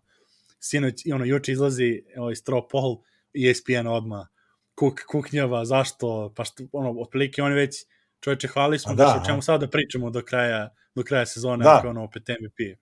Sinoć, 0.60 1.06
i 1.06 1.12
ono, 1.12 1.24
juče 1.24 1.52
izlazi 1.52 2.02
ovaj 2.16 2.34
Straw 2.34 2.68
Poll, 2.70 2.96
ESPN 3.34 3.86
odma 3.86 4.28
kuk, 4.74 5.00
kuknjava, 5.08 5.64
zašto, 5.64 6.32
pa 6.36 6.44
što, 6.44 6.64
ono, 6.72 7.00
otprilike 7.00 7.42
oni 7.42 7.54
već, 7.54 7.84
čoveče, 8.26 8.48
hvali 8.48 8.78
smo, 8.78 8.94
da, 8.94 9.04
da, 9.04 9.20
o 9.22 9.26
čemu 9.26 9.42
sad 9.42 9.60
da 9.60 9.68
pričamo 9.68 10.10
do 10.10 10.22
kraja, 10.22 10.68
do 10.94 11.02
kraja 11.02 11.26
sezone, 11.26 11.64
Da. 11.64 11.76
ako 11.76 11.88
ono 11.88 12.04
opet 12.04 12.22
MVP. 12.30 12.78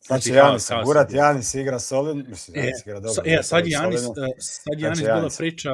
Znači, 0.00 0.32
haos, 0.32 0.46
Janis, 0.46 0.70
je 0.70 0.84
Gurat 0.84 1.08
bio. 1.10 1.18
Janis 1.18 1.54
igra 1.54 1.78
solid, 1.78 2.28
mislim, 2.28 2.56
E, 2.56 2.60
Janis 2.60 2.86
igra 2.86 3.00
dobro. 3.00 3.22
igra 3.26 3.40
e, 3.40 3.42
sad 3.42 3.66
je 3.66 3.70
Janis, 3.70 4.00
sad 4.00 4.14
Janis 4.78 4.98
Znači, 4.98 5.02
bila 5.02 5.16
Janis. 5.16 5.36
priča, 5.36 5.70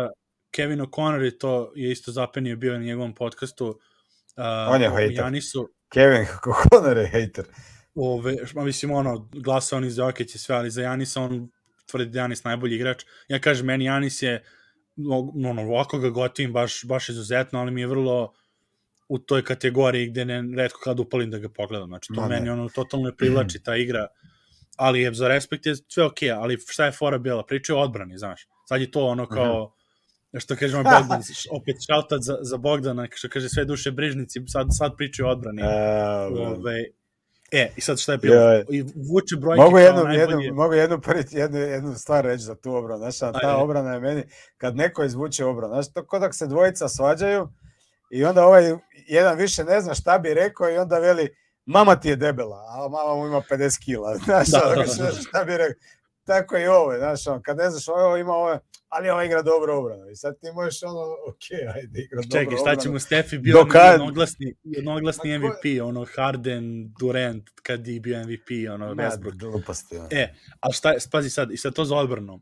Kevin 0.51 0.81
O'Connor 0.81 1.21
je 1.21 1.39
to 1.39 1.73
je 1.77 1.91
isto 1.91 2.13
zapenio 2.13 2.57
bio 2.57 2.73
na 2.73 2.85
njegovom 2.85 3.15
podcastu. 3.15 3.67
Uh, 3.69 4.45
On 4.71 4.83
je 4.83 4.91
hejter. 4.91 5.17
Janisu, 5.17 5.69
Kevin 5.89 6.27
Conner 6.71 6.97
je 6.97 7.07
hater. 7.09 7.45
ove, 7.95 8.37
ma 8.55 8.65
mislim, 8.65 8.91
ono, 8.93 9.29
glasa 9.35 9.77
on 9.77 9.85
iz 9.85 9.99
Jokić 9.99 10.35
i 10.35 10.39
sve, 10.39 10.57
ali 10.57 10.71
za 10.71 10.83
Janisa 10.83 11.21
on 11.23 11.51
tvrdi 11.87 12.11
da 12.11 12.19
Janis 12.19 12.45
najbolji 12.45 12.75
igrač. 12.75 13.05
Ja 13.29 13.39
kažem, 13.39 13.67
meni 13.67 13.85
Janis 13.85 14.23
je, 14.23 14.45
no, 14.97 15.19
ono, 15.47 15.63
ovako 15.63 15.99
ga 15.99 16.11
gotivim 16.11 16.53
baš, 16.53 16.85
baš 16.85 17.09
izuzetno, 17.09 17.61
ali 17.61 17.71
mi 17.71 17.81
je 17.81 17.87
vrlo 17.87 18.33
u 19.09 19.19
toj 19.19 19.45
kategoriji 19.45 20.07
gde 20.07 20.25
ne, 20.25 20.45
redko 20.57 20.81
kad 20.85 21.01
upalim 21.01 21.31
da 21.31 21.39
ga 21.39 21.49
pogledam. 21.49 21.89
Znači, 21.89 22.13
to 22.15 22.21
Ma 22.21 22.29
ne. 22.29 22.35
meni 22.35 22.51
ono 22.51 22.69
totalno 22.69 23.07
ne 23.07 23.17
privlači 23.17 23.63
ta 23.63 23.77
igra, 23.77 24.07
ali 24.77 25.01
je 25.01 25.15
za 25.15 25.29
respekt 25.29 25.67
je 25.67 25.77
sve 25.77 26.05
okej, 26.05 26.29
okay, 26.29 26.43
ali 26.43 26.59
šta 26.67 26.85
je 26.85 26.93
fora 26.93 27.19
bila? 27.19 27.47
Priča 27.47 27.73
je 27.73 27.77
o 27.77 27.83
odbrani, 27.83 28.19
znaš. 28.19 28.47
Sad 28.69 28.81
je 28.81 28.91
to 28.91 29.07
ono 29.07 29.27
kao, 29.27 29.73
što 30.39 30.57
kažemo 30.57 30.83
Bogdan, 30.99 31.23
opet 31.51 31.77
shoutout 31.87 32.23
za, 32.23 32.39
za 32.41 32.57
Bogdana, 32.57 33.09
što 33.15 33.29
kaže 33.29 33.49
sve 33.49 33.65
duše 33.65 33.91
brižnici, 33.91 34.41
sad, 34.47 34.67
sad 34.71 34.97
pričaju 34.97 35.27
o 35.27 35.31
odbrani. 35.31 35.63
Uh, 35.63 35.69
Ove, 36.59 36.85
e, 37.53 37.73
i 37.77 37.81
sad 37.81 38.01
šta 38.01 38.13
je 38.13 38.19
bilo? 38.19 38.63
I 38.71 38.83
vuče 38.83 39.37
brojke 39.37 39.63
Mogu 39.63 39.79
jednu, 39.79 40.05
najbolji. 40.05 40.45
jednu, 40.45 40.55
mogu 40.55 40.75
jednu, 40.75 41.01
priti, 41.01 41.37
jednu, 41.37 41.59
jednu 41.59 41.95
stvar 41.95 42.25
reći 42.25 42.43
za 42.43 42.55
tu 42.55 42.75
obranu. 42.75 42.99
Znaš, 42.99 43.19
ta 43.19 43.33
Ajde. 43.35 43.63
obrana 43.63 43.95
je 43.95 44.01
meni, 44.01 44.23
kad 44.57 44.77
neko 44.77 45.05
izvuče 45.05 45.45
obranu, 45.45 45.75
znaš, 45.75 45.93
to 45.93 46.07
kod 46.07 46.23
se 46.35 46.47
dvojica 46.47 46.89
svađaju 46.89 47.49
i 48.11 48.25
onda 48.25 48.47
ovaj 48.47 48.75
jedan 49.07 49.39
više 49.39 49.65
ne 49.65 49.81
zna 49.81 49.95
šta 49.95 50.19
bi 50.19 50.35
rekao 50.35 50.71
i 50.71 50.77
onda 50.79 50.99
veli, 50.99 51.29
mama 51.67 52.01
ti 52.01 52.09
je 52.09 52.17
debela, 52.17 52.57
a 52.57 52.89
mama 52.89 53.15
mu 53.15 53.27
ima 53.27 53.43
50 53.51 53.85
kila. 53.85 54.17
Znaš, 54.25 54.49
Da, 54.49 54.59
da, 54.77 55.05
da, 55.05 55.13
šta, 55.13 55.45
bi 55.45 55.57
rekao. 55.57 55.81
Tako 56.25 56.57
i 56.59 56.67
ovo, 56.67 56.97
znaš, 56.99 57.27
on, 57.27 57.43
kad 57.43 57.57
ne 57.57 57.71
znaš, 57.71 57.89
ovo 57.89 58.17
ima 58.17 58.33
ovo, 58.33 58.59
ali 58.89 59.11
ovo 59.11 59.23
igra 59.23 59.43
dobro 59.43 59.79
obranu. 59.79 60.11
I 60.11 60.17
sad 60.17 60.41
ti 60.41 60.47
možeš 60.55 60.83
ono, 60.83 61.01
ok, 61.29 61.75
ajde, 61.75 62.01
igra 62.01 62.21
dobro 62.23 62.41
Čekaj, 62.41 62.57
šta 62.57 62.63
obranu. 62.63 62.81
ćemo 62.81 62.99
Stefi 62.99 63.39
bio 63.39 63.67
kad? 63.71 63.93
jednoglasni, 63.93 64.55
jednoglasni 64.63 65.39
MVP, 65.39 65.83
ono 65.83 66.07
Harden, 66.17 66.93
Durant, 67.01 67.49
kad 67.63 67.87
je 67.87 68.01
bio 68.01 68.19
MVP, 68.25 68.49
ono 68.75 68.95
Westbrook. 68.95 69.37
gluposti, 69.39 69.97
ono. 69.97 70.09
E, 70.11 70.35
a 70.61 70.73
šta 70.73 70.91
je, 70.91 70.99
pazi 71.13 71.31
sad, 71.31 71.51
i 71.51 71.57
sad 71.57 71.75
to 71.75 71.85
za 71.85 71.97
odbranu. 71.97 72.41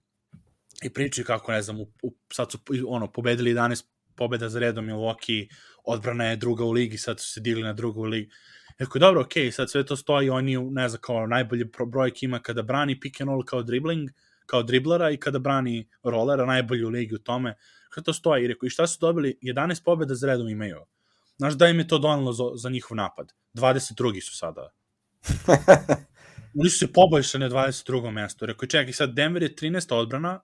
I 0.82 0.90
pričaju 0.90 1.24
kako, 1.24 1.52
ne 1.52 1.62
znam, 1.62 1.80
u, 1.80 1.86
u, 2.02 2.14
sad 2.32 2.50
su 2.50 2.58
ono, 2.88 3.12
pobedili 3.12 3.54
11 3.54 3.84
pobeda 4.16 4.48
za 4.48 4.58
redom 4.58 4.86
Milwaukee, 4.86 5.48
odbrana 5.84 6.24
je 6.24 6.36
druga 6.36 6.64
u 6.64 6.72
ligi, 6.72 6.98
sad 6.98 7.20
su 7.20 7.32
se 7.32 7.40
digli 7.40 7.62
na 7.62 7.72
drugu 7.72 8.00
u 8.00 8.04
ligi. 8.04 8.30
Rekao, 8.78 9.00
dobro, 9.00 9.20
okej, 9.20 9.52
sad 9.52 9.70
sve 9.70 9.86
to 9.86 9.96
stoji, 9.96 10.30
oni, 10.30 10.56
ne 10.56 10.88
znam, 10.88 11.00
kao 11.00 11.26
najbolje 11.26 11.64
brojke 11.86 12.26
ima 12.26 12.38
kada 12.38 12.62
brani 12.62 13.00
pick 13.00 13.20
and 13.20 13.28
roll 13.28 13.44
kao 13.44 13.62
dribbling, 13.62 14.10
kao 14.46 14.62
driblera 14.62 15.10
i 15.10 15.16
kada 15.16 15.38
brani 15.38 15.88
rolera, 16.02 16.46
najbolji 16.46 16.84
u 16.84 16.88
ligi 16.88 17.14
u 17.14 17.18
tome. 17.18 17.56
Kada 17.90 18.04
to 18.04 18.12
stoji, 18.12 18.44
i 18.44 18.46
rekao, 18.46 18.66
i 18.66 18.70
šta 18.70 18.86
su 18.86 18.98
dobili? 19.00 19.38
11 19.42 19.84
pobeda 19.84 20.14
za 20.14 20.26
redom 20.26 20.48
imaju. 20.48 20.80
Znaš 21.36 21.54
da 21.54 21.68
im 21.68 21.78
je 21.78 21.88
to 21.88 21.98
donalo 21.98 22.32
za, 22.32 22.44
za 22.54 22.70
njihov 22.70 22.96
napad? 22.96 23.32
22. 23.54 24.20
su 24.20 24.36
sada. 24.36 24.70
Oni 26.60 26.70
su 26.70 26.78
se 26.78 26.92
poboljšali 26.92 27.44
na 27.44 27.50
22. 27.50 28.10
mesto. 28.10 28.46
Rekao, 28.46 28.66
čekaj, 28.66 28.92
sad 28.92 29.14
Denver 29.14 29.42
je 29.42 29.54
13. 29.54 29.94
odbrana 29.94 30.40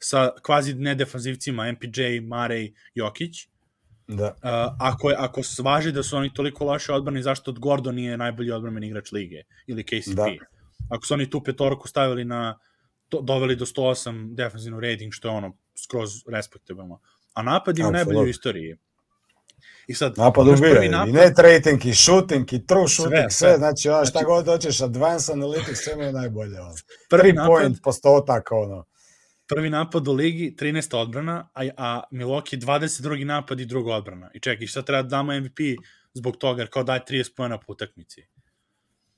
sa 0.00 0.30
kvazi 0.42 0.74
nedefanzivcima 0.74 1.72
MPJ, 1.72 2.20
Marej, 2.20 2.72
Jokić. 2.94 3.48
Da. 4.08 4.26
Uh, 4.26 4.76
ako, 4.78 5.10
je, 5.10 5.16
ako 5.18 5.42
svaži 5.42 5.92
da 5.92 6.02
su 6.02 6.16
oni 6.16 6.34
toliko 6.34 6.64
loše 6.64 6.92
odbrani, 6.92 7.22
zašto 7.22 7.50
od 7.50 7.58
Gordon 7.58 7.94
nije 7.94 8.16
najbolji 8.16 8.50
odbranbeni 8.50 8.86
igrač 8.86 9.12
lige? 9.12 9.42
Ili 9.66 9.84
KCP? 9.84 10.16
Da. 10.16 10.26
ako 10.88 11.06
su 11.06 11.14
oni 11.14 11.30
tu 11.30 11.40
petorku 11.40 11.88
stavili 11.88 12.24
na, 12.24 12.58
to, 13.08 13.20
doveli 13.20 13.56
do 13.56 13.64
108 13.64 14.34
defensivno 14.34 14.80
rating, 14.80 15.12
što 15.12 15.28
je 15.28 15.32
ono 15.32 15.56
skroz 15.84 16.10
respektabilno. 16.28 17.00
A 17.34 17.42
napad 17.42 17.78
ima 17.78 17.90
najbolji 17.90 18.18
u 18.18 18.28
istoriji. 18.28 18.76
I 19.86 19.94
sad, 19.94 20.18
napad 20.18 20.48
ubija, 20.48 20.90
napad... 20.90 21.08
i 21.08 21.12
net 21.12 21.38
rating, 21.38 21.86
i 21.86 21.94
shooting, 21.94 22.52
i 22.52 22.66
true 22.66 22.88
shooting, 22.88 23.26
sve, 23.28 23.30
sve, 23.30 23.48
sve. 23.48 23.58
znači 23.58 23.88
ono 23.88 24.04
šta 24.04 24.10
znači, 24.10 24.24
god 24.24 24.46
hoćeš, 24.46 24.80
advanced 24.80 25.34
analytics, 25.34 25.84
sve 25.84 26.04
je 26.04 26.12
najbolje. 26.12 26.60
Ono. 26.60 26.74
Prvi 27.10 27.32
napad, 27.32 27.46
point 27.46 27.82
postotak, 27.82 28.48
ono. 28.52 28.84
Prvi 29.48 29.70
napad 29.70 30.08
u 30.08 30.12
ligi, 30.12 30.56
13. 30.58 30.96
odbrana, 30.96 31.48
a, 31.54 31.68
a 31.76 32.02
Milwaukee 32.10 32.58
22. 32.60 33.24
napad 33.24 33.60
i 33.60 33.66
druga 33.66 33.94
odbrana. 33.94 34.30
I 34.34 34.40
čekaj, 34.40 34.66
šta 34.66 34.82
treba 34.82 35.02
da 35.02 35.08
damo 35.08 35.40
MVP 35.40 35.58
zbog 36.14 36.36
toga, 36.36 36.62
jer 36.62 36.70
kao 36.70 36.84
daj 36.84 37.00
30 37.10 37.36
pojena 37.36 37.58
po 37.58 37.72
utakmici. 37.72 38.26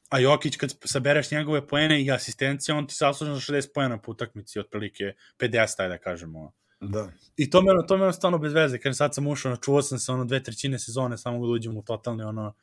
A 0.08 0.18
Jokić, 0.18 0.56
kad 0.56 0.74
sabereš 0.84 1.30
njegove 1.30 1.66
poene 1.66 2.02
i 2.02 2.10
asistencije, 2.10 2.74
on 2.74 2.86
ti 2.86 2.94
zaslužno 2.98 3.34
60 3.34 3.68
pojena 3.74 3.98
po 3.98 4.10
utakmici, 4.12 4.58
otprilike 4.58 5.12
50, 5.38 5.82
ajde 5.82 5.94
da 5.94 5.98
kažemo. 5.98 6.52
Da. 6.80 7.10
I 7.36 7.50
to 7.50 7.62
me, 7.62 7.86
to 7.88 7.96
me 7.96 8.12
stvarno 8.12 8.38
bez 8.38 8.52
veze, 8.52 8.78
kad 8.78 8.96
sad 8.96 9.14
sam 9.14 9.26
ušao, 9.26 9.56
čuo 9.56 9.82
sam 9.82 9.98
se 9.98 10.12
ono 10.12 10.24
dve 10.24 10.42
trećine 10.42 10.78
sezone, 10.78 11.18
samo 11.18 11.46
da 11.46 11.52
uđem 11.52 11.76
u 11.76 11.82
totalni 11.82 12.22
ono 12.22 12.54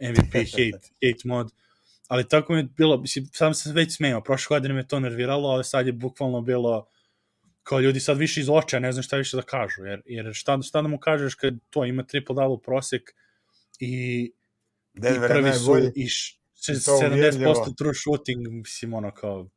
MVP 0.00 0.32
hate, 0.52 0.88
hate 1.02 1.22
mod. 1.24 1.52
Ali 2.08 2.28
tako 2.28 2.52
mi 2.52 2.58
je 2.58 2.68
bilo, 2.76 2.96
mislim, 2.96 3.26
sam 3.32 3.54
se 3.54 3.72
već 3.72 3.96
smeo, 3.96 4.20
prošle 4.20 4.54
godine 4.54 4.74
me 4.74 4.88
to 4.88 5.00
nerviralo, 5.00 5.48
ali 5.48 5.64
sad 5.64 5.86
je 5.86 5.92
bukvalno 5.92 6.40
bilo 6.40 6.86
kao 7.66 7.80
ljudi 7.80 8.00
sad 8.00 8.18
više 8.18 8.40
iz 8.40 8.48
očaja, 8.50 8.80
ne 8.80 8.92
znam 8.92 9.02
šta 9.02 9.16
više 9.16 9.36
da 9.36 9.42
kažu, 9.42 9.84
jer, 9.84 10.02
jer 10.04 10.30
šta, 10.34 10.62
šta 10.62 10.82
da 10.82 10.88
mu 10.88 10.98
kažeš 10.98 11.34
kad 11.34 11.54
to 11.70 11.84
ima 11.84 12.02
triple 12.02 12.34
double 12.34 12.62
prosek 12.64 13.02
i, 13.78 14.32
Denver 14.92 15.30
i 15.30 15.34
prvi 15.34 15.52
su 15.52 15.78
i, 15.94 16.08
š, 16.08 16.38
70% 16.56 17.76
true 17.76 17.94
shooting, 17.94 18.48
mislim, 18.48 18.94
ono 18.94 19.10
kao 19.14 19.48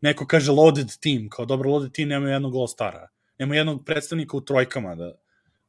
neko 0.00 0.26
kaže 0.26 0.52
loaded 0.52 0.88
team, 1.02 1.28
kao 1.28 1.44
dobro 1.44 1.70
loaded 1.70 1.92
team 1.92 2.08
nema 2.08 2.30
jednog 2.30 2.56
all 2.56 2.68
stara 2.68 3.08
nema 3.38 3.56
jednog 3.56 3.84
predstavnika 3.84 4.36
u 4.36 4.40
trojkama 4.40 4.94
da 4.94 5.12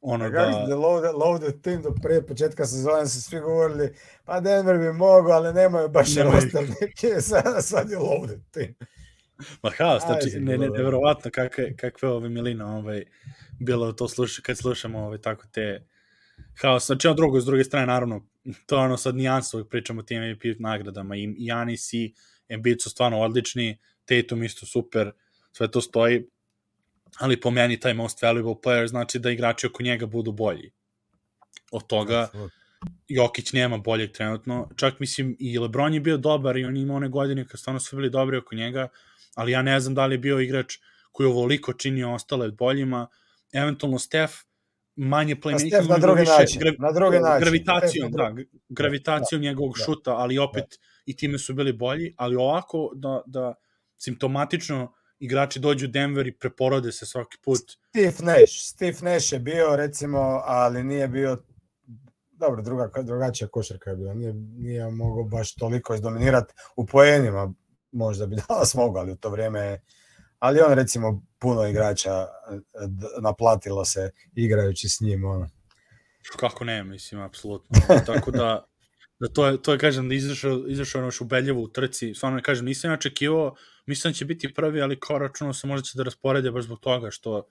ono 0.00 0.30
da... 0.30 0.66
da 0.68 0.76
loaded, 0.76 1.14
loaded 1.14 1.62
team 1.62 1.82
do 1.82 1.94
pre 2.02 2.22
početka 2.22 2.66
sezone 2.66 3.06
su 3.06 3.22
svi 3.22 3.40
govorili 3.40 3.94
pa 4.24 4.40
Denver 4.40 4.78
bi 4.78 4.92
mogao, 4.92 5.32
ali 5.32 5.54
nemaju 5.54 5.88
baš 5.88 6.14
Nema 6.16 6.30
roster 6.30 6.68
neki, 6.80 7.20
sad, 7.30 7.64
sad 7.64 7.90
je 7.90 7.98
loaded 7.98 8.40
team. 8.50 8.74
Ma 9.62 9.70
haos, 9.78 10.02
znači, 10.06 10.40
ne, 10.40 10.58
ne, 10.58 10.68
nevjerovatno 10.68 11.30
kakve, 11.30 11.76
kakve 11.76 12.08
ove 12.08 12.28
milina 12.28 12.76
ovaj, 12.76 13.04
bilo 13.60 13.92
to 13.92 14.08
sluša, 14.08 14.42
kad 14.42 14.58
slušamo 14.58 14.98
ovaj, 14.98 15.20
tako 15.20 15.46
te 15.52 15.86
haos, 16.62 16.86
znači 16.86 17.06
ono 17.06 17.16
drugo, 17.16 17.40
s 17.40 17.44
druge 17.44 17.64
strane, 17.64 17.86
naravno, 17.86 18.26
to 18.66 18.76
je 18.76 18.82
ono 18.82 18.96
sad 18.96 19.14
uvijek 19.54 19.68
pričamo 19.68 20.00
o 20.00 20.02
tim 20.02 20.30
MVP 20.30 20.44
nagradama, 20.58 21.16
i 21.16 21.34
Janis 21.38 21.92
i 21.92 22.14
Embiid 22.48 22.82
su 22.82 22.90
stvarno 22.90 23.20
odlični, 23.20 23.78
Tatum 24.04 24.42
isto 24.42 24.66
super, 24.66 25.10
sve 25.52 25.70
to 25.70 25.80
stoji, 25.80 26.26
ali 27.18 27.40
po 27.40 27.50
meni 27.50 27.80
taj 27.80 27.94
most 27.94 28.22
valuable 28.22 28.54
player 28.64 28.86
znači 28.86 29.18
da 29.18 29.30
igrači 29.30 29.66
oko 29.66 29.82
njega 29.82 30.06
budu 30.06 30.32
bolji. 30.32 30.72
Od 31.72 31.86
toga 31.86 32.28
Jokić 33.08 33.52
nema 33.52 33.78
boljeg 33.78 34.12
trenutno, 34.12 34.70
čak 34.76 35.00
mislim 35.00 35.36
i 35.38 35.58
Lebron 35.58 35.94
je 35.94 36.00
bio 36.00 36.16
dobar 36.16 36.56
i 36.56 36.64
on 36.64 36.76
ima 36.76 36.94
one 36.94 37.08
godine 37.08 37.48
kad 37.48 37.60
stvarno 37.60 37.80
su 37.80 37.96
bili 37.96 38.10
dobri 38.10 38.36
oko 38.36 38.54
njega, 38.54 38.88
ali 39.34 39.52
ja 39.52 39.62
ne 39.62 39.80
znam 39.80 39.94
da 39.94 40.06
li 40.06 40.14
je 40.14 40.18
bio 40.18 40.40
igrač 40.40 40.78
koji 41.12 41.26
ovoliko 41.26 41.72
čini 41.72 42.04
ostale 42.04 42.50
boljima, 42.50 43.06
eventualno 43.52 43.98
Steph 43.98 44.34
manje 44.96 45.36
playmaking, 45.36 45.88
na 45.88 45.98
drugi 45.98 46.22
način, 46.22 46.60
gra, 46.60 46.72
na 46.78 46.92
drugi 46.92 47.18
način. 47.18 47.40
Gravitacijom, 47.40 48.12
da, 48.12 48.34
gravitacijom 48.68 49.42
da, 49.42 49.48
njegovog 49.48 49.74
da, 49.78 49.84
šuta, 49.84 50.16
ali 50.16 50.38
opet 50.38 50.64
da. 50.70 50.76
i 51.06 51.16
time 51.16 51.38
su 51.38 51.54
bili 51.54 51.72
bolji, 51.72 52.14
ali 52.16 52.36
ovako 52.36 52.90
da, 52.94 53.22
da 53.26 53.54
simptomatično 53.96 54.92
igrači 55.18 55.60
dođu 55.60 55.86
u 55.86 55.88
Denver 55.88 56.26
i 56.26 56.38
preporode 56.38 56.92
se 56.92 57.06
svaki 57.06 57.36
put. 57.44 57.60
Steve 57.88 58.32
Nash, 58.32 58.52
Steve 58.52 58.96
Nash 59.02 59.32
je 59.32 59.38
bio 59.38 59.76
recimo, 59.76 60.18
ali 60.44 60.84
nije 60.84 61.08
bio 61.08 61.38
dobro, 62.32 62.62
druga, 62.62 62.90
drugačija 63.02 63.48
košarka 63.48 63.90
je 63.90 63.96
bila, 63.96 64.14
nije, 64.14 64.32
nije 64.34 64.90
mogao 64.90 65.24
baš 65.24 65.54
toliko 65.54 65.94
izdominirati 65.94 66.54
u 66.76 66.86
poenima, 66.86 67.52
možda 67.94 68.26
bi 68.26 68.36
danas 68.48 68.74
mogao, 68.74 69.02
ali 69.02 69.12
u 69.12 69.16
to 69.16 69.30
vrijeme 69.30 69.80
ali 70.38 70.60
on 70.60 70.72
recimo 70.72 71.22
puno 71.38 71.66
igrača 71.66 72.26
naplatilo 73.22 73.84
se 73.84 74.10
igrajući 74.34 74.88
s 74.88 75.00
njim 75.00 75.24
ono. 75.24 75.48
Kako 76.36 76.64
ne, 76.64 76.84
mislim, 76.84 77.20
apsolutno. 77.20 77.80
Tako 78.06 78.30
da, 78.30 78.66
da 79.20 79.28
to 79.28 79.46
je, 79.46 79.62
to 79.62 79.72
je 79.72 79.78
kažem, 79.78 80.08
da 80.08 80.14
izašao, 80.14 80.64
izašao 80.68 81.02
ono 81.02 81.10
ubedljivo 81.20 81.62
u 81.62 81.68
trci, 81.68 82.14
stvarno 82.14 82.40
kažem, 82.42 82.64
nisam 82.64 82.92
očekivao 82.92 83.54
mislim 83.86 84.12
da 84.12 84.16
će 84.16 84.24
biti 84.24 84.54
prvi, 84.54 84.82
ali 84.82 85.00
kao 85.00 85.18
računao 85.18 85.52
se 85.52 85.66
možda 85.66 85.84
će 85.84 85.92
da 85.98 86.02
rasporede 86.02 86.50
baš 86.50 86.64
zbog 86.64 86.80
toga 86.80 87.10
što 87.10 87.46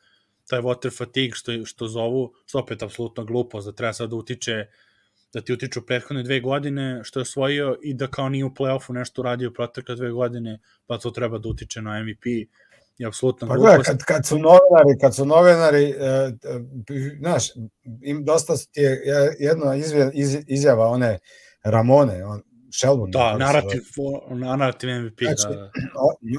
taj 0.49 0.61
water 0.61 0.97
fatigue 0.97 1.35
što, 1.35 1.65
što 1.65 1.87
zovu, 1.87 2.33
što 2.45 2.59
opet 2.59 2.83
apsolutno 2.83 3.25
glupost, 3.25 3.65
da 3.65 3.71
treba 3.71 3.93
sad 3.93 4.09
da 4.09 4.15
utiče 4.15 4.65
da 5.34 5.41
ti 5.41 5.53
utiču 5.53 5.86
prethodne 5.86 6.23
dve 6.23 6.39
godine 6.39 6.99
što 7.03 7.19
je 7.19 7.21
osvojio 7.21 7.77
i 7.84 7.93
da 7.93 8.07
kao 8.07 8.29
nije 8.29 8.45
u 8.45 8.49
play-offu 8.49 8.93
nešto 8.93 9.21
uradio 9.21 9.51
protekle 9.51 9.95
dve 9.95 10.11
godine, 10.11 10.59
pa 10.86 10.97
to 10.97 11.11
treba 11.11 11.38
da 11.38 11.49
utiče 11.49 11.81
na 11.81 12.03
MVP 12.03 12.25
i 12.97 13.05
apsolutno 13.05 13.47
pa 13.47 13.55
gledaj, 13.55 13.84
kad, 13.84 14.03
kad 14.03 14.25
su 14.25 14.36
novinari, 14.36 14.99
kad 15.01 15.15
su 15.15 15.25
novinari, 15.25 15.84
e, 15.84 15.93
e, 15.95 16.31
znaš, 17.19 17.47
im 18.01 18.25
dosta 18.25 18.53
ti 18.71 18.81
je 18.81 19.01
jedna 19.39 19.75
izjava 20.47 20.88
one 20.88 21.19
Ramone, 21.63 22.25
on, 22.25 22.41
Shelburne. 22.80 23.11
Da, 23.11 23.38
narativ, 23.38 23.82
narativ 24.30 24.89
MVP. 24.89 25.19
Znači, 25.21 25.57
da. 25.57 25.71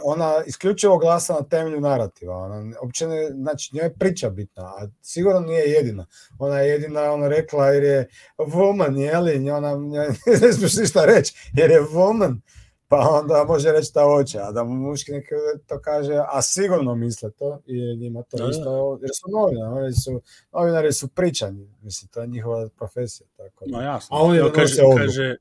Ona 0.04 0.42
isključivo 0.46 0.98
glasa 0.98 1.34
na 1.34 1.42
temelju 1.42 1.80
narativa. 1.80 2.36
Ona, 2.36 2.76
uopće 2.82 3.06
ne, 3.06 3.30
znači, 3.30 3.76
njoj 3.76 3.84
je 3.84 3.94
priča 3.94 4.30
bitna, 4.30 4.62
a 4.62 4.88
sigurno 5.02 5.40
nije 5.40 5.64
jedina. 5.64 6.06
Ona 6.38 6.60
je 6.60 6.70
jedina, 6.70 7.12
ona 7.12 7.28
rekla, 7.28 7.66
jer 7.66 7.84
je 7.84 8.08
woman, 8.38 8.98
jeli, 8.98 9.50
ona 9.50 9.76
ne 10.42 10.52
smiješ 10.52 10.76
ništa 10.76 11.04
reći, 11.04 11.50
jer 11.56 11.70
je 11.70 11.82
woman, 11.82 12.40
pa 12.88 13.08
onda 13.10 13.44
može 13.44 13.72
reći 13.72 13.86
šta 13.86 14.04
hoće, 14.04 14.38
a 14.38 14.52
da 14.52 14.64
muški 14.64 15.12
neke 15.12 15.34
to 15.66 15.80
kaže, 15.80 16.14
a 16.32 16.42
sigurno 16.42 16.94
misle 16.94 17.30
to, 17.30 17.60
i 17.66 17.96
njima 17.96 18.22
to 18.22 18.36
da, 18.36 18.48
isto, 18.50 18.98
jer 19.02 19.10
su 19.14 19.30
novinari, 19.30 19.92
su, 19.92 20.20
novinari 20.52 20.92
su 20.92 21.08
pričani, 21.08 21.68
mislim, 21.82 22.08
to 22.08 22.20
je 22.20 22.26
njihova 22.26 22.68
profesija. 22.76 23.26
Tako 23.36 23.64
da. 23.66 23.76
No, 23.76 23.84
jasno. 23.84 24.16
A 24.16 24.20
on 24.20 24.34
je 24.34 24.42
kaže, 24.54 24.82
kaže, 24.98 25.36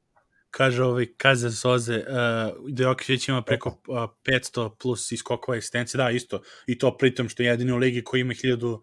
kaže 0.53 0.83
ovaj 0.83 1.05
Kaze 1.17 1.49
Soze, 1.51 1.97
uh, 1.97 2.69
da 2.69 2.83
Jokić 2.83 3.27
ima 3.27 3.41
preko 3.41 3.69
uh, 3.69 3.97
500 4.23 4.69
plus 4.79 5.11
iskokova 5.11 5.57
eksistencije, 5.57 5.97
da, 5.97 6.09
isto, 6.09 6.41
i 6.67 6.77
to 6.77 6.97
pritom 6.97 7.29
što 7.29 7.43
je 7.43 7.49
jedini 7.49 7.71
u 7.71 7.77
ligi 7.77 8.03
koji 8.03 8.21
ima 8.21 8.33
1500 8.33 8.79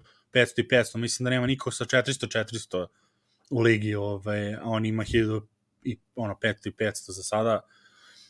i 0.56 0.68
500, 0.68 0.96
mislim 0.96 1.24
da 1.24 1.30
nema 1.30 1.46
niko 1.46 1.70
sa 1.70 1.84
400-400 1.84 2.86
u 3.50 3.60
ligi, 3.60 3.94
ovaj, 3.94 4.54
a 4.54 4.62
on 4.64 4.86
ima 4.86 5.04
1000 5.04 5.42
i 5.82 5.98
ono 6.14 6.34
500 6.42 6.68
i 6.68 6.72
500 6.72 7.10
za 7.10 7.22
sada. 7.22 7.60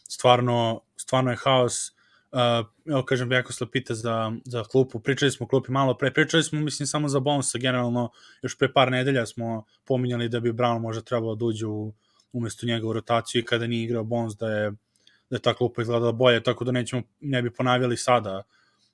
Stvarno, 0.08 0.80
stvarno 0.96 1.30
je 1.30 1.36
haos. 1.36 1.90
Uh, 2.32 2.66
evo 2.86 3.04
kažem, 3.04 3.28
Bjakosla 3.28 3.66
pita 3.72 3.94
za, 3.94 4.32
za 4.44 4.64
klupu, 4.64 5.00
pričali 5.00 5.30
smo 5.30 5.46
o 5.46 5.48
klupi 5.48 5.72
malo 5.72 5.94
pre, 5.98 6.12
pričali 6.12 6.42
smo, 6.42 6.60
mislim, 6.60 6.86
samo 6.86 7.08
za 7.08 7.20
Bonsa, 7.20 7.58
generalno, 7.58 8.10
još 8.42 8.58
pre 8.58 8.72
par 8.72 8.90
nedelja 8.90 9.26
smo 9.26 9.64
pominjali 9.84 10.28
da 10.28 10.40
bi 10.40 10.52
Brown 10.52 10.78
možda 10.80 11.02
trebalo 11.02 11.34
da 11.34 11.44
uđe 11.44 11.66
u 11.66 11.92
umesto 12.32 12.66
njega 12.66 12.86
u 12.86 12.92
rotaciju 12.92 13.40
i 13.40 13.44
kada 13.44 13.66
nije 13.66 13.84
igrao 13.84 14.04
Bonds 14.04 14.36
da 14.36 14.48
je, 14.48 14.70
da 15.30 15.36
je 15.36 15.38
ta 15.38 15.54
klupa 15.54 15.82
izgledala 15.82 16.12
bolje, 16.12 16.42
tako 16.42 16.64
da 16.64 16.72
nećemo, 16.72 17.02
ne 17.20 17.42
bi 17.42 17.50
ponavljali 17.50 17.96
sada, 17.96 18.42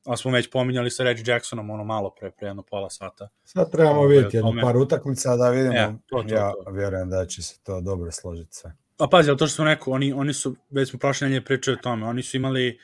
a 0.07 0.17
smo 0.17 0.31
već 0.31 0.51
pominjali 0.51 0.91
sa 0.91 1.05
Reggie 1.05 1.33
Jacksonom 1.33 1.71
ono 1.71 1.85
malo 1.85 2.15
pre, 2.21 2.31
pre 2.31 2.49
jedno 2.49 2.63
pola 2.63 2.91
sata. 2.91 3.29
Sad 3.45 3.73
trebamo 3.73 4.07
vidjeti 4.07 4.37
jedno 4.37 4.53
par 4.63 4.77
utakmica 4.77 5.37
da 5.37 5.51
vidimo, 5.51 5.75
e, 5.75 5.93
to, 6.07 6.23
to, 6.23 6.35
ja 6.35 6.53
to. 6.65 6.71
vjerujem 6.71 7.11
da 7.11 7.27
će 7.27 7.43
se 7.43 7.59
to 7.63 7.81
dobro 7.81 8.13
složiti 8.13 8.55
sve. 8.55 8.73
A 8.99 9.09
pazi, 9.09 9.37
to 9.37 9.47
što 9.47 9.57
sam 9.57 9.65
rekao, 9.65 9.93
oni, 9.93 10.13
oni 10.13 10.33
su, 10.33 10.57
već 10.71 10.91
smo 10.91 10.99
prošle 10.99 11.29
nedelje 11.29 11.45
pričali 11.45 11.77
o 11.77 11.83
tome, 11.83 12.07
oni 12.07 12.23
su 12.23 12.37
imali, 12.37 12.79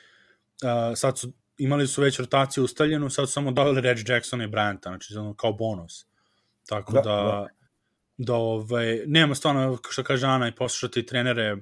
uh, 0.63 0.97
sad 0.97 1.17
su, 1.17 1.31
imali 1.57 1.87
su 1.87 2.01
već 2.01 2.19
rotaciju 2.19 2.63
ustaljenu, 2.63 3.09
sad 3.09 3.27
su 3.27 3.33
samo 3.33 3.51
doveli 3.51 3.81
Reggie 3.81 4.15
Jacksona 4.15 4.43
i 4.43 4.47
Bryanta, 4.47 4.83
znači 4.83 5.13
kao 5.37 5.53
bonus. 5.53 6.05
Tako 6.67 6.93
da, 6.93 7.01
da, 7.01 7.11
da 7.11 7.47
da 8.25 8.35
ovaj, 8.35 9.01
nema 9.05 9.35
stvarno, 9.35 9.77
što 9.89 10.03
kaže 10.03 10.27
Ana, 10.27 10.47
i 10.47 10.55
poslušati 10.55 11.05
trenere 11.05 11.57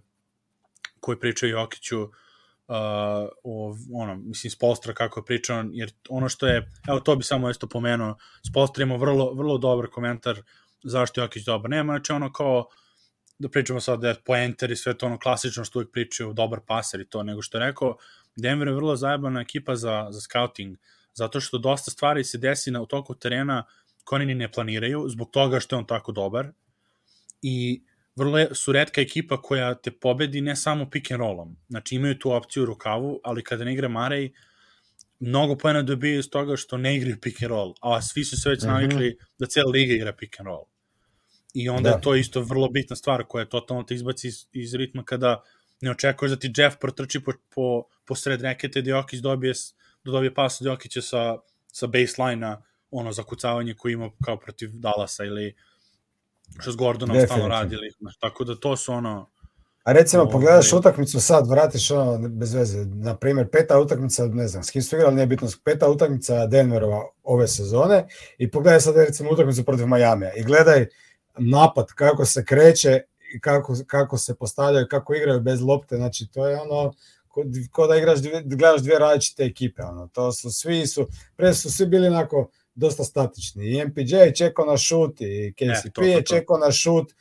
koji 1.00 1.20
pričaju 1.20 1.52
Jokiću, 1.52 2.02
uh, 2.02 2.10
o, 3.44 3.76
ono, 3.94 4.16
mislim, 4.16 4.52
Spolstra 4.52 4.94
kako 4.94 5.20
je 5.20 5.26
pričao, 5.26 5.64
jer 5.72 5.92
ono 6.10 6.30
što 6.30 6.48
je, 6.48 6.72
evo 6.88 7.00
to 7.00 7.16
bi 7.16 7.24
samo 7.24 7.50
isto 7.50 7.68
pomenuo, 7.68 8.16
Spolstra 8.50 8.84
ima 8.84 8.96
vrlo, 8.96 9.34
vrlo 9.34 9.58
dobar 9.58 9.88
komentar 9.88 10.42
zašto 10.84 11.22
je 11.22 11.24
Jokić 11.24 11.46
dobar. 11.46 11.70
Nema, 11.70 11.94
znači 11.94 12.12
ono 12.12 12.34
kao, 12.34 12.66
da 13.40 13.50
pričamo 13.50 13.80
sad 13.80 14.00
da 14.02 14.08
je 14.08 14.22
poenter 14.26 14.72
i 14.72 14.76
sve 14.76 14.98
to 14.98 15.06
ono 15.06 15.20
klasično 15.20 15.64
što 15.64 15.80
uvijek 15.80 15.92
pričaju, 15.92 16.34
dobar 16.34 16.60
paser 16.68 17.02
i 17.02 17.10
to, 17.10 17.24
nego 17.24 17.42
što 17.42 17.58
je 17.58 17.66
rekao, 17.66 17.98
Denver 18.36 18.68
je 18.68 18.74
vrlo 18.74 18.96
zajebana 18.96 19.42
ekipa 19.42 19.76
za, 19.76 20.08
za 20.10 20.22
scouting, 20.22 20.78
zato 21.14 21.40
što 21.40 21.58
dosta 21.58 21.92
stvari 21.92 22.24
se 22.24 22.38
desi 22.38 22.72
na 22.72 22.82
u 22.82 22.86
toku 22.86 23.16
terena 23.16 23.64
uh, 23.68 23.81
koje 24.04 24.22
oni 24.22 24.36
ne 24.36 24.52
planiraju, 24.52 25.10
zbog 25.10 25.32
toga 25.32 25.60
što 25.60 25.76
je 25.76 25.78
on 25.78 25.88
tako 25.88 26.12
dobar. 26.12 26.52
I 27.42 27.84
vrlo 28.16 28.38
je, 28.38 28.50
su 28.56 28.72
redka 28.72 29.02
ekipa 29.02 29.42
koja 29.42 29.76
te 29.76 29.92
pobedi 29.92 30.42
ne 30.42 30.56
samo 30.56 30.90
pick 30.90 31.12
and 31.12 31.20
rollom. 31.20 31.58
Znači 31.70 31.96
imaju 31.96 32.20
tu 32.20 32.32
opciju 32.32 32.64
u 32.64 32.66
rukavu, 32.66 33.20
ali 33.24 33.44
kada 33.44 33.64
ne 33.64 33.74
igra 33.74 33.88
Marej, 33.88 34.32
mnogo 35.20 35.56
pojena 35.56 35.82
dobije 35.82 36.20
iz 36.20 36.30
toga 36.30 36.56
što 36.56 36.78
ne 36.78 36.96
igraju 36.96 37.18
pick 37.22 37.44
and 37.44 37.50
roll, 37.50 37.74
a 37.82 38.02
svi 38.02 38.24
su 38.24 38.38
se 38.42 38.50
već 38.50 38.64
navikli 38.64 39.10
mm 39.10 39.12
-hmm. 39.12 39.26
da 39.40 39.46
cijela 39.46 39.72
liga 39.72 39.94
igra 39.94 40.14
pick 40.14 40.40
and 40.40 40.48
roll. 40.48 40.66
I 41.54 41.70
onda 41.70 41.90
da. 41.90 41.96
je 41.96 42.02
to 42.02 42.16
isto 42.16 42.42
vrlo 42.42 42.70
bitna 42.70 42.96
stvar 42.96 43.24
koja 43.28 43.42
je 43.42 43.50
totalno 43.50 43.84
te 43.84 43.94
izbaci 43.94 44.28
iz, 44.28 44.46
iz 44.52 44.74
ritma 44.74 45.04
kada 45.04 45.44
ne 45.82 45.92
očekuješ 45.92 46.30
da 46.30 46.40
ti 46.40 46.54
Jeff 46.58 46.78
protrči 46.80 47.20
po, 47.20 47.32
po, 47.56 47.84
po 48.06 48.16
sred 48.16 48.42
rekete, 48.42 48.82
da 48.82 48.90
Jokić 48.90 49.20
dobije, 49.20 49.54
da 50.04 50.12
dobije 50.12 50.34
pas 50.34 50.62
od 50.62 50.68
Jokića 50.68 51.02
sa, 51.02 51.38
sa 51.68 51.88
baseline-a, 51.88 52.62
ono 52.92 53.12
zakucavanje 53.12 53.76
koje 53.78 53.94
ima 53.94 54.10
kao 54.26 54.38
protiv 54.38 54.70
Dallasa 54.74 55.24
ili 55.24 55.56
što 56.60 56.72
s 56.72 56.76
Gordonom 56.76 57.18
stalno 57.26 57.48
radili. 57.48 57.94
Tako 58.20 58.44
da 58.44 58.56
to 58.56 58.78
su 58.78 58.94
ono... 58.94 59.30
A 59.84 59.92
recimo, 59.92 60.24
ovo, 60.24 60.32
pogledaš 60.32 60.74
utakmicu 60.74 61.20
sad, 61.20 61.50
vratiš 61.50 61.92
ono 61.92 62.30
bez 62.30 62.54
veze, 62.54 62.86
na 62.86 63.18
primjer, 63.18 63.50
peta 63.52 63.80
utakmica, 63.80 64.26
ne 64.26 64.48
znam, 64.48 64.64
s 64.64 64.72
kim 64.72 64.82
su 64.82 64.96
igrali, 64.96 65.16
nije 65.16 65.28
bitno, 65.28 65.48
peta 65.64 65.90
utakmica 65.90 66.46
Denverova 66.46 67.02
ove 67.24 67.48
sezone 67.48 68.08
i 68.38 68.52
pogledaj 68.52 68.80
sad 68.80 68.96
recimo 68.96 69.32
utakmicu 69.32 69.66
protiv 69.66 69.88
Majamija 69.88 70.34
i 70.34 70.44
gledaj 70.44 70.88
napad, 71.38 71.88
kako 71.88 72.26
se 72.26 72.46
kreće 72.46 73.02
i 73.36 73.40
kako, 73.40 73.76
kako 73.88 74.18
se 74.18 74.36
postavljaju, 74.36 74.88
kako 74.90 75.14
igraju 75.14 75.40
bez 75.40 75.62
lopte, 75.62 75.96
znači 75.96 76.28
to 76.34 76.48
je 76.48 76.62
ono, 76.62 76.94
ko, 77.28 77.44
ko 77.72 77.88
da 77.88 77.96
igraš, 77.96 78.20
gledaš 78.46 78.82
dvije 78.82 79.00
različite 79.00 79.44
ekipe, 79.44 79.84
ono, 79.84 80.08
to 80.08 80.32
su, 80.32 80.52
svi 80.52 80.88
su, 80.88 81.08
pre 81.36 81.54
su 81.54 81.72
svi 81.72 81.86
bili 81.86 82.08
onako 82.08 82.50
dosta 82.76 83.04
statični, 83.04 83.66
i 83.66 83.86
MPJ 83.86 84.16
je 84.16 84.36
čekao 84.36 84.66
na 84.66 84.78
šut, 84.78 85.22
i 85.22 85.54
KCP 85.54 85.98
ne, 85.98 86.08
je 86.08 86.24
čekao 86.26 86.58
na 86.58 86.72
šut, 86.72 87.14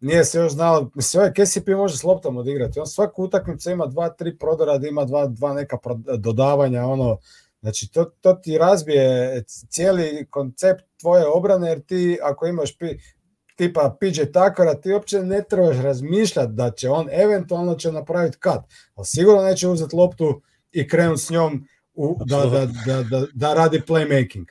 nije 0.00 0.24
se 0.24 0.38
još 0.38 0.52
znalo, 0.52 0.90
mislim, 0.94 1.20
ovaj 1.20 1.32
KCP 1.32 1.68
može 1.68 1.96
s 1.96 2.04
loptom 2.04 2.36
odigrati, 2.36 2.80
on 2.80 2.86
svaku 2.86 3.24
utakmicu 3.24 3.70
ima 3.70 3.86
dva, 3.86 4.08
tri 4.08 4.38
prodora, 4.38 4.78
da 4.78 4.88
ima 4.88 5.04
dva, 5.04 5.26
dva 5.26 5.54
neka 5.54 5.78
dodavanja, 6.18 6.86
ono, 6.86 7.18
znači 7.60 7.92
to, 7.92 8.04
to 8.04 8.34
ti 8.34 8.58
razbije 8.58 9.42
cijeli 9.46 10.26
koncept 10.30 10.84
tvoje 11.00 11.26
obrane, 11.26 11.68
jer 11.68 11.80
ti 11.80 12.18
ako 12.22 12.46
imaš 12.46 12.78
pi, 12.78 12.86
tipa 13.56 13.96
PJ 14.00 14.22
Takara, 14.32 14.74
ti 14.74 14.92
uopće 14.92 15.22
ne 15.22 15.42
trebaš 15.50 15.76
razmišljati 15.76 16.52
da 16.52 16.70
će 16.70 16.90
on 16.90 17.08
eventualno 17.12 17.74
će 17.74 17.92
napraviti 17.92 18.38
kat, 18.38 18.64
ali 18.94 19.06
sigurno 19.06 19.42
neće 19.42 19.68
uzeti 19.68 19.96
loptu 19.96 20.42
i 20.72 20.88
krenuti 20.88 21.22
s 21.22 21.30
njom 21.30 21.66
u, 21.94 22.16
da, 22.24 22.36
da, 22.36 22.66
da, 22.86 23.02
da, 23.02 23.26
da 23.34 23.54
radi 23.54 23.82
playmaking. 23.86 24.44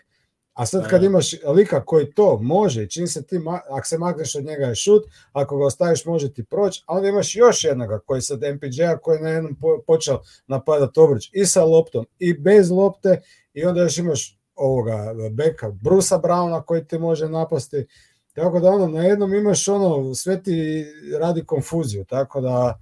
A 0.53 0.65
sad 0.65 0.89
kad 0.89 1.03
imaš 1.03 1.31
lika 1.55 1.85
koji 1.85 2.13
to 2.13 2.37
može, 2.41 2.87
čim 2.87 3.07
se 3.07 3.23
ti, 3.23 3.39
ako 3.69 3.87
se 3.87 3.97
makneš 3.97 4.35
od 4.35 4.45
njega 4.45 4.65
je 4.65 4.75
šut, 4.75 5.03
ako 5.33 5.57
ga 5.57 5.65
ostaviš 5.65 6.05
može 6.05 6.33
ti 6.33 6.43
proći, 6.43 6.83
a 6.87 6.93
onda 6.95 7.07
imaš 7.07 7.35
još 7.35 7.63
jednoga 7.63 7.99
koji 7.99 8.21
sad 8.21 8.39
MPJ-a 8.41 8.97
koji 8.97 9.17
je 9.17 9.21
na 9.21 9.29
jednom 9.29 9.57
počeo 9.87 10.21
napadati 10.47 10.99
obruč 10.99 11.29
i 11.33 11.45
sa 11.45 11.63
loptom 11.63 12.05
i 12.19 12.33
bez 12.33 12.71
lopte 12.71 13.21
i 13.53 13.65
onda 13.65 13.81
još 13.81 13.97
imaš 13.97 14.39
ovoga 14.55 15.13
beka 15.31 15.69
Brusa 15.69 16.19
Browna 16.19 16.63
koji 16.65 16.87
ti 16.87 16.99
može 16.99 17.29
napasti. 17.29 17.85
Tako 18.33 18.59
da 18.59 18.69
ono, 18.69 18.87
na 18.87 19.03
jednom 19.03 19.33
imaš 19.33 19.67
ono, 19.67 20.15
sve 20.15 20.43
ti 20.43 20.85
radi 21.19 21.45
konfuziju, 21.45 22.05
tako 22.05 22.41
da 22.41 22.79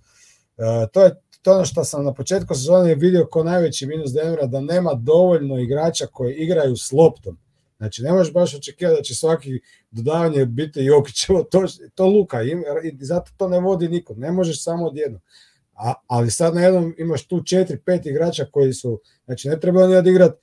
uh, 0.58 0.90
to 0.92 1.04
je 1.04 1.22
to 1.42 1.54
ono 1.54 1.66
što 1.66 1.84
sam 1.84 2.06
na 2.06 2.14
početku 2.14 2.56
sezone 2.56 2.96
vidio 2.96 3.28
kao 3.34 3.44
najveći 3.44 3.86
minus 3.86 4.12
Denvera, 4.12 4.46
da 4.46 4.62
nema 4.62 4.94
dovoljno 4.94 5.60
igrača 5.60 6.08
koji 6.08 6.36
igraju 6.36 6.76
s 6.78 6.92
loptom. 6.92 7.38
Znači, 7.80 8.04
ne 8.04 8.12
možeš 8.12 8.34
baš 8.34 8.56
očekivati 8.56 8.98
da 8.98 9.04
će 9.04 9.16
svaki 9.16 9.60
dodavanje 9.92 10.46
biti 10.46 10.84
Jokićevo, 10.84 11.44
to, 11.44 11.66
to 11.96 12.08
Luka, 12.08 12.44
i 12.44 12.56
zato 13.00 13.32
to 13.38 13.48
ne 13.48 13.60
vodi 13.60 13.88
niko, 13.88 14.14
ne 14.18 14.32
možeš 14.32 14.64
samo 14.64 14.86
odjedno. 14.86 15.20
A, 15.74 15.94
ali 16.08 16.32
sad 16.32 16.56
na 16.56 16.62
jednom 16.62 16.96
imaš 16.98 17.28
tu 17.28 17.44
četiri, 17.44 17.80
pet 17.80 18.06
igrača 18.06 18.46
koji 18.52 18.74
su, 18.74 19.02
znači 19.26 19.50
ne 19.50 19.60
treba 19.60 19.84
oni 19.84 19.96
odigrati 19.96 20.42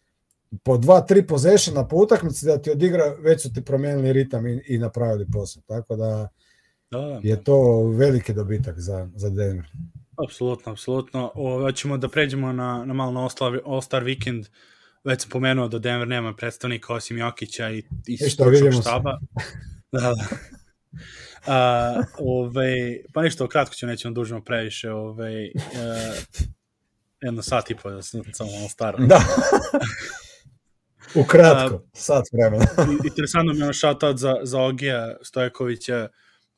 po 0.63 0.77
dva, 0.79 1.01
tri 1.01 1.27
possessiona 1.27 1.89
po 1.89 1.97
utakmici 1.97 2.47
da 2.47 2.59
ti 2.59 2.71
odigra, 2.71 3.15
već 3.21 3.43
su 3.43 3.53
ti 3.53 3.65
promijenili 3.65 4.13
ritam 4.13 4.47
i, 4.47 4.63
i 4.67 4.79
napravili 4.79 5.27
posao. 5.33 5.63
Tako 5.67 5.97
da, 5.97 6.29
da, 6.91 6.99
da. 6.99 7.21
je 7.23 7.45
to 7.45 7.83
veliki 7.89 8.33
dobitak 8.33 8.81
za, 8.81 9.09
za 9.15 9.31
Denver. 9.31 9.67
Apsolutno, 10.25 10.73
apsolutno. 10.73 11.33
Ovo, 11.35 11.73
ćemo 11.73 11.99
da 11.99 12.09
pređemo 12.09 12.53
na, 12.53 12.85
na 12.85 12.95
malo 12.95 13.13
na 13.13 13.21
All-Star, 13.21 13.61
All-Star 13.65 14.05
Weekend. 14.05 14.41
Uh, 14.41 14.47
već 15.07 15.23
sam 15.23 15.31
pomenuo 15.31 15.69
da 15.69 15.79
Denver 15.79 16.09
nema 16.09 16.35
predstavnika 16.35 16.95
osim 16.95 17.19
Jokića 17.19 17.71
i, 17.71 17.83
i 18.07 18.19
e 18.21 18.31
stručnog 18.31 18.73
štaba. 18.81 19.19
da, 19.93 20.01
da. 20.01 20.27
A, 21.47 22.03
ove, 22.19 22.99
pa 23.13 23.23
ništa, 23.23 23.49
kratko 23.49 23.75
ću, 23.75 23.87
nećemo 23.87 24.15
dužno 24.15 24.45
previše. 24.45 24.91
Ove, 24.91 25.51
uh, 25.55 26.43
jedno 27.21 27.43
sat 27.43 27.71
i 27.71 27.75
po 27.75 27.91
da 27.91 28.03
sam 28.03 28.23
samo 28.33 28.51
malo 28.51 28.69
staro. 28.69 28.99
Da. 29.07 29.21
Ukratko, 31.15 31.83
sat 31.95 32.25
vremena. 32.33 32.67
interesantno 33.05 33.53
mi 33.53 33.59
je 33.59 33.65
ono 33.65 33.73
shoutout 33.73 34.19
za, 34.19 34.37
za 34.43 34.61
Ogija 34.61 35.17
Stojakovića 35.23 36.09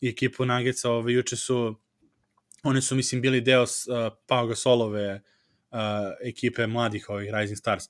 i 0.00 0.08
ekipu 0.08 0.44
Nagica. 0.44 0.90
Ove, 0.90 1.12
juče 1.12 1.36
su, 1.36 1.80
oni 2.62 2.82
su, 2.82 2.94
mislim, 2.96 3.20
bili 3.20 3.40
deo 3.40 3.62
uh, 3.62 3.68
Pao 4.26 4.46
Gasolove 4.46 5.14
uh, 5.70 5.78
ekipe 6.24 6.66
mladih 6.66 7.10
ovih 7.10 7.30
Rising 7.34 7.58
Stars. 7.58 7.84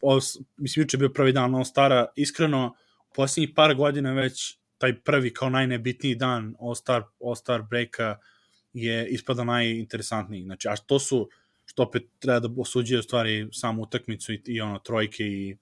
Ovo, 0.00 0.20
mislim, 0.56 0.82
juče 0.82 0.96
je 0.96 0.98
bio 0.98 1.08
prvi 1.08 1.32
dan 1.32 1.54
All 1.54 1.64
Stara, 1.64 2.06
iskreno, 2.16 2.74
u 3.10 3.14
posljednjih 3.14 3.50
par 3.56 3.74
godina 3.74 4.12
već 4.12 4.58
taj 4.78 5.00
prvi 5.00 5.34
kao 5.34 5.50
najnebitniji 5.50 6.14
dan 6.14 6.54
All 6.60 6.74
Star, 6.74 7.02
All 7.24 7.34
Star 7.34 7.62
breaka 7.62 8.18
je 8.72 9.08
ispada 9.08 9.44
najinteresantniji. 9.44 10.42
Znači, 10.42 10.68
a 10.68 10.76
to 10.76 10.98
su, 10.98 11.28
što 11.64 11.82
opet 11.82 12.02
treba 12.18 12.40
da 12.40 12.48
osuđuje 12.60 12.98
u 12.98 13.02
stvari 13.02 13.48
samu 13.52 13.82
utakmicu 13.82 14.32
i, 14.32 14.42
i 14.46 14.60
ono, 14.60 14.78
trojke 14.78 15.24
i, 15.24 15.56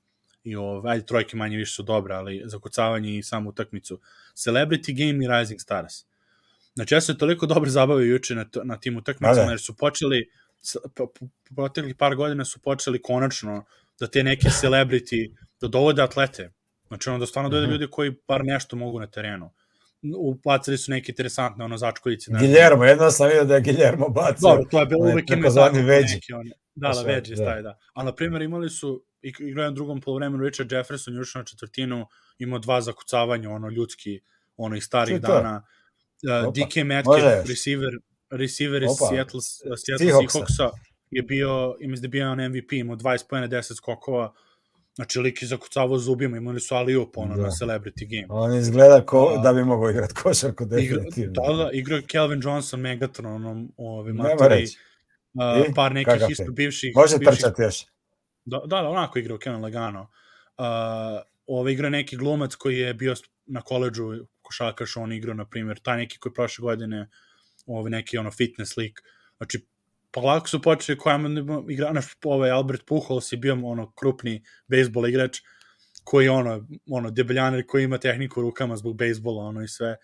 i 0.45 0.57
ove, 0.57 0.91
ajde, 0.91 1.07
trojke 1.07 1.37
manje 1.37 1.57
više 1.57 1.73
su 1.73 1.83
dobre, 1.83 2.15
ali 2.15 2.43
zakucavanje 2.45 3.19
i 3.19 3.23
samu 3.23 3.51
utakmicu. 3.51 4.01
Celebrity 4.35 4.93
Game 4.99 5.25
i 5.25 5.29
Rising 5.29 5.61
Stars. 5.61 5.95
Znači, 6.75 6.95
ja 6.95 7.01
se 7.01 7.19
toliko 7.19 7.47
dobro 7.47 7.71
zabavio 7.71 8.13
juče 8.13 8.35
na, 8.35 8.47
na 8.65 8.81
tim 8.81 8.97
utakmicama, 8.97 9.45
da. 9.45 9.51
jer 9.51 9.61
su 9.61 9.77
počeli, 9.77 10.31
proteklih 11.57 11.95
par 11.95 12.17
godina 12.17 12.45
su 12.45 12.59
počeli 12.59 13.03
konačno 13.03 13.65
da 14.01 14.07
te 14.07 14.23
neke 14.23 14.49
celebrity, 14.49 15.37
da 15.61 15.69
dovode 15.69 16.03
atlete. 16.03 16.51
Znači, 16.89 17.09
ono 17.09 17.19
da 17.19 17.27
stvarno 17.27 17.51
dovode 17.51 17.67
mhm. 17.67 17.73
ljudi 17.73 17.91
koji 17.91 18.13
bar 18.29 18.45
nešto 18.45 18.77
mogu 18.77 19.01
na 19.01 19.07
terenu. 19.07 19.51
Upacili 20.19 20.79
su 20.79 20.91
neke 20.91 21.13
interesantne 21.13 21.65
ono 21.65 21.77
začkoljice. 21.77 22.33
Ne 22.33 22.39
Guillermo, 22.39 22.85
jedno 22.85 23.11
sam 23.11 23.29
vidio 23.29 23.45
da 23.45 23.55
je 23.55 23.61
Guillermo 23.61 24.09
bacio. 24.09 24.49
Dobro, 24.49 24.65
to 24.71 24.81
je 24.81 24.87
bilo 24.87 25.05
uvek 25.05 25.31
ime 25.31 25.49
tako 25.55 25.77
neki. 25.77 26.33
One, 26.33 26.51
da, 26.75 26.89
da, 26.89 27.03
veđi, 27.03 27.35
da. 27.35 27.37
staje, 27.37 27.63
da. 27.63 27.79
A, 27.95 28.05
na 28.05 28.15
primjer, 28.15 28.43
imali 28.43 28.71
su, 28.71 29.05
igraju 29.23 29.71
na 29.71 29.75
drugom 29.75 30.01
polovremenu, 30.01 30.45
Richard 30.45 30.73
Jefferson 30.73 31.15
još 31.15 31.35
na 31.35 31.45
četvrtinu, 31.45 32.07
imao 32.39 32.59
dva 32.59 32.81
zakucavanja, 32.81 33.51
ono, 33.51 33.69
ljudski, 33.69 34.21
ono, 34.57 34.77
iz 34.77 34.85
starih 34.85 35.21
dana. 35.21 35.63
Uh, 36.47 36.53
DK 36.53 36.77
Metcalf, 36.85 37.49
receiver, 37.49 37.93
receiver 38.31 38.83
iz 38.83 38.91
Seattle, 39.11 39.41
Seattle 39.77 40.09
Seahawksa 40.09 40.71
je 41.17 41.23
bio, 41.23 41.77
im 41.81 41.95
da 41.95 42.09
bio 42.09 42.33
on 42.33 42.49
MVP, 42.49 42.73
imao 42.73 42.97
20 42.97 43.29
pojene, 43.29 43.49
10 43.49 43.77
skokova, 43.77 44.35
Znači, 44.95 45.19
lik 45.19 45.43
je 45.43 45.49
zakucavao 45.49 45.99
zubima, 45.99 46.37
imali 46.37 46.61
su 46.61 46.75
ali 46.75 46.97
up 46.97 47.19
ono, 47.19 47.37
da. 47.37 47.43
na 47.43 47.49
Celebrity 47.49 48.07
Game. 48.11 48.27
On 48.29 48.59
izgleda 48.59 49.07
ko, 49.07 49.35
A, 49.39 49.43
da 49.43 49.53
bi 49.53 49.65
mogao 49.65 49.91
igrati 49.91 50.15
košarku 50.15 50.65
definitivno. 50.65 51.33
Igra, 51.33 51.57
da, 51.57 51.65
da, 51.65 51.71
igra 51.73 52.03
Kelvin 52.07 52.41
Johnson, 52.45 52.81
Megatron, 52.81 53.33
onom, 53.33 53.73
ovi 53.77 54.13
materi. 54.13 54.65
Uh, 55.35 55.75
par 55.75 55.93
nekih 55.93 56.13
Kakav 56.13 56.31
isto 56.31 56.53
bivših... 56.53 56.93
Može 56.97 57.19
bivših, 57.19 57.39
trčati 57.39 57.63
još. 57.63 57.87
Da, 58.45 58.59
da, 58.67 58.83
da, 58.83 58.89
onako 58.89 59.19
igrao 59.19 59.39
Kevin 59.39 59.61
Lagano. 59.61 60.01
Uh, 60.01 60.65
ove 61.47 61.73
igra 61.73 61.91
neki 61.91 62.17
glumac 62.17 62.55
koji 62.55 62.79
je 62.79 62.95
bio 62.95 63.15
na 63.47 63.61
koleđu 63.61 64.27
košarkaš, 64.43 64.97
on 64.97 65.13
igrao, 65.13 65.35
na 65.35 65.45
primjer, 65.45 65.79
taj 65.79 65.97
neki 65.97 66.19
koji 66.19 66.33
prošle 66.33 66.63
godine, 66.63 67.09
ovaj 67.67 67.91
neki 67.91 68.19
ono 68.19 68.31
fitness 68.31 68.77
lik. 68.77 69.03
Znači, 69.37 69.67
polako 70.15 70.49
su 70.49 70.63
počeli 70.63 70.99
koja 70.99 71.21
igra, 71.69 71.93
naš 71.93 72.05
ovaj 72.25 72.51
Albert 72.51 72.87
Pujols 72.87 73.33
je 73.33 73.39
bio 73.39 73.55
ono 73.65 73.93
krupni 73.93 74.43
bejsbol 74.67 75.09
igrač 75.09 75.39
koji 76.05 76.29
ono, 76.29 76.67
ono 76.91 77.11
debeljaner 77.11 77.67
koji 77.67 77.85
ima 77.85 77.99
tehniku 77.99 78.43
rukama 78.43 78.77
zbog 78.77 78.97
bejsbola 78.97 79.45
ono 79.45 79.63
i 79.63 79.69
sve. 79.69 79.97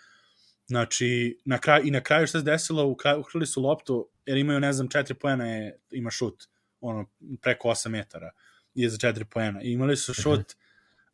Znači, 0.66 1.38
na 1.44 1.58
kraj, 1.58 1.80
i 1.84 1.90
na 1.90 2.00
kraju 2.00 2.26
što 2.26 2.38
se 2.38 2.44
desilo, 2.44 2.86
ukrali 2.86 3.46
su 3.46 3.62
loptu, 3.62 4.08
jer 4.26 4.38
imaju, 4.38 4.60
ne 4.60 4.72
znam, 4.72 4.88
četiri 4.88 5.14
pojena 5.14 5.46
je, 5.46 5.78
ima 5.90 6.10
šut, 6.10 6.48
ono, 6.80 7.06
preko 7.42 7.68
8 7.68 7.88
metara, 7.88 8.30
je 8.74 8.88
za 8.88 8.98
četiri 8.98 9.24
pojena. 9.24 9.62
I 9.62 9.72
imali 9.72 9.96
su 9.96 10.14
šut, 10.14 10.54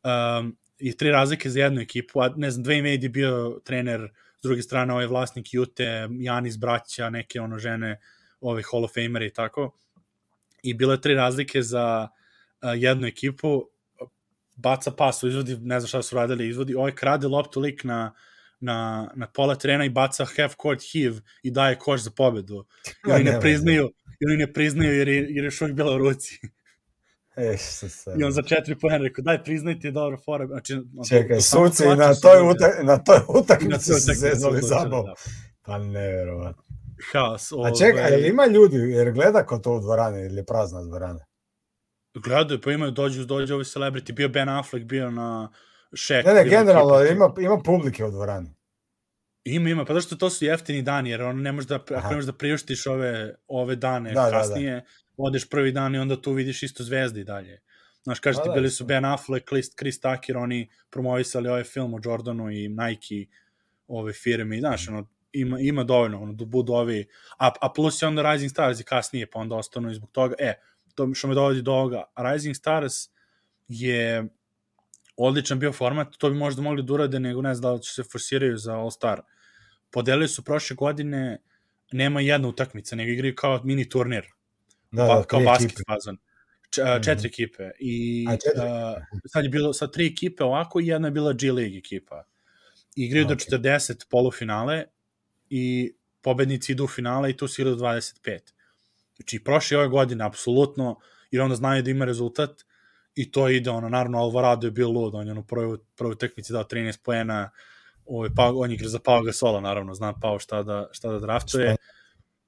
um, 0.04 0.56
i 0.78 0.96
tri 0.96 1.10
razlike 1.10 1.50
za 1.50 1.60
jednu 1.60 1.80
ekipu, 1.80 2.20
a 2.20 2.28
ne 2.36 2.50
znam, 2.50 2.64
Dwayne 2.64 2.82
Wade 2.82 3.02
je 3.02 3.08
bio 3.08 3.60
trener, 3.64 4.12
s 4.38 4.42
druge 4.42 4.62
strane 4.62 4.92
ovaj 4.92 5.06
vlasnik 5.06 5.54
Jute, 5.54 6.08
Janis 6.20 6.58
braća, 6.58 7.10
neke 7.10 7.40
ono 7.40 7.58
žene, 7.58 8.00
ove 8.40 8.62
Hall 8.70 8.84
of 8.84 8.94
Famer 8.94 9.22
i 9.22 9.32
tako. 9.32 9.70
I 10.62 10.74
bilo 10.74 10.92
je 10.92 11.00
tri 11.00 11.14
razlike 11.14 11.62
za 11.62 12.08
uh, 12.62 12.70
jednu 12.74 13.06
ekipu, 13.06 13.62
baca 14.54 14.90
pas, 14.90 15.22
izvodi, 15.22 15.56
ne 15.60 15.80
znam 15.80 15.88
šta 15.88 16.02
su 16.02 16.16
radili, 16.16 16.48
izvodi, 16.48 16.74
ovaj 16.74 16.94
krade 16.94 17.26
loptu 17.26 17.60
lik 17.60 17.84
na, 17.84 18.14
na, 18.60 19.10
na 19.14 19.26
pola 19.26 19.54
terena 19.54 19.84
i 19.84 19.90
baca 19.90 20.24
half 20.24 20.54
court 20.62 20.82
heave 20.92 21.20
i 21.42 21.50
daje 21.50 21.78
koš 21.78 22.00
za 22.00 22.10
pobedu. 22.10 22.66
I 23.08 23.12
oni 23.12 23.24
ne 23.24 23.40
priznaju, 23.40 23.90
i 24.20 24.26
oni 24.26 24.36
ne 24.36 24.52
priznaju 24.52 24.98
jer 24.98 25.08
je, 25.08 25.14
jer 25.14 25.30
je 25.30 25.44
još 25.44 25.60
uvijek 25.60 25.76
bila 25.76 25.94
u 25.94 25.98
ruci. 25.98 26.40
E, 27.36 27.56
se... 27.56 28.14
I 28.18 28.24
on 28.24 28.32
za 28.32 28.42
četiri 28.42 28.78
pojena 28.78 29.04
rekao, 29.04 29.22
daj 29.22 29.44
priznajte, 29.44 29.90
dobro, 29.90 30.18
fora. 30.24 30.46
Znači, 30.46 30.78
Čekaj, 31.08 31.40
suci 31.40 31.82
na 31.86 32.14
toj, 32.14 32.40
bili- 32.40 32.50
utak, 32.50 32.82
na 32.82 33.04
toj 33.04 33.18
utakmici 33.28 33.90
utakmici 33.92 34.14
zezali 34.14 34.62
zabavu. 34.62 35.06
da. 35.06 35.14
Pa 35.62 35.78
nevjerovatno. 35.78 36.62
Haos. 37.12 37.52
A 37.52 37.70
čekaj, 37.78 38.00
ovaj, 38.00 38.12
jel 38.12 38.24
ima 38.26 38.46
ljudi, 38.46 38.76
jer 38.76 39.12
gleda 39.12 39.46
ko 39.46 39.58
to 39.58 39.72
u 39.72 39.80
dvorani 39.80 40.26
ili 40.26 40.36
je 40.36 40.46
prazna 40.46 40.82
dvorana? 40.82 41.24
Gledaju, 42.14 42.60
pa 42.60 42.72
imaju, 42.72 42.90
dođu, 42.90 43.24
dođu 43.24 43.54
ovi 43.54 43.64
celebrity, 43.64 44.12
bio 44.12 44.28
Ben 44.28 44.48
Affleck, 44.48 44.86
bio 44.86 45.10
na 45.10 45.52
Shaq. 45.92 46.26
Ne, 46.26 46.34
ne, 46.34 46.48
generalno 46.48 47.00
ekipa. 47.00 47.14
ima, 47.14 47.34
ima 47.40 47.62
publike 47.62 48.04
u 48.04 48.10
dvorani. 48.10 48.54
Ima, 49.44 49.70
ima, 49.70 49.84
pa 49.84 49.94
zašto 49.94 50.16
to 50.16 50.30
su 50.30 50.44
jeftini 50.44 50.82
dani, 50.82 51.10
jer 51.10 51.22
on 51.22 51.42
ne 51.42 51.52
može 51.52 51.66
da, 51.66 51.74
ako 51.74 52.08
ne 52.08 52.14
možeš 52.14 52.26
da 52.26 52.32
priuštiš 52.32 52.86
ove, 52.86 53.34
ove 53.46 53.76
dane 53.76 54.12
Da, 54.12 54.22
da, 54.22 54.30
da. 54.30 54.38
kasnije, 54.38 54.84
odeš 55.16 55.48
prvi 55.48 55.72
dan 55.72 55.94
i 55.94 55.98
onda 55.98 56.20
tu 56.22 56.32
vidiš 56.32 56.62
isto 56.62 56.84
zvezde 56.84 57.20
i 57.20 57.24
dalje. 57.24 57.60
Znaš, 58.02 58.20
Pa 58.20 58.32
ti, 58.32 58.48
da, 58.48 58.54
bili 58.54 58.70
su 58.70 58.84
Ben 58.84 59.04
Affleck, 59.04 59.48
Chris, 59.48 59.70
Chris 59.78 60.00
Tucker, 60.00 60.36
oni 60.36 60.70
promovisali 60.90 61.48
ovaj 61.48 61.64
film 61.64 61.94
o 61.94 62.00
Jordanu 62.04 62.50
i 62.50 62.68
Nike 62.68 63.26
ove 63.88 64.12
firme, 64.12 64.56
i 64.56 64.60
znaš, 64.60 64.88
ono, 64.88 65.08
ima, 65.32 65.60
ima 65.60 65.84
dovoljno, 65.84 66.22
ono, 66.22 66.32
da 66.32 66.44
budu 66.44 66.72
ovi, 66.72 67.06
a, 67.38 67.50
a 67.60 67.72
plus 67.72 68.02
je 68.02 68.08
onda 68.08 68.32
Rising 68.32 68.50
Stars 68.50 68.80
i 68.80 68.84
kasnije, 68.84 69.30
pa 69.30 69.38
onda 69.38 69.56
ostanu 69.56 69.90
i 69.90 69.94
zbog 69.94 70.10
toga, 70.10 70.34
e, 70.38 70.54
to 70.94 71.14
što 71.14 71.28
me 71.28 71.34
dovodi 71.34 71.62
do 71.62 71.72
ovoga, 71.72 72.04
Rising 72.16 72.56
Stars 72.56 72.94
je 73.68 74.28
odličan 75.16 75.58
bio 75.58 75.72
format, 75.72 76.16
to 76.18 76.30
bi 76.30 76.36
možda 76.36 76.62
mogli 76.62 76.82
da 76.82 76.92
urade, 76.92 77.20
nego 77.20 77.42
ne 77.42 77.54
znam 77.54 77.70
da 77.70 77.74
li 77.74 77.82
će 77.82 77.92
se 77.92 78.02
forsiraju 78.02 78.56
za 78.56 78.74
All 78.74 78.90
Star. 78.90 79.22
Podelili 79.90 80.28
su 80.28 80.44
prošle 80.44 80.76
godine, 80.76 81.38
nema 81.92 82.20
jedna 82.20 82.48
utakmica, 82.48 82.96
nego 82.96 83.10
igraju 83.10 83.34
kao 83.34 83.60
mini 83.64 83.88
turnir, 83.88 84.24
Da, 84.90 85.04
ba, 85.06 85.14
da, 85.14 85.22
kao 85.24 85.40
basket 85.40 85.70
ekipe. 85.70 85.82
fazon. 85.88 86.18
Č, 86.70 86.82
a, 86.82 87.00
četiri 87.02 87.28
ekipe. 87.28 87.70
I, 87.80 88.26
A, 88.28 88.32
četiri 88.32 88.60
a, 88.62 88.94
sad 89.26 89.44
je 89.44 89.50
bilo 89.50 89.72
sad 89.72 89.92
tri 89.92 90.06
ekipe 90.06 90.44
ovako 90.44 90.80
i 90.80 90.86
jedna 90.86 91.08
je 91.08 91.12
bila 91.12 91.32
G 91.32 91.52
League 91.52 91.78
ekipa. 91.78 92.24
Igraju 92.96 93.24
A, 93.24 93.28
do 93.28 93.34
okej. 93.34 93.58
40 93.58 94.08
polufinale 94.10 94.84
i 95.50 95.94
pobednici 96.22 96.72
idu 96.72 96.84
u 96.84 96.88
finale 96.88 97.30
i 97.30 97.36
tu 97.36 97.48
se 97.48 97.62
igra 97.62 97.74
do 97.74 97.84
25. 97.84 98.38
Znači, 99.16 99.44
prošle 99.44 99.78
ove 99.78 99.88
godine, 99.88 100.24
apsolutno, 100.24 100.98
jer 101.30 101.42
onda 101.42 101.56
znaju 101.56 101.82
da 101.82 101.90
ima 101.90 102.04
rezultat 102.04 102.64
i 103.14 103.30
to 103.32 103.48
ide, 103.48 103.70
ono, 103.70 103.88
naravno, 103.88 104.18
Alvarado 104.18 104.66
je 104.66 104.70
bio 104.70 104.88
lud, 104.90 105.14
on 105.14 105.26
je 105.26 105.32
ono 105.32 105.42
prvo, 105.42 105.78
prvo 105.96 106.14
tekmici 106.14 106.52
dao 106.52 106.64
13 106.64 106.98
poena, 107.04 107.50
ovaj, 108.06 108.30
pa, 108.36 108.52
on 108.54 108.72
igra 108.72 108.88
za 108.88 108.98
Pau 108.98 109.22
Gasola, 109.22 109.60
naravno, 109.60 109.94
zna 109.94 110.12
Pau 110.20 110.38
šta 110.38 110.62
da, 110.62 110.88
šta 110.92 111.10
da 111.10 111.18
draftuje. 111.18 111.76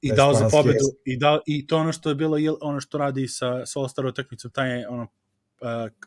I 0.00 0.08
da 0.08 0.12
je 0.12 0.16
dao 0.16 0.34
za 0.34 0.48
pobedu, 0.50 0.84
i, 1.04 1.16
da, 1.18 1.40
i 1.46 1.66
to 1.66 1.76
ono 1.76 1.92
što 1.92 2.08
je 2.08 2.14
bilo, 2.14 2.38
il- 2.38 2.56
ono 2.60 2.80
što 2.80 2.98
radi 2.98 3.28
sa, 3.28 3.66
sa 3.66 3.80
All-Star 3.80 4.06
utakmicom, 4.06 4.50
taj, 4.50 4.84
ono, 4.84 5.02
uh, 5.02 5.08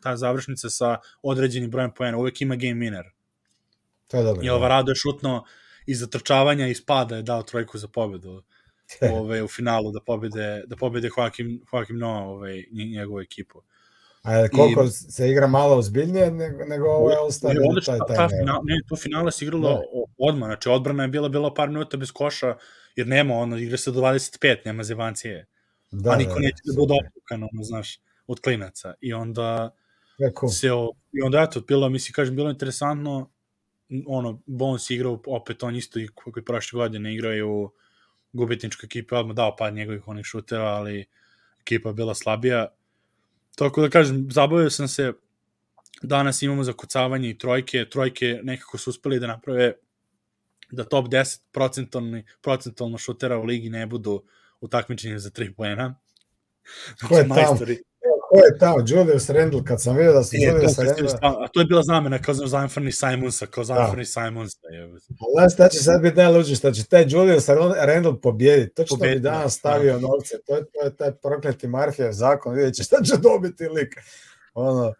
ta 0.02 0.16
završnica 0.16 0.70
sa 0.70 0.96
određenim 1.22 1.70
brojem 1.70 1.90
poena, 1.94 2.18
uvek 2.18 2.40
ima 2.40 2.56
game 2.56 2.74
winner. 2.74 3.04
To 4.08 4.16
je 4.16 4.22
dobro. 4.24 4.44
I. 4.44 4.50
Alvarado 4.50 4.90
je 4.90 4.96
šutno 4.96 5.44
iz 5.86 6.00
zatrčavanja 6.00 6.66
i 6.66 6.74
spada 6.74 7.16
je 7.16 7.22
dao 7.22 7.42
trojku 7.42 7.78
za 7.78 7.88
pobedu 7.88 8.42
ove, 9.14 9.42
u 9.42 9.48
finalu 9.48 9.92
da 9.92 10.00
pobede, 10.00 10.62
da 10.66 10.76
pobede 10.76 11.10
Joakim, 11.16 11.62
Joakim 11.72 11.98
Noah 11.98 12.22
ovaj, 12.28 12.64
nje- 12.72 12.84
njegovu 12.98 13.20
ekipu. 13.20 13.62
A 14.22 14.48
koliko 14.48 14.86
se 14.88 15.30
igra 15.30 15.46
malo 15.46 15.76
ozbiljnije 15.76 16.30
nego, 16.30 16.64
nego 16.64 16.88
ovo 16.88 17.10
je 17.10 17.16
All-Star 17.16 17.52
I 17.52 17.54
ili 17.56 17.64
onda 17.68 17.80
taj, 17.80 17.98
taj 18.08 18.16
ta 18.16 18.26
ne? 18.26 18.38
final, 18.38 18.60
ne, 18.64 18.80
to 18.88 18.96
finale 18.96 19.32
se 19.32 19.44
igralo 19.44 19.68
Da. 19.68 19.74
o- 19.92 20.06
odmah, 20.18 20.48
znači 20.48 20.68
odbrana 20.68 21.02
je 21.02 21.08
bila 21.08 21.28
bila 21.28 21.54
par 21.54 21.68
minuta 21.68 21.96
bez 21.96 22.12
koša, 22.12 22.56
jer 22.96 23.06
nema, 23.06 23.34
ono, 23.34 23.58
igra 23.58 23.76
se 23.76 23.90
do 23.90 24.00
25, 24.00 24.56
nema 24.64 24.84
zevancije. 24.84 25.46
Da, 25.90 26.10
a 26.10 26.16
niko 26.16 26.38
neće 26.38 26.62
da 26.64 26.72
bude 26.76 26.94
opukan, 26.94 27.42
ono, 27.52 27.62
znaš, 27.62 27.98
od 28.26 28.40
klinaca. 28.40 28.94
I 29.00 29.12
onda 29.12 29.74
cool. 30.40 30.50
se, 30.50 30.72
o, 30.72 30.92
i 31.12 31.22
onda 31.22 31.42
eto, 31.42 31.60
bilo, 31.60 31.88
mislim, 31.88 32.12
kažem, 32.14 32.36
bilo 32.36 32.50
interesantno, 32.50 33.30
ono, 34.06 34.40
Bones 34.46 34.90
igrao, 34.90 35.20
opet 35.26 35.62
on 35.62 35.76
isto 35.76 36.00
i 36.00 36.06
kako 36.06 36.40
i 36.40 36.44
prošle 36.44 36.76
godine 36.76 37.14
igrao 37.14 37.48
u 37.48 37.70
gubitničkoj 38.32 38.86
ekipi, 38.86 39.14
odmah 39.14 39.36
dao 39.36 39.56
pad 39.56 39.74
njegovih 39.74 40.08
onih 40.08 40.24
šuteva, 40.24 40.68
ali 40.68 41.04
ekipa 41.60 41.88
je 41.88 41.94
bila 41.94 42.14
slabija. 42.14 42.66
Tako 43.56 43.82
da 43.82 43.90
kažem, 43.90 44.28
zabavio 44.30 44.70
sam 44.70 44.88
se, 44.88 45.12
danas 46.02 46.42
imamo 46.42 46.64
zakucavanje 46.64 47.30
i 47.30 47.38
trojke, 47.38 47.88
trojke 47.90 48.40
nekako 48.42 48.78
su 48.78 48.90
uspeli 48.90 49.20
da 49.20 49.26
naprave 49.26 49.72
da 50.70 50.84
top 50.84 51.06
10 51.06 51.40
procentalni, 51.52 52.24
procentalno 52.40 52.98
šutera 52.98 53.38
u 53.38 53.44
ligi 53.44 53.70
ne 53.70 53.86
budu 53.86 54.22
u 54.60 54.68
takmičenju 54.68 55.18
za 55.18 55.30
3 55.30 55.54
poena. 55.54 55.94
Ko 57.08 57.16
je 57.16 57.28
tamo? 57.28 57.34
majstori. 57.34 57.78
Ko 58.32 58.38
je 58.38 58.58
tamo? 58.58 58.76
Julius 58.86 59.30
Randle, 59.30 59.64
kad 59.64 59.82
sam 59.82 59.96
vidio 59.96 60.12
da 60.12 60.22
su 60.24 60.36
E, 60.36 60.46
Julius 60.46 60.78
Randle... 60.78 61.08
a 61.22 61.48
to 61.48 61.60
je 61.60 61.66
bila 61.66 61.82
zamena 61.82 62.18
kao 62.18 62.34
za 62.34 62.46
Zanfrani 62.46 62.92
Simonsa, 62.92 63.46
kao 63.46 63.64
Zanfrani 63.64 64.04
Simonsa. 64.04 64.58
jebote. 64.70 65.04
Znaš 65.36 65.52
šta 65.54 65.68
će 65.68 65.78
sad 65.78 66.02
biti 66.02 66.16
najluđe, 66.16 66.54
šta 66.54 66.72
će 66.72 66.84
taj 66.84 67.04
Julius 67.08 67.48
Randle 67.86 68.20
pobijediti. 68.20 68.74
To 68.74 68.86
što 68.86 68.96
bi 68.96 69.00
Pobediti, 69.00 69.20
danas 69.22 69.44
da. 69.44 69.48
stavio 69.50 70.00
novce. 70.00 70.34
To 70.46 70.56
je, 70.56 70.64
to 70.64 70.84
je 70.84 70.96
taj 70.96 71.12
prokleti 71.12 71.68
Marfijev 71.68 72.12
zakon. 72.12 72.54
Vidjet 72.54 72.74
će 72.74 72.82
šta 72.82 72.96
će 73.02 73.16
dobiti 73.16 73.64
lik. 73.68 73.94
Ono, 74.54 74.92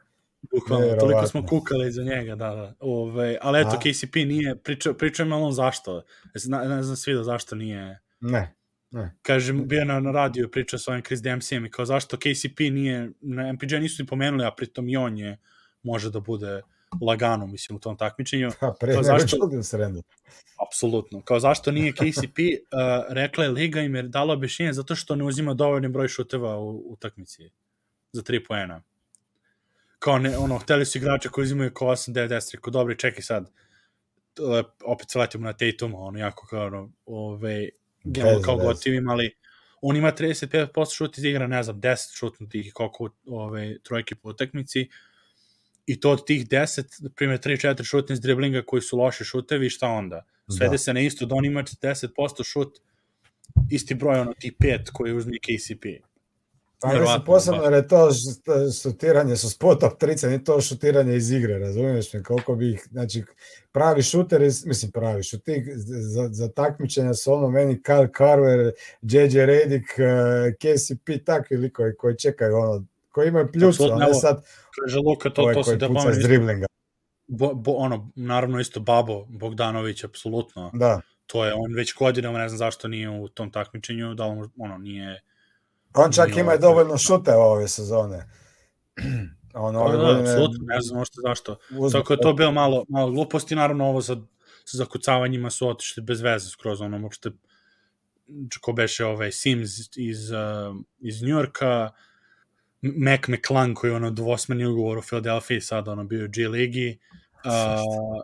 Bukvalno, 0.55 0.97
toliko 1.01 1.27
smo 1.27 1.47
kukali 1.47 1.93
za 1.93 2.03
njega, 2.03 2.35
da, 2.35 2.51
da. 2.55 2.75
Ove, 2.81 3.39
ali 3.43 3.61
eto, 3.61 3.71
A? 3.71 3.79
KCP 3.79 4.15
nije, 4.15 4.57
pričao, 4.57 4.95
pričao 4.95 5.25
je 5.25 5.29
malo 5.29 5.53
zašto. 5.53 6.03
Zna, 6.35 6.65
ne 6.65 6.83
znam 6.83 6.97
svi 6.97 7.15
da 7.15 7.25
zašto 7.25 7.55
nije. 7.57 8.01
ne. 8.21 8.55
Kažem, 9.23 9.69
bio 9.69 9.85
na, 9.85 10.01
na 10.01 10.11
radiju, 10.11 10.51
pričao 10.51 10.79
sa 10.79 10.91
ovim 10.91 11.03
Chris 11.05 11.21
Dempseyem 11.21 11.67
i 11.67 11.71
kao 11.71 11.85
zašto 11.85 12.17
KCP 12.17 12.61
nije, 12.61 13.11
na 13.21 13.53
MPJ 13.53 13.77
nisu 13.77 14.03
ni 14.03 14.07
pomenuli, 14.07 14.45
a 14.45 14.51
pritom 14.51 14.89
i 14.89 14.97
on 14.97 15.19
je, 15.19 15.39
može 15.83 16.11
da 16.11 16.21
bude 16.21 16.63
lagano, 17.03 17.47
mislim, 17.47 17.77
u 17.77 17.81
tom 17.81 17.97
takmičenju. 17.97 18.51
Ha, 18.61 18.75
pre 18.81 18.91
nego 18.93 19.03
zašto- 19.03 19.37
Julius 19.37 19.75
Randle. 19.75 20.03
Apsolutno. 20.69 21.23
Kao 21.23 21.41
zašto 21.41 21.71
nije 21.73 21.93
KCP, 21.93 22.39
uh, 22.39 23.05
rekla 23.09 23.45
je 23.45 23.51
Liga 23.51 23.81
im 23.81 23.95
je 23.95 24.03
dala 24.03 24.35
objašnjenje 24.35 24.73
zato 24.73 24.95
što 24.95 25.17
ne 25.17 25.25
uzima 25.25 25.55
dovoljni 25.55 25.89
broj 25.89 26.09
šuteva 26.09 26.59
u 26.59 26.93
utakmici 26.93 27.51
za 28.13 28.23
3 28.23 28.47
poena. 28.49 28.83
Kao 29.99 30.19
ne, 30.19 30.39
ono, 30.39 30.59
hteli 30.59 30.87
su 30.87 30.99
igrače 30.99 31.29
koji 31.29 31.43
uzimaju 31.43 31.71
kao 31.75 31.89
8, 31.89 32.13
9, 32.13 32.29
10, 32.29 32.55
rekao, 32.55 32.71
dobri, 32.71 32.99
čekaj 32.99 33.23
sad, 33.23 33.51
opet 34.85 35.11
se 35.11 35.19
vratimo 35.19 35.45
na 35.45 35.53
Tatuma, 35.53 35.99
ono, 35.99 36.19
jako 36.19 36.47
kao, 36.47 36.67
ono, 36.67 36.91
ove, 37.07 37.69
generalno 38.05 38.43
kao 38.43 38.57
veze. 38.57 38.67
gotivim, 38.67 39.09
ali 39.09 39.31
on 39.81 39.97
ima 39.97 40.13
35% 40.13 40.97
šut 40.97 41.19
iz 41.19 41.25
igra, 41.25 41.47
ne 41.47 41.63
znam, 41.63 41.81
10 41.81 42.17
šutnutih 42.17 42.67
i 42.67 42.71
koliko 42.71 43.11
ove, 43.27 43.79
trojke 43.79 44.15
po 44.15 44.29
utakmici, 44.29 44.89
i 45.87 46.01
to 46.01 46.11
od 46.11 46.27
tih 46.27 46.49
10, 46.49 47.03
na 47.03 47.11
primjer 47.11 47.41
3-4 47.41 47.85
šutne 47.85 48.13
iz 48.13 48.21
driblinga 48.21 48.63
koji 48.67 48.83
su 48.83 48.99
loši 48.99 49.25
šutevi, 49.25 49.71
šta 49.71 49.89
onda? 49.89 50.25
Svede 50.49 50.71
Da. 50.71 50.79
se 50.79 50.95
na 50.95 51.01
isto 51.01 51.27
da 51.27 51.35
on 51.35 51.45
ima 51.45 51.63
40% 51.63 52.45
šut, 52.45 52.79
isti 53.71 53.95
broj 53.95 54.19
ono 54.19 54.33
tih 54.33 54.53
5 54.53 54.91
koji 54.93 55.13
uzme 55.13 55.39
KCP. 55.39 55.85
Pa 56.83 56.89
mislim, 56.89 57.01
Verovatno, 57.03 57.25
posebno 57.25 57.59
baš. 57.61 57.67
jer 57.67 57.73
je 57.73 57.89
to 57.89 58.09
šutiranje 58.83 59.37
su 59.37 59.51
spot 59.51 59.83
up 59.83 59.99
trica, 59.99 60.29
nije 60.29 60.45
to 60.45 60.61
šutiranje 60.61 61.17
iz 61.17 61.31
igre, 61.31 61.59
razumiješ 61.59 62.13
me, 62.13 62.23
koliko 62.23 62.55
bi 62.55 62.73
ih, 62.73 62.89
znači, 62.91 63.25
pravi 63.73 64.03
šuter, 64.03 64.43
iz- 64.43 64.67
mislim 64.67 64.93
pravi 64.93 65.23
šutir, 65.23 65.63
za, 65.75 66.29
za 66.29 66.49
takmičenja 66.49 67.15
su 67.15 67.33
ono 67.33 67.51
meni 67.51 67.81
Kyle 67.83 68.17
Carver, 68.19 68.73
JJ 69.03 69.47
Redick, 69.47 69.85
eh, 69.99 70.53
KCP, 70.59 71.25
takvi 71.25 71.57
likovi 71.57 71.97
koji 71.97 72.17
čekaju 72.19 72.57
ono, 72.57 72.85
koji 73.11 73.29
imaju 73.29 73.53
pljucu, 73.53 73.85
a 73.93 73.97
ne 73.97 74.15
sad 74.15 74.45
Kaže 74.83 74.99
Luka, 74.99 75.31
to, 75.31 75.43
ovaj 75.43 75.55
to 75.55 75.65
se 75.65 75.77
da 75.77 75.89
puca 75.89 76.11
iz 76.11 76.19
driblinga. 76.19 76.67
bo, 77.27 77.55
bo, 77.55 77.73
ono, 77.73 78.11
naravno 78.15 78.61
isto 78.61 78.81
Babo 78.81 79.25
Bogdanović, 79.25 80.05
apsolutno. 80.05 80.71
Da. 80.75 81.01
To 81.27 81.45
je 81.45 81.55
on 81.55 81.75
već 81.75 81.95
godinama, 81.95 82.39
ne 82.39 82.49
znam 82.49 82.59
zašto 82.59 82.89
nije 82.89 83.09
u 83.11 83.29
tom 83.29 83.51
takmičenju, 83.51 84.15
da 84.15 84.27
možda, 84.27 84.53
ono, 84.59 84.79
nije... 84.79 85.23
On 85.95 86.13
čak 86.13 86.37
ima 86.37 86.55
i 86.55 86.59
dovoljno 86.59 86.99
šute 86.99 87.35
ove 87.35 87.69
sezone. 87.69 88.29
On 89.55 89.75
Da, 89.75 89.81
ove 89.81 89.97
da, 89.97 90.03
godine 90.03 90.31
apsolutno, 90.31 90.59
ne 90.61 90.81
znam 90.81 90.99
možda 90.99 91.15
zašto. 91.23 91.57
uzme- 91.71 92.01
Tako 92.01 92.13
je 92.13 92.21
to 92.21 92.33
bilo 92.33 92.53
malo, 92.53 92.85
malo 92.89 93.11
gluposti, 93.11 93.55
naravno 93.55 93.85
ovo 93.87 94.03
sa, 94.03 94.17
sa 94.65 94.77
zakucavanjima 94.77 95.51
su 95.51 95.69
otišli 95.69 96.03
bez 96.03 96.21
veze 96.21 96.51
skroz, 96.51 96.81
ono, 96.81 97.03
uopšte 97.03 97.31
ko 98.61 98.73
beše 98.73 99.05
ovaj 99.05 99.33
Sims 99.33 99.71
iz, 99.97 100.31
uh, 100.31 100.37
iz 100.99 101.23
Njorka, 101.23 101.91
Mac 102.83 103.21
McClung 103.29 103.77
koji 103.77 103.91
je 103.91 103.97
ono 103.97 104.11
dvosmeni 104.11 104.65
ugovor 104.67 104.99
u 104.99 105.03
Philadelphia 105.03 105.61
sad 105.61 105.89
ono 105.89 106.05
bio 106.05 106.25
u 106.25 106.29
G 106.29 106.49
ligi 106.49 106.99
uh, 107.45 108.23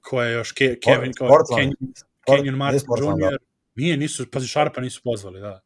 ko 0.00 0.22
je 0.22 0.32
još 0.32 0.52
Ke, 0.52 0.78
Kevin 0.84 1.12
Portland. 1.18 1.72
Kenyon, 1.72 1.92
Kenyon 2.26 2.54
Martin 2.54 2.80
Portland, 2.86 3.18
da. 3.20 3.26
Jr. 3.26 3.38
Nije, 3.74 3.96
nisu, 3.96 4.30
pazi 4.30 4.48
Sharpa 4.48 4.80
nisu 4.80 5.00
pozvali, 5.04 5.40
da. 5.40 5.60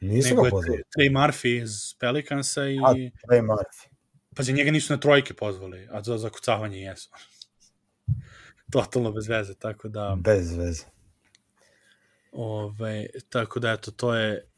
Nego 0.00 0.42
ga 0.42 0.50
pozvali. 0.50 0.82
Trey 0.98 1.10
Murphy 1.12 1.62
iz 1.62 1.94
Pelicansa 1.98 2.68
i... 2.68 2.78
A, 2.78 2.92
Trey 2.92 3.42
Murphy. 3.42 3.88
Pazi, 4.36 4.52
njega 4.52 4.70
nisu 4.70 4.92
na 4.92 5.00
trojke 5.00 5.34
pozvali, 5.34 5.88
a 5.90 6.02
za 6.02 6.18
zakucavanje 6.18 6.80
jesu. 6.80 7.10
totalno 8.72 9.12
bez 9.12 9.28
veze, 9.28 9.54
tako 9.54 9.88
da... 9.88 10.16
Bez 10.20 10.56
veze. 10.56 10.84
Ove, 12.32 13.06
tako 13.28 13.60
da, 13.60 13.72
eto, 13.72 13.90
to 13.90 14.14
je 14.14 14.48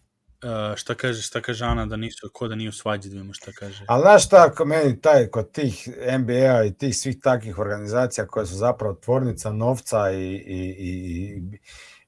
Uh, 0.45 0.77
šta 0.77 0.95
kaže, 0.95 1.23
šta 1.23 1.41
kaže 1.41 1.65
Ana 1.65 1.87
da 1.87 1.97
nisu, 1.97 2.31
ko 2.33 2.49
da 2.49 2.55
nije 2.55 2.69
u 2.69 2.73
svađi, 2.73 3.09
da 3.09 3.12
vidimo 3.12 3.33
šta 3.33 3.53
kaže. 3.53 3.85
Ali 3.89 4.01
znaš 4.01 4.27
šta, 4.27 4.47
ako 4.47 4.65
meni 4.65 5.01
taj, 5.01 5.27
kod 5.27 5.53
tih 5.53 5.89
NBA 6.19 6.65
i 6.65 6.75
tih 6.75 6.97
svih 6.97 7.17
takih 7.23 7.59
organizacija 7.59 8.27
koje 8.27 8.47
su 8.47 8.55
zapravo 8.55 8.95
tvornica 8.95 9.53
novca 9.53 10.11
i, 10.11 10.17
i, 10.17 10.75
i, 10.79 10.89
i 11.37 11.59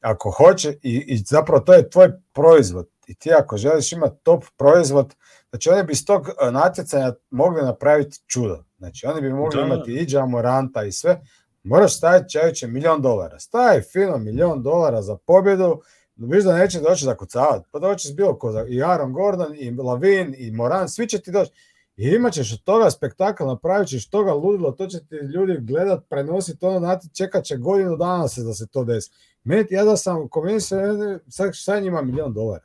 ako 0.01 0.31
hoće, 0.31 0.75
i, 0.83 1.05
i 1.09 1.17
zapravo 1.17 1.61
to 1.61 1.73
je 1.73 1.91
tvoj 1.91 2.13
proizvod, 2.33 2.89
i 3.07 3.15
ti 3.15 3.33
ako 3.33 3.57
želiš 3.57 3.93
imati 3.93 4.16
top 4.23 4.45
proizvod, 4.57 5.15
znači 5.51 5.70
oni 5.70 5.83
bi 5.83 5.93
iz 5.93 6.07
tog 6.07 6.29
natjecanja 6.53 7.15
mogli 7.31 7.62
napraviti 7.62 8.19
čudo. 8.27 8.65
Znači 8.79 9.07
oni 9.07 9.20
bi 9.20 9.33
mogli 9.33 9.61
da. 9.61 9.66
imati 9.66 9.93
i 9.93 10.07
Jamoranta 10.09 10.85
i 10.85 10.93
sve, 10.93 11.20
moraš 11.62 11.97
staviti 11.97 12.33
čajuće 12.33 12.66
milion 12.66 13.03
dolara. 13.03 13.39
Stavi 13.39 13.83
fino 13.93 14.19
milion 14.19 14.62
dolara 14.62 15.03
za 15.03 15.16
pobjedu, 15.16 15.83
viš 16.16 16.45
da 16.45 16.59
neće 16.59 16.81
doći 16.81 17.05
za 17.05 17.16
kucavat, 17.16 17.62
pa 17.70 17.79
doći 17.79 18.09
s 18.09 18.12
bilo 18.12 18.39
ko, 18.39 18.65
i 18.69 18.83
Aaron 18.83 19.12
Gordon, 19.12 19.55
i 19.55 19.70
Lavin, 19.70 20.35
i 20.39 20.51
Moran, 20.51 20.89
svi 20.89 21.09
će 21.09 21.19
ti 21.19 21.31
doći. 21.31 21.53
I 21.97 22.09
imat 22.09 22.33
ćeš 22.33 22.53
od 22.53 22.62
toga 22.65 22.91
spektakl, 22.91 23.45
napravit 23.45 23.89
ćeš 23.89 24.11
toga 24.11 24.33
ludilo, 24.33 24.73
to 24.73 24.87
će 24.87 24.99
ti 25.07 25.15
ljudi 25.15 25.59
gledat, 25.61 26.05
prenositi 26.09 26.66
ono, 26.66 26.81
nati, 26.81 27.09
čekat 27.15 27.45
će 27.45 27.57
godinu 27.57 27.97
dana 27.97 28.29
se 28.29 28.43
da 28.43 28.55
se 28.55 28.66
to 28.66 28.85
desi. 28.85 29.11
Meni, 29.45 29.66
ja 29.70 29.85
da 29.85 29.97
sam, 29.97 30.29
ko 30.29 30.43
meni 30.43 30.61
se, 30.61 30.77
sad, 31.29 31.51
sad 31.55 31.83
njima 31.83 32.03
milion 32.03 32.33
dolara. 32.33 32.65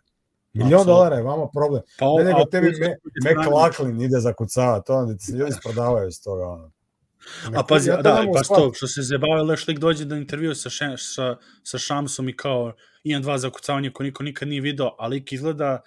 Milion 0.58 0.86
dolara 0.86 1.16
je 1.16 1.24
vama 1.24 1.48
problem. 1.54 1.82
Pa, 2.00 2.06
ne 2.18 2.24
nego 2.24 2.46
tebi 2.52 2.72
me, 2.80 2.96
McLaughlin 3.26 4.02
ide 4.02 4.20
za 4.20 4.34
kucavat, 4.34 4.86
to 4.86 4.94
onda 4.94 5.18
se 5.20 5.32
ljudi 5.32 5.56
prodavaju 5.64 6.12
s 6.12 6.22
toga. 6.22 6.48
Ono. 6.48 6.72
A 7.56 7.64
pazi, 7.64 7.90
ja 7.90 8.02
da, 8.02 8.26
pa 8.34 8.44
što, 8.44 8.72
što 8.74 8.88
se 8.88 9.02
zabavio, 9.02 9.44
leš 9.44 9.68
lik 9.68 9.80
dođe 9.80 10.06
da 10.06 10.16
intervju 10.16 10.56
sa, 10.56 10.70
še, 10.70 10.94
sa, 10.98 11.36
sa 11.64 11.78
Šamsom 11.78 12.30
i 12.30 12.36
kao 12.36 12.74
imam 13.04 13.22
dva 13.22 13.38
zakucavanja 13.38 13.92
koje 13.94 14.06
niko 14.06 14.24
nikad 14.24 14.48
nije 14.48 14.62
video, 14.62 14.96
ali 14.98 15.16
lik 15.16 15.32
izgleda 15.32 15.82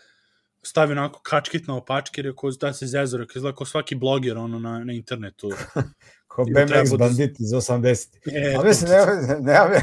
stavi 0.62 0.92
onako 0.92 1.20
kačkit 1.22 1.66
na 1.66 1.76
opačke, 1.76 2.22
rekao 2.22 2.51
da 2.60 2.72
se 2.72 2.86
zezore, 2.86 3.26
izgleda 3.34 3.56
kao 3.56 3.66
svaki 3.66 3.94
bloger 3.94 4.38
ono 4.38 4.59
na, 4.59 4.78
na 4.84 4.92
internetu. 4.92 5.51
Ko 6.44 6.50
BMX 6.50 6.90
da 6.90 6.96
bandit 6.96 7.40
iz 7.40 7.50
80. 7.50 8.08
E, 8.32 8.54
A 8.58 8.62
mislim, 8.62 8.90
nema, 8.90 9.06
nema, 9.52 9.80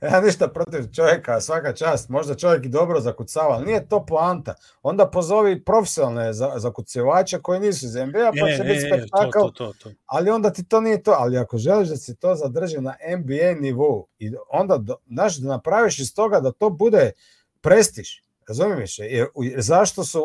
nema 0.00 0.20
ništa 0.20 0.48
protiv 0.48 0.82
čovjeka, 0.92 1.40
svaka 1.40 1.72
čast, 1.72 2.08
možda 2.08 2.34
čovjek 2.34 2.64
i 2.64 2.68
dobro 2.68 3.00
zakucava, 3.00 3.54
ali 3.54 3.66
nije 3.66 3.88
to 3.88 4.06
poanta. 4.06 4.54
Onda 4.82 5.10
pozovi 5.10 5.64
profesionalne 5.64 6.32
zakucivače 6.56 7.38
koji 7.38 7.60
nisu 7.60 7.86
iz 7.86 7.94
NBA, 7.94 8.32
pa 8.40 8.48
e, 8.48 8.56
će 8.56 8.62
e, 8.62 8.64
biti 8.64 8.80
spektakl, 8.80 9.38
to, 9.38 9.50
to, 9.50 9.72
to, 9.82 9.90
ali 10.06 10.30
onda 10.30 10.50
ti 10.50 10.64
to 10.64 10.80
nije 10.80 11.02
to. 11.02 11.14
Ali 11.18 11.38
ako 11.38 11.58
želiš 11.58 11.88
da 11.88 11.96
se 11.96 12.16
to 12.16 12.34
zadrži 12.34 12.80
na 12.80 12.94
NBA 13.18 13.60
nivou, 13.60 14.06
i 14.18 14.32
onda, 14.50 14.80
znaš, 15.06 15.36
da 15.36 15.48
napraviš 15.48 15.98
iz 15.98 16.14
toga 16.14 16.40
da 16.40 16.52
to 16.52 16.70
bude 16.70 17.10
prestiž, 17.60 18.08
Razumiješ? 18.48 18.98
Jer, 18.98 19.26
zašto 19.56 20.04
su 20.04 20.22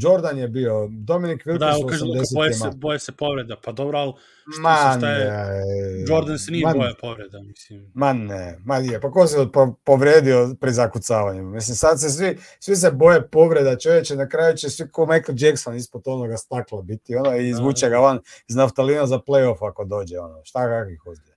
Jordan 0.00 0.38
je 0.38 0.48
bio, 0.48 0.88
Dominik 0.90 1.46
Wilkins 1.46 1.58
da, 1.58 1.76
u 1.84 1.88
80 1.88 2.34
boje 2.34 2.52
se, 2.52 2.70
boje 2.74 2.98
se 2.98 3.12
povreda, 3.12 3.56
pa 3.64 3.72
dobro, 3.72 3.98
ali 3.98 4.12
šta, 4.58 4.94
šta 4.98 5.10
je, 5.10 6.04
Jordan 6.08 6.38
se 6.38 6.52
nije 6.52 6.66
man, 6.66 6.78
boje 6.78 6.94
povreda, 7.00 7.42
mislim. 7.42 7.90
Ma 7.94 8.12
ne, 8.12 8.58
ma 8.64 8.78
nije, 8.78 9.00
pa 9.00 9.10
ko 9.10 9.26
se 9.26 9.36
povredio 9.84 10.56
pri 10.60 10.72
zakucavanju? 10.72 11.42
Mislim, 11.42 11.76
sad 11.76 12.00
se 12.00 12.10
svi, 12.10 12.38
svi 12.60 12.76
se 12.76 12.90
boje 12.90 13.28
povreda, 13.28 13.78
čovječe, 13.78 14.16
na 14.16 14.28
kraju 14.28 14.56
će 14.56 14.70
svi 14.70 14.90
ko 14.90 15.06
Michael 15.06 15.36
Jackson 15.38 15.76
ispod 15.76 16.02
onoga 16.04 16.36
stakla 16.36 16.82
biti, 16.82 17.16
ono, 17.16 17.36
i 17.36 17.48
izvuče 17.48 17.86
da, 17.86 17.90
ga 17.90 17.98
van 17.98 18.20
iz 18.48 18.56
naftalina 18.56 19.06
za 19.06 19.18
playoff 19.18 19.68
ako 19.70 19.84
dođe, 19.84 20.18
ono, 20.18 20.40
šta 20.44 20.66
kakvih 20.66 21.06
ozbilja. 21.06 21.29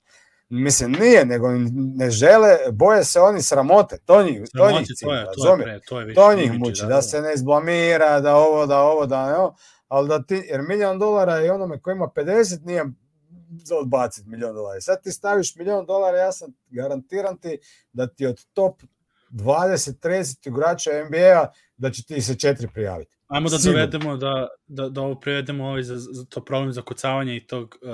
Mislim, 0.56 0.92
nije, 0.92 1.26
nego 1.26 1.48
ne 1.96 2.10
žele, 2.10 2.58
boje 2.72 3.04
se 3.04 3.20
oni 3.20 3.42
sramote, 3.42 3.98
to 4.06 4.24
njih, 4.24 4.42
to 4.58 4.72
njih 4.72 4.88
cilj, 4.88 5.08
to, 5.08 5.14
je, 5.14 5.26
to, 5.26 5.70
je, 5.70 5.80
to, 5.88 6.00
je 6.00 6.14
to 6.14 6.36
njih 6.36 6.54
muči, 6.60 6.82
da, 6.82 6.88
da, 6.88 7.02
se 7.02 7.22
ne 7.22 7.34
izblamira, 7.34 8.20
da 8.20 8.36
ovo, 8.36 8.66
da 8.66 8.82
ovo, 8.82 9.06
da 9.06 9.26
ne 9.28 9.56
ali 9.88 10.10
da 10.10 10.24
ti, 10.24 10.44
jer 10.50 10.62
milion 10.62 11.00
dolara 11.00 11.36
je 11.36 11.52
onome 11.52 11.82
ko 11.82 11.92
ima 11.92 12.08
50 12.16 12.66
nije 12.66 12.86
za 13.64 13.78
odbaciti 13.78 14.30
milion 14.30 14.56
dolara. 14.56 14.82
Sad 14.82 15.04
ti 15.04 15.12
staviš 15.12 15.56
milion 15.56 15.86
dolara, 15.86 16.18
ja 16.18 16.32
sam 16.32 16.54
garantiran 16.70 17.38
ti 17.38 17.58
da 17.94 18.08
ti 18.08 18.26
od 18.26 18.46
top 18.54 18.82
20-30 19.30 20.48
igrača 20.48 20.90
NBA 21.10 21.52
da 21.78 21.92
će 21.92 22.04
ti 22.04 22.22
se 22.22 22.36
četiri 22.36 22.68
prijaviti. 22.74 23.18
Ajmo 23.28 23.50
da 23.50 23.60
Sigurno. 23.60 23.80
dovedemo, 23.80 24.18
da, 24.18 24.48
da, 24.68 24.90
da 24.90 25.02
ovo 25.02 25.20
privedemo 25.20 25.66
ovaj 25.66 25.84
za, 25.84 25.96
za 25.98 26.26
to 26.26 26.46
problem 26.46 26.72
za 26.72 26.82
kucavanje 26.82 27.36
i 27.36 27.48
tog 27.48 27.78
uh, 27.82 27.90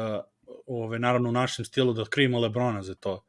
ove, 0.69 0.99
naravno 0.99 1.29
u 1.29 1.31
našem 1.31 1.65
stilu 1.65 1.93
da 1.93 2.05
krivimo 2.05 2.39
Lebrona 2.39 2.83
za 2.83 2.95
to. 2.95 3.25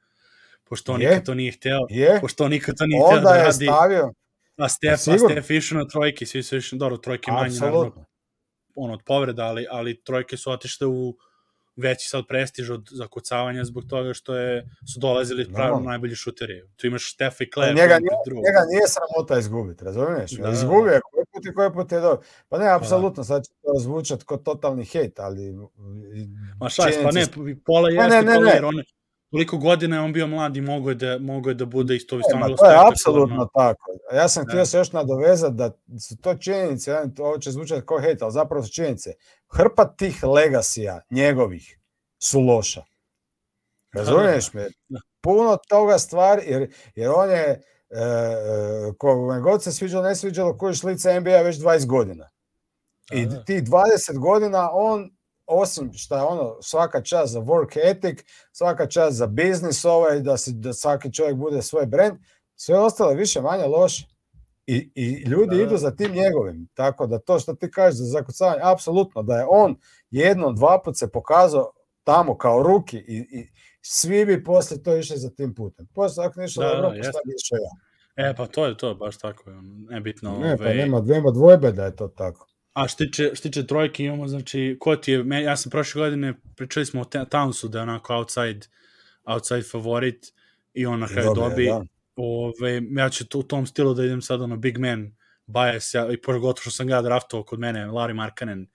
Pošto 0.65 0.93
on 0.93 1.03
je, 1.03 1.09
nikad 1.09 1.27
to 1.27 1.35
nije 1.35 1.53
hteo. 1.53 1.81
Je. 1.89 2.19
Pošto 2.21 2.45
on 2.45 2.51
nikad 2.51 2.75
to 2.79 2.87
nije 2.87 3.03
hteo 3.07 3.21
da 3.21 3.37
radi. 3.37 3.65
Stavio. 3.65 4.13
A 4.57 4.69
Stef, 4.69 4.93
a 4.93 5.19
Stef 5.19 5.51
išao 5.51 5.79
na 5.79 5.89
trojke, 5.89 6.27
svi 6.27 6.43
su 6.43 6.57
išli, 6.57 6.79
dobro, 6.79 6.97
trojke 6.97 7.33
manje, 7.33 7.59
naravno, 7.61 8.05
ono, 8.75 8.95
od 8.95 9.03
povreda, 9.07 9.45
ali, 9.45 9.67
ali 9.71 10.03
trojke 10.03 10.37
su 10.37 10.51
otište 10.51 10.87
u 10.87 11.17
veći 11.77 12.09
sad 12.09 12.25
prestiž 12.29 12.71
od 12.71 12.89
zakucavanja 12.91 13.65
zbog 13.65 13.85
toga 13.89 14.15
što 14.15 14.37
je 14.37 14.69
su 14.95 15.01
dolazili 15.01 15.53
pravilno 15.53 15.81
no. 15.81 15.91
najbolji 15.91 16.15
šuteri. 16.15 16.63
Tu 16.77 16.87
imaš 16.87 17.13
Stefa 17.15 17.45
i 17.45 17.51
Klep. 17.51 17.77
Njega, 17.77 17.99
nije, 17.99 18.43
njega 18.47 18.63
nije 18.71 18.83
sramota 18.89 19.39
izgubiti, 19.39 19.85
razumiješ? 19.85 20.31
Da, 20.31 20.51
Izgubio 20.51 20.93
je 20.93 21.01
koji 21.43 21.53
put 21.53 21.53
i 21.53 21.55
koji 21.55 21.73
put 21.73 21.93
je 21.93 22.01
dobro. 22.01 22.23
Pa 22.49 22.59
ne, 22.59 22.65
pa 22.65 22.71
da. 22.71 22.77
apsolutno, 22.77 23.25
sad 23.25 23.45
će 23.45 23.53
to 23.63 23.79
zvučati 23.79 24.25
kao 24.25 24.37
totalni 24.37 24.85
hejt, 24.85 25.19
ali... 25.19 25.53
Ma 26.61 26.69
šajs, 26.69 26.97
pa 27.03 27.11
ne, 27.11 27.27
pola 27.65 27.89
pa 27.97 28.05
jeste, 28.05 28.23
ne, 28.23 28.23
ne, 28.23 28.35
pola 28.35 28.51
jer 28.51 28.65
on, 28.65 28.75
toliko 29.31 29.59
godina 29.59 29.97
je 29.97 30.03
on 30.03 30.13
bio 30.13 30.27
mlad 30.27 30.57
i 30.57 30.61
mogo 30.61 30.89
je 30.89 30.95
da, 30.95 31.19
mogo 31.19 31.49
je 31.49 31.55
da 31.55 31.65
bude 31.65 31.97
isto 31.97 32.19
e, 32.19 32.21
stvarno. 32.29 32.57
To 32.57 32.71
je 32.71 32.79
apsolutno 32.89 33.49
tako. 33.55 33.91
Ja 34.15 34.29
sam 34.29 34.45
htio 34.47 34.59
da. 34.59 34.67
se 34.67 34.79
još 34.79 34.93
nadovezati 34.93 35.55
da 35.55 35.71
su 36.01 36.17
to 36.17 36.35
činjenice, 36.35 36.97
ovo 37.19 37.39
će 37.39 37.51
zvučati 37.51 37.87
kao 37.87 38.01
hejt, 38.01 38.23
ali 38.23 38.33
zapravo 38.33 38.65
su 38.65 38.73
činjenice. 38.73 39.11
Hrpa 39.49 39.85
tih 39.97 40.25
legasija 40.25 41.01
njegovih 41.11 41.79
su 42.23 42.41
loša. 42.41 42.83
Razumiješ 43.95 44.53
me? 44.53 44.69
Puno 45.21 45.57
toga 45.69 45.99
stvari, 45.99 46.43
jer, 46.47 46.73
jer 46.95 47.11
on 47.17 47.31
je, 47.31 47.63
e, 47.91 48.03
e 48.03 48.93
ko 48.99 49.41
god 49.43 49.63
se 49.63 49.73
sviđalo, 49.73 50.03
ne 50.05 50.17
sviđalo, 50.17 50.59
koji 50.59 50.75
šlica 50.75 51.21
NBA 51.21 51.43
već 51.43 51.57
20 51.57 51.87
godina. 51.87 52.29
I 53.13 53.29
ti 53.47 53.63
20 53.63 54.19
godina 54.19 54.71
on 54.73 55.11
osim 55.47 55.93
što 55.93 56.17
je 56.17 56.23
ono 56.23 56.63
svaka 56.63 57.03
čast 57.03 57.33
za 57.33 57.41
work 57.41 57.91
ethic, 57.91 58.19
svaka 58.53 58.87
čast 58.87 59.17
za 59.17 59.27
biznis 59.27 59.85
ovaj, 59.85 60.21
da, 60.21 60.37
se, 60.37 60.51
da 60.53 60.73
svaki 60.73 61.13
čovjek 61.13 61.37
bude 61.37 61.63
svoj 61.63 61.87
brand, 61.87 62.19
sve 62.57 62.79
ostalo 62.79 63.13
više 63.13 63.41
manje 63.41 63.65
loše. 63.65 64.07
I, 64.67 64.91
I 64.95 65.23
ljudi 65.29 65.57
da. 65.57 65.63
idu 65.63 65.77
za 65.77 65.91
tim 65.91 66.13
njegovim. 66.13 66.69
Tako 66.75 67.07
da 67.07 67.19
to 67.19 67.39
što 67.39 67.55
ti 67.55 67.71
kažeš 67.71 67.99
za 67.99 68.05
zakucavanje, 68.05 68.61
apsolutno, 68.63 69.23
da 69.23 69.37
je 69.37 69.47
on 69.49 69.77
jednom, 70.11 70.57
dva 70.57 70.83
put 70.85 70.99
se 70.99 71.11
pokazao 71.11 71.73
tamo 72.05 72.39
kao 72.39 72.63
ruki 72.63 72.97
i, 72.97 73.19
i 73.19 73.49
svi 73.83 74.27
bi 74.27 74.45
posle 74.45 74.83
to 74.83 74.97
išli 74.97 75.19
za 75.19 75.31
tim 75.31 75.55
putem. 75.55 75.87
Posle 75.95 76.25
ako 76.25 76.41
ništa 76.41 76.61
da, 76.61 76.69
dobro, 76.69 77.03
šta 77.03 77.19
bi 77.27 77.33
išao 77.43 77.57
ja. 77.57 77.91
E, 78.17 78.35
pa 78.37 78.47
to 78.47 78.67
je 78.67 78.77
to, 78.77 78.95
baš 78.95 79.19
tako. 79.19 79.51
Nebitno. 79.91 80.39
Ne, 80.39 80.57
pa 80.57 80.65
ovaj... 80.65 80.77
nema, 80.77 81.01
nema 81.01 81.31
dvojbe 81.31 81.73
da 81.73 81.85
je 81.85 81.97
to 81.97 82.09
tako. 82.09 82.47
A 82.73 82.89
što 82.89 83.05
tiče, 83.05 83.31
što 83.35 83.43
tiče 83.43 83.67
trojke 83.67 84.05
imamo, 84.05 84.29
znači, 84.29 84.77
ko 84.81 84.97
ti 84.97 85.13
je, 85.13 85.43
ja 85.43 85.57
sam 85.57 85.71
prošle 85.71 86.01
godine, 86.03 86.35
pričali 86.57 86.87
smo 86.87 87.01
o 87.01 87.05
Townsu 87.05 87.69
da 87.69 87.79
je 87.79 87.83
onako 87.83 88.15
outside, 88.15 88.61
outside 89.25 89.63
favorit 89.63 90.33
i 90.75 90.87
on 90.87 91.01
na 91.01 91.07
kraju 91.07 91.33
dobi. 91.35 91.67
Da. 91.67 91.85
Ove, 92.17 92.83
ja 92.91 93.11
ću 93.11 93.25
u 93.35 93.43
tom 93.43 93.67
stilu 93.67 93.95
da 93.95 94.05
idem 94.05 94.23
sad 94.23 94.43
ono 94.43 94.57
big 94.57 94.79
man 94.79 95.17
bias, 95.47 95.95
ja, 95.95 96.13
i 96.13 96.21
pogotovo 96.21 96.61
što 96.61 96.71
sam 96.71 96.87
ga 96.87 97.03
draftovao 97.03 97.45
kod 97.45 97.59
mene, 97.59 97.87
Larry 97.87 98.15
Markanen, 98.15 98.67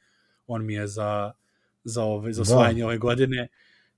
on 0.47 0.65
mi 0.65 0.73
je 0.73 0.87
za, 0.87 1.31
za, 1.83 2.03
ove, 2.03 2.33
za 2.33 2.43
da. 2.43 2.51
osvajanje 2.51 2.79
da. 2.79 2.85
ove 2.85 2.97
godine. 2.97 3.47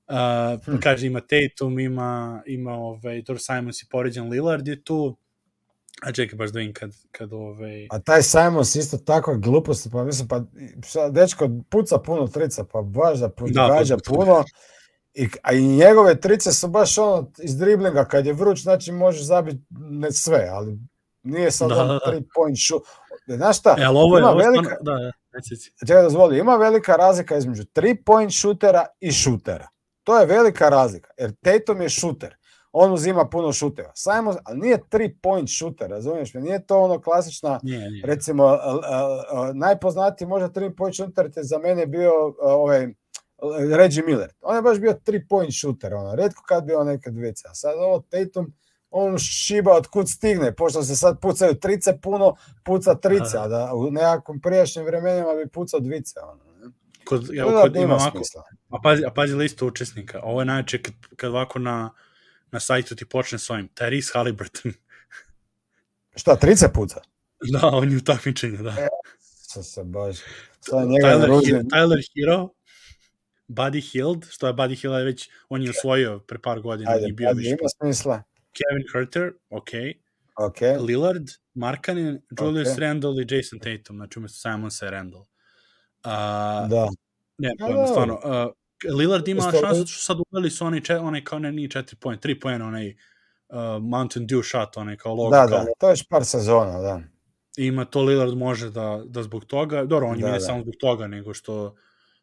Uh, 0.08 0.66
hm. 0.66 0.80
Kaže, 0.84 1.08
ima 1.08 1.20
Tatum, 1.20 1.80
ima, 1.80 2.42
ima 2.46 2.74
ove, 2.74 3.22
Dor 3.22 3.40
Simons 3.40 3.84
i 3.84 3.90
poređen 3.90 4.30
Lillard 4.30 4.68
je 4.68 4.84
tu, 4.84 5.18
A 6.02 6.12
čekaj, 6.12 6.38
baš 6.38 6.50
da 6.52 6.60
vidim 6.60 6.74
kad, 6.74 6.92
kad 7.12 7.34
ovaj... 7.34 7.88
A 7.90 8.00
taj 8.00 8.24
Simons 8.24 8.76
isto 8.76 8.98
tako 8.98 9.38
glupost, 9.38 9.88
pa 9.92 10.04
mislim, 10.04 10.28
pa 10.28 10.42
dečko 11.10 11.50
puca 11.70 11.98
puno 11.98 12.28
trica, 12.28 12.64
pa 12.64 12.82
baš 12.82 13.20
da, 13.20 13.32
da 13.50 13.68
gađa 13.78 13.98
puno. 14.06 14.44
I, 15.14 15.28
a 15.42 15.54
i 15.54 15.62
njegove 15.62 16.20
trice 16.20 16.52
su 16.52 16.68
baš 16.68 16.98
ono 16.98 17.32
iz 17.44 17.58
driblinga, 17.58 18.06
kad 18.06 18.26
je 18.26 18.34
vruć, 18.34 18.64
znači 18.64 18.92
možeš 18.92 19.24
zabiti 19.24 19.64
ne 19.70 20.12
sve, 20.12 20.50
ali 20.52 20.78
nije 21.24 21.52
sad 21.52 21.70
da, 21.70 21.76
da, 21.76 21.84
da. 21.84 22.00
three 22.00 22.24
point 22.36 22.58
shoot. 22.68 22.84
Znaš 23.28 23.60
šta? 23.60 23.76
E, 23.80 23.84
ali 23.84 23.98
ovo 23.98 24.18
je, 24.18 24.22
ima 24.22 24.30
ovo 24.30 24.38
velika, 24.38 24.76
da, 24.82 24.92
da, 24.92 25.12
Čekaj 25.88 26.04
dozvoli, 26.04 26.40
ima 26.40 26.56
velika 26.56 26.96
razlika 26.96 27.38
između 27.38 27.66
three 27.66 28.04
point 28.06 28.32
shootera 28.34 28.86
i 29.00 29.12
shootera. 29.12 29.68
To 30.08 30.20
je 30.20 30.26
velika 30.26 30.70
razlika, 30.70 31.10
jer 31.18 31.32
Tatum 31.44 31.82
je 31.82 31.90
shooter 31.90 32.36
on 32.72 32.94
uzima 32.94 33.30
puno 33.30 33.54
šuteva. 33.54 33.92
Simon, 33.96 34.36
ali 34.44 34.60
nije 34.60 34.90
three 34.90 35.16
point 35.22 35.50
shooter, 35.58 35.90
razumiješ 35.90 36.34
me? 36.34 36.42
Nije 36.42 36.66
to 36.66 36.80
ono 36.80 37.02
klasična, 37.02 37.60
nije, 37.64 37.90
nije. 37.90 38.06
recimo, 38.06 38.46
uh, 38.46 39.56
najpoznatiji 39.56 40.28
možda 40.28 40.50
three 40.50 40.76
point 40.76 40.96
shooter 40.96 41.32
te 41.32 41.44
za 41.44 41.58
mene 41.58 41.86
bio 41.86 42.28
uh, 42.28 42.36
ovaj 42.40 42.88
Reggie 43.78 44.04
Miller. 44.04 44.34
On 44.42 44.56
je 44.56 44.62
baš 44.62 44.80
bio 44.80 44.94
tri 44.94 45.28
point 45.28 45.54
shooter, 45.60 45.94
ono. 45.94 46.16
Redko 46.16 46.44
kad 46.48 46.66
bio 46.66 46.84
nekad 46.84 47.14
dvice. 47.14 47.48
A 47.48 47.54
sad 47.54 47.74
ovo 47.80 48.04
Tatum, 48.10 48.54
on 48.90 49.18
šiba 49.18 49.74
od 49.74 49.88
kud 49.88 50.10
stigne, 50.10 50.56
pošto 50.56 50.84
se 50.84 50.96
sad 50.96 51.22
pucaju 51.22 51.60
trice 51.60 52.00
puno, 52.02 52.36
puca 52.66 52.96
trice, 52.96 53.38
a 53.38 53.48
da 53.48 53.72
u 53.74 53.92
nekakvom 53.92 54.42
prijašnjim 54.42 54.86
vremenima 54.86 55.34
bi 55.34 55.50
pucao 55.50 55.80
dvice. 55.80 56.20
Ono. 56.20 56.47
Kod, 57.08 57.30
ja, 57.34 57.46
Da, 57.46 57.62
kod, 57.62 57.76
ima 57.76 57.84
ima 57.84 57.96
ovako, 57.96 58.22
a 58.70 58.80
pazi, 58.84 59.06
a 59.06 59.12
pazi 59.12 59.36
listu 59.36 59.68
učesnika. 59.68 60.20
Ovo 60.24 60.42
je 60.42 60.46
najče 60.46 60.82
kad, 60.82 60.94
kad 61.16 61.30
ovako 61.30 61.60
na, 61.60 61.94
na 62.52 62.60
sajtu 62.60 62.96
ti 62.96 63.06
počne 63.06 63.40
s 63.40 63.50
ovim. 63.50 63.70
Tyrese 63.76 64.14
Halliburton. 64.14 64.74
Šta, 66.20 66.36
trice 66.36 66.74
puca? 66.74 67.02
da, 67.54 67.68
on 67.68 67.92
je 67.92 67.98
u 67.98 68.02
takmičenju, 68.02 68.64
da. 68.64 68.76
Sa 69.20 69.64
se 69.64 69.84
baš... 69.84 70.18
Sad 70.60 70.88
njega 70.88 71.08
Tyler. 71.08 71.46
Hero, 71.46 71.62
Tyler 71.62 72.02
Hero, 72.16 72.50
Buddy 73.48 73.92
Hield, 73.92 74.26
što 74.30 74.48
je 74.48 74.54
Buddy 74.54 74.82
Hield 74.82 75.06
već, 75.06 75.30
on 75.50 75.64
je 75.64 75.70
osvojio 75.70 76.20
pre 76.20 76.40
par 76.40 76.62
godina 76.62 76.92
Ajde, 76.92 77.08
i 77.08 77.12
bio 77.12 77.34
više. 77.34 77.50
ima 77.50 77.70
smisla. 77.82 78.24
Kevin 78.58 78.88
Herter, 78.94 79.34
ok. 79.50 79.70
Ok, 80.36 80.62
Lillard, 80.88 81.28
Markanen, 81.54 82.22
Julius 82.42 82.72
Ok. 82.72 82.78
Randle 82.78 83.24
i 83.24 83.36
Jason 83.36 83.60
Tatum, 83.60 83.96
znači 83.96 84.20
umesto 84.20 84.50
Simonsa 84.50 84.88
i 84.88 84.90
Randle. 84.90 85.26
Uh, 86.06 86.70
da. 86.70 86.88
ne, 87.38 87.50
A, 87.60 87.66
pojma, 87.66 87.82
da. 87.82 87.88
stvarno. 87.88 88.14
Uh, 88.14 88.54
Lillard 88.98 89.28
ima 89.28 89.42
Isto- 89.42 89.60
šansu, 89.62 89.88
što 89.88 90.02
sad 90.04 90.18
uveli 90.32 90.50
su 90.52 90.66
onaj, 90.66 90.82
čet, 90.82 90.98
onaj 91.00 91.24
kao 91.24 91.40
ne, 91.40 91.52
nije 91.52 91.70
4 91.70 91.96
point, 91.96 92.26
3 92.26 92.42
point, 92.42 92.62
onaj 92.62 92.90
uh, 92.90 93.56
Mountain 93.82 94.28
Dew 94.28 94.44
shot, 94.50 94.78
onaj 94.78 94.98
kao 94.98 95.16
logo. 95.16 95.30
Da, 95.32 95.48
kao, 95.48 95.60
da, 95.60 95.66
to 95.78 95.88
je 95.88 95.92
još 95.92 96.08
par 96.10 96.26
sezona, 96.26 96.80
da. 96.82 97.02
ima 97.58 97.86
to 97.86 98.02
Lillard 98.02 98.38
može 98.38 98.70
da, 98.70 99.04
da 99.06 99.24
zbog 99.24 99.46
toga, 99.46 99.86
dobro, 99.86 100.08
on 100.08 100.20
Da, 100.20 100.26
da, 100.26 100.32
ne 100.32 100.38
da. 100.40 100.46
samo 100.46 100.62
zbog 100.62 100.74
toga, 100.80 101.08
nego 101.08 101.34
što 101.34 101.76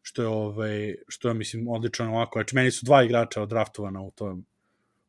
što 0.02 0.22
je 0.22 0.28
ovaj 0.28 0.94
što 1.08 1.28
je 1.28 1.34
mislim 1.34 1.68
odličan 1.68 2.08
ovako. 2.08 2.38
Znači 2.38 2.54
meni 2.54 2.70
su 2.70 2.84
dva 2.86 3.02
igrača 3.02 3.46
draftovana 3.46 4.02
u 4.02 4.10
tom 4.10 4.46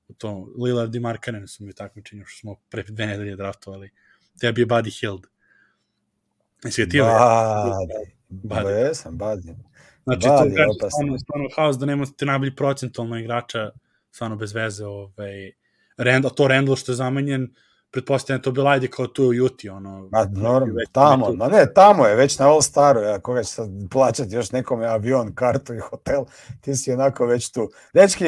u 0.08 0.14
tom 0.14 0.54
Lillard 0.64 0.96
i 0.96 1.00
Markkanen 1.00 1.48
su 1.48 1.64
mi 1.64 1.70
u 1.70 1.74
takmičenju 1.74 2.24
što 2.26 2.40
smo 2.40 2.56
pre 2.70 2.84
dve 2.84 3.06
nedelje 3.08 3.36
draftovali. 3.36 3.90
Tebi 4.40 4.62
je 4.62 4.68
Buddy 4.68 5.00
Hield. 5.00 5.22
Jesi 6.64 6.86
ga 6.86 6.90
ti 6.92 7.00
ove? 7.02 7.12
Badi. 7.12 8.12
Ba, 8.44 8.60
jesam, 8.70 9.18
Badi. 9.18 9.56
Znači, 10.04 10.28
Badi 10.28 10.56
to 10.56 10.62
je 10.62 10.68
kaže, 10.68 10.92
stvarno, 10.92 11.20
stvarno 11.20 11.50
haos 11.56 11.78
da 11.78 11.86
nemate 11.86 12.26
najbolji 12.26 12.56
procentualno 12.56 13.20
igrača, 13.20 13.72
stvarno 14.12 14.36
bez 14.36 14.54
veze. 14.54 14.86
Ovaj, 14.86 15.52
Randall, 15.98 16.34
to 16.34 16.48
Randall 16.48 16.76
što 16.76 16.92
je 16.92 16.96
zamenjen, 16.96 17.56
pretpostavljam 17.92 18.40
da 18.40 18.44
to 18.44 18.52
bilo 18.52 18.70
ajde 18.70 18.88
kao 18.88 19.08
tu 19.08 19.24
u 19.24 19.34
Juti, 19.34 19.70
ono. 19.70 20.10
Ma, 20.12 20.26
norm, 20.32 20.70
već- 20.76 20.90
tamo, 20.92 21.34
ma 21.34 21.48
ne, 21.48 21.74
tamo 21.74 22.06
je, 22.06 22.16
već 22.16 22.40
na 22.40 22.48
All 22.50 22.62
Staru, 22.62 23.02
ja, 23.02 23.20
koga 23.20 23.44
će 23.44 23.50
sad 23.50 23.70
plaćati 23.92 24.36
još 24.36 24.52
nekome 24.52 24.86
avion, 24.88 25.36
kartu 25.36 25.74
i 25.74 25.80
hotel, 25.80 26.24
ti 26.62 26.76
si 26.76 26.92
onako 26.92 27.26
već 27.26 27.52
tu. 27.52 27.70
Dečki, 27.94 28.26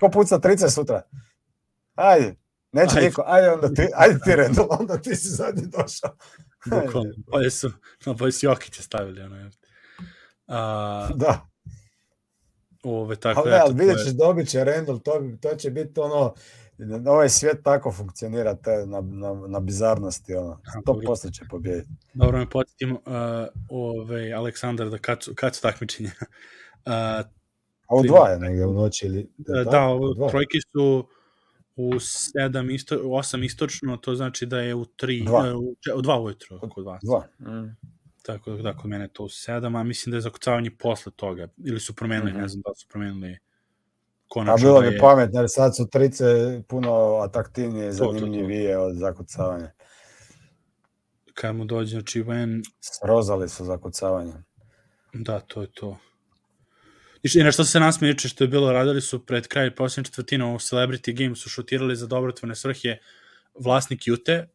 ko 0.00 0.08
puca 0.08 0.38
trice 0.38 0.68
sutra? 0.68 1.02
Ajde, 1.94 2.34
neće 2.72 2.94
Ajde. 2.96 3.06
niko, 3.06 3.22
ajde 3.26 3.50
onda 3.50 3.68
ti, 3.68 3.88
ajde 3.94 4.18
ti 4.24 4.36
Rendel, 4.36 4.66
onda 4.80 4.98
ti 4.98 5.16
si 5.16 5.28
zadnji 5.28 5.62
došao. 5.66 6.16
Bukvalno, 6.70 7.10
bolje 7.26 7.50
su, 7.50 7.70
no, 8.06 8.14
bolje 8.14 8.32
su 8.32 8.46
Jokića 8.46 8.82
stavili, 8.82 9.20
ono. 9.20 9.50
A, 10.46 11.08
Da, 11.14 11.46
ove, 12.84 13.16
tako 13.16 13.40
ali, 13.40 13.50
da, 13.50 13.56
ne, 13.56 13.56
eto, 13.56 13.64
ali 13.64 13.74
to 13.74 13.78
vidjet 13.78 13.98
je- 13.98 14.04
ćeš, 14.04 14.12
dobit 14.14 14.48
će 14.48 14.64
Rendel, 14.64 14.98
to, 14.98 15.12
to 15.40 15.56
će 15.56 15.70
biti 15.70 16.00
ono, 16.00 16.34
ovaj 17.06 17.28
svijet 17.28 17.60
tako 17.64 17.92
funkcionira 17.92 18.54
te, 18.54 18.86
na, 18.86 19.00
na, 19.00 19.34
na 19.48 19.60
bizarnosti, 19.60 20.34
ono, 20.34 20.60
dobro. 20.86 21.06
100% 21.06 21.32
će 21.32 21.44
pobijediti. 21.50 21.88
Dobro 22.14 22.38
me 22.38 22.50
podsjetim, 22.50 22.92
uh, 22.92 23.00
ove, 23.68 24.32
Aleksandar, 24.32 24.90
da 24.90 24.98
kad 24.98 25.22
su, 25.22 25.32
kad 25.34 25.54
su 25.54 25.62
takmičenja. 25.62 26.10
Uh, 26.86 26.92
A 27.86 27.94
u 27.94 28.02
dva 28.02 28.28
je 28.28 28.38
negdje 28.38 28.66
u 28.66 28.72
noći 28.72 29.06
ili... 29.06 29.30
da, 29.70 29.80
ovo, 29.82 30.10
U 30.10 30.14
dva. 30.14 30.28
trojke 30.28 30.58
su 30.72 31.08
u 31.76 31.92
7 31.92 32.70
isto, 32.70 32.96
u 32.98 33.10
8 33.10 33.44
istočno, 33.44 33.96
to 33.96 34.14
znači 34.14 34.46
da 34.46 34.60
je 34.60 34.74
u 34.74 34.84
3, 34.86 35.24
Dva. 35.24 35.38
uh, 35.50 35.60
u, 35.60 35.76
če- 35.80 35.94
u 35.94 36.02
2 36.02 36.18
ujutro 36.18 36.58
kod 36.60 36.84
vas. 36.84 37.00
Dva. 37.04 37.26
Mm. 37.52 37.76
Tako 38.22 38.50
da, 38.52 38.76
kod 38.76 38.90
mene 38.90 39.08
to 39.08 39.24
u 39.24 39.28
7, 39.28 39.76
a 39.76 39.82
mislim 39.82 40.10
da 40.10 40.16
je 40.16 40.20
zakucavanje 40.20 40.70
posle 40.72 41.12
toga. 41.12 41.48
Ili 41.58 41.80
su 41.80 41.94
promenili, 41.94 42.30
Mhm. 42.30 42.40
ne 42.40 42.48
znam 42.48 42.62
da 42.62 42.74
su 42.74 42.86
promenili 42.88 43.32
A 43.32 43.38
konačno 44.28 44.56
bilo 44.62 44.80
da 44.80 44.88
bi 44.88 44.94
je, 44.94 45.00
pametno, 45.00 45.40
jer 45.40 45.50
sad 45.50 45.76
su 45.76 45.88
trice 45.88 46.24
puno 46.68 46.92
atraktivnije 47.18 47.88
i 47.88 47.92
To, 47.92 47.98
to, 47.98 48.04
to. 48.04 48.12
zanimljivije 48.12 48.78
od 48.78 48.96
zakucavanja. 48.96 49.72
kad 51.34 51.56
mu 51.56 51.64
dođe, 51.64 51.90
znači 51.90 52.22
Ven, 52.22 52.62
Srozali 52.80 53.48
su 53.48 53.64
zakucavanje. 53.64 54.32
Da, 55.14 55.40
to 55.40 55.60
je 55.60 55.72
to. 55.72 55.98
I 57.22 57.38
i 57.38 57.42
nešto 57.44 57.64
se 57.64 57.80
nasmije 57.80 58.10
juče 58.10 58.28
što 58.28 58.44
je 58.44 58.48
bilo, 58.48 58.72
radili 58.72 59.00
su 59.00 59.26
pred 59.26 59.48
kraj 59.48 59.74
posljednje 59.74 60.04
četvrtine 60.04 60.44
u 60.44 60.58
Celebrity 60.58 61.24
Game 61.24 61.36
su 61.36 61.48
šutirali 61.48 61.96
za 61.96 62.06
dobrotvorne 62.06 62.56
svrhe 62.56 62.96
vlasnik 63.54 64.06
Jute, 64.06 64.48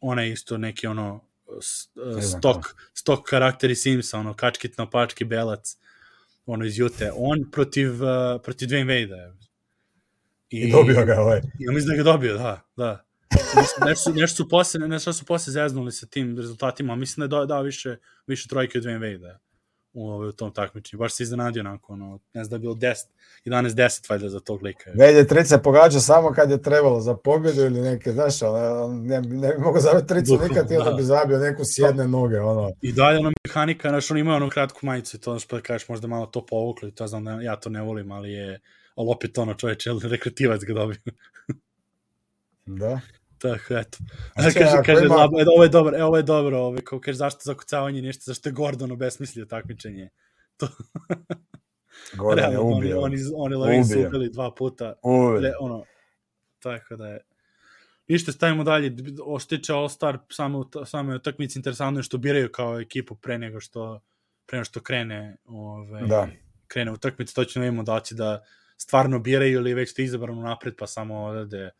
ona 0.00 0.22
je 0.22 0.32
isto 0.32 0.58
neki 0.58 0.86
ono 0.86 1.24
stok, 2.38 2.76
stok 2.94 3.28
karakteri 3.28 3.74
Simsa, 3.74 4.18
ono 4.18 4.34
kačkit 4.34 4.78
na 4.78 4.90
pački 4.90 5.24
belac, 5.24 5.76
ono 6.46 6.64
iz 6.64 6.78
Jute. 6.78 7.12
On 7.16 7.50
protiv, 7.52 8.02
uh, 8.02 8.42
protiv 8.44 8.68
Dwayne 8.68 8.86
Wade. 8.86 9.32
I, 10.50 10.72
dobio 10.72 11.04
ga 11.04 11.20
ovaj. 11.20 11.40
Ja 11.58 11.72
mislim 11.72 11.88
da 11.88 11.96
ga 11.96 12.02
dobio, 12.02 12.38
da, 12.38 12.60
da. 12.76 13.04
Mislim, 13.32 13.88
nešto, 13.88 14.10
su, 14.10 14.14
nešto 14.14 14.36
su 14.36 14.48
posle, 14.48 14.88
nešto 14.88 15.12
su 15.12 15.24
posle 15.24 15.52
zeznuli 15.52 15.92
sa 15.92 16.06
tim 16.06 16.36
rezultatima, 16.36 16.94
mislim 16.94 17.28
da 17.28 17.40
je 17.40 17.46
dao 17.46 17.62
više, 17.62 17.96
više 18.26 18.48
trojke 18.48 18.78
od 18.78 18.84
Dwayne 18.84 19.00
Wade 19.00 19.38
u, 19.92 20.08
ovaj, 20.08 20.28
u 20.28 20.32
tom 20.32 20.52
takmičenju. 20.52 20.98
Baš 20.98 21.12
se 21.14 21.22
iznenadio 21.22 21.60
onako, 21.60 21.92
ono, 21.92 22.18
ne 22.34 22.44
znam 22.44 22.50
da 22.50 22.56
je 22.56 22.60
bilo 22.60 22.74
10, 22.74 23.06
11-10 23.44 24.10
valjda 24.10 24.28
za 24.28 24.40
tog 24.40 24.62
lika. 24.62 24.90
Već 24.94 25.16
je 25.16 25.26
trice 25.26 25.62
pogađao 25.62 26.00
samo 26.00 26.32
kad 26.32 26.50
je 26.50 26.62
trebalo 26.62 27.00
za 27.00 27.16
pobjedu 27.16 27.60
ili 27.60 27.80
neke, 27.80 28.12
znaš, 28.12 28.42
ono, 28.42 28.84
on 28.84 29.02
ne, 29.06 29.20
ne 29.20 29.54
bi 29.54 29.58
mogao 29.58 29.80
zabiti 29.80 30.06
tricu 30.06 30.32
Bukvalno, 30.32 30.54
nikad 30.54 30.72
onda 30.78 30.90
da. 30.90 30.96
bi 30.96 31.02
zabio 31.02 31.38
neku 31.38 31.64
s 31.64 31.78
jedne 31.78 32.08
noge, 32.08 32.40
ono. 32.40 32.72
I 32.80 32.92
dalje 32.92 33.18
ono 33.18 33.32
mehanika, 33.46 33.88
znaš, 33.88 34.10
on 34.10 34.18
ima 34.18 34.36
ono 34.36 34.50
kratku 34.50 34.86
majicu 34.86 35.16
i 35.16 35.20
to, 35.20 35.30
ono 35.30 35.40
što 35.40 35.56
da 35.56 35.62
kažeš, 35.62 35.88
možda 35.88 36.08
malo 36.08 36.26
to 36.26 36.46
povuklo 36.46 36.88
i 36.88 36.94
to 36.94 37.06
znam 37.06 37.24
da 37.24 37.30
ja 37.30 37.56
to 37.56 37.70
ne 37.70 37.82
volim, 37.82 38.12
ali 38.12 38.32
je, 38.32 38.60
ali 38.94 39.08
opet 39.10 39.38
ono 39.38 39.54
čoveče, 39.54 39.90
rekrutivac 40.10 40.62
ga 40.64 40.74
dobio. 40.74 40.98
Da. 42.66 43.00
Tako, 43.40 43.74
eto. 43.74 43.98
A 44.34 44.40
A 44.40 44.42
čekaj, 44.44 44.62
kaže, 44.62 44.76
kaže, 44.86 45.04
ima- 45.06 45.16
Labo, 45.16 45.40
e, 45.40 45.44
ovo 45.46 45.62
je 45.62 45.68
dobro, 45.68 45.96
e, 45.98 46.04
ovo 46.04 46.16
je 46.16 46.22
dobro, 46.22 46.58
ovo, 46.58 46.78
kao 46.84 47.00
kaže, 47.00 47.16
zašto 47.16 47.40
zakucavanje 47.42 48.02
ništa, 48.02 48.22
zašto 48.26 48.48
je 48.48 48.52
Gordon 48.52 48.92
obesmislio 48.92 49.44
takmičenje. 49.46 50.08
Gordon 52.16 52.52
je 52.52 52.58
ubio. 52.58 53.00
Oni, 53.00 53.16
oni, 53.36 53.54
oni 53.54 53.84
su 53.84 54.00
ubili 54.00 54.30
dva 54.30 54.54
puta. 54.54 54.94
Ubio. 55.02 55.40
Le, 55.40 55.52
ono, 55.60 55.84
tako 56.58 56.96
da 56.96 57.06
je. 57.08 57.20
Ništa, 58.08 58.32
stavimo 58.32 58.64
dalje. 58.64 58.96
Oštiče 59.24 59.72
All-Star, 59.72 60.18
samo, 60.30 60.70
samo 60.84 61.12
je 61.12 61.16
utakmica 61.16 61.58
interesantno 61.58 61.98
je 61.98 62.04
što 62.04 62.18
biraju 62.18 62.48
kao 62.52 62.80
ekipu 62.80 63.14
pre 63.14 63.38
nego 63.38 63.60
što, 63.60 64.00
pre 64.46 64.56
nego 64.58 64.64
što 64.64 64.80
krene, 64.80 65.36
ove, 65.44 66.00
Da. 66.06 66.28
krene 66.66 66.92
utakmica, 66.92 67.34
to 67.34 67.44
ćemo 67.44 67.60
da 67.60 67.66
vidimo 67.66 67.82
da 67.82 67.94
li 67.96 68.04
će 68.04 68.14
da 68.14 68.44
stvarno 68.76 69.18
biraju 69.18 69.52
ili 69.52 69.74
već 69.74 69.94
to 69.94 70.02
izabrano 70.02 70.42
napred, 70.42 70.74
pa 70.78 70.86
samo 70.86 71.22
odade 71.24 71.70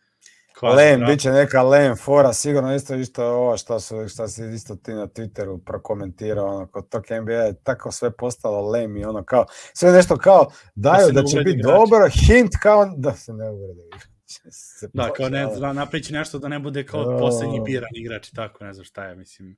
Len, 0.63 0.99
draft. 0.99 1.13
bit 1.13 1.21
će 1.21 1.31
neka 1.31 1.63
Len 1.63 1.97
fora, 1.97 2.33
sigurno 2.33 2.75
isto 2.75 2.95
isto 2.95 3.25
ovo 3.25 3.57
što 3.57 3.81
su 3.81 4.09
što 4.09 4.29
si 4.29 4.45
isto 4.55 4.77
ti 4.77 4.93
na 4.93 5.07
Twitteru 5.07 5.65
prokomentirao, 5.65 6.47
ono, 6.47 6.67
kod 6.67 6.89
tog 6.89 7.05
NBA 7.23 7.33
je 7.33 7.63
tako 7.63 7.93
sve 7.93 8.11
postalo 8.11 8.71
lem 8.71 8.97
i 8.97 9.05
ono 9.05 9.25
kao, 9.25 9.45
sve 9.75 9.93
nešto 9.93 10.17
kao 10.17 10.51
daju 10.75 11.13
da, 11.13 11.23
ne 11.23 11.27
će 11.27 11.41
biti 11.41 11.63
dobro, 11.63 12.09
hint 12.09 12.53
kao 12.63 12.93
da 12.97 13.13
se 13.13 13.33
ne 13.33 13.51
uvrede. 13.51 13.83
Se 14.53 14.89
Da, 14.93 15.13
kao 15.13 15.29
ne, 15.29 15.47
da 15.61 15.73
napriči 15.73 16.13
nešto 16.13 16.39
da 16.39 16.49
ne 16.49 16.59
bude 16.59 16.87
kao 16.87 17.01
O. 17.01 17.19
poslednji 17.19 17.61
biran 17.61 17.91
igrač 17.93 18.29
i 18.29 18.35
tako, 18.35 18.65
ne 18.65 18.73
znam 18.73 18.85
šta 18.85 19.05
je, 19.05 19.17
mislim, 19.17 19.57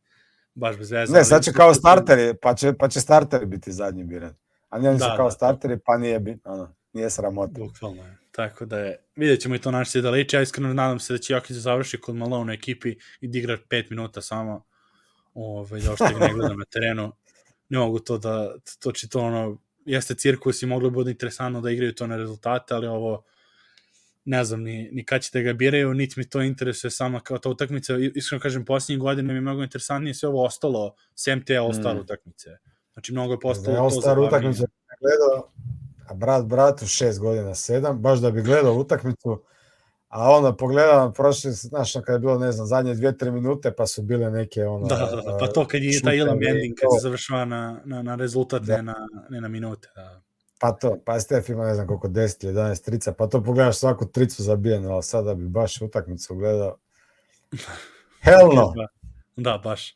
baš 0.54 0.76
bez 0.76 0.90
veze. 0.90 1.12
Ne, 1.12 1.24
sad 1.24 1.44
će 1.44 1.52
kao 1.52 1.74
starteri, 1.74 2.34
pa 2.42 2.54
će, 2.54 2.72
pa 2.72 2.88
će 2.88 3.00
starteri 3.00 3.46
biti 3.46 3.72
zadnji 3.72 4.04
biran. 4.04 4.34
A 4.68 4.78
ne, 4.78 4.88
oni 4.88 4.98
su 4.98 5.04
Da, 5.04 5.16
kao 5.16 5.26
da, 5.26 5.30
starteri, 5.30 5.78
pa 5.84 5.98
nije 5.98 6.38
ono, 6.44 6.74
nije 6.92 7.10
sramota. 7.10 7.52
Bukvalno 7.60 8.02
je. 8.02 8.21
Tako 8.32 8.64
da 8.66 8.78
je, 8.78 9.04
vidjet 9.16 9.40
ćemo 9.40 9.54
i 9.54 9.58
to 9.58 9.70
naš 9.70 9.92
da 9.92 10.10
liči. 10.10 10.36
Ja 10.36 10.42
iskreno 10.42 10.74
nadam 10.74 10.98
se 11.00 11.12
da 11.12 11.18
će 11.18 11.32
Jokić 11.32 11.56
da 11.56 11.60
završi 11.60 12.00
kod 12.00 12.16
Malone 12.16 12.52
u 12.52 12.54
ekipi 12.54 12.94
i 13.20 13.28
da 13.28 13.38
igra 13.38 13.58
5 13.68 13.90
minuta 13.90 14.20
samo. 14.22 14.64
Ove, 15.34 15.80
da 15.80 15.96
što 15.96 16.18
ga 16.18 16.26
ne 16.26 16.32
gledam 16.34 16.58
na 16.58 16.64
terenu. 16.64 17.12
Ne 17.68 17.78
mogu 17.78 17.98
to 17.98 18.18
da, 18.18 18.54
to 18.82 18.92
će 18.92 19.08
to 19.08 19.20
ono, 19.20 19.58
jeste 19.84 20.14
cirkus 20.14 20.62
i 20.62 20.66
moglo 20.66 20.90
bi 20.90 20.94
bude 20.94 21.10
interesantno 21.10 21.60
da 21.60 21.70
igraju 21.70 21.94
to 21.94 22.06
na 22.06 22.16
rezultate, 22.16 22.74
ali 22.74 22.86
ovo, 22.86 23.22
ne 24.24 24.44
znam 24.44 24.62
ni, 24.62 24.88
ni 24.92 25.04
kad 25.04 25.22
će 25.22 25.30
da 25.32 25.40
ga 25.40 25.52
biraju, 25.52 25.94
niti 25.94 26.14
mi 26.16 26.28
to 26.28 26.42
interesuje 26.42 26.90
sama 26.90 27.20
kao 27.20 27.38
ta 27.38 27.48
utakmica. 27.48 27.94
Iskreno 28.14 28.40
kažem, 28.42 28.64
posljednjih 28.64 29.00
godina 29.00 29.28
mi 29.32 29.34
je 29.38 29.40
mnogo 29.40 29.62
interesantnije 29.62 30.14
sve 30.14 30.28
ovo 30.28 30.44
ostalo, 30.44 30.94
sem 31.14 31.44
te 31.44 31.54
All-Star 31.58 31.94
Mm. 31.96 32.00
utakmice. 32.00 32.50
Znači, 32.92 33.12
mnogo 33.12 33.32
je 33.32 33.36
Da 33.36 33.40
postalo 33.40 33.76
je 33.76 33.78
to 33.78 33.82
All-Star 33.84 34.02
zabavnije. 34.02 34.28
utakmicu 34.28 34.64
gledao, 35.00 35.52
a 36.06 36.14
brat 36.14 36.44
bratu 36.44 36.86
šest 36.86 37.20
godina, 37.20 37.54
sedam, 37.54 37.98
baš 37.98 38.18
da 38.18 38.30
bi 38.30 38.42
gledao 38.42 38.74
utakmicu, 38.74 39.42
a 40.08 40.30
onda 40.30 40.52
pogledam 40.52 41.12
prošli, 41.12 41.52
znaš, 41.52 41.96
ono 41.96 42.04
kad 42.04 42.12
je 42.12 42.18
bilo, 42.18 42.38
ne 42.38 42.52
znam, 42.52 42.66
zadnje 42.66 42.94
dvije, 42.94 43.18
tri 43.18 43.30
minute, 43.30 43.72
pa 43.72 43.86
su 43.86 44.02
bile 44.02 44.30
neke, 44.30 44.64
ono... 44.64 44.86
Da, 44.86 44.96
da, 44.96 45.22
da, 45.22 45.38
pa 45.40 45.46
to 45.46 45.66
kad 45.66 45.82
je 45.82 46.02
taj 46.02 46.16
Ilam 46.16 46.38
ending, 46.48 46.74
kad 46.80 46.88
se 46.98 47.02
završava 47.02 47.44
na, 47.44 47.80
na, 47.84 48.02
na 48.02 48.14
rezultat, 48.14 48.62
Da. 48.62 48.76
ne 48.76 48.82
na, 48.82 48.94
ne 49.30 49.40
na 49.40 49.48
minute. 49.48 49.88
Da. 49.96 50.20
pa 50.58 50.72
to, 50.72 50.98
pa 51.04 51.20
Stef 51.20 51.48
ima 51.48 51.66
ne 51.66 51.74
znam 51.74 51.86
koliko 51.86 52.08
10 52.08 52.44
ili 52.44 52.54
11 52.54 52.84
trica, 52.84 53.12
pa 53.12 53.26
to 53.26 53.42
pogledaš 53.42 53.76
svaku 53.76 54.06
tricu 54.06 54.42
zabijenu, 54.42 54.90
ali 54.92 55.02
sada 55.02 55.34
bi 55.34 55.48
baš 55.48 55.80
utakmicu 55.80 56.34
gledao. 56.34 56.76
Hell 58.24 58.54
no! 58.54 58.72
Da, 58.76 58.86
da, 59.36 59.58
baš. 59.58 59.94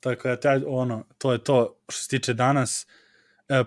Tako 0.00 0.28
da, 0.28 0.60
ono, 0.66 1.04
to 1.18 1.32
je 1.32 1.44
to 1.44 1.76
što 1.88 2.02
se 2.02 2.08
tiče 2.08 2.34
danas. 2.34 2.82
E, 2.82 3.07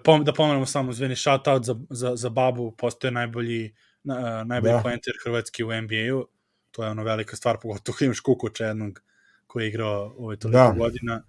pom, 0.04 0.24
da 0.24 0.34
pomenemo 0.34 0.66
samo, 0.66 0.94
zveni, 0.94 1.16
shout 1.16 1.48
out 1.48 1.66
za, 1.66 1.76
za, 1.90 2.16
za 2.16 2.30
Babu, 2.30 2.72
postoje 2.72 3.12
najbolji, 3.12 3.76
na, 4.04 4.44
najbolji 4.44 4.74
da. 4.74 4.82
poenter 4.82 5.14
Hrvatski 5.24 5.64
u 5.64 5.82
NBA-u. 5.82 6.28
To 6.72 6.84
je 6.84 6.90
ono 6.90 7.04
velika 7.04 7.36
stvar, 7.36 7.58
pogotovo 7.62 7.96
kad 7.98 8.06
imaš 8.06 8.20
Kukuća 8.20 8.66
jednog 8.66 9.02
koji 9.48 9.64
je 9.64 9.70
igrao 9.70 10.16
ove 10.18 10.38
toliko 10.38 10.58
da. 10.58 10.76
godina. 10.78 11.24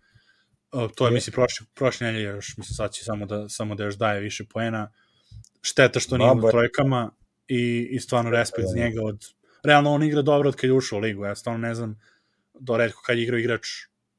To 0.70 1.06
je, 1.06 1.10
je. 1.10 1.14
misli, 1.14 1.32
prošle, 1.32 1.66
prošle 1.74 2.06
nelje 2.06 2.22
još, 2.22 2.56
mislim, 2.56 2.74
sad 2.74 2.92
će 2.92 3.04
samo 3.04 3.26
da, 3.26 3.48
samo 3.48 3.74
da 3.74 3.84
još 3.84 3.94
daje 3.94 4.20
više 4.20 4.44
poena. 4.44 4.92
Šteta 5.62 6.00
što 6.00 6.18
nije 6.18 6.30
u 6.30 6.50
trojkama 6.50 7.10
i, 7.48 7.88
i 7.90 8.00
stvarno 8.00 8.30
respekt 8.30 8.68
za 8.68 8.78
njega 8.78 9.02
od... 9.02 9.24
Realno 9.64 9.92
on 9.92 10.02
igra 10.02 10.22
dobro 10.22 10.48
od 10.48 10.56
kad 10.56 10.70
je 10.70 10.74
ušao 10.74 10.96
u 10.96 11.00
ligu, 11.00 11.24
ja 11.24 11.34
stvarno 11.34 11.68
ne 11.68 11.74
znam 11.74 12.00
do 12.60 12.76
redko 12.76 13.02
kad 13.06 13.18
je 13.18 13.22
igrao 13.22 13.38
igrač 13.38 13.66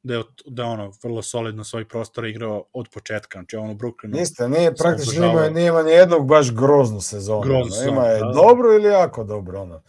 da 0.03 0.13
je, 0.13 0.23
da 0.45 0.63
je 0.63 0.69
ono 0.69 0.91
vrlo 1.03 1.21
solidno 1.21 1.63
svoj 1.63 1.87
prostora 1.87 2.27
igrao 2.27 2.65
od 2.73 2.89
početka, 2.93 3.39
znači 3.39 3.55
ono 3.55 3.73
Brooklynu. 3.73 4.13
Niste, 4.13 4.49
nije 4.49 4.75
praktično 4.75 5.27
nema, 5.27 5.49
nije 5.49 5.67
ima 5.67 5.83
ni 5.83 5.91
jednog 5.91 6.27
baš 6.27 6.53
groznu 6.53 7.01
sezonu. 7.01 7.41
Groznu 7.41 7.71
sezonu, 7.71 7.91
ima 7.91 8.05
je 8.05 8.19
da, 8.19 8.25
da. 8.25 8.31
dobro 8.33 8.73
ili 8.73 8.87
jako 8.87 9.23
dobro, 9.23 9.61
ono. 9.61 9.81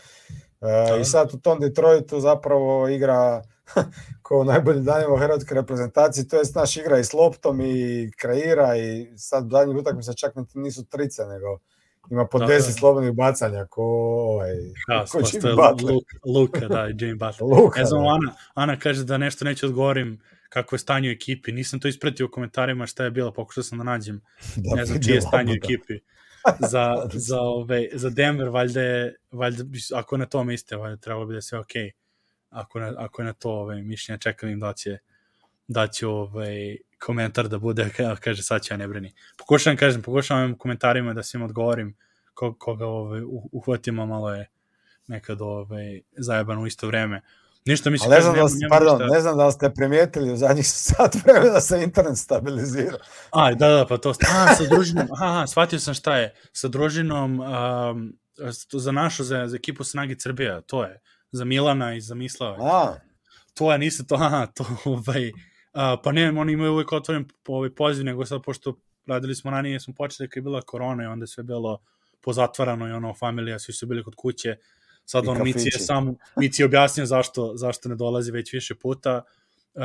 E, 0.60 0.90
da. 0.90 0.96
I 0.96 1.04
sad 1.04 1.34
u 1.34 1.38
tom 1.38 1.60
Detroitu 1.60 2.20
zapravo 2.20 2.88
igra 2.88 3.42
ko 4.22 4.38
u 4.38 4.44
najboljim 4.44 4.84
danima 4.84 5.18
hrvatske 5.18 5.54
reprezentacije, 5.54 6.28
to 6.28 6.36
je 6.36 6.42
naš 6.54 6.76
igra 6.76 6.98
i 6.98 7.04
s 7.04 7.12
loptom 7.12 7.60
i 7.60 8.10
kreira 8.18 8.76
i 8.76 9.12
sad 9.16 9.48
zadnjih 9.50 9.76
utakmica 9.76 10.12
čak 10.12 10.34
nisu 10.54 10.84
trice, 10.84 11.26
nego 11.26 11.58
ima 12.10 12.26
po 12.26 12.38
da, 12.38 12.46
10 12.46 12.48
da. 12.48 12.62
slobodnih 12.62 13.12
bacanja 13.12 13.66
ko 13.70 13.82
ovaj 13.82 14.54
da, 14.88 15.04
ko 15.12 15.18
Jimmy 15.18 15.56
Butler. 15.56 15.94
Luka, 15.94 16.16
Luka, 16.24 16.68
da, 16.68 16.88
Jimmy 16.88 17.18
Butler. 17.18 17.62
Luka, 17.62 17.84
znam, 17.84 18.02
da. 18.02 18.08
Ana, 18.08 18.34
Ana 18.54 18.78
kaže 18.78 19.04
da 19.04 19.18
nešto 19.18 19.44
neće 19.44 19.66
odgovorim 19.66 20.20
kako 20.48 20.74
je 20.74 20.78
stanje 20.78 21.08
u 21.08 21.12
ekipi. 21.12 21.52
Nisam 21.52 21.80
to 21.80 21.88
ispratio 21.88 22.26
u 22.26 22.30
komentarima 22.30 22.86
šta 22.86 23.04
je 23.04 23.10
bilo, 23.10 23.32
pokušao 23.32 23.64
sam 23.64 23.78
da 23.78 23.84
nađem. 23.84 24.20
Da, 24.56 24.76
ne 24.76 24.84
znam 24.84 25.02
čije 25.02 25.14
je 25.14 25.20
stanje 25.20 25.52
u 25.52 25.56
ekipi. 25.56 25.98
za, 26.72 27.08
za, 27.12 27.40
ove, 27.40 27.88
za 27.92 28.10
Denver, 28.10 28.48
valjda 28.48 28.82
je, 28.82 29.16
valjda, 29.32 29.64
ako 29.94 30.14
je 30.14 30.18
na 30.18 30.26
tome 30.26 30.54
iste, 30.54 30.76
valjda 30.76 30.96
trebalo 30.96 31.26
bi 31.26 31.34
da 31.34 31.40
sve 31.40 31.58
okej. 31.58 31.82
Okay 31.82 32.04
ako, 32.54 32.80
na, 32.80 32.94
ako 32.98 33.22
je 33.22 33.26
na 33.26 33.32
to 33.32 33.50
ovaj, 33.50 33.82
mišljenje, 33.82 34.18
čekam 34.18 34.48
im 34.48 34.60
da 34.60 34.72
će, 34.72 34.98
da 35.68 35.86
će 35.86 36.06
ovaj, 36.06 36.76
komentar 37.04 37.48
da 37.48 37.58
bude, 37.58 37.90
kaže 38.20 38.42
sad 38.42 38.62
će 38.62 38.74
ja 38.74 38.78
ne 38.78 38.88
brini. 38.88 39.14
Pokušavam, 39.38 39.76
kažem, 39.76 40.02
pokušavam 40.02 40.58
komentarima 40.58 41.14
da 41.14 41.22
svim 41.22 41.42
odgovorim 41.42 41.96
ko, 42.34 42.54
koga 42.58 42.86
ovaj, 42.86 43.20
uhvatimo, 43.52 44.06
malo 44.06 44.34
je 44.34 44.50
nekad 45.06 45.40
ovaj, 45.40 46.00
zajebano 46.16 46.60
u 46.60 46.66
isto 46.66 46.86
vreme. 46.86 47.22
Ništa 47.64 47.90
mislim 47.90 48.10
ne 48.10 48.20
znam, 48.20 48.34
da 48.34 48.48
ste, 48.48 48.66
pardon, 48.70 49.02
ne 49.12 49.20
znam 49.20 49.36
da 49.36 49.50
ste 49.50 49.70
primijetili 49.74 50.32
u 50.32 50.36
zadnjih 50.36 50.66
sat 50.86 51.14
vremena 51.14 51.52
da 51.52 51.60
se 51.60 51.82
internet 51.82 52.18
stabilizira. 52.18 52.98
A, 53.30 53.54
da, 53.54 53.68
da, 53.68 53.86
pa 53.88 53.96
to... 53.96 54.10
A, 54.10 54.54
sa 54.54 54.64
družinom, 54.70 55.08
aha, 55.20 55.46
shvatio 55.46 55.78
sam 55.78 55.94
šta 55.94 56.16
je. 56.16 56.34
Sa 56.52 56.68
družinom 56.68 57.40
um, 57.40 58.12
za 58.72 58.92
našu, 58.92 59.24
za, 59.24 59.46
za 59.46 59.56
ekipu 59.56 59.84
Snagi 59.84 60.16
Srbija, 60.18 60.60
to 60.60 60.84
je 60.84 61.00
za 61.32 61.44
Milana 61.44 61.94
i 61.94 62.00
za 62.00 62.14
Mislava. 62.14 62.56
A. 62.60 62.94
To 63.54 63.72
je, 63.72 63.78
niste 63.78 64.04
to, 64.04 64.14
aha, 64.14 64.46
to, 64.46 64.66
ovaj, 64.84 65.32
a, 65.74 65.96
pa 66.02 66.12
ne, 66.12 66.40
oni 66.40 66.52
imaju 66.52 66.72
uvijek 66.72 66.92
otvoren 66.92 67.24
ovaj 67.48 67.70
poziv, 67.70 68.04
nego 68.04 68.26
sad, 68.26 68.42
pošto 68.42 68.78
radili 69.06 69.34
smo 69.34 69.50
ranije, 69.50 69.80
smo 69.80 69.94
počeli 69.94 70.28
kad 70.28 70.36
je 70.36 70.42
bila 70.42 70.62
korona 70.62 71.02
i 71.02 71.06
onda 71.06 71.26
sve 71.26 71.44
bilo 71.44 71.80
pozatvarano 72.20 72.88
i 72.88 72.92
ono, 72.92 73.14
familija, 73.14 73.58
svi 73.58 73.72
su 73.72 73.86
bili 73.86 74.04
kod 74.04 74.14
kuće, 74.14 74.56
sad 75.04 75.28
on 75.28 75.42
Mici 75.42 75.68
je 75.68 75.78
sam, 75.78 76.16
Mici 76.36 76.62
je 76.62 76.66
objasnio 76.66 77.06
zašto, 77.06 77.52
zašto 77.56 77.88
ne 77.88 77.94
dolazi 77.94 78.32
već 78.32 78.52
više 78.52 78.74
puta, 78.74 79.22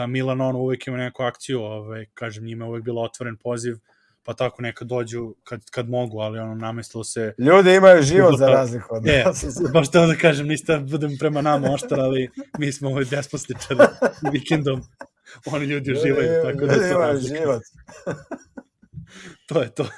Milan 0.07 0.41
on 0.41 0.55
uvijek 0.55 0.87
ima 0.87 0.97
neku 0.97 1.23
akciju, 1.23 1.61
ovaj, 1.61 2.05
kažem, 2.13 2.45
njima 2.45 2.65
je 2.65 2.69
uvijek 2.69 2.85
bilo 2.85 3.01
otvoren 3.01 3.37
poziv, 3.37 3.77
pa 4.23 4.33
tako 4.33 4.61
neka 4.61 4.85
dođu 4.85 5.35
kad, 5.43 5.69
kad 5.71 5.89
mogu, 5.89 6.19
ali 6.19 6.39
ono 6.39 6.55
namestilo 6.55 7.03
se... 7.03 7.33
Ljudi 7.37 7.75
imaju 7.75 8.03
život 8.03 8.37
za 8.37 8.47
razliku 8.47 8.87
od 8.95 9.05
ne, 9.05 9.25
baš 9.73 9.91
to 9.91 10.07
da 10.07 10.15
kažem, 10.15 10.47
niste 10.47 10.73
da 10.73 10.79
budem 10.79 11.17
prema 11.19 11.41
nama 11.41 11.71
oštar, 11.71 11.99
ali 11.99 12.29
mi 12.57 12.71
smo 12.71 12.89
ovaj 12.89 13.05
despostičari 13.05 13.79
vikendom. 14.33 14.81
Oni 15.53 15.65
ljudi 15.65 15.91
uživaju, 15.91 16.43
tako 16.43 16.65
da 16.65 16.87
imaju 16.87 17.19
život. 17.19 17.61
to 19.49 19.61
je 19.61 19.75
to. 19.75 19.89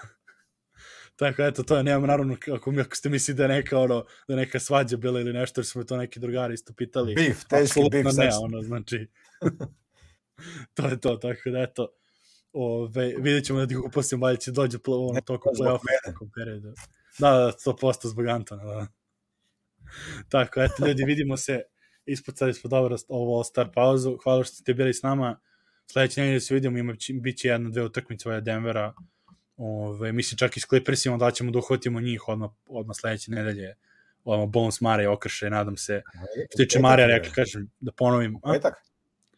Tako, 1.15 1.41
eto, 1.43 1.63
to 1.63 1.77
je, 1.77 1.83
nemam 1.83 2.07
naravno, 2.07 2.37
ako, 2.53 2.71
mi, 2.71 2.81
ako 2.81 2.95
ste 2.95 3.09
misli 3.09 3.33
da 3.33 3.43
je 3.43 3.49
neka, 3.49 3.79
ono, 3.79 4.05
da 4.27 4.35
neka 4.35 4.59
svađa 4.59 4.97
bila 4.97 5.19
ili 5.19 5.33
nešto, 5.33 5.61
jer 5.61 5.65
smo 5.65 5.83
to 5.83 5.97
neki 5.97 6.19
drugari 6.19 6.53
isto 6.53 6.73
pitali. 6.73 7.15
Bif, 7.15 7.43
teški 7.49 7.79
bif. 7.91 8.05
ne, 8.17 8.29
ono, 8.41 8.61
znači, 8.61 9.07
to 10.75 10.87
je 10.87 10.99
to, 10.99 11.15
tako 11.15 11.49
da, 11.49 11.59
eto, 11.59 11.87
Ove, 12.53 13.15
vidjet 13.17 13.45
ćemo 13.45 13.59
da 13.59 13.67
ti 13.67 13.77
upustimo, 13.77 14.25
valjda 14.25 14.39
će 14.39 14.51
dođe 14.51 14.77
on 14.85 15.21
tokom 15.25 15.53
play-off 15.55 15.79
periodu. 16.35 16.73
Da, 17.19 17.31
da, 17.31 17.51
100% 17.65 18.07
zbog 18.07 18.27
Antona, 18.27 18.63
da. 18.63 18.87
Tako, 20.29 20.61
eto, 20.61 20.87
ljudi, 20.87 21.03
vidimo 21.05 21.37
se, 21.37 21.61
ispucali 22.11 22.53
smo 22.53 22.67
dobro 22.69 22.95
ovo 23.07 23.43
star 23.43 23.71
pauzu, 23.73 24.17
hvala 24.23 24.43
što 24.43 24.55
ste 24.55 24.73
bili 24.73 24.93
s 24.93 25.03
nama, 25.03 25.39
sledeće 25.91 26.21
nedelje 26.21 26.39
se 26.39 26.53
vidimo, 26.53 26.77
ima, 26.77 26.95
bit 27.21 27.37
će 27.37 27.47
jedna, 27.47 27.69
dve 27.69 27.83
utakmice 27.83 28.29
ovaj 28.29 28.41
Denvera, 28.41 28.93
Ove, 29.63 30.11
mislim 30.11 30.37
čak 30.37 30.57
i 30.57 30.59
s 30.59 30.65
Clippersima 30.65 31.17
da 31.17 31.31
ćemo 31.31 31.51
da 31.51 31.59
uhvatimo 31.59 32.01
njih 32.01 32.27
odmah, 32.27 32.49
odmah 32.65 32.95
sledeće 32.99 33.31
nedelje. 33.31 33.75
Ovamo 34.23 34.47
Bones 34.47 34.81
Mare 34.81 35.07
okrše, 35.07 35.49
nadam 35.49 35.77
se. 35.77 36.01
Što 36.49 36.57
tiče 36.63 36.79
Marija, 36.79 37.07
rekli, 37.07 37.31
kažem, 37.31 37.71
da 37.79 37.91
ponovim. 37.91 38.35
A? 38.43 38.51
Petak? 38.51 38.73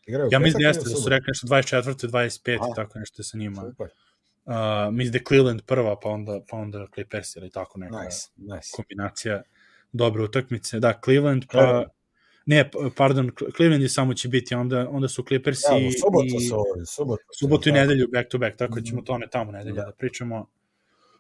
Igraju 0.06 0.30
ja 0.32 0.40
mislim 0.40 0.62
da 0.62 0.68
jeste 0.68 0.90
da 0.90 0.96
su 0.96 1.10
rekli 1.10 1.26
nešto 1.28 1.48
24. 1.48 2.10
25. 2.10 2.58
A, 2.62 2.76
tako 2.76 3.00
nešto 3.00 3.24
sa 3.24 3.38
njima. 3.38 3.62
Super. 3.62 3.88
Uh, 4.46 4.54
mislim 4.94 5.12
da 5.12 5.18
je 5.18 5.24
Cleveland 5.28 5.62
prva, 5.62 6.00
pa 6.00 6.10
onda, 6.10 6.42
pa 6.50 6.58
onda 6.58 6.88
Clippers 6.94 7.36
ili 7.36 7.52
tako 7.52 7.80
neka 7.80 8.04
nice, 8.04 8.30
nice. 8.36 8.70
kombinacija 8.76 9.44
dobre 9.92 10.24
utakmice. 10.24 10.80
Da, 10.80 11.00
Cleveland, 11.04 11.46
pa... 11.46 11.52
Cleveland. 11.52 11.88
Ne, 12.46 12.70
pardon, 12.96 13.32
Cleveland 13.56 13.84
je 13.84 13.90
samo 13.90 14.14
će 14.14 14.28
biti, 14.28 14.56
onda, 14.56 14.90
onda 14.90 15.08
su 15.08 15.24
Clippers 15.28 15.60
ja, 15.72 15.78
i... 15.78 15.92
Subotu 15.92 16.40
su 16.50 16.56
ovi, 16.56 16.86
subotu. 16.86 17.24
Subotu 17.40 17.70
i 17.70 17.72
nedelju, 17.72 18.08
back 18.14 18.30
to 18.30 18.38
back, 18.38 18.58
tako 18.58 18.76
mm 18.76 18.78
-hmm. 18.78 18.90
ćemo 18.90 19.02
to 19.02 19.18
ne 19.18 19.28
tamo 19.32 19.52
nedelju 19.52 19.76
da. 19.76 19.86
da 19.86 19.92
pričamo. 19.92 20.50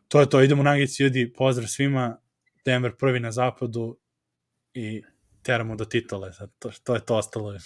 To 0.08 0.20
je 0.20 0.30
to, 0.30 0.42
idemo 0.42 0.64
nagici 0.64 1.04
ljudi, 1.04 1.34
pozdrav 1.38 1.68
svima, 1.68 2.18
Denver 2.66 2.96
prvi 2.96 3.20
na 3.20 3.32
zapadu 3.32 3.98
i 4.74 5.04
teramo 5.42 5.76
do 5.76 5.86
titule, 5.86 6.32
to, 6.60 6.72
to 6.84 6.96
je 6.96 7.06
to 7.06 7.16
ostalo. 7.16 7.58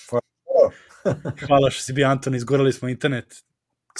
Hvala 1.47 1.69
što 1.69 1.84
si 1.84 1.93
bio 1.93 2.07
Anton, 2.07 2.35
izgorali 2.35 2.73
smo 2.73 2.89
internet. 2.89 3.43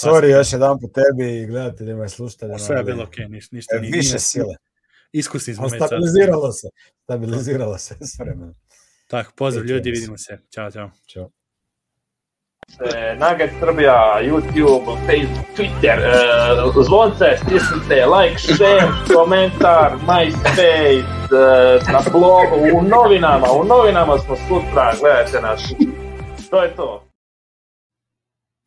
Sorry 0.02 0.30
još 0.30 0.52
jedan 0.52 0.78
po 0.80 0.88
tebi 0.88 1.40
i 1.40 1.46
gledateljima 1.46 2.04
i 2.04 2.08
slušateljima. 2.08 2.58
Sve 2.58 2.76
je 2.76 2.84
bilo 2.84 3.02
okej, 3.02 3.24
okay, 3.24 3.30
ništa, 3.30 3.56
ništa. 3.56 3.76
E, 3.76 3.78
više 3.78 4.08
nije, 4.08 4.18
sile. 4.18 4.54
Iskusni 5.12 5.54
smo. 5.54 5.68
Stabiliziralo 5.68 6.52
se, 6.52 6.68
stabiliziralo 7.04 7.78
se 7.78 7.94
s 8.00 8.18
vremenom. 8.18 8.54
Tako, 9.08 9.32
pozdrav 9.36 9.66
ljudi, 9.66 9.90
vidimo 9.90 10.18
se. 10.18 10.38
Ćao, 10.54 10.70
čao. 10.70 10.90
Ćao. 11.06 11.30
Nugget 13.14 13.50
Srbija, 13.60 14.20
YouTube, 14.22 14.96
Facebook, 15.06 15.46
Twitter, 15.56 15.98
uh, 15.98 16.84
zvonce, 16.84 17.24
stisnite, 17.36 18.06
like, 18.06 18.38
share, 18.38 18.88
komentar, 19.14 19.92
MySpace, 20.06 21.02
uh, 21.02 21.92
na 21.92 22.00
blogu, 22.12 22.78
u 22.78 22.82
novinama, 22.82 23.46
u 23.52 23.64
novinama 23.64 24.18
smo 24.18 24.36
sutra, 24.36 24.94
gledajte 25.00 25.40
nas. 25.40 25.72
To 26.50 26.62
je 26.62 26.76
to. 26.76 27.07